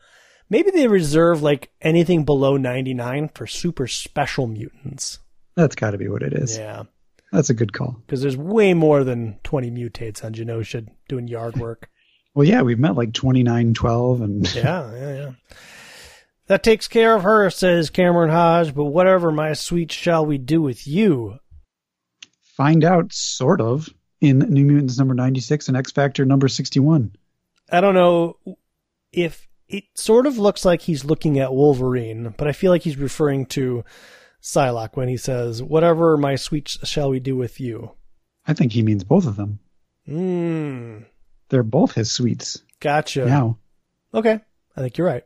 maybe 0.51 0.71
they 0.71 0.89
reserve 0.89 1.43
like 1.43 1.71
anything 1.81 2.25
below 2.25 2.57
99 2.57 3.31
for 3.35 3.47
super 3.47 3.87
special 3.87 4.47
mutants. 4.47 5.19
That's 5.57 5.75
gotta 5.75 5.99
be 5.99 6.09
what 6.09 6.23
it 6.23 6.33
is. 6.33 6.57
Yeah, 6.59 6.85
That's 7.33 7.51
a 7.51 7.55
good 7.55 7.73
call. 7.73 7.97
because 8.07 8.23
there's 8.23 8.37
way 8.37 8.75
more 8.75 9.05
than 9.05 9.39
20 9.45 9.71
mutates 9.71 10.25
on 10.25 10.33
Genosha 10.35 10.87
doing 11.09 11.29
yard 11.29 11.57
work. 11.57 11.89
Well, 12.37 12.49
yeah, 12.49 12.63
we've 12.63 12.81
met 12.81 12.97
like 12.97 13.13
29, 13.13 13.75
12, 13.75 14.21
and 14.21 14.55
yeah, 14.57 14.93
yeah, 14.93 15.15
yeah. 15.15 15.33
That 16.49 16.65
takes 16.65 16.89
care 16.89 17.15
of 17.15 17.23
her, 17.23 17.49
says 17.49 17.91
Cameron 17.91 18.31
Hodge, 18.31 18.75
but 18.75 18.87
whatever, 18.87 19.31
my 19.31 19.53
sweet, 19.53 19.93
shall 19.93 20.27
we 20.27 20.37
do 20.39 20.61
with 20.61 20.85
you? 20.85 21.39
find 22.57 22.83
out, 22.83 23.13
sort 23.13 23.61
of, 23.61 23.89
in 24.21 24.41
New 24.41 24.65
Mutants 24.65 24.99
number 24.99 25.15
96 25.15 25.69
and 25.69 25.77
X 25.77 25.93
Factor 25.93 26.25
number 26.25 26.49
61. 26.49 27.15
I 27.71 27.81
don't 27.81 27.95
know 27.95 28.37
if 29.13 29.47
it 29.75 29.85
sort 29.95 30.27
of 30.27 30.39
looks 30.39 30.65
like 30.65 30.83
he's 30.83 31.05
looking 31.05 31.39
at 31.39 31.53
Wolverine, 31.53 32.35
but 32.37 32.47
I 32.47 32.53
feel 32.53 32.71
like 32.71 32.83
he's 32.83 32.97
referring 32.97 33.47
to 33.47 33.85
Psylocke 34.41 34.97
when 34.97 35.09
he 35.09 35.17
says, 35.17 35.63
Whatever, 35.63 36.17
my 36.17 36.37
sweet, 36.37 36.69
shall 36.69 37.11
we 37.11 37.19
do 37.19 37.37
with 37.37 37.61
you? 37.61 37.93
I 38.47 38.53
think 38.53 38.73
he 38.73 38.83
means 38.83 39.03
both 39.03 39.27
of 39.27 39.37
them. 39.37 39.59
Mmm. 40.09 41.07
They're 41.49 41.63
both 41.63 41.95
his 41.95 42.13
sweets 42.13 42.63
Gotcha. 42.81 43.27
now. 43.27 43.59
Okay, 44.13 44.41
I 44.77 44.81
think 44.81 44.97
you're 44.97 45.07
right. 45.07 45.25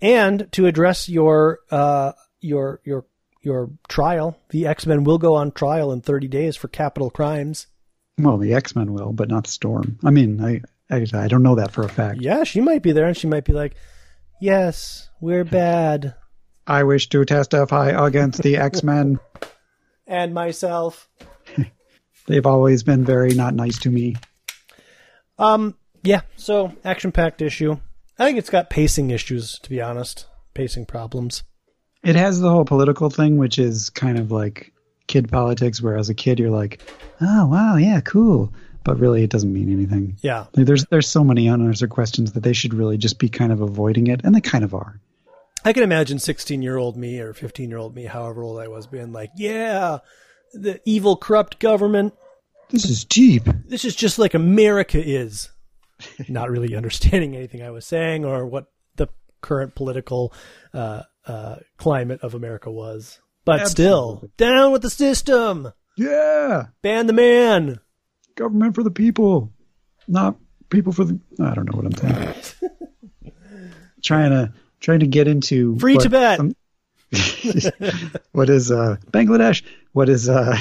And 0.00 0.50
to 0.52 0.66
address 0.66 1.08
your 1.08 1.60
uh, 1.70 2.12
your 2.40 2.80
your 2.84 3.06
your 3.40 3.70
trial, 3.88 4.38
the 4.50 4.66
X 4.66 4.84
Men 4.86 5.04
will 5.04 5.18
go 5.18 5.34
on 5.34 5.52
trial 5.52 5.90
in 5.92 6.02
30 6.02 6.28
days 6.28 6.56
for 6.56 6.68
capital 6.68 7.08
crimes. 7.10 7.66
Well, 8.18 8.36
the 8.36 8.52
X 8.52 8.76
Men 8.76 8.92
will, 8.92 9.12
but 9.12 9.28
not 9.28 9.46
Storm. 9.46 9.98
I 10.04 10.10
mean, 10.10 10.44
I, 10.44 10.60
I 10.90 11.06
I 11.12 11.28
don't 11.28 11.42
know 11.42 11.56
that 11.56 11.72
for 11.72 11.82
a 11.82 11.88
fact. 11.88 12.20
Yeah, 12.20 12.44
she 12.44 12.60
might 12.60 12.82
be 12.82 12.92
there, 12.92 13.06
and 13.06 13.16
she 13.16 13.26
might 13.26 13.44
be 13.44 13.52
like, 13.52 13.74
"Yes, 14.40 15.10
we're 15.20 15.44
bad," 15.44 16.14
I 16.66 16.84
wish 16.84 17.08
to 17.10 17.24
testify 17.24 17.90
against 18.06 18.42
the 18.42 18.56
X 18.56 18.82
Men. 18.82 19.18
and 20.06 20.34
myself. 20.34 21.08
They've 22.26 22.46
always 22.46 22.82
been 22.82 23.04
very 23.04 23.34
not 23.34 23.54
nice 23.54 23.78
to 23.80 23.90
me. 23.90 24.16
Um, 25.38 25.76
yeah. 26.02 26.22
So 26.36 26.72
action-packed 26.84 27.42
issue. 27.42 27.76
I 28.18 28.24
think 28.24 28.38
it's 28.38 28.50
got 28.50 28.70
pacing 28.70 29.10
issues, 29.10 29.58
to 29.60 29.70
be 29.70 29.80
honest. 29.80 30.26
Pacing 30.54 30.86
problems. 30.86 31.44
It 32.02 32.16
has 32.16 32.40
the 32.40 32.50
whole 32.50 32.64
political 32.64 33.10
thing, 33.10 33.36
which 33.36 33.58
is 33.58 33.90
kind 33.90 34.18
of 34.18 34.32
like 34.32 34.72
kid 35.06 35.30
politics, 35.30 35.80
where 35.80 35.96
as 35.96 36.08
a 36.08 36.14
kid 36.14 36.38
you're 36.38 36.50
like, 36.50 36.80
oh 37.20 37.46
wow, 37.46 37.76
yeah, 37.76 38.00
cool, 38.00 38.52
but 38.84 38.98
really 38.98 39.22
it 39.22 39.30
doesn't 39.30 39.52
mean 39.52 39.72
anything. 39.72 40.16
Yeah. 40.20 40.46
Like, 40.54 40.66
there's 40.66 40.84
there's 40.86 41.08
so 41.08 41.24
many 41.24 41.48
unanswered 41.48 41.90
questions 41.90 42.32
that 42.32 42.42
they 42.42 42.52
should 42.52 42.74
really 42.74 42.98
just 42.98 43.18
be 43.18 43.28
kind 43.28 43.52
of 43.52 43.60
avoiding 43.60 44.06
it, 44.06 44.22
and 44.24 44.34
they 44.34 44.40
kind 44.40 44.64
of 44.64 44.74
are. 44.74 45.00
I 45.64 45.72
can 45.72 45.82
imagine 45.82 46.18
16 46.18 46.62
year 46.62 46.76
old 46.76 46.96
me 46.96 47.20
or 47.20 47.32
15 47.32 47.68
year 47.68 47.78
old 47.78 47.94
me, 47.94 48.04
however 48.04 48.42
old 48.42 48.60
I 48.60 48.68
was, 48.68 48.86
being 48.86 49.12
like, 49.12 49.30
yeah, 49.36 49.98
the 50.52 50.80
evil, 50.84 51.16
corrupt 51.16 51.58
government. 51.58 52.14
This 52.70 52.84
is 52.84 53.04
deep. 53.04 53.44
This 53.66 53.84
is 53.84 53.96
just 53.96 54.18
like 54.18 54.34
America 54.34 55.02
is. 55.02 55.50
Not 56.28 56.50
really 56.50 56.76
understanding 56.76 57.34
anything 57.34 57.62
I 57.62 57.70
was 57.70 57.86
saying 57.86 58.24
or 58.24 58.46
what 58.46 58.66
the 58.96 59.08
current 59.40 59.74
political 59.74 60.32
uh, 60.72 61.02
uh, 61.26 61.56
climate 61.76 62.20
of 62.22 62.34
America 62.34 62.70
was. 62.70 63.20
But 63.44 63.66
still, 63.68 64.30
down 64.36 64.72
with 64.72 64.82
the 64.82 64.90
system. 64.90 65.72
Yeah, 65.96 66.66
Ban 66.82 67.06
the 67.06 67.12
man. 67.14 67.80
Government 68.38 68.74
for 68.74 68.82
the 68.82 68.90
people, 68.90 69.52
not 70.06 70.36
people 70.70 70.92
for 70.92 71.04
the. 71.04 71.20
I 71.40 71.54
don't 71.54 71.70
know 71.70 71.76
what 71.76 71.86
I'm 71.86 71.94
saying. 71.94 73.32
trying 74.02 74.30
to 74.30 74.52
trying 74.80 75.00
to 75.00 75.06
get 75.06 75.28
into 75.28 75.78
Free 75.78 75.94
what 75.94 76.02
Tibet. 76.02 76.36
some- 76.38 76.54
what 78.32 78.48
is 78.48 78.70
uh 78.70 78.96
Bangladesh? 79.10 79.62
What 79.92 80.08
is 80.08 80.28
uh 80.28 80.56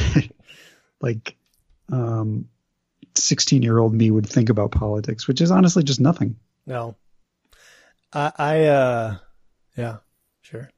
like 1.02 1.36
um 1.92 2.50
16 3.16 3.62
year 3.64 3.78
old 3.78 3.94
me 3.94 4.12
would 4.12 4.28
think 4.28 4.50
about 4.50 4.72
politics, 4.72 5.28
which 5.28 5.42
is 5.42 5.52
honestly 5.52 5.84
just 5.84 6.00
nothing. 6.00 6.36
No. 6.66 6.96
I, 8.14 8.32
I, 8.38 8.64
uh, 8.66 9.18
yeah, 9.76 9.98
sure. 10.42 10.70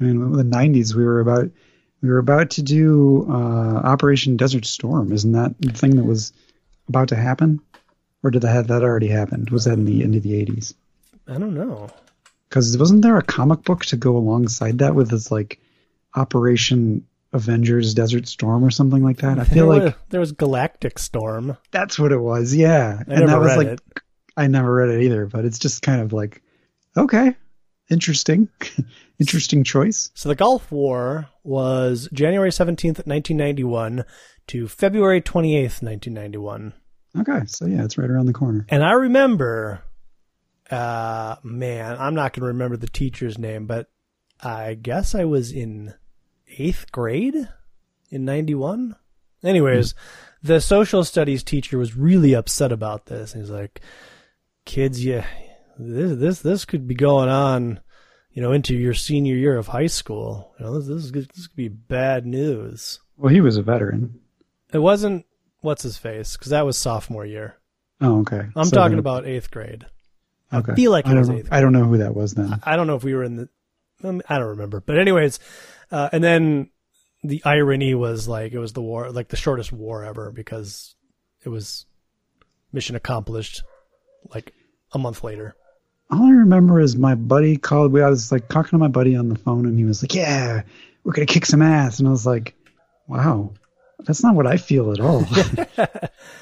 I 0.00 0.04
mean, 0.04 0.22
in 0.22 0.32
the 0.32 0.44
90s, 0.44 0.94
we 0.94 1.04
were 1.04 1.20
about 1.20 1.50
we 2.04 2.10
were 2.10 2.18
about 2.18 2.50
to 2.50 2.62
do 2.62 3.26
uh, 3.30 3.80
Operation 3.82 4.36
Desert 4.36 4.66
Storm. 4.66 5.10
Isn't 5.10 5.32
that 5.32 5.58
the 5.58 5.72
thing 5.72 5.96
that 5.96 6.04
was 6.04 6.34
about 6.86 7.08
to 7.08 7.16
happen, 7.16 7.62
or 8.22 8.30
did 8.30 8.42
that 8.42 8.66
that 8.66 8.82
already 8.82 9.08
happened? 9.08 9.48
Was 9.48 9.64
that 9.64 9.72
in 9.72 9.86
the 9.86 10.02
end 10.02 10.14
of 10.14 10.22
the 10.22 10.32
80s? 10.32 10.74
I 11.26 11.38
don't 11.38 11.54
know. 11.54 11.88
Because 12.46 12.76
wasn't 12.76 13.00
there 13.00 13.16
a 13.16 13.22
comic 13.22 13.62
book 13.62 13.86
to 13.86 13.96
go 13.96 14.18
alongside 14.18 14.78
that 14.78 14.94
with 14.94 15.08
this 15.08 15.30
like 15.30 15.58
Operation 16.14 17.06
Avengers 17.32 17.94
Desert 17.94 18.28
Storm 18.28 18.62
or 18.62 18.70
something 18.70 19.02
like 19.02 19.16
that? 19.18 19.38
I 19.38 19.44
feel 19.44 19.70
there, 19.70 19.78
like 19.78 19.82
was, 19.82 20.02
there 20.10 20.20
was 20.20 20.32
Galactic 20.32 20.98
Storm. 20.98 21.56
that's 21.70 21.98
what 21.98 22.12
it 22.12 22.20
was. 22.20 22.54
Yeah, 22.54 22.98
I 22.98 23.14
and 23.14 23.20
never 23.20 23.26
that 23.26 23.40
was 23.40 23.48
read 23.48 23.56
like 23.56 23.66
it. 23.68 23.80
I 24.36 24.46
never 24.48 24.74
read 24.74 24.90
it 24.90 25.04
either, 25.04 25.24
but 25.24 25.46
it's 25.46 25.58
just 25.58 25.80
kind 25.80 26.02
of 26.02 26.12
like 26.12 26.42
okay, 26.98 27.34
interesting, 27.90 28.48
interesting 29.18 29.64
choice. 29.64 30.10
So 30.14 30.28
the 30.28 30.34
Gulf 30.34 30.70
War 30.70 31.28
was 31.42 32.08
January 32.12 32.50
17th, 32.50 33.06
1991 33.06 34.04
to 34.48 34.68
February 34.68 35.20
28th, 35.20 35.82
1991. 35.82 36.72
Okay, 37.16 37.46
so 37.46 37.66
yeah, 37.66 37.84
it's 37.84 37.96
right 37.96 38.10
around 38.10 38.26
the 38.26 38.32
corner. 38.32 38.66
And 38.68 38.82
I 38.82 38.92
remember, 38.92 39.82
uh, 40.70 41.36
man, 41.42 41.96
I'm 41.98 42.14
not 42.14 42.32
going 42.32 42.42
to 42.42 42.48
remember 42.48 42.76
the 42.76 42.88
teacher's 42.88 43.38
name, 43.38 43.66
but 43.66 43.88
I 44.42 44.74
guess 44.74 45.14
I 45.14 45.24
was 45.24 45.52
in 45.52 45.94
eighth 46.58 46.90
grade 46.90 47.48
in 48.10 48.24
91. 48.24 48.96
Anyways, 49.44 49.94
the 50.42 50.60
social 50.60 51.04
studies 51.04 51.42
teacher 51.42 51.78
was 51.78 51.96
really 51.96 52.34
upset 52.34 52.72
about 52.72 53.06
this. 53.06 53.32
He's 53.32 53.50
like, 53.50 53.80
kids, 54.64 55.04
yeah, 55.04 55.26
this, 55.78 56.18
this, 56.18 56.40
this 56.40 56.64
could 56.64 56.86
be 56.86 56.94
going 56.94 57.28
on, 57.28 57.80
you 58.32 58.42
know, 58.42 58.52
into 58.52 58.74
your 58.74 58.94
senior 58.94 59.34
year 59.36 59.56
of 59.56 59.68
high 59.68 59.86
school. 59.86 60.54
You 60.58 60.66
know, 60.66 60.78
this, 60.78 60.88
this, 60.88 61.04
is, 61.04 61.12
this 61.28 61.46
could 61.46 61.56
be 61.56 61.68
bad 61.68 62.26
news. 62.26 63.00
Well, 63.16 63.32
he 63.32 63.40
was 63.40 63.56
a 63.56 63.62
veteran. 63.62 64.20
It 64.72 64.78
wasn't, 64.78 65.26
what's 65.60 65.82
his 65.82 65.96
face? 65.96 66.36
Cause 66.36 66.48
that 66.50 66.66
was 66.66 66.76
sophomore 66.76 67.24
year. 67.26 67.56
Oh, 68.00 68.20
okay. 68.20 68.42
I'm 68.56 68.66
So 68.66 68.76
talking 68.76 68.98
about 68.98 69.26
eighth 69.26 69.50
grade. 69.50 69.86
Okay. 70.52 70.72
I 70.72 70.74
feel 70.74 70.90
like 70.90 71.06
it 71.06 71.12
I 71.12 71.18
was 71.18 71.28
don't, 71.28 71.38
eighth. 71.38 71.48
I 71.50 71.60
don't 71.60 71.72
know 71.72 71.84
who 71.84 71.98
that 71.98 72.14
was 72.14 72.34
then. 72.34 72.60
I 72.64 72.76
don't 72.76 72.86
know 72.86 72.96
if 72.96 73.04
we 73.04 73.14
were 73.14 73.24
in 73.24 73.36
the. 73.36 73.48
um, 74.02 74.20
I 74.28 74.38
don't 74.38 74.48
remember, 74.48 74.80
but 74.80 74.98
anyways, 74.98 75.38
uh, 75.90 76.08
and 76.12 76.22
then 76.22 76.70
the 77.22 77.42
irony 77.44 77.94
was 77.94 78.28
like 78.28 78.52
it 78.52 78.58
was 78.58 78.72
the 78.72 78.82
war, 78.82 79.10
like 79.10 79.28
the 79.28 79.36
shortest 79.36 79.72
war 79.72 80.04
ever 80.04 80.30
because 80.30 80.94
it 81.44 81.48
was 81.48 81.86
mission 82.72 82.94
accomplished, 82.96 83.62
like 84.34 84.52
a 84.92 84.98
month 84.98 85.24
later. 85.24 85.56
All 86.10 86.24
I 86.26 86.30
remember 86.30 86.80
is 86.80 86.96
my 86.96 87.14
buddy 87.14 87.56
called. 87.56 87.92
We 87.92 88.02
I 88.02 88.08
was 88.08 88.30
like 88.30 88.48
talking 88.48 88.70
to 88.70 88.78
my 88.78 88.88
buddy 88.88 89.16
on 89.16 89.28
the 89.28 89.38
phone, 89.38 89.66
and 89.66 89.78
he 89.78 89.84
was 89.84 90.02
like, 90.02 90.14
"Yeah, 90.14 90.62
we're 91.02 91.12
gonna 91.12 91.26
kick 91.26 91.46
some 91.46 91.62
ass," 91.62 91.98
and 91.98 92.06
I 92.06 92.10
was 92.10 92.26
like, 92.26 92.54
"Wow, 93.08 93.54
that's 94.00 94.22
not 94.22 94.34
what 94.34 94.46
I 94.46 94.56
feel 94.56 94.92
at 94.92 95.00
all. 95.00 95.24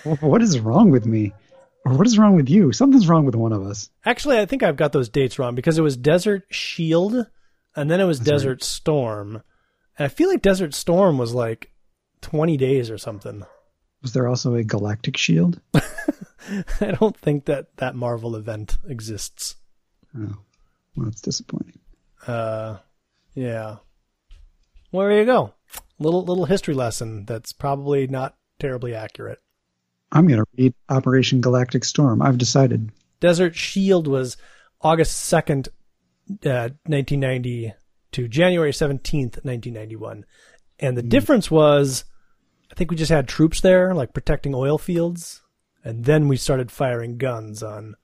What 0.20 0.42
is 0.42 0.58
wrong 0.58 0.90
with 0.90 1.06
me, 1.06 1.32
or 1.84 1.94
what 1.94 2.06
is 2.08 2.18
wrong 2.18 2.34
with 2.34 2.48
you? 2.48 2.72
Something's 2.72 3.08
wrong 3.08 3.24
with 3.24 3.36
one 3.36 3.52
of 3.52 3.62
us." 3.62 3.88
Actually, 4.04 4.38
I 4.38 4.46
think 4.46 4.62
I've 4.62 4.76
got 4.76 4.92
those 4.92 5.08
dates 5.08 5.38
wrong 5.38 5.54
because 5.54 5.78
it 5.78 5.82
was 5.82 5.96
Desert 5.96 6.44
Shield, 6.50 7.26
and 7.76 7.90
then 7.90 8.00
it 8.00 8.04
was 8.04 8.18
Desert 8.18 8.62
Storm, 8.64 9.42
and 9.96 10.04
I 10.04 10.08
feel 10.08 10.28
like 10.28 10.42
Desert 10.42 10.74
Storm 10.74 11.18
was 11.18 11.34
like 11.34 11.70
twenty 12.20 12.56
days 12.56 12.90
or 12.90 12.98
something. 12.98 13.44
Was 14.02 14.12
there 14.12 14.28
also 14.28 14.54
a 14.54 14.64
galactic 14.64 15.16
shield? 15.16 15.60
I 15.74 16.90
don't 16.98 17.16
think 17.16 17.44
that 17.46 17.76
that 17.76 17.94
Marvel 17.94 18.36
event 18.36 18.76
exists. 18.88 19.56
Oh, 20.16 20.36
well, 20.96 21.06
that's 21.06 21.20
disappointing. 21.20 21.78
Uh, 22.26 22.78
yeah. 23.34 23.76
Well, 24.90 25.08
there 25.08 25.20
you 25.20 25.24
go. 25.24 25.54
Little 25.98 26.24
little 26.24 26.46
history 26.46 26.74
lesson 26.74 27.24
that's 27.24 27.52
probably 27.52 28.06
not 28.06 28.36
terribly 28.58 28.94
accurate. 28.94 29.40
I'm 30.10 30.26
going 30.26 30.40
to 30.40 30.46
read 30.56 30.74
Operation 30.88 31.40
Galactic 31.40 31.84
Storm. 31.84 32.20
I've 32.20 32.38
decided. 32.38 32.90
Desert 33.20 33.56
Shield 33.56 34.06
was 34.06 34.36
August 34.82 35.32
2nd, 35.32 35.68
uh, 36.44 36.74
1990 36.84 37.72
to 38.12 38.28
January 38.28 38.72
17th, 38.72 39.42
1991. 39.44 40.26
And 40.78 40.96
the 40.96 41.02
mm. 41.02 41.08
difference 41.08 41.50
was, 41.50 42.04
I 42.72 42.74
think 42.74 42.90
we 42.90 42.96
just 42.96 43.12
had 43.12 43.28
troops 43.28 43.60
there, 43.60 43.94
like 43.94 44.14
protecting 44.14 44.54
oil 44.54 44.78
fields. 44.78 45.42
And 45.84 46.06
then 46.06 46.26
we 46.26 46.36
started 46.36 46.70
firing 46.72 47.18
guns 47.18 47.62
on 47.62 47.96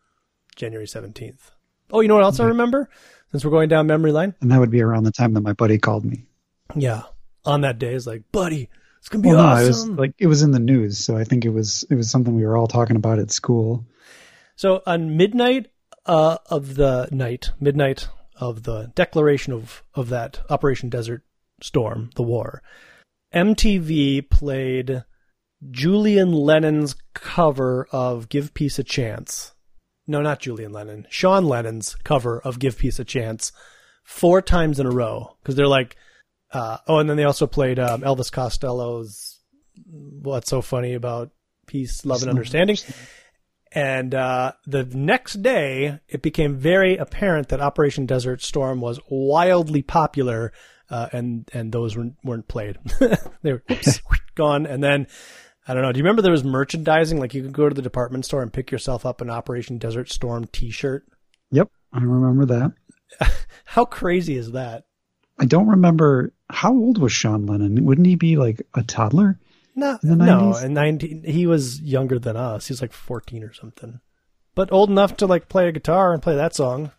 January 0.57 0.87
17th. 0.87 1.53
Oh, 1.91 2.01
you 2.01 2.09
know 2.09 2.17
what 2.17 2.25
else 2.25 2.39
I 2.39 2.45
remember? 2.45 2.91
Since 3.31 3.45
we're 3.45 3.51
going 3.51 3.71
down 3.71 3.87
memory 3.87 4.13
lane? 4.13 4.35
And 4.43 4.51
that 4.51 4.61
would 4.61 4.71
be 4.71 4.83
around 4.83 5.05
the 5.05 5.13
time 5.13 5.33
that 5.35 5.41
my 5.41 5.55
buddy 5.55 5.79
called 5.79 6.05
me. 6.05 6.27
Yeah. 6.75 7.05
On 7.47 7.63
that 7.63 7.79
day, 7.79 7.95
it's 7.95 8.07
like, 8.07 8.31
buddy, 8.31 8.69
it's 8.99 9.09
gonna 9.09 9.23
be 9.23 9.31
well, 9.31 9.41
awesome. 9.41 9.63
No, 9.63 9.65
it 9.65 9.69
was 9.69 9.89
like 9.99 10.15
it 10.19 10.27
was 10.27 10.43
in 10.43 10.51
the 10.51 10.59
news, 10.59 10.99
so 10.99 11.17
I 11.17 11.25
think 11.25 11.45
it 11.45 11.51
was 11.51 11.85
it 11.89 11.95
was 11.95 12.11
something 12.11 12.35
we 12.35 12.45
were 12.45 12.57
all 12.57 12.67
talking 12.67 12.97
about 12.97 13.19
at 13.19 13.31
school. 13.31 13.87
So 14.57 14.83
on 14.87 15.17
midnight 15.17 15.71
uh, 16.05 16.39
of 16.47 16.75
the 16.75 17.09
night, 17.11 17.51
midnight 17.61 18.09
of 18.37 18.65
the 18.65 18.93
declaration 18.95 19.53
of 19.53 19.83
of 19.95 20.09
that 20.11 20.41
Operation 20.51 20.89
Desert 20.89 21.23
Storm, 21.63 22.11
the 22.17 22.23
war, 22.23 22.63
MTV 23.35 24.29
played 24.31 25.05
Julian 25.71 26.33
Lennon's 26.33 26.95
cover 27.15 27.87
of 27.91 28.29
"Give 28.29 28.53
Peace 28.55 28.79
a 28.79 28.85
Chance." 28.85 29.53
No, 30.07 30.23
not 30.23 30.41
Julian 30.41 30.73
Lennon. 30.73 31.07
Sean 31.11 31.45
Lennon's 31.45 31.95
cover 32.05 32.41
of 32.41 32.59
"Give 32.59 32.77
Peace 32.77 32.99
a 32.99 33.05
Chance" 33.05 33.53
four 34.05 34.41
times 34.41 34.81
in 34.81 34.87
a 34.87 34.91
row 34.91 35.37
because 35.43 35.55
they're 35.55 35.69
like 35.69 35.97
uh, 36.53 36.79
oh, 36.87 36.99
and 36.99 37.09
then 37.09 37.17
they 37.17 37.25
also 37.25 37.47
played 37.47 37.79
um, 37.79 38.03
Elvis 38.03 38.33
Costello's 38.33 39.39
"What's 39.87 40.49
So 40.49 40.63
Funny 40.63 40.95
About 40.95 41.31
Peace, 41.67 42.05
Love, 42.05 42.23
and 42.23 42.31
Understanding." 42.31 42.77
And 43.71 44.15
uh, 44.15 44.53
the 44.67 44.85
next 44.85 45.43
day, 45.43 46.01
it 46.09 46.23
became 46.23 46.57
very 46.57 46.97
apparent 46.97 47.49
that 47.49 47.61
Operation 47.61 48.07
Desert 48.07 48.41
Storm 48.41 48.81
was 48.81 48.99
wildly 49.11 49.83
popular, 49.83 50.53
uh, 50.91 51.09
and 51.13 51.49
and 51.53 51.73
those 51.73 51.97
weren't, 51.97 52.17
weren't 52.25 52.49
played. 52.49 52.79
they 53.43 53.53
were 53.53 53.63
oops, 53.71 54.01
gone. 54.35 54.67
And 54.67 54.83
then 54.83 55.07
I 55.67 55.75
don't 55.75 55.83
know. 55.83 55.93
Do 55.93 55.99
you 55.99 56.05
remember 56.05 56.23
there 56.23 56.33
was 56.33 56.45
merchandising? 56.45 57.19
Like 57.19 57.35
you 57.35 57.43
could 57.43 57.53
go 57.53 57.69
to 57.69 57.75
the 57.75 57.83
department 57.83 58.25
store 58.25 58.43
and 58.43 58.53
pick 58.53 58.71
yourself 58.71 59.05
up 59.05 59.21
an 59.21 59.31
Operation 59.31 59.79
Desert 59.79 60.11
Storm 60.11 60.47
T-shirt. 60.47 61.07
Yep, 61.51 61.71
I 61.93 62.01
remember 62.01 62.47
that. 62.47 63.37
How 63.65 63.85
crazy 63.85 64.37
is 64.37 64.53
that? 64.53 64.85
I 65.39 65.45
don't 65.45 65.69
remember 65.69 66.33
how 66.51 66.73
old 66.73 66.99
was 66.99 67.13
Sean 67.13 67.47
Lennon? 67.47 67.85
Wouldn't 67.85 68.07
he 68.07 68.17
be 68.17 68.37
like 68.37 68.63
a 68.75 68.83
toddler? 68.83 69.39
No, 69.77 69.99
in 70.03 70.19
no, 70.19 70.57
in 70.57 70.75
nineteen, 70.75 71.23
he 71.23 71.47
was 71.47 71.81
younger 71.81 72.19
than 72.19 72.37
us. 72.37 72.67
He 72.67 72.73
was 72.73 72.83
like 72.83 72.93
fourteen 72.93 73.45
or 73.45 73.53
something, 73.53 74.01
but 74.57 74.73
old 74.73 74.91
enough 74.91 75.17
to 75.19 75.27
like 75.27 75.49
play 75.49 75.69
a 75.69 75.73
guitar 75.73 76.13
and 76.13 76.21
play 76.21 76.35
that 76.35 76.57
song. 76.57 76.91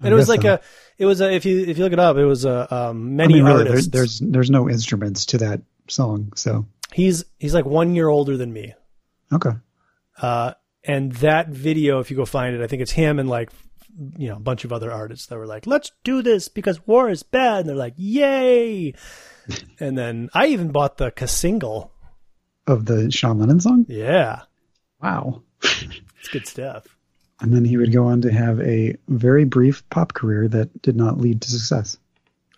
And 0.00 0.12
it 0.12 0.16
was 0.16 0.28
like 0.28 0.42
so. 0.42 0.54
a, 0.54 0.60
it 0.98 1.06
was 1.06 1.20
a. 1.20 1.30
If 1.30 1.44
you 1.44 1.60
if 1.60 1.76
you 1.78 1.84
look 1.84 1.92
it 1.92 1.98
up, 1.98 2.16
it 2.16 2.24
was 2.24 2.44
a 2.44 2.74
um, 2.74 3.16
many 3.16 3.34
I 3.34 3.36
mean, 3.36 3.44
really, 3.44 3.68
artists. 3.68 3.88
There's, 3.88 4.18
there's 4.18 4.32
there's 4.32 4.50
no 4.50 4.68
instruments 4.68 5.26
to 5.26 5.38
that 5.38 5.62
song, 5.88 6.32
so 6.36 6.66
he's 6.92 7.24
he's 7.38 7.54
like 7.54 7.66
one 7.66 7.94
year 7.94 8.08
older 8.08 8.36
than 8.36 8.52
me. 8.52 8.74
Okay. 9.32 9.50
Uh, 10.20 10.54
and 10.84 11.12
that 11.16 11.48
video, 11.48 12.00
if 12.00 12.10
you 12.10 12.16
go 12.16 12.24
find 12.24 12.54
it, 12.54 12.62
I 12.62 12.66
think 12.66 12.82
it's 12.82 12.92
him 12.92 13.18
and 13.18 13.28
like 13.28 13.50
you 14.16 14.28
know, 14.28 14.36
a 14.36 14.40
bunch 14.40 14.64
of 14.64 14.72
other 14.72 14.90
artists 14.90 15.26
that 15.26 15.36
were 15.36 15.46
like, 15.46 15.66
let's 15.66 15.92
do 16.04 16.22
this 16.22 16.48
because 16.48 16.86
war 16.86 17.10
is 17.10 17.22
bad. 17.22 17.60
And 17.60 17.68
they're 17.68 17.76
like, 17.76 17.94
yay. 17.96 18.94
and 19.80 19.96
then 19.96 20.30
I 20.32 20.46
even 20.46 20.72
bought 20.72 20.96
the 20.96 21.12
single 21.26 21.92
of 22.66 22.86
the 22.86 23.10
Sean 23.10 23.38
Lennon 23.38 23.60
song. 23.60 23.86
Yeah. 23.88 24.42
Wow. 25.02 25.42
it's 25.62 26.28
good 26.30 26.46
stuff. 26.46 26.96
And 27.40 27.54
then 27.54 27.64
he 27.64 27.76
would 27.76 27.92
go 27.92 28.06
on 28.06 28.22
to 28.22 28.32
have 28.32 28.60
a 28.60 28.96
very 29.08 29.44
brief 29.44 29.88
pop 29.88 30.12
career 30.12 30.46
that 30.48 30.82
did 30.82 30.96
not 30.96 31.18
lead 31.18 31.42
to 31.42 31.50
success. 31.50 31.96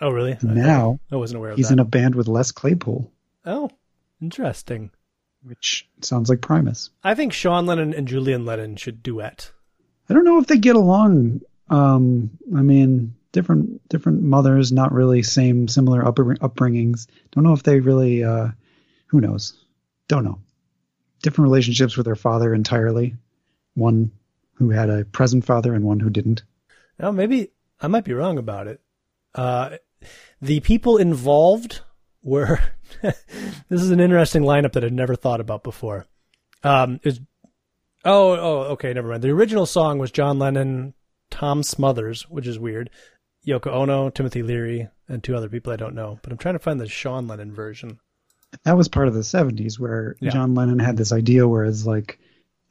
Oh, 0.00 0.10
really? 0.10 0.36
Now 0.42 0.98
I 1.10 1.16
wasn't 1.16 1.38
aware 1.38 1.52
of 1.52 1.56
he's 1.56 1.68
that. 1.68 1.74
in 1.74 1.78
a 1.78 1.84
band 1.84 2.16
with 2.16 2.26
Les 2.26 2.50
Claypool. 2.50 3.10
Oh, 3.44 3.70
interesting. 4.20 4.90
Which 5.44 5.88
sounds 6.00 6.28
like 6.28 6.40
Primus. 6.40 6.90
I 7.04 7.14
think 7.14 7.32
Sean 7.32 7.66
Lennon 7.66 7.94
and 7.94 8.08
Julian 8.08 8.44
Lennon 8.44 8.76
should 8.76 9.02
duet. 9.02 9.52
I 10.08 10.14
don't 10.14 10.24
know 10.24 10.38
if 10.38 10.46
they 10.46 10.58
get 10.58 10.76
along. 10.76 11.42
Um, 11.70 12.30
I 12.54 12.62
mean, 12.62 13.14
different 13.30 13.88
different 13.88 14.22
mothers, 14.22 14.72
not 14.72 14.92
really 14.92 15.22
same 15.22 15.68
similar 15.68 16.02
upbringings. 16.02 17.06
Don't 17.30 17.44
know 17.44 17.54
if 17.54 17.62
they 17.62 17.80
really. 17.80 18.24
Uh, 18.24 18.48
who 19.06 19.20
knows? 19.20 19.54
Don't 20.08 20.24
know. 20.24 20.40
Different 21.22 21.46
relationships 21.46 21.96
with 21.96 22.06
their 22.06 22.16
father 22.16 22.52
entirely. 22.54 23.14
One 23.74 24.10
who 24.54 24.70
had 24.70 24.90
a 24.90 25.04
present 25.04 25.44
father 25.44 25.74
and 25.74 25.84
one 25.84 26.00
who 26.00 26.10
didn't. 26.10 26.42
Oh, 27.00 27.12
maybe 27.12 27.50
I 27.80 27.88
might 27.88 28.04
be 28.04 28.14
wrong 28.14 28.38
about 28.38 28.66
it. 28.66 28.80
Uh, 29.34 29.76
the 30.40 30.60
people 30.60 30.96
involved 30.96 31.80
were. 32.22 32.60
this 33.02 33.16
is 33.70 33.90
an 33.90 34.00
interesting 34.00 34.42
lineup 34.42 34.72
that 34.72 34.84
I'd 34.84 34.92
never 34.92 35.16
thought 35.16 35.40
about 35.40 35.64
before. 35.64 36.06
Um, 36.62 37.00
was 37.04 37.20
Oh, 38.04 38.32
oh, 38.32 38.60
okay, 38.72 38.92
never 38.92 39.08
mind. 39.08 39.22
The 39.22 39.30
original 39.30 39.66
song 39.66 39.98
was 39.98 40.10
John 40.10 40.38
Lennon, 40.38 40.94
Tom 41.30 41.62
Smothers, 41.62 42.28
which 42.28 42.46
is 42.46 42.58
weird, 42.58 42.90
Yoko 43.46 43.68
Ono, 43.68 44.10
Timothy 44.10 44.42
Leary, 44.42 44.88
and 45.08 45.22
two 45.22 45.36
other 45.36 45.48
people 45.48 45.72
I 45.72 45.76
don't 45.76 45.94
know. 45.94 46.18
But 46.22 46.32
I'm 46.32 46.38
trying 46.38 46.56
to 46.56 46.60
find 46.60 46.80
the 46.80 46.88
Sean 46.88 47.28
Lennon 47.28 47.54
version. 47.54 48.00
That 48.64 48.76
was 48.76 48.88
part 48.88 49.08
of 49.08 49.14
the 49.14 49.20
70s 49.20 49.78
where 49.78 50.16
yeah. 50.20 50.30
John 50.30 50.54
Lennon 50.54 50.78
had 50.78 50.96
this 50.96 51.12
idea 51.12 51.46
where 51.48 51.64
it's 51.64 51.86
like, 51.86 52.18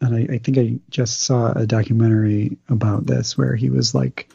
and 0.01 0.15
I, 0.15 0.33
I 0.33 0.37
think 0.39 0.57
I 0.57 0.79
just 0.89 1.21
saw 1.21 1.51
a 1.51 1.67
documentary 1.67 2.57
about 2.67 3.05
this 3.05 3.37
where 3.37 3.55
he 3.55 3.69
was 3.69 3.93
like, 3.93 4.29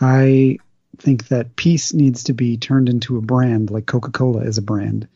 I 0.00 0.58
think 0.96 1.28
that 1.28 1.56
peace 1.56 1.92
needs 1.92 2.24
to 2.24 2.32
be 2.32 2.56
turned 2.56 2.88
into 2.88 3.18
a 3.18 3.22
brand 3.22 3.70
like 3.70 3.86
Coca 3.86 4.10
Cola 4.10 4.42
is 4.42 4.58
a 4.58 4.62
brand. 4.62 5.06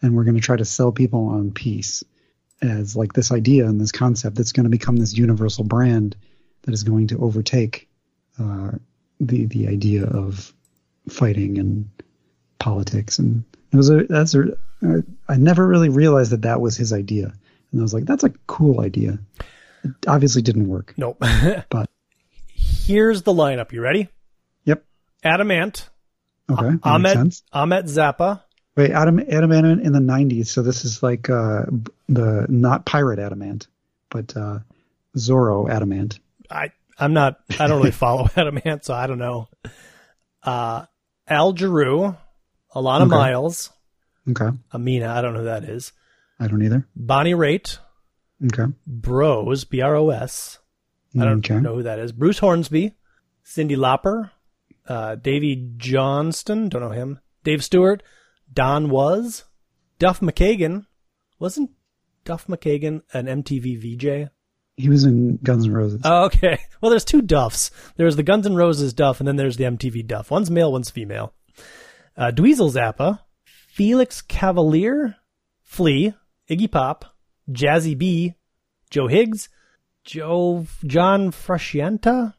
And 0.00 0.14
we're 0.14 0.24
going 0.24 0.36
to 0.36 0.40
try 0.40 0.56
to 0.56 0.64
sell 0.64 0.92
people 0.92 1.26
on 1.26 1.50
peace 1.50 2.04
as 2.62 2.96
like 2.96 3.12
this 3.12 3.32
idea 3.32 3.66
and 3.66 3.80
this 3.80 3.92
concept 3.92 4.36
that's 4.36 4.52
going 4.52 4.64
to 4.64 4.70
become 4.70 4.96
this 4.96 5.16
universal 5.16 5.64
brand 5.64 6.16
that 6.62 6.72
is 6.72 6.84
going 6.84 7.08
to 7.08 7.18
overtake 7.18 7.88
uh, 8.40 8.72
the 9.20 9.46
the 9.46 9.68
idea 9.68 10.04
of 10.04 10.52
fighting 11.08 11.58
and 11.58 11.88
politics 12.58 13.18
and 13.18 13.44
it 13.72 13.76
was 13.76 13.90
a 13.90 14.04
that's 14.04 14.34
a 14.34 14.44
I 15.28 15.36
never 15.36 15.66
really 15.66 15.88
realized 15.88 16.32
that 16.32 16.42
that 16.42 16.60
was 16.60 16.76
his 16.76 16.92
idea 16.92 17.32
and 17.72 17.80
I 17.80 17.82
was 17.82 17.94
like 17.94 18.04
that's 18.04 18.24
a 18.24 18.30
cool 18.46 18.80
idea 18.80 19.18
it 19.84 19.92
obviously 20.06 20.42
didn't 20.42 20.68
work 20.68 20.94
nope 20.96 21.18
but 21.70 21.90
here's 22.46 23.22
the 23.22 23.32
lineup 23.32 23.72
you 23.72 23.80
ready 23.80 24.08
yep 24.64 24.84
Adam 25.22 25.50
Ant 25.50 25.88
okay 26.50 26.76
Ahmet 26.82 27.40
Ahmet 27.52 27.84
Zappa 27.86 28.42
Wait, 28.78 28.92
Adam 28.92 29.18
Adamant 29.18 29.82
in 29.82 29.92
the 29.92 29.98
'90s. 29.98 30.46
So 30.46 30.62
this 30.62 30.84
is 30.84 31.02
like 31.02 31.28
uh, 31.28 31.64
the 32.08 32.46
not 32.48 32.86
pirate 32.86 33.18
Adamant, 33.18 33.66
but 34.08 34.36
uh, 34.36 34.60
Zorro 35.16 35.68
Adamant. 35.68 36.20
I 36.48 36.70
I'm 36.96 37.12
not. 37.12 37.40
I 37.58 37.66
don't 37.66 37.78
really 37.78 37.90
follow 38.06 38.28
Adamant, 38.36 38.84
so 38.84 38.94
I 38.94 39.08
don't 39.08 39.18
know. 39.18 39.48
Uh, 40.44 40.86
Al 41.26 41.54
Jarreau, 41.54 42.16
Alannah 42.72 43.06
okay. 43.06 43.16
Myles. 43.16 43.70
Okay. 44.30 44.56
Amina, 44.72 45.12
I 45.12 45.22
don't 45.22 45.32
know 45.32 45.40
who 45.40 45.46
that 45.46 45.64
is. 45.64 45.92
I 46.40 46.46
don't 46.46 46.62
either. 46.62 46.86
Bonnie 46.94 47.34
Raitt. 47.34 47.78
Okay. 48.44 48.72
Bros, 48.86 49.64
B 49.64 49.80
R 49.80 49.96
O 49.96 50.10
S. 50.10 50.58
I 51.18 51.24
don't 51.24 51.38
okay. 51.38 51.60
know 51.60 51.76
who 51.76 51.82
that 51.82 51.98
is. 51.98 52.12
Bruce 52.12 52.38
Hornsby, 52.38 52.94
Cyndi 53.44 53.76
Lauper, 53.76 54.30
uh, 54.86 55.16
Davey 55.16 55.72
Johnstone, 55.76 56.68
don't 56.68 56.82
know 56.82 56.90
him. 56.90 57.20
Dave 57.44 57.64
Stewart, 57.64 58.02
Don 58.52 58.90
Was, 58.90 59.44
Duff 59.98 60.20
McKagan. 60.20 60.86
Wasn't 61.38 61.70
Duff 62.24 62.46
McKagan 62.46 63.02
an 63.12 63.26
MTV 63.26 63.78
VJ? 63.78 64.30
He 64.76 64.88
was 64.88 65.04
in 65.04 65.38
Guns 65.38 65.66
N' 65.66 65.72
Roses. 65.72 66.00
Oh, 66.04 66.26
okay. 66.26 66.58
Well, 66.80 66.90
there's 66.90 67.04
two 67.04 67.22
Duffs. 67.22 67.72
There's 67.96 68.14
the 68.14 68.22
Guns 68.22 68.46
N' 68.46 68.54
Roses 68.54 68.92
Duff, 68.92 69.18
and 69.18 69.26
then 69.26 69.34
there's 69.34 69.56
the 69.56 69.64
MTV 69.64 70.06
Duff. 70.06 70.30
One's 70.30 70.48
male, 70.48 70.70
one's 70.70 70.90
female. 70.90 71.34
Uh, 72.16 72.30
Dweezil 72.30 72.72
Zappa, 72.72 73.18
Felix 73.44 74.22
Cavaliere, 74.22 75.16
Flea, 75.64 76.14
Iggy 76.50 76.70
Pop, 76.70 77.04
Jazzie 77.50 77.94
B, 77.94 78.34
Joe 78.90 79.06
Higgs, 79.06 79.48
Joe 80.04 80.66
John 80.86 81.30
Frusciante. 81.30 82.34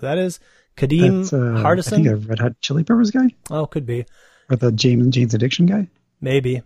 that 0.00 0.18
is. 0.18 0.40
Kadeem 0.76 1.24
uh, 1.32 1.62
Hardison. 1.62 1.92
I 1.92 1.96
think 1.96 2.06
a 2.06 2.16
Red 2.16 2.38
Hot 2.38 2.60
Chili 2.60 2.84
Peppers 2.84 3.10
guy. 3.10 3.34
Oh, 3.50 3.66
could 3.66 3.84
be. 3.84 4.06
Or 4.50 4.56
the 4.56 4.72
James 4.72 5.08
Jane's 5.08 5.34
Addiction 5.34 5.66
guy? 5.66 5.88
Maybe. 6.20 6.62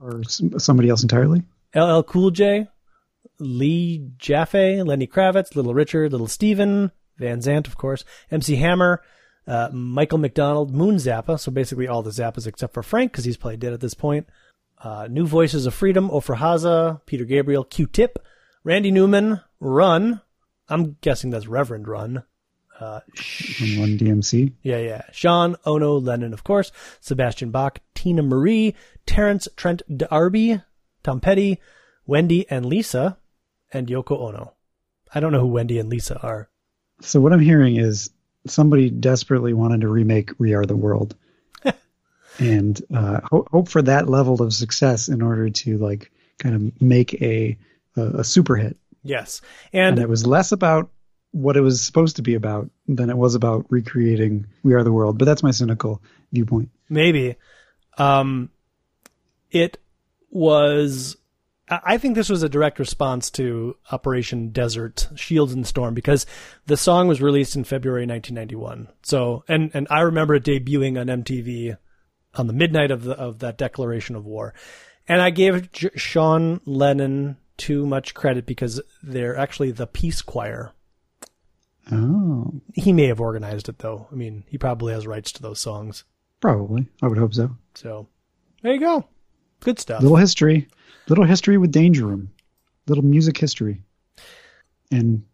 Or 0.00 0.22
somebody 0.24 0.88
else 0.88 1.02
entirely? 1.02 1.44
LL 1.74 2.02
Cool 2.02 2.30
J, 2.30 2.68
Lee 3.38 4.10
Jaffe, 4.18 4.82
Lenny 4.82 5.06
Kravitz, 5.06 5.54
Little 5.54 5.74
Richard, 5.74 6.12
Little 6.12 6.28
Steven, 6.28 6.90
Van 7.16 7.38
Zant, 7.40 7.66
of 7.66 7.76
course, 7.76 8.04
MC 8.30 8.56
Hammer, 8.56 9.02
uh, 9.46 9.68
Michael 9.72 10.18
McDonald, 10.18 10.74
Moon 10.74 10.96
Zappa, 10.96 11.38
so 11.38 11.50
basically 11.50 11.86
all 11.88 12.02
the 12.02 12.10
Zappas 12.10 12.46
except 12.46 12.74
for 12.74 12.82
Frank 12.82 13.12
because 13.12 13.24
he's 13.24 13.36
played 13.36 13.60
dead 13.60 13.72
at 13.72 13.80
this 13.80 13.94
point. 13.94 14.26
Uh, 14.84 15.08
New 15.10 15.26
Voices 15.26 15.64
of 15.64 15.72
Freedom, 15.72 16.10
Ofra 16.10 16.36
Haza, 16.36 17.00
Peter 17.06 17.24
Gabriel, 17.24 17.64
Q-Tip, 17.64 18.18
Randy 18.64 18.90
Newman, 18.90 19.40
Run. 19.58 20.20
I'm 20.68 20.98
guessing 21.00 21.30
that's 21.30 21.46
Reverend 21.46 21.88
Run. 21.88 22.22
Uh, 22.78 23.00
Run 23.78 23.96
DMC. 23.98 24.52
yeah, 24.62 24.78
yeah. 24.78 25.02
Sean, 25.10 25.56
Ono, 25.64 25.94
Lennon, 25.98 26.34
of 26.34 26.44
course, 26.44 26.70
Sebastian 27.00 27.50
Bach, 27.50 27.78
Teena 27.94 28.22
Marie, 28.26 28.74
Terence 29.06 29.48
Trent 29.56 29.80
D'Arby, 29.96 30.60
Tom 31.02 31.20
Petty, 31.20 31.60
Wendy 32.06 32.46
and 32.50 32.66
Lisa, 32.66 33.16
and 33.72 33.86
Yoko 33.88 34.20
Ono. 34.20 34.52
I 35.14 35.20
don't 35.20 35.32
know 35.32 35.40
who 35.40 35.46
Wendy 35.46 35.78
and 35.78 35.88
Lisa 35.88 36.20
are. 36.20 36.50
So 37.00 37.20
what 37.20 37.32
I'm 37.32 37.40
hearing 37.40 37.76
is 37.76 38.10
somebody 38.46 38.90
desperately 38.90 39.54
wanted 39.54 39.80
to 39.82 39.88
remake 39.88 40.32
We 40.38 40.52
Are 40.54 40.66
the 40.66 40.76
World, 40.76 41.14
and 42.38 42.80
uh, 42.94 43.20
ho- 43.30 43.46
hope 43.50 43.68
for 43.68 43.82
that 43.82 44.08
level 44.08 44.42
of 44.42 44.52
success 44.52 45.08
in 45.08 45.22
order 45.22 45.50
to 45.50 45.78
like 45.78 46.10
kind 46.38 46.54
of 46.54 46.82
make 46.82 47.14
a 47.22 47.56
a, 47.96 48.02
a 48.20 48.24
super 48.24 48.56
hit. 48.56 48.76
Yes. 49.02 49.40
And 49.72 49.96
And 49.96 49.98
it 49.98 50.08
was 50.08 50.26
less 50.26 50.52
about 50.52 50.90
what 51.32 51.56
it 51.56 51.60
was 51.60 51.82
supposed 51.82 52.16
to 52.16 52.22
be 52.22 52.34
about 52.34 52.70
than 52.88 53.10
it 53.10 53.16
was 53.16 53.34
about 53.34 53.66
recreating 53.68 54.46
We 54.62 54.74
Are 54.74 54.84
the 54.84 54.92
World. 54.92 55.18
But 55.18 55.24
that's 55.26 55.42
my 55.42 55.50
cynical 55.50 56.00
viewpoint. 56.32 56.70
maybe 56.88 57.36
um 57.98 58.50
it 59.50 59.78
was 60.30 61.16
I 61.68 61.96
think 61.96 62.14
this 62.14 62.28
was 62.28 62.42
a 62.42 62.48
direct 62.48 62.78
response 62.78 63.30
to 63.32 63.76
Operation 63.90 64.50
Desert 64.50 65.08
Shields 65.14 65.54
and 65.54 65.66
Storm 65.66 65.94
because 65.94 66.26
the 66.66 66.76
song 66.76 67.08
was 67.08 67.22
released 67.22 67.56
in 67.56 67.64
February 67.64 68.06
1991. 68.06 68.88
So 69.02 69.44
and 69.48 69.70
and 69.74 69.86
I 69.90 70.00
remember 70.00 70.34
it 70.34 70.44
debuting 70.44 71.00
on 71.00 71.06
MTV 71.22 71.78
on 72.36 72.46
the 72.46 72.52
midnight 72.52 72.90
of 72.90 73.04
the 73.04 73.12
of 73.14 73.38
that 73.40 73.58
declaration 73.58 74.16
of 74.16 74.24
war. 74.24 74.54
And 75.08 75.20
I 75.20 75.30
gave 75.30 75.70
J- 75.72 75.90
Sean 75.96 76.60
Lennon 76.64 77.36
too 77.56 77.86
much 77.86 78.14
credit 78.14 78.46
because 78.46 78.80
they're 79.02 79.36
actually 79.36 79.70
the 79.70 79.86
peace 79.86 80.22
choir. 80.22 80.72
Oh, 81.92 82.60
He 82.72 82.92
may 82.92 83.06
have 83.08 83.20
organized 83.20 83.68
it 83.68 83.78
though. 83.78 84.08
I 84.10 84.14
mean, 84.14 84.44
he 84.48 84.56
probably 84.58 84.92
has 84.94 85.06
rights 85.06 85.32
to 85.32 85.42
those 85.42 85.60
songs. 85.60 86.04
probably. 86.40 86.86
I 87.02 87.08
would 87.08 87.18
hope 87.18 87.34
so. 87.34 87.50
So 87.74 88.06
there 88.62 88.72
you 88.72 88.80
go. 88.80 89.04
Good 89.60 89.78
stuff. 89.78 90.02
Little 90.02 90.16
history, 90.16 90.68
little 91.08 91.24
history 91.24 91.58
with 91.58 91.72
Danger 91.72 92.06
Room, 92.06 92.30
little 92.86 93.04
music 93.04 93.36
history, 93.36 93.82
and 94.90 95.24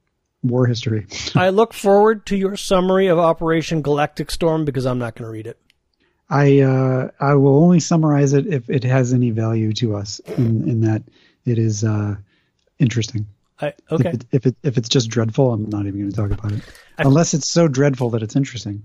war 0.43 0.67
history. 0.67 1.07
I 1.37 1.51
look 1.51 1.73
forward 1.73 2.27
to 2.27 2.37
your 2.37 2.57
summary 2.57 3.07
of 3.07 3.19
Operation 3.19 3.83
Galactic 3.83 4.31
Storm 4.31 4.65
because 4.65 4.87
I'm 4.87 4.99
not 4.99 5.15
going 5.15 5.27
to 5.27 5.33
read 5.33 5.47
it. 5.47 5.59
I 6.31 6.61
uh, 6.61 7.11
I 7.19 7.35
will 7.35 7.63
only 7.63 7.81
summarize 7.81 8.33
it 8.33 8.47
if 8.47 8.71
it 8.71 8.85
has 8.85 9.13
any 9.13 9.31
value 9.31 9.73
to 9.75 9.97
us, 9.97 10.21
in, 10.39 10.69
in 10.69 10.81
that 10.83 11.03
it 11.45 11.59
is 11.59 11.83
uh, 11.85 12.17
interesting. 12.79 13.27
I, 13.61 13.75
okay. 13.91 14.11
If 14.11 14.15
it, 14.15 14.27
if 14.33 14.47
it 14.47 14.57
if 14.63 14.79
it's 14.79 14.89
just 14.89 15.11
dreadful, 15.11 15.53
I'm 15.53 15.69
not 15.69 15.87
even 15.87 15.99
going 16.01 16.11
to 16.13 16.17
talk 16.17 16.31
about 16.39 16.53
it. 16.53 16.63
I- 16.99 17.03
Unless 17.03 17.35
it's 17.35 17.49
so 17.51 17.67
dreadful 17.69 18.11
that 18.11 18.23
it's 18.23 18.37
interesting. 18.37 18.85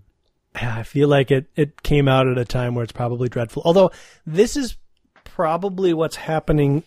I 0.55 0.83
feel 0.83 1.09
like 1.09 1.31
it, 1.31 1.47
it 1.57 1.83
came 1.83 2.07
out 2.07 2.27
at 2.27 2.37
a 2.37 2.45
time 2.45 2.75
where 2.75 2.83
it's 2.83 2.93
probably 2.93 3.27
dreadful. 3.27 3.61
Although 3.65 3.91
this 4.25 4.55
is 4.55 4.77
probably 5.25 5.93
what's 5.93 6.15
happening. 6.15 6.83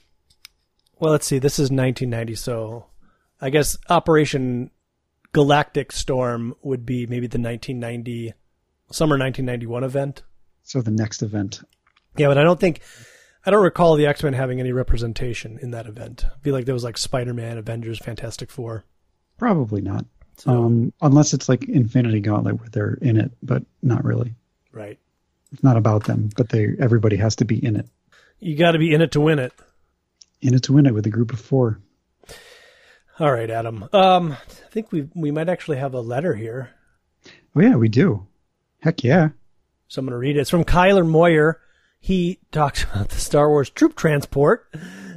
Well, 0.99 1.13
let's 1.13 1.27
see. 1.27 1.39
This 1.39 1.59
is 1.59 1.71
1990, 1.71 2.35
so 2.35 2.87
I 3.43 3.51
guess 3.51 3.77
Operation 3.91 4.71
Galactic 5.33 5.93
Storm 5.93 6.55
would 6.63 6.87
be 6.87 7.07
maybe 7.07 7.27
the 7.27 7.39
1990 7.39 8.33
summer 8.91 9.19
1991 9.19 9.85
event. 9.85 10.23
So 10.69 10.83
the 10.83 10.91
next 10.91 11.23
event, 11.23 11.63
Yeah, 12.19 12.27
but 12.29 12.37
I 12.37 12.43
don't 12.43 12.61
think 12.61 12.81
I 13.47 13.51
don't 13.51 13.63
recall 13.65 13.97
the 13.97 14.07
X 14.07 14.23
Men 14.23 14.35
having 14.35 14.61
any 14.61 14.71
representation 14.73 15.59
in 15.63 15.71
that 15.71 15.87
event. 15.87 16.25
I 16.27 16.39
feel 16.43 16.53
like 16.53 16.67
there 16.67 16.75
was 16.75 16.85
like 16.85 16.99
Spider 16.99 17.33
Man, 17.33 17.57
Avengers, 17.57 17.99
Fantastic 17.99 18.51
Four. 18.51 18.85
probably 19.39 19.81
not. 19.81 20.05
So, 20.37 20.51
Um, 20.53 20.93
unless 21.01 21.33
it's 21.33 21.49
like 21.49 21.65
Infinity 21.65 22.21
Gauntlet 22.21 22.61
where 22.61 22.69
they're 22.69 22.99
in 23.01 23.17
it, 23.17 23.33
but 23.43 23.65
not 23.83 24.05
really. 24.05 24.35
right. 24.73 24.99
It's 25.53 25.63
not 25.65 25.79
about 25.79 26.05
them, 26.05 26.29
but 26.37 26.51
they 26.51 26.75
everybody 26.79 27.17
has 27.17 27.35
to 27.37 27.47
be 27.47 27.57
in 27.65 27.75
it. 27.77 27.89
You 28.39 28.55
got 28.55 28.73
to 28.73 28.79
be 28.79 28.93
in 28.93 29.01
it 29.01 29.13
to 29.13 29.21
win 29.21 29.39
it. 29.39 29.55
In 30.43 30.53
it 30.55 30.65
to 30.65 30.75
win 30.75 30.85
it 30.85 30.93
with 30.93 31.07
a 31.07 31.11
group 31.11 31.33
of 31.33 31.41
four. 31.41 31.81
All 33.19 33.33
right, 33.33 33.51
Adam. 33.51 33.89
Um, 33.95 34.33
I 34.33 34.71
think 34.71 34.93
we 34.93 35.09
we 35.15 35.31
might 35.31 35.49
actually 35.49 35.79
have 35.79 35.95
a 35.95 36.01
letter 36.03 36.35
here. 36.35 36.71
Oh 37.57 37.61
yeah, 37.61 37.77
we 37.77 37.89
do. 37.89 38.27
Heck 38.81 39.03
yeah. 39.03 39.31
So 39.89 40.01
I'm 40.01 40.07
going 40.07 40.13
to 40.13 40.19
read 40.19 40.37
it. 40.37 40.41
It's 40.41 40.51
from 40.51 40.65
Kyler 40.65 41.07
Moyer. 41.07 41.61
He 42.01 42.39
talks 42.53 42.85
about 42.93 43.09
the 43.09 43.17
Star 43.19 43.49
Wars 43.49 43.71
troop 43.71 43.97
transport, 43.97 44.69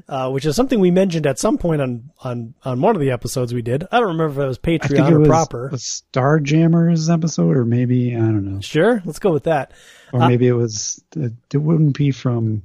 uh, 0.09 0.29
which 0.31 0.45
is 0.45 0.55
something 0.55 0.79
we 0.79 0.89
mentioned 0.91 1.27
at 1.27 1.37
some 1.37 1.57
point 1.57 1.81
on, 1.81 2.09
on, 2.23 2.53
on 2.63 2.81
one 2.81 2.95
of 2.95 3.01
the 3.01 3.11
episodes 3.11 3.53
we 3.53 3.61
did. 3.61 3.85
I 3.91 3.99
don't 3.99 4.09
remember 4.17 4.41
if 4.41 4.45
it 4.45 4.47
was 4.47 4.57
I 4.63 4.65
think 4.65 4.81
Patreon 4.83 5.07
it 5.09 5.13
or 5.13 5.19
was 5.19 5.27
proper. 5.27 5.67
a 5.67 5.71
Starjammers 5.73 7.11
episode, 7.13 7.55
or 7.57 7.65
maybe 7.65 8.15
I 8.15 8.19
don't 8.19 8.45
know, 8.45 8.61
Sure, 8.61 9.01
let's 9.05 9.19
go 9.19 9.31
with 9.31 9.43
that. 9.43 9.73
or 10.13 10.21
Uh, 10.23 10.27
maybe 10.29 10.47
it 10.47 10.53
was. 10.53 11.03
It, 11.15 11.33
it 11.53 11.57
wouldn't 11.57 11.95
be 11.97 12.11
from. 12.11 12.63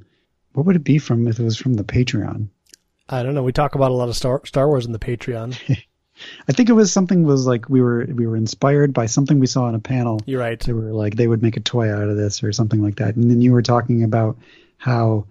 What 0.52 0.64
would 0.66 0.76
it 0.76 0.84
be 0.84 0.98
from 0.98 1.28
if 1.28 1.38
it 1.38 1.44
was 1.44 1.58
from 1.58 1.74
the 1.74 1.84
Patreon? 1.84 2.48
I 3.10 3.22
don't 3.22 3.34
know. 3.34 3.42
We 3.42 3.52
talk 3.52 3.74
about 3.74 3.90
a 3.90 3.94
lot 3.94 4.08
of 4.08 4.16
Star 4.16 4.40
Star 4.46 4.66
Wars 4.68 4.86
in 4.86 4.92
the 4.92 4.98
Patreon. 4.98 5.56
I 6.48 6.52
think 6.52 6.68
it 6.68 6.74
was 6.74 6.92
something 6.92 7.24
was 7.24 7.46
like 7.46 7.68
we 7.68 7.80
were 7.80 8.06
we 8.12 8.26
were 8.26 8.36
inspired 8.36 8.92
by 8.92 9.06
something 9.06 9.38
we 9.38 9.46
saw 9.46 9.64
on 9.64 9.74
a 9.74 9.80
panel. 9.80 10.20
You're 10.26 10.40
right. 10.40 10.58
They 10.58 10.72
were 10.72 10.92
like 10.92 11.16
they 11.16 11.26
would 11.26 11.42
make 11.42 11.56
a 11.56 11.60
toy 11.60 11.92
out 11.92 12.08
of 12.08 12.16
this 12.16 12.42
or 12.42 12.52
something 12.52 12.82
like 12.82 12.96
that. 12.96 13.16
And 13.16 13.30
then 13.30 13.40
you 13.40 13.52
were 13.52 13.62
talking 13.62 14.02
about 14.02 14.38
how 14.78 15.26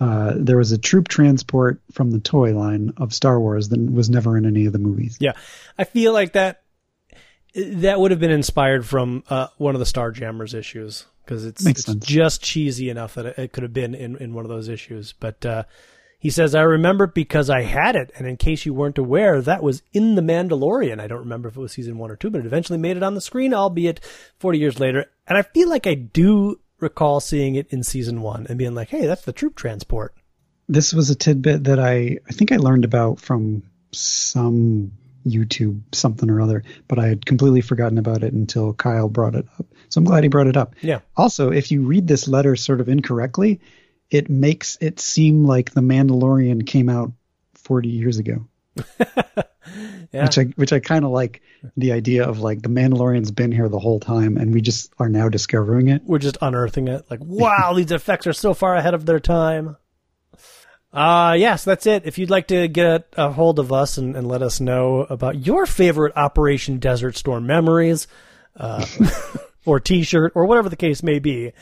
uh, 0.00 0.34
there 0.36 0.56
was 0.56 0.72
a 0.72 0.78
troop 0.78 1.08
transport 1.08 1.80
from 1.92 2.10
the 2.10 2.20
toy 2.20 2.54
line 2.54 2.92
of 2.96 3.14
Star 3.14 3.38
Wars 3.38 3.68
that 3.68 3.80
was 3.80 4.10
never 4.10 4.36
in 4.36 4.44
any 4.44 4.66
of 4.66 4.72
the 4.72 4.78
movies. 4.78 5.16
Yeah, 5.20 5.32
I 5.78 5.84
feel 5.84 6.12
like 6.12 6.32
that 6.32 6.62
that 7.54 8.00
would 8.00 8.10
have 8.10 8.20
been 8.20 8.32
inspired 8.32 8.86
from 8.86 9.22
uh, 9.30 9.48
one 9.58 9.74
of 9.74 9.78
the 9.78 9.86
Starjammers 9.86 10.54
issues 10.54 11.06
because 11.24 11.44
it's, 11.44 11.64
it's 11.64 11.84
just 11.84 12.42
cheesy 12.42 12.90
enough 12.90 13.14
that 13.14 13.26
it, 13.26 13.38
it 13.38 13.52
could 13.52 13.62
have 13.62 13.72
been 13.72 13.94
in, 13.94 14.16
in 14.16 14.34
one 14.34 14.44
of 14.44 14.48
those 14.48 14.68
issues. 14.68 15.12
But 15.12 15.46
uh, 15.46 15.64
he 16.18 16.30
says, 16.30 16.54
I 16.54 16.62
remember 16.62 17.04
it 17.04 17.14
because 17.14 17.50
I 17.50 17.62
had 17.62 17.96
it. 17.96 18.10
And 18.16 18.26
in 18.26 18.36
case 18.36 18.64
you 18.64 18.72
weren't 18.72 18.98
aware, 18.98 19.40
that 19.42 19.62
was 19.62 19.82
in 19.92 20.14
The 20.14 20.22
Mandalorian. 20.22 21.00
I 21.00 21.06
don't 21.06 21.18
remember 21.18 21.48
if 21.48 21.56
it 21.56 21.60
was 21.60 21.72
season 21.72 21.98
one 21.98 22.10
or 22.10 22.16
two, 22.16 22.30
but 22.30 22.40
it 22.40 22.46
eventually 22.46 22.78
made 22.78 22.96
it 22.96 23.02
on 23.02 23.14
the 23.14 23.20
screen, 23.20 23.52
albeit 23.52 24.00
40 24.38 24.58
years 24.58 24.80
later. 24.80 25.06
And 25.26 25.36
I 25.36 25.42
feel 25.42 25.68
like 25.68 25.86
I 25.86 25.94
do 25.94 26.60
recall 26.80 27.20
seeing 27.20 27.56
it 27.56 27.66
in 27.70 27.82
season 27.82 28.22
one 28.22 28.46
and 28.48 28.58
being 28.58 28.74
like, 28.74 28.88
hey, 28.88 29.06
that's 29.06 29.24
the 29.24 29.32
troop 29.32 29.56
transport. 29.56 30.14
This 30.68 30.94
was 30.94 31.10
a 31.10 31.14
tidbit 31.14 31.64
that 31.64 31.78
I 31.78 32.18
I 32.28 32.32
think 32.32 32.52
I 32.52 32.56
learned 32.56 32.84
about 32.84 33.20
from 33.20 33.62
some 33.92 34.92
YouTube 35.26 35.80
something 35.92 36.30
or 36.30 36.40
other, 36.40 36.62
but 36.88 36.98
I 36.98 37.08
had 37.08 37.26
completely 37.26 37.60
forgotten 37.60 37.98
about 37.98 38.22
it 38.22 38.32
until 38.32 38.74
Kyle 38.74 39.08
brought 39.08 39.34
it 39.34 39.46
up. 39.58 39.66
So 39.88 39.98
I'm 39.98 40.04
glad 40.04 40.22
he 40.22 40.28
brought 40.28 40.46
it 40.46 40.56
up. 40.56 40.74
Yeah. 40.82 41.00
Also, 41.16 41.50
if 41.50 41.70
you 41.70 41.82
read 41.82 42.06
this 42.06 42.28
letter 42.28 42.56
sort 42.56 42.80
of 42.80 42.88
incorrectly, 42.88 43.60
it 44.14 44.30
makes 44.30 44.78
it 44.80 45.00
seem 45.00 45.44
like 45.44 45.72
The 45.72 45.80
Mandalorian 45.80 46.64
came 46.64 46.88
out 46.88 47.10
40 47.54 47.88
years 47.88 48.18
ago. 48.18 48.46
Yeah. 50.12 50.24
Which 50.24 50.38
I 50.38 50.42
which 50.54 50.72
I 50.72 50.78
kind 50.78 51.04
of 51.04 51.10
like 51.10 51.42
the 51.76 51.90
idea 51.90 52.28
of 52.28 52.38
like 52.38 52.62
the 52.62 52.68
Mandalorian's 52.68 53.32
been 53.32 53.50
here 53.50 53.68
the 53.68 53.80
whole 53.80 53.98
time 53.98 54.36
and 54.36 54.54
we 54.54 54.60
just 54.60 54.92
are 55.00 55.08
now 55.08 55.28
discovering 55.28 55.88
it. 55.88 56.02
we're 56.04 56.18
just 56.18 56.38
unearthing 56.40 56.86
it. 56.86 57.04
Like, 57.10 57.18
wow, 57.20 57.72
these 57.74 57.90
effects 57.90 58.28
are 58.28 58.32
so 58.32 58.54
far 58.54 58.76
ahead 58.76 58.94
of 58.94 59.06
their 59.06 59.18
time. 59.18 59.76
Uh, 60.92 61.34
yes, 61.36 61.64
that's 61.64 61.86
it. 61.86 62.02
If 62.06 62.18
you'd 62.18 62.30
like 62.30 62.46
to 62.48 62.68
get 62.68 63.08
a 63.16 63.32
hold 63.32 63.58
of 63.58 63.72
us 63.72 63.98
and, 63.98 64.14
and 64.14 64.28
let 64.28 64.42
us 64.42 64.60
know 64.60 65.00
about 65.00 65.44
your 65.44 65.66
favorite 65.66 66.12
Operation 66.14 66.78
Desert 66.78 67.16
Storm 67.16 67.46
memories, 67.48 68.06
uh, 68.56 68.86
or 69.64 69.80
t-shirt, 69.80 70.32
or 70.36 70.46
whatever 70.46 70.68
the 70.68 70.76
case 70.76 71.02
may 71.02 71.18
be, 71.18 71.52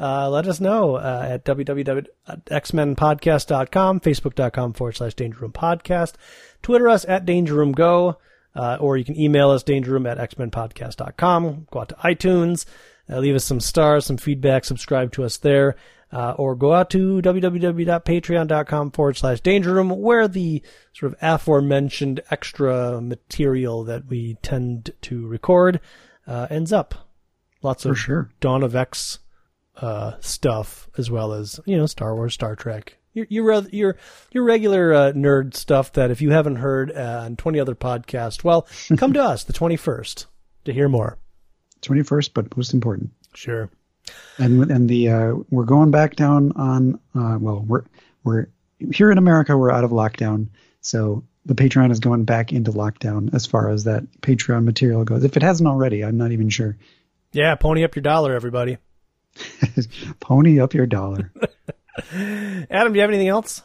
uh, 0.00 0.30
let 0.30 0.46
us 0.46 0.60
know 0.60 0.94
uh, 0.96 1.26
at 1.28 1.44
www.xmenpodcast.com, 1.44 4.00
facebook.com 4.00 4.72
forward 4.72 4.96
slash 4.96 5.12
Danger 5.14 5.40
Room 5.40 5.52
Podcast, 5.52 6.14
Twitter 6.62 6.88
us 6.88 7.04
at 7.06 7.26
Danger 7.26 7.54
Room 7.54 7.72
Go, 7.72 8.16
uh, 8.54 8.78
or 8.80 8.96
you 8.96 9.04
can 9.04 9.20
email 9.20 9.50
us 9.50 9.62
dangerroom 9.62 10.10
at 10.10 10.16
xmenpodcast.com, 10.30 11.66
go 11.70 11.80
out 11.80 11.90
to 11.90 11.94
iTunes, 11.96 12.64
uh, 13.10 13.18
leave 13.18 13.34
us 13.34 13.44
some 13.44 13.60
stars, 13.60 14.06
some 14.06 14.16
feedback, 14.16 14.64
subscribe 14.64 15.12
to 15.12 15.24
us 15.24 15.36
there, 15.36 15.76
uh, 16.12 16.34
or 16.38 16.56
go 16.56 16.72
out 16.72 16.88
to 16.90 17.20
www.patreon.com 17.22 18.90
forward 18.92 19.16
slash 19.16 19.40
danger 19.40 19.74
room, 19.74 19.90
where 19.90 20.26
the 20.26 20.62
sort 20.92 21.12
of 21.12 21.18
aforementioned 21.20 22.20
extra 22.30 23.00
material 23.00 23.84
that 23.84 24.06
we 24.06 24.36
tend 24.42 24.90
to 25.02 25.26
record 25.26 25.80
uh, 26.26 26.46
ends 26.50 26.72
up. 26.72 26.94
Lots 27.62 27.82
For 27.82 27.90
of 27.90 27.98
sure. 27.98 28.30
Dawn 28.40 28.62
of 28.62 28.74
X 28.74 29.18
uh, 29.80 30.12
stuff, 30.20 30.88
as 30.98 31.10
well 31.10 31.32
as, 31.32 31.60
you 31.64 31.76
know, 31.76 31.86
Star 31.86 32.14
Wars, 32.14 32.34
Star 32.34 32.56
Trek, 32.56 32.96
your 33.12 33.26
your 33.28 33.62
your, 33.70 33.96
your 34.30 34.44
regular 34.44 34.92
uh, 34.92 35.12
nerd 35.12 35.54
stuff 35.54 35.92
that 35.94 36.10
if 36.10 36.20
you 36.20 36.30
haven't 36.30 36.56
heard 36.56 36.92
uh, 36.92 37.22
on 37.24 37.36
20 37.36 37.58
other 37.58 37.74
podcasts, 37.74 38.44
well, 38.44 38.68
come 38.96 39.12
to 39.12 39.22
us 39.22 39.44
the 39.44 39.52
21st 39.52 40.26
to 40.64 40.72
hear 40.72 40.88
more. 40.88 41.18
21st, 41.82 42.30
but 42.34 42.56
most 42.56 42.74
important. 42.74 43.10
Sure. 43.34 43.70
And 44.38 44.70
and 44.70 44.88
the 44.88 45.08
uh, 45.08 45.34
we're 45.50 45.64
going 45.64 45.90
back 45.90 46.16
down 46.16 46.52
on 46.56 46.94
uh, 47.14 47.38
well 47.38 47.64
we're 47.66 47.84
we're 48.24 48.48
here 48.92 49.10
in 49.10 49.18
America 49.18 49.56
we're 49.56 49.70
out 49.70 49.84
of 49.84 49.90
lockdown, 49.90 50.48
so 50.80 51.24
the 51.46 51.54
Patreon 51.54 51.90
is 51.90 52.00
going 52.00 52.24
back 52.24 52.52
into 52.52 52.72
lockdown 52.72 53.32
as 53.34 53.46
far 53.46 53.70
as 53.70 53.84
that 53.84 54.04
Patreon 54.20 54.64
material 54.64 55.04
goes. 55.04 55.22
If 55.22 55.36
it 55.36 55.42
hasn't 55.42 55.68
already, 55.68 56.04
I'm 56.04 56.16
not 56.16 56.32
even 56.32 56.48
sure. 56.48 56.76
Yeah, 57.32 57.54
pony 57.54 57.84
up 57.84 57.94
your 57.94 58.02
dollar, 58.02 58.34
everybody. 58.34 58.78
pony 60.20 60.60
up 60.60 60.74
your 60.74 60.86
dollar. 60.86 61.32
Adam, 62.12 62.92
do 62.92 62.96
you 62.96 63.00
have 63.00 63.10
anything 63.10 63.28
else? 63.28 63.62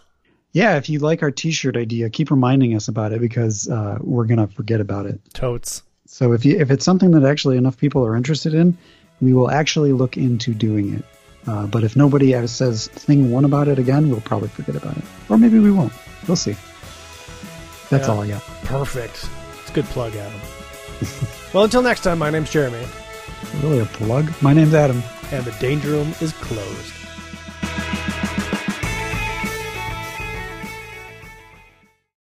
Yeah, 0.52 0.78
if 0.78 0.90
you 0.90 1.00
like 1.00 1.22
our 1.22 1.32
T-shirt 1.32 1.76
idea, 1.76 2.10
keep 2.10 2.32
reminding 2.32 2.76
us 2.76 2.88
about 2.88 3.12
it 3.12 3.20
because 3.20 3.68
uh, 3.70 3.98
we're 4.02 4.26
gonna 4.26 4.48
forget 4.48 4.80
about 4.80 5.06
it. 5.06 5.20
Totes. 5.34 5.84
So 6.06 6.32
if 6.34 6.46
you 6.46 6.58
if 6.58 6.72
it's 6.72 6.86
something 6.86 7.12
that 7.12 7.24
actually 7.24 7.58
enough 7.58 7.78
people 7.78 8.06
are 8.06 8.16
interested 8.16 8.54
in, 8.54 8.78
we 9.22 9.34
will 9.34 9.52
actually 9.52 9.92
look 9.92 10.18
into 10.18 10.54
doing 10.54 10.94
it. 10.96 11.06
Uh, 11.48 11.68
but 11.68 11.84
if 11.84 11.96
nobody 11.96 12.34
ever 12.34 12.48
says 12.48 12.88
thing 12.88 13.32
one 13.32 13.44
about 13.46 13.68
it 13.68 13.78
again, 13.78 14.10
we'll 14.10 14.22
probably 14.22 14.48
forget 14.50 14.76
about 14.76 14.98
it, 14.98 15.04
or 15.30 15.38
maybe 15.38 15.60
we 15.60 15.72
won't. 15.72 15.94
We'll 16.28 16.36
see. 16.38 16.56
That's 17.90 18.08
Yeah. 18.08 18.14
all 18.14 18.22
I 18.22 18.28
got. 18.30 18.42
Perfect. 18.64 19.30
It's 19.62 19.70
a 19.70 19.74
good 19.74 19.86
plug, 19.86 20.16
Adam. 20.16 20.40
well, 21.54 21.66
until 21.66 21.82
next 21.84 22.02
time, 22.02 22.18
my 22.18 22.30
name's 22.30 22.50
Jeremy, 22.50 22.84
Really 23.62 23.80
a 23.80 23.86
plug? 23.86 24.32
My 24.42 24.54
name's 24.54 24.74
Adam. 24.74 25.02
and 25.32 25.44
the 25.44 25.52
Danger 25.60 25.90
Room 25.90 26.14
is 26.22 26.34
closed. 26.34 26.95